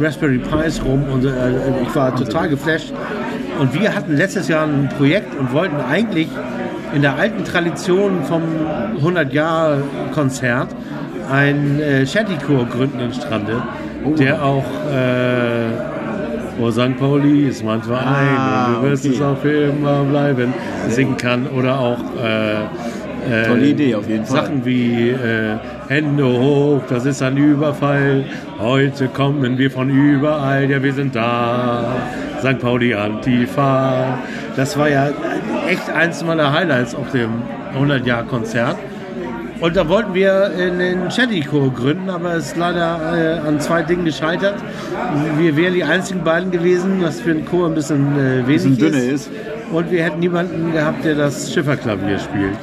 Raspberry 0.01 0.39
Pis 0.39 0.81
rum 0.85 1.05
und 1.13 1.25
äh, 1.25 1.31
ich 1.83 1.95
war 1.95 2.15
total 2.15 2.49
geflasht. 2.49 2.93
Und 3.59 3.75
wir 3.75 3.95
hatten 3.95 4.17
letztes 4.17 4.49
Jahr 4.49 4.67
ein 4.67 4.89
Projekt 4.97 5.39
und 5.39 5.53
wollten 5.53 5.77
eigentlich 5.77 6.29
in 6.95 7.03
der 7.03 7.17
alten 7.17 7.45
Tradition 7.45 8.23
vom 8.25 8.43
100-Jahr-Konzert 9.03 10.69
ein 11.31 11.81
äh, 11.81 12.07
Shantychor 12.07 12.67
gründen 12.67 13.01
in 13.01 13.13
Strande, 13.13 13.63
der 14.19 14.43
auch 14.43 14.65
äh, 14.93 15.95
Oh 16.61 16.71
St. 16.71 16.97
Pauli 16.99 17.49
ist 17.49 17.65
mein 17.65 17.83
Verein 17.83 18.37
Ah, 18.39 18.67
und 18.67 18.77
du 18.85 18.91
wirst 18.91 19.05
okay. 19.05 19.15
es 19.17 19.21
auch 19.21 19.37
für 19.39 19.71
immer 19.71 20.05
bleiben 20.05 20.55
singen 20.89 21.17
kann 21.17 21.49
oder 21.49 21.81
auch 21.81 21.99
äh, 22.23 22.63
äh, 23.29 23.47
Tolle 23.49 23.67
Idee 23.67 23.95
auf 23.95 24.09
jeden 24.09 24.25
Fall. 24.25 24.45
Sachen 24.45 24.65
wie 24.65 25.11
äh, 25.11 25.57
Hände 25.89 26.25
hoch, 26.25 26.83
das 26.89 27.07
ist 27.07 27.23
ein 27.23 27.37
Überfall. 27.37 28.25
Heute 28.61 29.09
kommen 29.09 29.59
wir 29.59 29.71
von 29.71 29.91
überall, 29.91 30.71
ja 30.71 30.83
wir 30.83 30.93
sind 30.93 31.17
da. 31.17 31.97
St. 32.45 32.59
Pauli 32.61 32.95
Antifa. 32.95 34.19
Das 34.57 34.79
war 34.79 34.89
ja 34.89 35.09
echt 35.69 35.89
eins 35.91 36.23
meiner 36.25 36.53
Highlights 36.53 36.95
auf 36.95 37.11
dem 37.13 37.31
100-Jahr-Konzert. 37.79 38.77
Und 39.61 39.77
da 39.77 39.89
wollten 39.89 40.13
wir 40.15 40.51
einen 40.59 41.09
Chatty-Chor 41.09 41.73
gründen, 41.73 42.11
aber 42.11 42.35
es 42.35 42.47
ist 42.49 42.57
leider 42.57 43.39
äh, 43.45 43.49
an 43.49 43.61
zwei 43.61 43.83
Dingen 43.83 44.05
gescheitert. 44.05 44.57
Wir 45.39 45.57
wären 45.57 45.73
die 45.75 45.85
einzigen 45.85 46.23
beiden 46.23 46.51
gewesen, 46.51 47.03
was 47.03 47.21
für 47.21 47.31
einen 47.31 47.47
Chor 47.47 47.69
ein 47.69 47.75
bisschen 47.75 48.13
äh, 48.19 48.47
wenig 48.47 48.47
Bisschen 48.47 48.79
dünne 48.79 48.99
ist. 48.99 49.29
ist. 49.29 49.31
Und 49.73 49.91
wir 49.91 50.03
hätten 50.05 50.19
niemanden 50.19 50.73
gehabt, 50.73 51.05
der 51.05 51.15
das 51.15 51.53
Schifferklavier 51.53 52.19
spielt. 52.19 52.57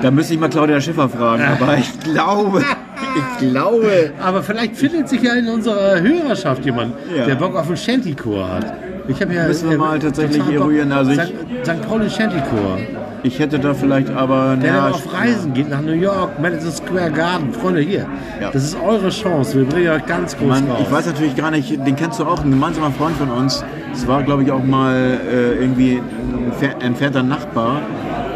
Da 0.00 0.10
müsste 0.10 0.34
ich 0.34 0.40
mal 0.40 0.48
Claudia 0.48 0.80
Schiffer 0.80 1.08
fragen, 1.08 1.42
aber 1.60 1.76
ich 1.76 2.00
glaube, 2.00 2.62
ich 3.40 3.48
glaube. 3.48 4.10
Aber 4.22 4.42
vielleicht 4.42 4.76
findet 4.76 5.08
sich 5.08 5.22
ja 5.22 5.34
in 5.34 5.48
unserer 5.48 6.00
Hörerschaft 6.00 6.64
jemand, 6.64 6.94
Ja. 7.14 7.26
der 7.26 7.34
Bock 7.34 7.56
auf 7.56 7.66
einen 7.66 7.76
Shanty-Chor 7.76 8.48
hat. 8.48 8.72
Ich 9.08 9.20
habe 9.22 9.34
ja 9.34 9.46
Müssen 9.46 9.68
wir 9.68 9.76
äh, 9.76 9.78
mal 9.78 9.98
tatsächlich 9.98 10.42
eruieren. 10.52 10.92
Also 10.92 11.12
ich- 11.12 11.20
St. 11.64 11.82
Pauli 11.88 12.10
Shanty-Chor. 12.10 12.78
Ich 13.22 13.38
hätte 13.38 13.58
da 13.58 13.74
vielleicht 13.74 14.10
aber. 14.10 14.56
Der 14.62 14.72
na, 14.74 14.90
auf 14.90 15.12
Reisen 15.12 15.52
geht 15.52 15.68
nach 15.70 15.80
New 15.80 15.92
York, 15.92 16.40
Madison 16.40 16.70
Square 16.72 17.10
Garden. 17.10 17.52
Freunde, 17.52 17.80
hier. 17.80 18.06
Ja. 18.40 18.50
Das 18.52 18.62
ist 18.62 18.76
eure 18.80 19.08
Chance. 19.08 19.58
Wir 19.58 19.64
bringen 19.64 19.88
euch 19.88 20.06
ganz 20.06 20.36
groß 20.36 20.48
Man, 20.48 20.68
raus. 20.68 20.78
ich 20.82 20.92
weiß 20.92 21.06
natürlich 21.06 21.34
gar 21.36 21.50
nicht, 21.50 21.70
den 21.86 21.96
kennst 21.96 22.20
du 22.20 22.24
auch, 22.24 22.44
ein 22.44 22.50
gemeinsamer 22.50 22.90
Freund 22.92 23.16
von 23.16 23.30
uns. 23.30 23.64
Es 23.92 24.06
war, 24.06 24.22
glaube 24.22 24.42
ich, 24.44 24.52
auch 24.52 24.62
mal 24.62 24.94
äh, 24.94 25.54
irgendwie 25.60 25.96
ein 25.98 26.52
fer- 26.60 26.80
entfernter 26.84 27.22
Nachbar. 27.22 27.80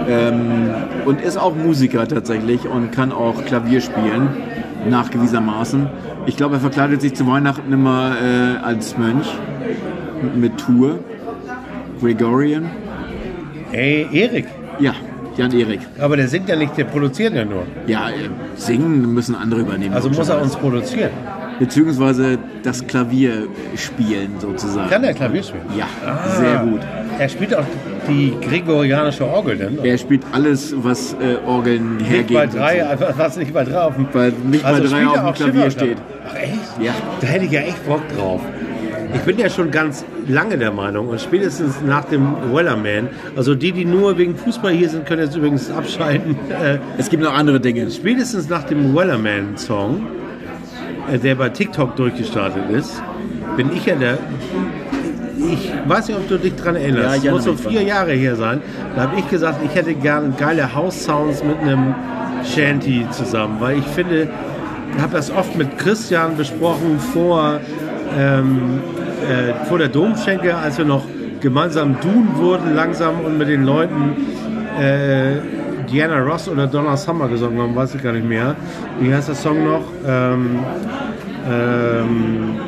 Ähm, 0.09 0.71
und 1.05 1.21
ist 1.21 1.37
auch 1.37 1.55
Musiker 1.55 2.09
tatsächlich 2.09 2.67
und 2.67 2.91
kann 2.91 3.13
auch 3.13 3.45
Klavier 3.45 3.81
spielen, 3.81 4.29
nachgewiesenermaßen. 4.89 5.87
Ich 6.27 6.37
glaube, 6.37 6.57
er 6.57 6.61
verkleidet 6.61 7.01
sich 7.01 7.15
zu 7.15 7.27
Weihnachten 7.29 7.73
immer 7.73 8.13
äh, 8.21 8.65
als 8.65 8.97
Mönch 8.99 9.27
mit- 10.37 10.59
Tour. 10.59 10.99
Gregorian. 12.01 12.71
Ey, 13.73 14.07
Erik. 14.13 14.47
Ja, 14.79 14.95
Jan-Erik. 15.37 15.81
Aber 15.99 16.17
der 16.17 16.29
singt 16.29 16.49
ja 16.49 16.57
nicht, 16.57 16.77
der 16.77 16.85
produziert 16.85 17.35
ja 17.35 17.45
nur. 17.45 17.65
Ja, 17.87 18.09
äh, 18.09 18.13
singen 18.57 19.13
müssen 19.15 19.35
andere 19.35 19.61
übernehmen. 19.61 19.95
Also 19.95 20.09
muss 20.09 20.29
er 20.29 20.41
uns 20.41 20.57
produzieren. 20.57 21.11
Beziehungsweise 21.59 22.39
das 22.63 22.87
Klavier 22.87 23.47
spielen 23.77 24.31
sozusagen. 24.39 24.89
Kann 24.89 25.03
der 25.03 25.13
Klavier 25.13 25.43
spielen? 25.43 25.65
Ja, 25.77 25.87
Ah. 26.07 26.27
sehr 26.41 26.57
gut. 26.61 26.81
Er 27.19 27.29
spielt 27.29 27.55
auch 27.55 27.65
die 28.09 28.33
gregorianische 28.41 29.27
Orgel, 29.27 29.59
denn? 29.59 29.79
Er 29.85 29.99
spielt 29.99 30.23
alles, 30.33 30.75
was 30.79 31.13
äh, 31.21 31.37
Orgeln 31.47 31.99
Nicht 31.99 32.09
hergeben. 32.11 32.35
bei 32.35 32.47
drei, 32.47 32.89
einfach 32.89 33.13
was 33.19 33.37
nicht 33.37 33.53
bei 33.53 33.65
drei 33.65 33.79
auf 33.83 33.95
dem 33.95 34.07
Weil 34.15 34.33
nicht 34.51 34.63
bei 34.63 34.81
drei 34.81 35.07
auf 35.07 35.17
er 35.17 35.23
dem 35.25 35.35
Klavier 35.35 35.71
steht. 35.71 35.99
Ach 36.27 36.35
echt? 36.35 36.83
Ja. 36.83 36.93
Da 37.21 37.27
hätte 37.27 37.45
ich 37.45 37.51
ja 37.53 37.61
echt 37.61 37.87
Bock 37.87 38.01
drauf. 38.17 38.41
Ich 39.15 39.21
bin 39.23 39.39
ja 39.39 39.49
schon 39.51 39.71
ganz 39.71 40.05
lange 40.29 40.57
der 40.57 40.73
Meinung 40.73 41.09
und 41.09 41.21
spätestens 41.21 41.81
nach 41.87 42.05
dem 42.05 42.35
Wellerman, 42.53 43.09
also 43.37 43.55
die, 43.55 43.73
die 43.73 43.85
nur 43.85 44.17
wegen 44.19 44.37
Fußball 44.37 44.73
hier 44.73 44.89
sind, 44.89 45.07
können 45.07 45.23
jetzt 45.23 45.37
übrigens 45.37 45.71
abschalten. 45.71 46.37
Äh, 46.51 46.79
Es 46.99 47.09
gibt 47.11 47.23
noch 47.23 47.35
andere 47.35 47.61
Dinge. 47.61 47.91
spätestens 47.91 48.49
nach 48.49 48.65
dem 48.65 48.95
Wellerman-Song, 48.95 50.07
äh, 51.13 51.19
der 51.19 51.35
bei 51.35 51.49
TikTok 51.49 51.97
durchgestartet 51.97 52.71
ist, 52.71 53.03
bin 53.57 53.71
ich 53.75 53.85
ja 53.87 53.95
der. 53.97 54.19
Ich 55.53 55.73
weiß 55.87 56.09
nicht, 56.09 56.17
ob 56.19 56.29
du 56.29 56.39
dich 56.39 56.55
daran 56.55 56.75
Ja, 56.75 56.81
erinnerst. 56.83 57.19
ich 57.19 57.25
Es 57.25 57.31
muss 57.33 57.45
so 57.45 57.55
vier 57.55 57.83
Jahre 57.83 58.13
her 58.13 58.37
sein. 58.37 58.61
Da 58.95 59.03
habe 59.03 59.19
ich 59.19 59.29
gesagt, 59.29 59.61
ich 59.65 59.75
hätte 59.75 59.95
gern 59.95 60.35
geile 60.37 60.75
House-Sounds 60.75 61.43
mit 61.45 61.59
einem 61.61 61.95
Shanty 62.45 63.07
zusammen, 63.11 63.57
weil 63.59 63.79
ich 63.79 63.87
finde, 63.87 64.29
ich 64.97 65.03
habe 65.03 65.13
das 65.15 65.31
oft 65.31 65.57
mit 65.57 65.79
Christian 65.79 66.37
besprochen 66.37 66.99
vor, 67.13 67.61
ähm, 68.19 68.81
äh, 69.29 69.65
vor 69.67 69.79
der 69.79 69.89
Domschenke, 69.89 70.55
als 70.55 70.79
wir 70.79 70.85
noch 70.85 71.05
gemeinsam 71.41 72.01
Dun 72.01 72.29
wurden 72.35 72.75
langsam 72.75 73.21
und 73.25 73.39
mit 73.39 73.49
den 73.49 73.65
Leuten 73.65 74.15
äh, 74.79 75.37
Diana 75.91 76.21
Ross 76.21 76.49
oder 76.49 76.67
Donna 76.67 76.97
Summer 76.97 77.29
gesungen 77.29 77.61
haben, 77.61 77.75
weiß 77.75 77.95
ich 77.95 78.03
gar 78.03 78.13
nicht 78.13 78.27
mehr. 78.27 78.55
Wie 79.01 79.13
heißt 79.13 79.29
der 79.29 79.35
Song 79.35 79.65
noch? 79.65 79.83
Ähm, 80.07 80.61
ähm, 81.51 82.61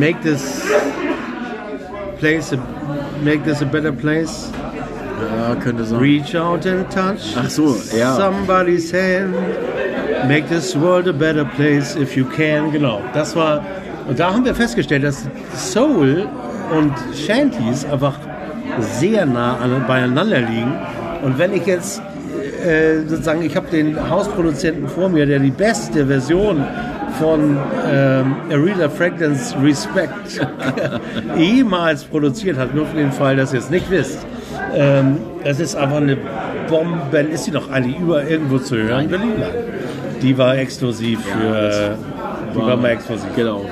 make 0.00 0.20
this 0.22 0.62
place 2.18 2.52
a, 2.52 2.56
make 3.22 3.42
this 3.44 3.62
a 3.62 3.64
better 3.64 3.92
place. 3.92 4.50
Ja, 5.36 5.54
könnte 5.54 5.84
sein. 5.84 6.00
Reach 6.00 6.36
out 6.36 6.66
and 6.66 6.90
touch 6.90 7.36
Ach 7.36 7.48
so, 7.48 7.76
ja. 7.96 8.16
somebody's 8.16 8.92
hand. 8.92 9.34
Make 10.26 10.48
this 10.48 10.74
world 10.74 11.06
a 11.08 11.12
better 11.12 11.44
place 11.44 11.96
if 11.96 12.16
you 12.16 12.24
can. 12.24 12.72
Genau, 12.72 13.00
das 13.12 13.36
war. 13.36 13.64
Und 14.08 14.18
da 14.18 14.32
haben 14.32 14.44
wir 14.44 14.54
festgestellt, 14.54 15.04
dass 15.04 15.26
Soul 15.56 16.28
und 16.76 16.92
Shanties 17.14 17.84
einfach 17.84 18.18
sehr 18.80 19.26
nah 19.26 19.56
an, 19.58 19.84
beieinander 19.86 20.40
liegen. 20.40 20.74
Und 21.22 21.38
wenn 21.38 21.52
ich 21.52 21.66
jetzt 21.66 22.02
äh, 22.64 23.06
sozusagen, 23.06 23.42
ich 23.42 23.56
habe 23.56 23.68
den 23.70 24.10
Hausproduzenten 24.10 24.88
vor 24.88 25.08
mir, 25.08 25.26
der 25.26 25.38
die 25.38 25.50
beste 25.50 26.06
Version 26.06 26.64
von 27.18 27.58
ähm, 27.90 28.36
Aretha 28.50 28.88
Franklin's 28.88 29.54
Respect 29.62 30.40
jemals 31.36 32.04
produziert 32.04 32.56
hat, 32.58 32.74
nur 32.74 32.86
für 32.86 32.96
den 32.96 33.12
Fall, 33.12 33.36
dass 33.36 33.52
ihr 33.52 33.58
es 33.58 33.70
nicht 33.70 33.90
wisst. 33.90 34.26
Ähm, 34.74 35.18
das 35.44 35.60
ist 35.60 35.76
einfach 35.76 35.98
eine 35.98 36.16
Bombe. 36.68 37.18
Ist 37.18 37.44
sie 37.44 37.50
doch 37.50 37.70
eigentlich 37.70 37.98
über 37.98 38.28
irgendwo 38.28 38.58
zu 38.58 38.76
hören? 38.76 39.08
Berlin. 39.08 39.42
Die 40.22 40.36
war 40.38 40.56
exklusiv 40.56 41.20
für 41.24 41.96
Die 42.54 42.58
war 42.58 42.76
mal 42.76 42.90
exklusiv. 42.90 43.28
Genau. 43.34 43.64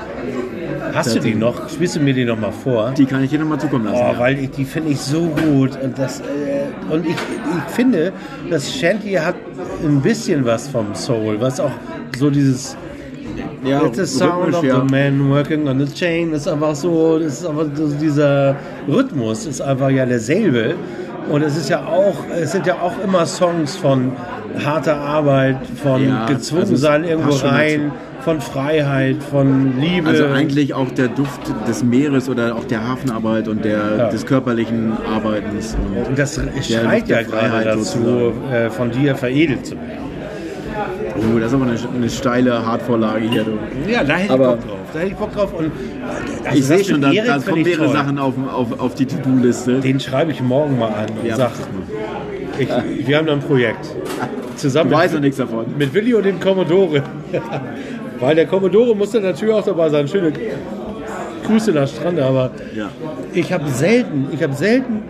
Hast 0.95 1.15
du 1.15 1.21
die 1.21 1.35
noch? 1.35 1.69
Spielst 1.69 1.97
du 1.97 2.01
mir 2.01 2.15
die 2.15 2.25
noch 2.25 2.39
mal 2.39 2.53
vor? 2.53 2.93
Die 2.97 3.07
kann 3.07 3.23
ich 3.23 3.31
dir 3.31 3.39
nochmal 3.39 3.61
zukommen 3.61 3.85
lassen. 3.85 4.03
Oh, 4.03 4.13
ja. 4.13 4.19
weil 4.19 4.39
ich, 4.39 4.51
die 4.51 4.65
finde 4.65 4.91
ich 4.91 5.01
so 5.01 5.23
gut. 5.27 5.79
Und, 5.83 5.99
das, 5.99 6.21
äh, 6.21 6.93
und 6.93 7.07
ich, 7.07 7.13
ich 7.13 7.75
finde, 7.75 8.13
das 8.51 8.75
Shanty 8.75 9.13
hat 9.13 9.37
ein 9.85 10.01
bisschen 10.01 10.45
was 10.45 10.69
vom 10.69 10.95
Soul, 10.95 11.41
was 11.41 11.61
auch 11.61 11.73
so 12.19 12.31
dieses 12.31 12.77
ja, 13.65 13.85
It's 13.85 13.99
the 13.99 14.07
sound 14.07 14.55
of 14.55 14.65
ja. 14.65 14.81
the 14.81 14.91
man 14.91 15.31
working 15.31 15.69
on 15.69 15.79
the 15.79 15.93
chain. 15.93 16.33
Das 16.33 16.43
ist 16.43 16.49
einfach 16.49 16.75
so, 16.75 17.19
das 17.19 17.41
ist 17.41 17.47
einfach 17.47 17.67
so 17.75 17.89
dieser 17.89 18.57
Rhythmus 18.89 19.47
ist 19.47 19.61
einfach 19.61 19.91
ja 19.91 20.07
derselbe. 20.07 20.75
Und 21.31 21.43
es 21.43 21.57
ist 21.57 21.69
ja 21.69 21.85
auch, 21.85 22.17
es 22.35 22.53
sind 22.53 22.67
ja 22.67 22.75
auch 22.81 22.95
immer 23.05 23.27
Songs 23.27 23.77
von 23.77 24.13
harter 24.65 24.97
Arbeit, 24.97 25.59
von 25.83 26.05
Ja, 26.05 26.27
gezwungen 26.27 26.63
also 26.63 26.77
sein 26.77 27.05
irgendwo 27.05 27.35
rein, 27.47 27.93
von 28.23 28.41
Freiheit, 28.41 29.23
von 29.23 29.79
Liebe. 29.81 30.09
Also 30.09 30.27
eigentlich 30.27 30.75
auch 30.75 30.91
der 30.91 31.09
Duft 31.09 31.41
des 31.69 31.83
Meeres 31.83 32.29
oder 32.29 32.55
auch 32.57 32.65
der 32.65 32.87
Hafenarbeit 32.87 33.49
und 33.49 33.65
der, 33.65 33.79
Ja. 33.99 34.09
des 34.09 34.27
körperlichen 34.27 34.93
Arbeitens. 35.13 35.77
Und 35.97 36.09
und 36.09 36.19
das 36.19 36.35
schreit 36.63 37.09
ja 37.09 37.23
gerade 37.23 37.49
Freiheit 37.49 37.67
dazu, 37.67 38.33
äh, 38.53 38.69
von 38.71 38.91
dir 38.91 39.15
veredelt 39.17 39.67
zu 39.67 39.75
werden. 39.77 40.11
oh, 41.35 41.39
das 41.39 41.49
ist 41.49 41.55
aber 41.55 41.65
eine, 41.67 41.79
eine 41.97 42.11
steile 42.11 42.65
Hardvorlage 42.67 43.29
hier. 43.29 43.45
Du. 43.45 43.53
Ja, 43.91 44.05
da 44.05 44.15
hätte 44.15 44.25
ich 44.27 44.31
Aber- 44.31 44.57
Bock 44.57 44.61
drauf. 44.67 44.77
Da 44.93 44.99
hätte 44.99 45.11
ich 45.11 45.17
Bock 45.17 45.33
drauf. 45.33 45.53
Und, 45.55 45.71
also 46.45 46.59
ich 46.59 46.65
sehe 46.67 46.85
schon, 46.85 47.01
mit 47.01 47.17
da, 47.19 47.25
da 47.25 47.39
kommen 47.39 47.59
ich 47.59 47.67
mehrere 47.67 47.85
toll. 47.87 47.95
Sachen 47.95 48.19
auf, 48.19 48.35
auf, 48.53 48.81
auf 48.81 48.95
die 48.97 49.07
To-Do-Liste. 49.07 49.81
Den 49.81 50.01
schreibe 50.01 50.33
ich 50.33 50.41
morgen 50.43 50.79
mal 50.79 50.89
an 50.89 51.07
und 51.21 51.27
Ja, 51.29 51.37
sag, 51.37 51.53
ich, 52.59 52.69
wir 53.07 53.17
haben 53.17 53.27
da 53.27 53.33
ein 53.35 53.41
Projekt. 53.41 53.87
Zusammen 54.57 54.91
Du 54.91 54.97
mit- 54.97 55.05
weißt 55.05 55.15
noch 55.15 55.21
nichts 55.21 55.37
davon. 55.39 55.65
Mit 55.79 55.95
Willi 55.95 56.13
und 56.15 56.25
dem 56.27 56.39
Commodore. 56.41 57.03
Weil 58.21 58.35
der 58.37 58.47
Commodore 58.47 58.95
musste 58.95 59.21
natürlich 59.21 59.55
auch 59.55 59.65
dabei 59.65 59.89
sein. 59.89 60.07
Schöne 60.07 60.33
Grüße 61.47 61.73
nach 61.73 61.89
Strande, 61.89 62.25
aber 62.25 62.51
Ja. 62.75 62.89
ich 63.33 63.53
habe 63.53 63.69
selten, 63.69 64.29
ich 64.33 64.43
habe 64.43 64.53
selten, 64.53 65.03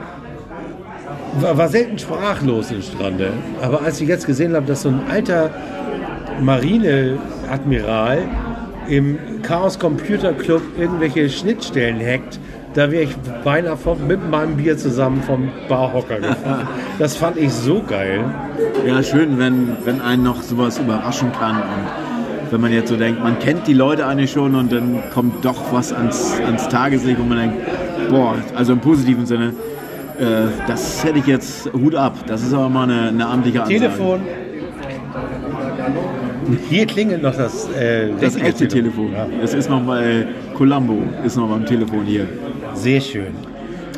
war, 1.40 1.56
war 1.58 1.68
selten 1.68 1.98
sprachlos 1.98 2.70
in 2.70 2.82
Strande. 2.82 3.32
Aber 3.60 3.82
als 3.82 4.00
ich 4.00 4.08
jetzt 4.08 4.26
gesehen 4.26 4.54
habe, 4.54 4.66
dass 4.66 4.82
so 4.82 4.88
ein 4.90 5.02
alter 5.10 5.50
Marineadmiral 6.40 8.18
im 8.88 9.18
Chaos 9.42 9.78
Computer 9.78 10.32
Club 10.32 10.62
irgendwelche 10.78 11.28
Schnittstellen 11.28 12.00
hackt, 12.00 12.38
da 12.74 12.90
wäre 12.92 13.02
ich 13.04 13.16
beinahe 13.44 13.76
vom, 13.76 14.06
mit 14.06 14.30
meinem 14.30 14.56
Bier 14.56 14.76
zusammen 14.78 15.22
vom 15.22 15.50
Barhocker 15.68 16.16
gefahren. 16.20 16.68
Das 17.00 17.16
fand 17.16 17.36
ich 17.38 17.50
so 17.52 17.82
geil. 17.82 18.20
Ja, 18.86 19.02
schön, 19.02 19.38
wenn, 19.38 19.76
wenn 19.84 20.00
einen 20.02 20.22
noch 20.22 20.42
sowas 20.42 20.78
überraschen 20.78 21.32
kann 21.32 21.56
und 21.56 22.09
wenn 22.50 22.60
man 22.60 22.72
jetzt 22.72 22.88
so 22.88 22.96
denkt, 22.96 23.22
man 23.22 23.38
kennt 23.38 23.66
die 23.66 23.74
Leute 23.74 24.06
eigentlich 24.06 24.30
schon 24.32 24.54
und 24.54 24.72
dann 24.72 25.02
kommt 25.12 25.44
doch 25.44 25.72
was 25.72 25.92
ans, 25.92 26.34
ans 26.44 26.68
Tageslicht, 26.68 27.18
wo 27.20 27.24
man 27.24 27.38
denkt, 27.38 27.56
boah, 28.10 28.34
also 28.56 28.72
im 28.72 28.80
positiven 28.80 29.26
Sinne, 29.26 29.52
äh, 30.18 30.48
das 30.66 31.04
hätte 31.04 31.18
ich 31.18 31.26
jetzt 31.26 31.72
Hut 31.72 31.94
ab. 31.94 32.14
Das 32.26 32.42
ist 32.42 32.52
aber 32.52 32.68
mal 32.68 32.84
eine, 32.84 33.08
eine 33.08 33.26
amtliche 33.26 33.62
Ansage. 33.62 33.80
Telefon. 33.80 34.20
Hier 36.68 36.86
klingelt 36.86 37.22
noch 37.22 37.36
das, 37.36 37.68
äh, 37.70 38.08
Das 38.20 38.36
echte 38.36 38.66
Telefon. 38.66 39.12
Ja. 39.12 39.26
Das 39.40 39.54
ist 39.54 39.70
noch 39.70 39.82
bei 39.82 40.26
Columbo, 40.54 40.98
ist 41.24 41.36
noch 41.36 41.48
beim 41.48 41.64
Telefon 41.64 42.04
hier. 42.04 42.26
Sehr 42.74 43.00
schön. 43.00 43.34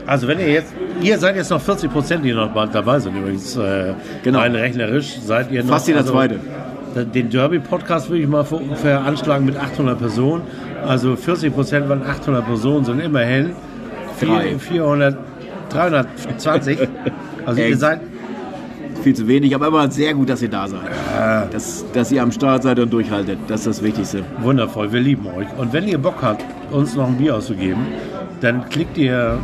Also 0.06 0.26
wenn 0.28 0.38
ihr 0.40 0.48
jetzt, 0.50 0.72
ihr 1.00 1.18
seid 1.18 1.36
jetzt 1.36 1.50
noch 1.50 1.60
40 1.60 1.90
Prozent, 1.90 2.24
die 2.24 2.32
noch 2.32 2.52
dabei 2.72 2.98
sind 2.98 3.16
übrigens. 3.16 3.56
Äh, 3.56 3.94
Genau. 4.22 4.40
Rein 4.40 4.54
rechnerisch 4.54 5.18
seid 5.24 5.50
ihr 5.50 5.62
noch. 5.62 5.70
Fast 5.70 5.88
jeder 5.88 6.04
Zweite. 6.04 6.38
Den 6.94 7.30
Derby-Podcast 7.30 8.08
würde 8.10 8.22
ich 8.22 8.28
mal 8.28 8.44
ver- 8.44 8.60
veranschlagen 8.74 9.46
mit 9.46 9.56
800 9.56 9.98
Personen. 9.98 10.42
Also 10.86 11.16
40 11.16 11.54
Prozent 11.54 11.86
von 11.86 12.02
800 12.02 12.44
Personen 12.44 12.84
sind 12.84 13.00
immerhin 13.00 13.50
Drei. 14.20 14.56
vier- 14.58 14.58
400, 14.58 15.16
320. 15.70 16.78
Also 17.46 17.60
ihr 17.60 17.76
seid 17.76 18.00
Viel 19.02 19.14
zu 19.16 19.26
wenig, 19.26 19.52
aber 19.52 19.66
immer 19.66 19.90
sehr 19.90 20.14
gut, 20.14 20.30
dass 20.30 20.42
ihr 20.42 20.48
da 20.48 20.68
seid. 20.68 20.80
Dass, 21.52 21.84
dass 21.92 22.12
ihr 22.12 22.22
am 22.22 22.30
Start 22.30 22.62
seid 22.62 22.78
und 22.78 22.92
durchhaltet. 22.92 23.36
Das 23.48 23.60
ist 23.62 23.66
das 23.66 23.82
Wichtigste. 23.82 24.22
Wundervoll, 24.42 24.92
wir 24.92 25.00
lieben 25.00 25.26
euch. 25.26 25.48
Und 25.58 25.72
wenn 25.72 25.88
ihr 25.88 25.98
Bock 25.98 26.16
habt, 26.22 26.44
uns 26.70 26.94
noch 26.94 27.08
ein 27.08 27.16
Bier 27.16 27.34
auszugeben, 27.34 27.84
dann 28.40 28.68
klickt 28.68 28.96
ihr 28.96 29.38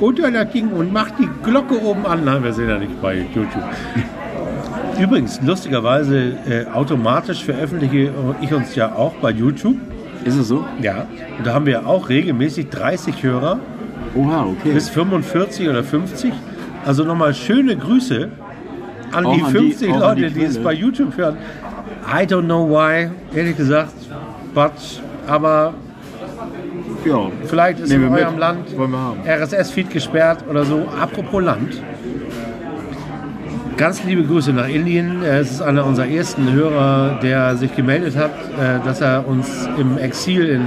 unter 0.00 0.30
das 0.30 0.50
Ding 0.52 0.68
und 0.70 0.90
macht 0.90 1.14
die 1.18 1.28
Glocke 1.42 1.78
oben 1.82 2.06
an. 2.06 2.24
Nein, 2.24 2.42
wir 2.42 2.52
sehen 2.54 2.68
ja 2.70 2.78
nicht 2.78 3.02
bei 3.02 3.16
YouTube. 3.34 3.46
Übrigens, 5.00 5.40
lustigerweise, 5.42 6.32
äh, 6.48 6.66
automatisch 6.72 7.44
veröffentliche 7.44 8.10
ich 8.40 8.52
uns 8.52 8.74
ja 8.74 8.94
auch 8.94 9.14
bei 9.14 9.30
YouTube. 9.30 9.76
Ist 10.24 10.36
es 10.36 10.48
so? 10.48 10.64
Ja. 10.80 11.06
Und 11.38 11.46
da 11.46 11.52
haben 11.54 11.66
wir 11.66 11.86
auch 11.86 12.08
regelmäßig 12.08 12.68
30 12.70 13.22
Hörer 13.22 13.58
Oha, 14.14 14.44
okay. 14.46 14.72
bis 14.72 14.88
45 14.88 15.68
oder 15.68 15.82
50. 15.84 16.32
Also 16.86 17.04
nochmal 17.04 17.34
schöne 17.34 17.76
Grüße 17.76 18.28
an 19.12 19.26
Auch 19.26 19.34
die 19.34 19.42
an 19.42 19.46
die- 19.52 19.58
50 19.58 19.90
auch 19.90 19.94
an 19.96 20.00
Leute, 20.00 20.28
die 20.30 20.40
die, 20.40 20.44
es 20.44 20.58
bei 20.58 20.72
YouTube 20.72 21.16
hören. 21.16 21.36
I 22.06 22.22
don't 22.24 22.44
know 22.44 22.68
why, 22.68 23.08
ehrlich 23.34 23.56
gesagt. 23.56 23.92
But, 24.54 24.72
aber 25.26 25.74
Ja. 27.04 27.30
vielleicht 27.46 27.80
ist 27.80 27.92
in 27.92 28.04
eurem 28.08 28.30
mit. 28.32 28.40
Land. 28.40 28.68
RSS-Feed 29.26 29.90
gesperrt 29.90 30.44
oder 30.48 30.64
so. 30.64 30.86
Apropos 31.00 31.42
Land. 31.42 31.82
Ganz 33.76 34.04
liebe 34.04 34.22
Grüße 34.22 34.52
nach 34.52 34.68
Indien. 34.68 35.22
Es 35.24 35.50
ist 35.52 35.62
einer 35.62 35.84
unserer 35.84 36.06
ersten 36.06 36.52
Hörer, 36.52 37.18
der 37.22 37.56
sich 37.56 37.74
gemeldet 37.74 38.16
hat, 38.16 38.30
äh, 38.30 38.84
dass 38.84 39.00
er 39.00 39.26
uns 39.26 39.68
im 39.78 39.98
Exil 39.98 40.48
in, 40.48 40.62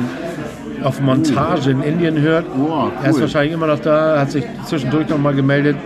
auf 0.83 0.99
Montage 0.99 1.71
in 1.71 1.81
Indien 1.83 2.19
hört. 2.19 2.45
Wow, 2.57 2.91
Er 3.01 3.09
ist 3.09 3.15
cool. 3.15 3.21
wahrscheinlich 3.21 3.53
immer 3.53 3.67
noch 3.67 3.79
da, 3.79 4.19
hat 4.19 4.31
sich 4.31 4.43
zwischendurch 4.65 5.07
noch 5.07 5.19
mal 5.19 5.33
gemeldet. 5.33 5.77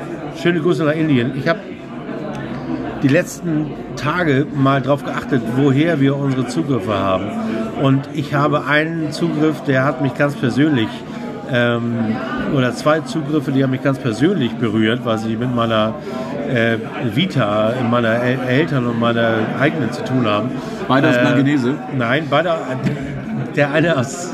Schöne 0.41 0.61
Grüße 0.61 0.84
nach 0.84 0.95
Indien. 0.95 1.34
Ich 1.38 1.48
habe 1.48 1.60
die 3.03 3.07
letzten 3.07 3.68
Tage 3.98 4.48
mal 4.56 4.81
darauf 4.81 5.03
geachtet, 5.06 5.43
woher 5.56 5.99
wir 5.99 6.15
unsere 6.15 6.48
Zugriffe 6.48 6.93
haben. 6.98 7.26
Und 7.84 8.02
ich 8.14 8.34
habe 8.34 8.65
einen 8.65 9.11
Zugriff, 9.11 9.61
der 9.64 9.84
hat 9.85 10.02
mich 10.02 10.15
ganz 10.15 10.35
persönlich, 10.35 10.88
ähm, 11.52 12.15
oder 12.56 12.73
zwei 12.73 13.02
Zugriffe, 13.02 13.52
die 13.52 13.64
haben 13.64 13.72
mich 13.72 13.84
ganz 13.84 13.99
persönlich 13.99 14.53
berührt, 14.53 15.02
weil 15.03 15.18
sie 15.19 15.35
mit 15.35 15.53
meiner 15.53 15.95
äh, 16.51 16.77
Vita, 17.15 17.73
meiner 17.89 18.21
El 18.21 18.39
Eltern 18.47 18.85
und 18.87 18.99
meiner 18.99 19.33
eigenen 19.59 19.91
zu 19.91 20.03
tun 20.03 20.25
haben. 20.27 20.49
Beide 20.87 21.09
aus 21.09 21.15
Äh, 21.15 21.21
Blankenese? 21.21 21.73
Nein, 21.97 22.27
beide, 22.29 22.53
der 23.55 23.71
eine 23.71 23.97
aus, 23.97 24.33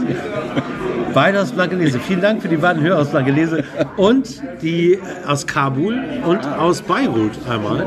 beide 1.13 1.41
aus 1.41 1.51
Blankenese. 1.51 1.99
Vielen 1.99 2.21
Dank 2.21 2.41
für 2.41 2.47
die 2.47 2.57
beiden 2.57 2.81
Hörer 2.81 2.99
aus 2.99 3.09
Blankenese 3.09 3.63
und 3.97 4.41
die 4.61 4.99
aus 5.27 5.45
Kabul 5.47 5.97
und 6.25 6.39
aus 6.59 6.81
Beirut 6.81 7.31
einmal. 7.49 7.85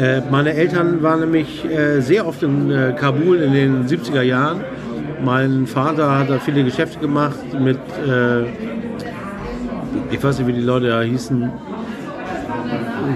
Äh, 0.00 0.22
meine 0.30 0.52
Eltern 0.54 1.02
waren 1.02 1.20
nämlich 1.20 1.64
äh, 1.64 2.00
sehr 2.00 2.26
oft 2.26 2.42
in 2.42 2.70
äh, 2.70 2.94
Kabul 2.98 3.38
in 3.38 3.52
den 3.52 3.86
70er 3.86 4.22
Jahren. 4.22 4.60
Mein 5.24 5.66
Vater 5.66 6.16
hat 6.16 6.30
da 6.30 6.38
viele 6.38 6.62
Geschäfte 6.62 7.00
gemacht 7.00 7.38
mit, 7.58 7.78
äh, 8.06 8.42
ich 10.12 10.22
weiß 10.22 10.38
nicht, 10.38 10.46
wie 10.46 10.52
die 10.52 10.60
Leute 10.60 10.86
da 10.88 11.00
hießen, 11.02 11.50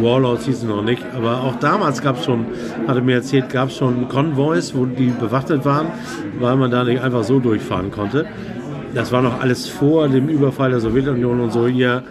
Warlords 0.01 0.47
hießen 0.47 0.69
noch 0.69 0.83
nicht, 0.83 1.03
aber 1.17 1.43
auch 1.43 1.57
damals 1.57 2.03
gab 2.03 2.19
es 2.19 2.25
schon, 2.25 2.47
hat 2.87 2.97
er 2.97 3.03
mir 3.03 3.17
erzählt, 3.17 3.51
gab 3.51 3.69
es 3.69 3.77
schon 3.77 4.09
Konvois, 4.09 4.73
wo 4.75 4.87
die 4.87 5.09
bewaffnet 5.09 5.65
waren, 5.65 5.89
weil 6.39 6.57
man 6.57 6.71
da 6.71 6.85
nicht 6.85 7.03
einfach 7.03 7.25
so 7.25 7.39
durchfahren 7.39 7.91
konnte. 7.91 8.27
Das 8.95 9.13
war 9.13 9.23
noch 9.23 9.41
alles 9.41 9.69
vor 9.69 10.09
dem 10.09 10.29
Überfall 10.29 10.71
der 10.71 10.81
Sowjetunion 10.81 11.41
und 11.41 11.53
so. 11.53 11.67
Ihr 11.67 12.03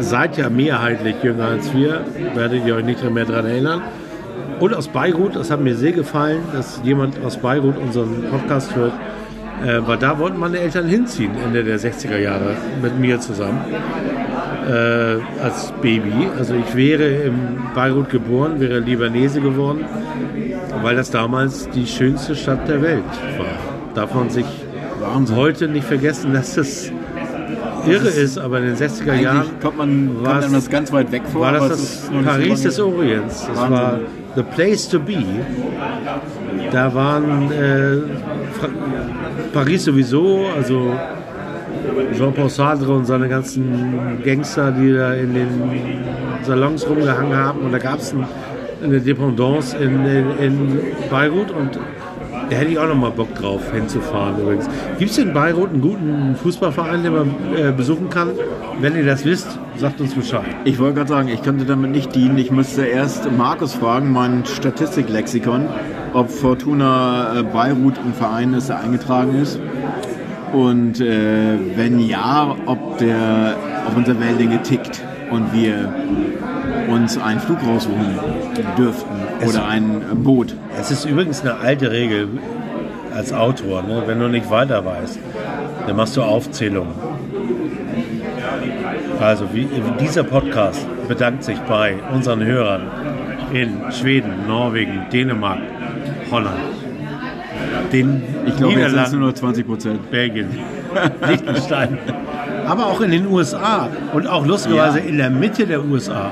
seid 0.00 0.36
ja 0.38 0.48
mehrheitlich 0.48 1.16
jünger 1.22 1.46
als 1.46 1.74
wir, 1.74 2.04
werdet 2.34 2.64
ihr 2.64 2.74
euch 2.76 2.84
nicht 2.84 3.08
mehr 3.10 3.24
daran 3.24 3.46
erinnern. 3.46 3.82
Und 4.60 4.74
aus 4.74 4.88
Beirut, 4.88 5.36
das 5.36 5.50
hat 5.50 5.60
mir 5.60 5.76
sehr 5.76 5.92
gefallen, 5.92 6.40
dass 6.52 6.80
jemand 6.82 7.22
aus 7.24 7.36
Beirut 7.36 7.76
unseren 7.76 8.24
Podcast 8.30 8.74
hört, 8.74 8.92
äh, 9.64 9.80
weil 9.86 9.98
da 9.98 10.18
wollten 10.18 10.38
meine 10.38 10.58
Eltern 10.58 10.86
hinziehen, 10.86 11.32
Ende 11.44 11.62
der 11.62 11.78
60er 11.78 12.18
Jahre, 12.18 12.56
mit 12.82 12.98
mir 12.98 13.20
zusammen 13.20 13.60
äh, 14.68 15.42
als 15.42 15.72
Baby. 15.82 16.12
Also 16.38 16.54
ich 16.54 16.74
wäre 16.76 17.04
in 17.04 17.34
Beirut 17.74 18.10
geboren, 18.10 18.60
wäre 18.60 18.78
Libanese 18.80 19.40
geworden, 19.40 19.84
weil 20.82 20.94
das 20.96 21.10
damals 21.10 21.68
die 21.70 21.86
schönste 21.86 22.34
Stadt 22.36 22.68
der 22.68 22.82
Welt 22.82 23.04
war. 23.38 23.46
Darf 23.94 24.14
man 24.14 24.28
sich 24.30 24.44
Wahnsinn. 25.00 25.36
heute 25.36 25.68
nicht 25.68 25.86
vergessen, 25.86 26.32
dass 26.34 26.54
das 26.54 26.92
irre 27.86 28.08
ist, 28.08 28.36
aber 28.38 28.58
in 28.58 28.66
den 28.66 28.76
60er 28.76 29.10
Eigentlich 29.12 29.22
Jahren 29.22 29.46
kommt 29.62 29.78
man 29.78 30.22
war 30.22 30.32
kommt 30.40 30.44
es- 30.46 30.52
das 30.52 30.70
ganz 30.70 30.92
weit 30.92 31.10
weg 31.12 31.22
vor. 31.32 31.40
war 31.42 31.52
das 31.52 31.70
es 31.70 32.10
das 32.12 32.24
Paris 32.24 32.62
des 32.62 32.78
Orients. 32.80 33.46
Das 33.46 33.56
Wahnsinn. 33.56 33.70
war 33.72 33.98
the 34.36 34.42
place 34.42 34.88
to 34.88 34.98
be. 35.00 35.16
Da 36.70 36.92
waren 36.94 37.50
äh, 37.50 37.96
Paris 39.54 39.84
sowieso, 39.84 40.44
also 40.56 40.92
Jean-Paul 42.16 42.48
Sartre 42.48 42.92
und 42.92 43.04
seine 43.06 43.28
ganzen 43.28 44.22
Gangster, 44.24 44.72
die 44.72 44.92
da 44.92 45.14
in 45.14 45.34
den 45.34 45.48
Salons 46.42 46.88
rumgehangen 46.88 47.36
haben. 47.36 47.60
Und 47.60 47.72
da 47.72 47.78
gab 47.78 47.98
es 47.98 48.12
ein, 48.12 48.26
eine 48.82 49.00
Dependance 49.00 49.76
in, 49.76 50.04
in, 50.04 50.38
in 50.38 50.80
Beirut 51.10 51.50
und 51.50 51.78
Da 52.50 52.56
hätte 52.56 52.70
ich 52.70 52.78
auch 52.78 52.88
noch 52.88 52.94
mal 52.94 53.10
Bock 53.10 53.34
drauf, 53.34 53.60
hinzufahren 53.72 54.40
übrigens. 54.40 54.68
Gibt 54.98 55.10
es 55.10 55.18
in 55.18 55.34
Beirut 55.34 55.68
einen 55.70 55.82
guten 55.82 56.34
Fußballverein, 56.34 57.02
den 57.02 57.12
man 57.12 57.30
äh, 57.54 57.72
besuchen 57.72 58.08
kann? 58.08 58.30
Wenn 58.80 58.96
ihr 58.96 59.04
das 59.04 59.24
wisst, 59.26 59.58
sagt 59.76 60.00
uns 60.00 60.14
Bescheid. 60.14 60.46
Ich 60.64 60.78
wollte 60.78 60.94
gerade 60.94 61.08
sagen, 61.08 61.28
ich 61.28 61.42
könnte 61.42 61.66
damit 61.66 61.90
nicht 61.90 62.14
dienen. 62.14 62.38
Ich 62.38 62.50
müsste 62.50 62.86
erst 62.86 63.30
Markus 63.36 63.74
fragen, 63.74 64.12
mein 64.12 64.46
Statistiklexikon, 64.46 65.66
ob 66.14 66.30
Fortuna 66.30 67.40
äh, 67.40 67.42
Beirut 67.42 67.98
ein 67.98 68.14
Verein 68.14 68.54
ist, 68.54 68.70
der 68.70 68.80
eingetragen 68.80 69.34
ist. 69.42 69.60
Und 70.52 71.00
äh, 71.00 71.58
wenn 71.76 72.00
ja, 72.00 72.56
ob 72.66 72.98
der 72.98 73.54
auf 73.86 73.96
unser 73.96 74.18
Weltlinge 74.20 74.62
tickt 74.62 75.02
und 75.30 75.52
wir 75.52 75.92
uns 76.88 77.18
einen 77.18 77.40
Flug 77.40 77.58
rausholen 77.66 78.18
dürften 78.76 79.14
oder 79.46 79.66
ein 79.66 80.00
Boot. 80.22 80.54
Es 80.78 80.90
ist 80.90 81.04
übrigens 81.04 81.42
eine 81.42 81.56
alte 81.56 81.90
Regel 81.90 82.28
als 83.14 83.32
Autor, 83.32 83.82
ne? 83.82 84.02
wenn 84.06 84.18
du 84.18 84.28
nicht 84.28 84.50
weiter 84.50 84.84
weißt, 84.84 85.18
dann 85.86 85.96
machst 85.96 86.16
du 86.16 86.22
Aufzählungen. 86.22 86.94
Also 89.20 89.48
wie, 89.52 89.66
dieser 90.00 90.22
Podcast 90.22 90.86
bedankt 91.08 91.42
sich 91.44 91.58
bei 91.60 91.96
unseren 92.14 92.44
Hörern 92.44 92.82
in 93.52 93.90
Schweden, 93.90 94.46
Norwegen, 94.46 95.06
Dänemark, 95.12 95.58
Holland, 96.30 96.58
den 97.92 98.22
Ich 98.46 98.56
glaube, 98.56 98.74
jetzt 98.74 98.90
sind 98.92 99.00
es 99.00 99.12
Niederlanden, 99.12 99.18
nur 99.20 99.28
noch 99.28 99.34
20 99.34 99.66
Prozent. 99.66 100.10
Belgien, 100.10 100.48
Liechtenstein, 101.28 101.98
aber 102.66 102.86
auch 102.86 103.00
in 103.00 103.10
den 103.10 103.26
USA 103.26 103.88
und 104.12 104.26
auch 104.26 104.46
lustigerweise 104.46 104.98
Ja. 105.00 105.04
in 105.04 105.18
der 105.18 105.30
Mitte 105.30 105.66
der 105.66 105.84
USA. 105.84 106.30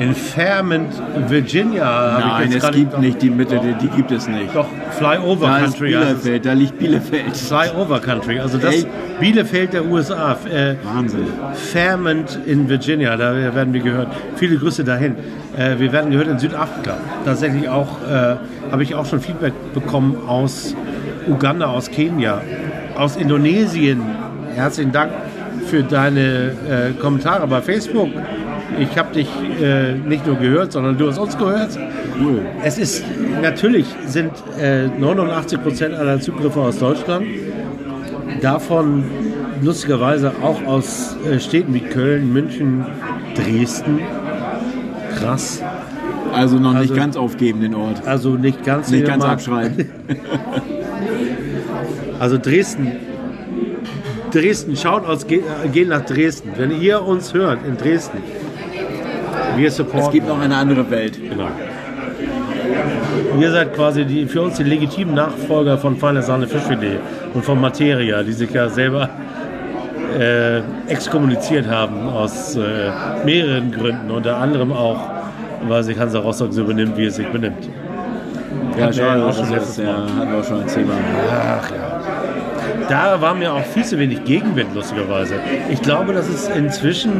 In 0.00 0.14
Fairmont, 0.14 0.94
Virginia. 1.28 1.84
habe 1.84 2.44
ich 2.44 2.50
Nein, 2.50 2.70
es 2.70 2.70
gibt 2.70 2.98
nicht 3.00 3.20
die 3.20 3.28
Mitte, 3.28 3.60
die, 3.60 3.74
die 3.86 3.94
gibt 3.94 4.10
es 4.10 4.26
nicht. 4.26 4.54
Doch, 4.54 4.66
Flyover 4.92 5.46
da 5.46 5.58
ist 5.58 5.62
Country. 5.64 5.92
heißt 5.92 6.06
es. 6.06 6.22
Bielefeld, 6.22 6.46
da 6.46 6.52
liegt 6.54 6.78
Bielefeld. 6.78 7.36
Flyover 7.36 8.00
Country, 8.00 8.40
also 8.40 8.56
das 8.56 8.76
Echt? 8.76 8.88
Bielefeld 9.20 9.74
der 9.74 9.84
USA. 9.84 10.38
Äh, 10.50 10.76
Wahnsinn. 10.82 11.26
Fairmont 11.52 12.38
in 12.46 12.66
Virginia, 12.66 13.14
da 13.18 13.54
werden 13.54 13.74
wir 13.74 13.82
gehört. 13.82 14.08
Viele 14.36 14.56
Grüße 14.56 14.84
dahin. 14.84 15.16
Äh, 15.54 15.78
wir 15.78 15.92
werden 15.92 16.10
gehört 16.10 16.28
in 16.28 16.38
Südafrika. 16.38 16.96
Tatsächlich 17.26 17.68
auch, 17.68 17.98
äh, 18.02 18.36
habe 18.72 18.82
ich 18.82 18.94
auch 18.94 19.04
schon 19.04 19.20
Feedback 19.20 19.52
bekommen 19.74 20.16
aus 20.26 20.74
Uganda, 21.28 21.66
aus 21.66 21.90
Kenia, 21.90 22.40
aus 22.96 23.16
Indonesien. 23.16 24.00
Herzlichen 24.54 24.92
Dank 24.92 25.12
für 25.66 25.82
deine 25.82 26.52
äh, 26.68 26.92
Kommentare 26.98 27.46
bei 27.46 27.60
Facebook. 27.60 28.08
Ich 28.78 28.96
habe 28.96 29.12
dich 29.14 29.28
äh, 29.60 29.94
nicht 29.94 30.26
nur 30.26 30.36
gehört, 30.36 30.72
sondern 30.72 30.96
du 30.96 31.08
hast 31.08 31.18
uns 31.18 31.36
gehört. 31.36 31.78
Cool. 32.20 32.40
Es 32.64 32.78
ist 32.78 33.04
natürlich 33.42 33.86
sind 34.06 34.32
äh, 34.58 34.86
89 34.86 35.62
Prozent 35.62 35.94
aller 35.94 36.20
Zugriffe 36.20 36.60
aus 36.60 36.78
Deutschland. 36.78 37.26
Davon 38.40 39.04
lustigerweise 39.62 40.32
auch 40.42 40.64
aus 40.66 41.16
äh, 41.30 41.38
Städten 41.40 41.74
wie 41.74 41.80
Köln, 41.80 42.32
München, 42.32 42.86
Dresden. 43.34 43.98
Krass. 45.18 45.62
Also 46.32 46.56
noch 46.58 46.74
Also- 46.74 46.82
nicht 46.92 46.94
ganz 46.96 47.16
aufgeben, 47.16 47.60
den 47.60 47.74
Ort. 47.74 48.06
Also 48.06 48.30
nicht 48.30 48.64
ganz, 48.64 48.90
Nicht 48.90 49.06
ganz 49.06 49.24
abschreiben. 49.24 49.86
Also 52.18 52.36
Dresden. 52.36 52.92
Dresden, 54.30 54.76
schaut 54.76 55.06
aus, 55.06 55.26
ge- 55.26 55.40
äh, 55.64 55.68
gehen 55.68 55.88
nach 55.88 56.04
Dresden. 56.04 56.50
Wenn 56.56 56.78
ihr 56.80 57.02
uns 57.02 57.32
hört 57.34 57.60
in 57.66 57.76
Dresden, 57.78 58.18
wir 59.56 59.70
supporten. 59.70 60.00
Es 60.00 60.10
gibt 60.10 60.28
noch 60.28 60.40
eine 60.40 60.56
andere 60.56 60.90
Welt. 60.90 61.18
Genau. 61.20 61.48
Ihr 63.38 63.50
seid 63.50 63.74
quasi 63.74 64.04
die, 64.04 64.26
für 64.26 64.42
uns 64.42 64.56
die 64.56 64.64
legitimen 64.64 65.14
Nachfolger 65.14 65.78
von 65.78 65.96
Feine 65.96 66.22
Sahne 66.22 66.46
Fischfilet 66.46 66.98
und 67.34 67.44
von 67.44 67.60
Materia, 67.60 68.22
die 68.22 68.32
sich 68.32 68.50
ja 68.50 68.68
selber 68.68 69.08
äh, 70.18 70.58
exkommuniziert 70.88 71.68
haben 71.68 72.08
aus 72.08 72.56
äh, 72.56 72.90
mehreren 73.24 73.70
Gründen, 73.70 74.10
unter 74.10 74.36
anderem 74.36 74.72
auch, 74.72 74.98
weil 75.68 75.82
sich 75.82 75.98
Hansa 75.98 76.18
Rostock 76.18 76.52
so 76.52 76.64
benimmt, 76.64 76.96
wie 76.96 77.06
es 77.06 77.16
sich 77.16 77.28
benimmt. 77.28 77.68
Ja, 78.78 78.90
ja 78.90 79.22
auch 79.22 79.26
das 79.26 79.36
schon 79.38 79.56
ist 79.56 79.78
ja, 79.78 80.06
hatten 80.16 80.32
wir 80.32 80.38
auch 80.38 80.44
schon 80.44 80.60
ein 80.60 80.66
Thema. 80.66 80.94
Ach 81.30 81.70
ja. 81.70 82.00
Da 82.88 83.20
war 83.20 83.34
mir 83.34 83.52
auch 83.52 83.64
viel 83.64 83.84
zu 83.84 83.98
wenig 83.98 84.24
Gegenwind, 84.24 84.74
lustigerweise. 84.74 85.34
Ich 85.70 85.80
glaube, 85.82 86.12
dass 86.12 86.28
es 86.28 86.48
inzwischen 86.48 87.12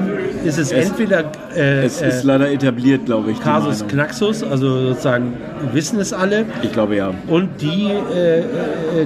ist 0.44 0.58
es, 0.58 0.72
Es- 0.72 0.88
entweder 0.90 1.24
äh, 1.56 1.84
Es 1.84 2.00
äh, 2.02 2.08
ist 2.08 2.24
leider 2.24 2.50
etabliert, 2.50 3.06
glaube 3.06 3.30
ich. 3.32 3.38
die 3.38 3.42
Kasus. 3.44 3.86
Knaxus, 3.86 4.42
also 4.42 4.88
sozusagen 4.88 5.34
wissen 5.72 6.00
es 6.00 6.12
alle. 6.12 6.44
Ich 6.62 6.72
glaube 6.72 6.96
ja. 6.96 7.12
Und 7.28 7.60
die, 7.60 7.90
äh, 8.14 8.38
äh, 8.40 8.44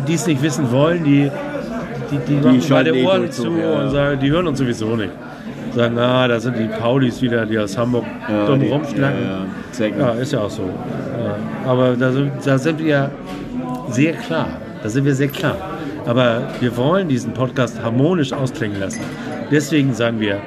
die 0.06 0.14
es 0.14 0.26
nicht 0.26 0.42
wissen 0.42 0.70
wollen, 0.70 1.04
die, 1.04 1.30
die, 2.10 2.18
die, 2.28 2.34
machen 2.34 2.62
schalten 2.62 2.90
beide 2.92 2.98
eh 2.98 3.04
Ohren 3.06 3.30
zu 3.30 3.50
ja. 3.58 3.80
und 3.82 3.90
sagen, 3.90 4.20
die 4.20 4.30
hören 4.30 4.46
uns 4.46 4.58
sowieso 4.58 4.94
nicht. 4.96 5.10
Sagen, 5.74 5.94
na, 5.96 6.28
da 6.28 6.38
sind 6.38 6.56
die 6.56 6.68
Paulis 6.68 7.20
wieder, 7.20 7.44
die 7.46 7.58
aus 7.58 7.76
Hamburg 7.76 8.04
Ja, 8.28 8.46
dumm 8.46 8.60
die- 8.60 8.68
rumschnacken. 8.68 9.18
ja, 9.24 9.86
ja. 9.90 9.96
Ja, 9.98 10.12
ist 10.12 10.32
ja 10.32 10.38
auch 10.40 10.50
so. 10.50 10.62
Ja. 10.62 11.36
Aber 11.68 11.96
da 11.96 12.12
sind, 12.12 12.30
da 12.44 12.56
sind 12.58 12.78
wir 12.78 13.10
sehr 13.90 14.12
klar. 14.12 14.46
Da 14.84 14.88
sind 14.88 15.04
wir 15.04 15.14
sehr 15.16 15.28
klar. 15.28 15.56
Aber 16.06 16.42
wir 16.60 16.76
wollen 16.76 17.08
diesen 17.08 17.32
Podcast 17.32 17.82
harmonisch 17.82 18.32
ausklingen 18.32 18.78
lassen. 18.78 19.00
Deswegen 19.50 19.94
sagen 19.94 20.20
wir, 20.20 20.40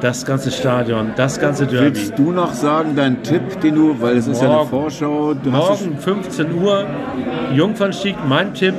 das 0.00 0.24
ganze 0.24 0.50
Stadion, 0.50 1.12
das 1.16 1.40
ganze 1.40 1.66
Derby. 1.66 1.96
Willst 1.96 2.18
du 2.18 2.30
noch 2.30 2.52
sagen, 2.52 2.94
deinen 2.96 3.22
Tipp, 3.22 3.60
den 3.60 3.74
du, 3.74 4.00
weil 4.00 4.16
es 4.16 4.26
ist 4.26 4.40
ja 4.40 4.48
eine 4.48 4.56
Morgen. 4.56 4.70
Vorschau, 4.70 5.34
du 5.34 5.50
Morgen 5.50 5.98
15 5.98 6.54
Uhr 6.54 6.86
Jungfernstieg. 7.52 8.16
Mein 8.28 8.54
Tipp, 8.54 8.74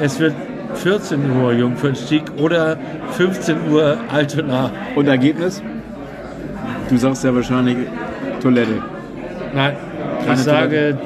es 0.00 0.18
wird 0.18 0.34
14 0.74 1.30
Uhr 1.40 1.52
Jungfernstieg 1.52 2.24
oder 2.38 2.76
15 3.12 3.70
Uhr 3.70 3.96
Altona. 4.12 4.70
und 4.96 5.08
Ergebnis? 5.08 5.62
Du 6.90 6.96
sagst 6.96 7.24
ja 7.24 7.34
wahrscheinlich 7.34 7.76
Toilette. 8.42 8.82
Nein, 9.54 9.76
ich 10.20 10.26
Keine 10.26 10.38
sage 10.38 10.98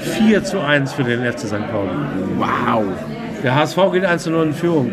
4 0.00 0.44
zu 0.44 0.60
1 0.60 0.92
für 0.92 1.04
den 1.04 1.20
FC 1.20 1.40
St. 1.40 1.70
Pauli. 1.70 1.90
Wow. 2.38 2.84
Der 3.42 3.54
HSV 3.54 3.78
geht 3.92 4.04
1 4.04 4.22
zu 4.24 4.30
0 4.30 4.46
in 4.46 4.52
Führung. 4.52 4.90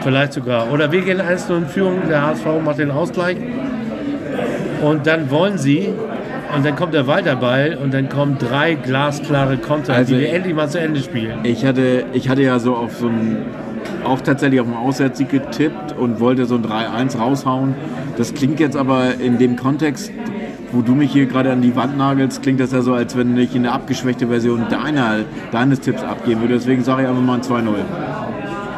Vielleicht 0.00 0.32
sogar. 0.32 0.70
Oder 0.72 0.90
wir 0.92 1.00
gehen 1.02 1.20
1 1.20 1.46
zu 1.46 1.52
0 1.54 1.62
in 1.62 1.68
Führung, 1.68 1.96
der 2.08 2.22
HSV 2.22 2.46
macht 2.64 2.78
den 2.78 2.90
Ausgleich. 2.90 3.36
Und 4.82 5.06
dann 5.06 5.30
wollen 5.30 5.58
sie, 5.58 5.88
und 6.54 6.64
dann 6.64 6.76
kommt 6.76 6.94
der 6.94 7.06
Walterball 7.06 7.78
und 7.82 7.92
dann 7.92 8.08
kommen 8.08 8.38
drei 8.38 8.74
glasklare 8.74 9.56
Konter, 9.58 9.94
Also- 9.94 10.14
die 10.14 10.20
wir 10.20 10.32
endlich 10.32 10.54
mal 10.54 10.68
zu 10.68 10.80
Ende 10.80 11.00
spielen. 11.00 11.38
Ich 11.42 11.64
hatte, 11.64 12.04
ich 12.12 12.28
hatte 12.28 12.42
ja 12.42 12.58
so 12.58 12.74
auf 12.76 12.96
so 12.96 13.08
ein, 13.08 13.38
auch 14.04 14.20
tatsächlich 14.20 14.60
auf 14.60 14.66
einen 14.66 14.76
Auswärtssieg 14.76 15.28
getippt 15.30 15.96
und 15.98 16.20
wollte 16.20 16.44
so 16.46 16.54
ein 16.54 16.62
3-1 16.62 17.18
raushauen. 17.18 17.74
Das 18.16 18.34
klingt 18.34 18.60
jetzt 18.60 18.76
aber 18.76 19.14
in 19.20 19.38
dem 19.38 19.56
Kontext, 19.56 20.12
wo 20.72 20.82
du 20.82 20.94
mich 20.94 21.12
hier 21.12 21.26
gerade 21.26 21.50
an 21.50 21.62
die 21.62 21.74
Wand 21.76 21.96
nagelst, 21.96 22.42
klingt 22.42 22.60
das 22.60 22.72
ja 22.72 22.82
so, 22.82 22.94
als 22.94 23.16
wenn 23.16 23.36
ich 23.36 23.54
eine 23.54 23.72
abgeschwächte 23.72 24.26
Version 24.26 24.66
deiner, 24.68 25.24
deines 25.52 25.80
Tipps 25.80 26.02
abgeben 26.02 26.42
würde. 26.42 26.54
Deswegen 26.54 26.84
sage 26.84 27.02
ich 27.02 27.08
einfach 27.08 27.22
mal 27.22 27.34
ein 27.34 27.42
2-0 27.42 27.74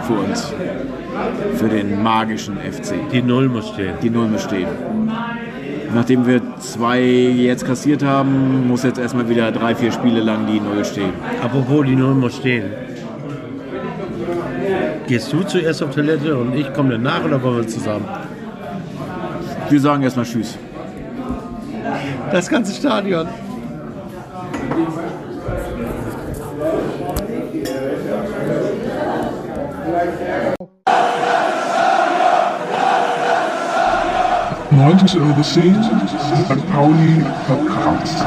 für 0.06 0.14
uns. 0.14 0.52
Für 1.56 1.68
den 1.68 2.02
magischen 2.02 2.56
FC. 2.56 2.94
Die 3.12 3.22
Null 3.22 3.48
muss 3.48 3.68
stehen. 3.68 3.94
Die 4.02 4.10
Null 4.10 4.28
muss 4.28 4.44
stehen. 4.44 4.68
Nachdem 5.92 6.26
wir 6.26 6.40
zwei 6.58 7.00
jetzt 7.02 7.66
kassiert 7.66 8.04
haben, 8.04 8.68
muss 8.68 8.84
jetzt 8.84 8.98
erstmal 8.98 9.28
wieder 9.28 9.50
drei, 9.50 9.74
vier 9.74 9.90
Spiele 9.90 10.20
lang 10.20 10.46
die 10.46 10.60
Null 10.60 10.84
stehen. 10.84 11.12
Apropos, 11.42 11.84
die 11.84 11.96
Null 11.96 12.14
muss 12.14 12.36
stehen. 12.36 12.66
Gehst 15.08 15.32
du 15.32 15.42
zuerst 15.42 15.82
auf 15.82 15.92
Toilette 15.92 16.36
und 16.36 16.54
ich 16.54 16.72
komme 16.72 16.90
danach 16.90 17.24
oder 17.24 17.42
wollen 17.42 17.56
wir 17.56 17.66
zusammen? 17.66 18.04
Wir 19.68 19.80
sagen 19.80 20.04
erstmal 20.04 20.24
Tschüss. 20.24 20.56
Das 22.30 22.48
ganze 22.48 22.72
Stadion. 22.72 23.26
Neuntes 34.70 35.14
Übersehen, 35.14 35.82
St. 35.82 36.72
Pauli 36.72 37.24
Podcast. 37.48 38.24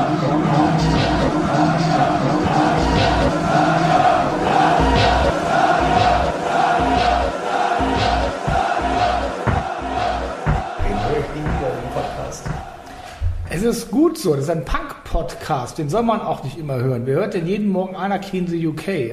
Ist 13.77 13.89
gut 13.89 14.19
so, 14.19 14.35
das 14.35 14.43
ist 14.43 14.49
ein 14.51 14.65
Punk-Podcast, 14.65 15.79
den 15.79 15.89
soll 15.89 16.03
man 16.03 16.21
auch 16.21 16.43
nicht 16.43 16.59
immer 16.59 16.75
hören. 16.75 17.07
Wer 17.07 17.15
hört 17.15 17.33
denn 17.33 17.47
jeden 17.47 17.69
Morgen 17.69 17.95
Anarchy 17.95 18.37
in 18.37 18.47
the 18.47 18.67
UK? 18.67 19.09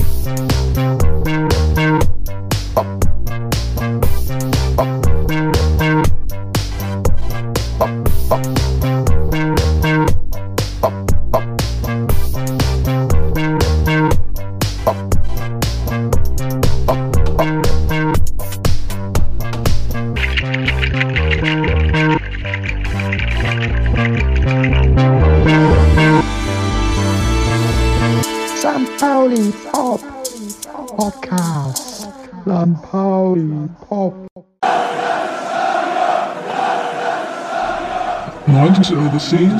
90s 38.90 38.96
are 38.96 39.12
the 39.12 39.18
scene. 39.18 39.58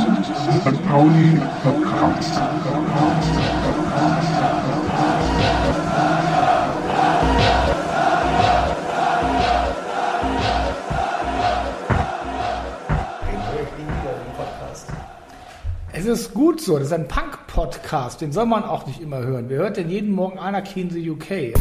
St. 0.60 0.88
Pauli. 0.88 1.40
Es 15.92 16.06
ist 16.06 16.32
gut 16.34 16.60
so, 16.60 16.78
das 16.78 16.86
ist 16.88 16.92
ein 16.92 17.06
Punk-Podcast, 17.06 18.20
den 18.20 18.32
soll 18.32 18.46
man 18.46 18.64
auch 18.64 18.86
nicht 18.86 19.00
immer 19.00 19.18
hören. 19.18 19.46
Wer 19.48 19.58
hört 19.58 19.76
denn 19.76 19.90
jeden 19.90 20.12
Morgen 20.12 20.38
Anarchy 20.38 21.10
UK? 21.10 21.54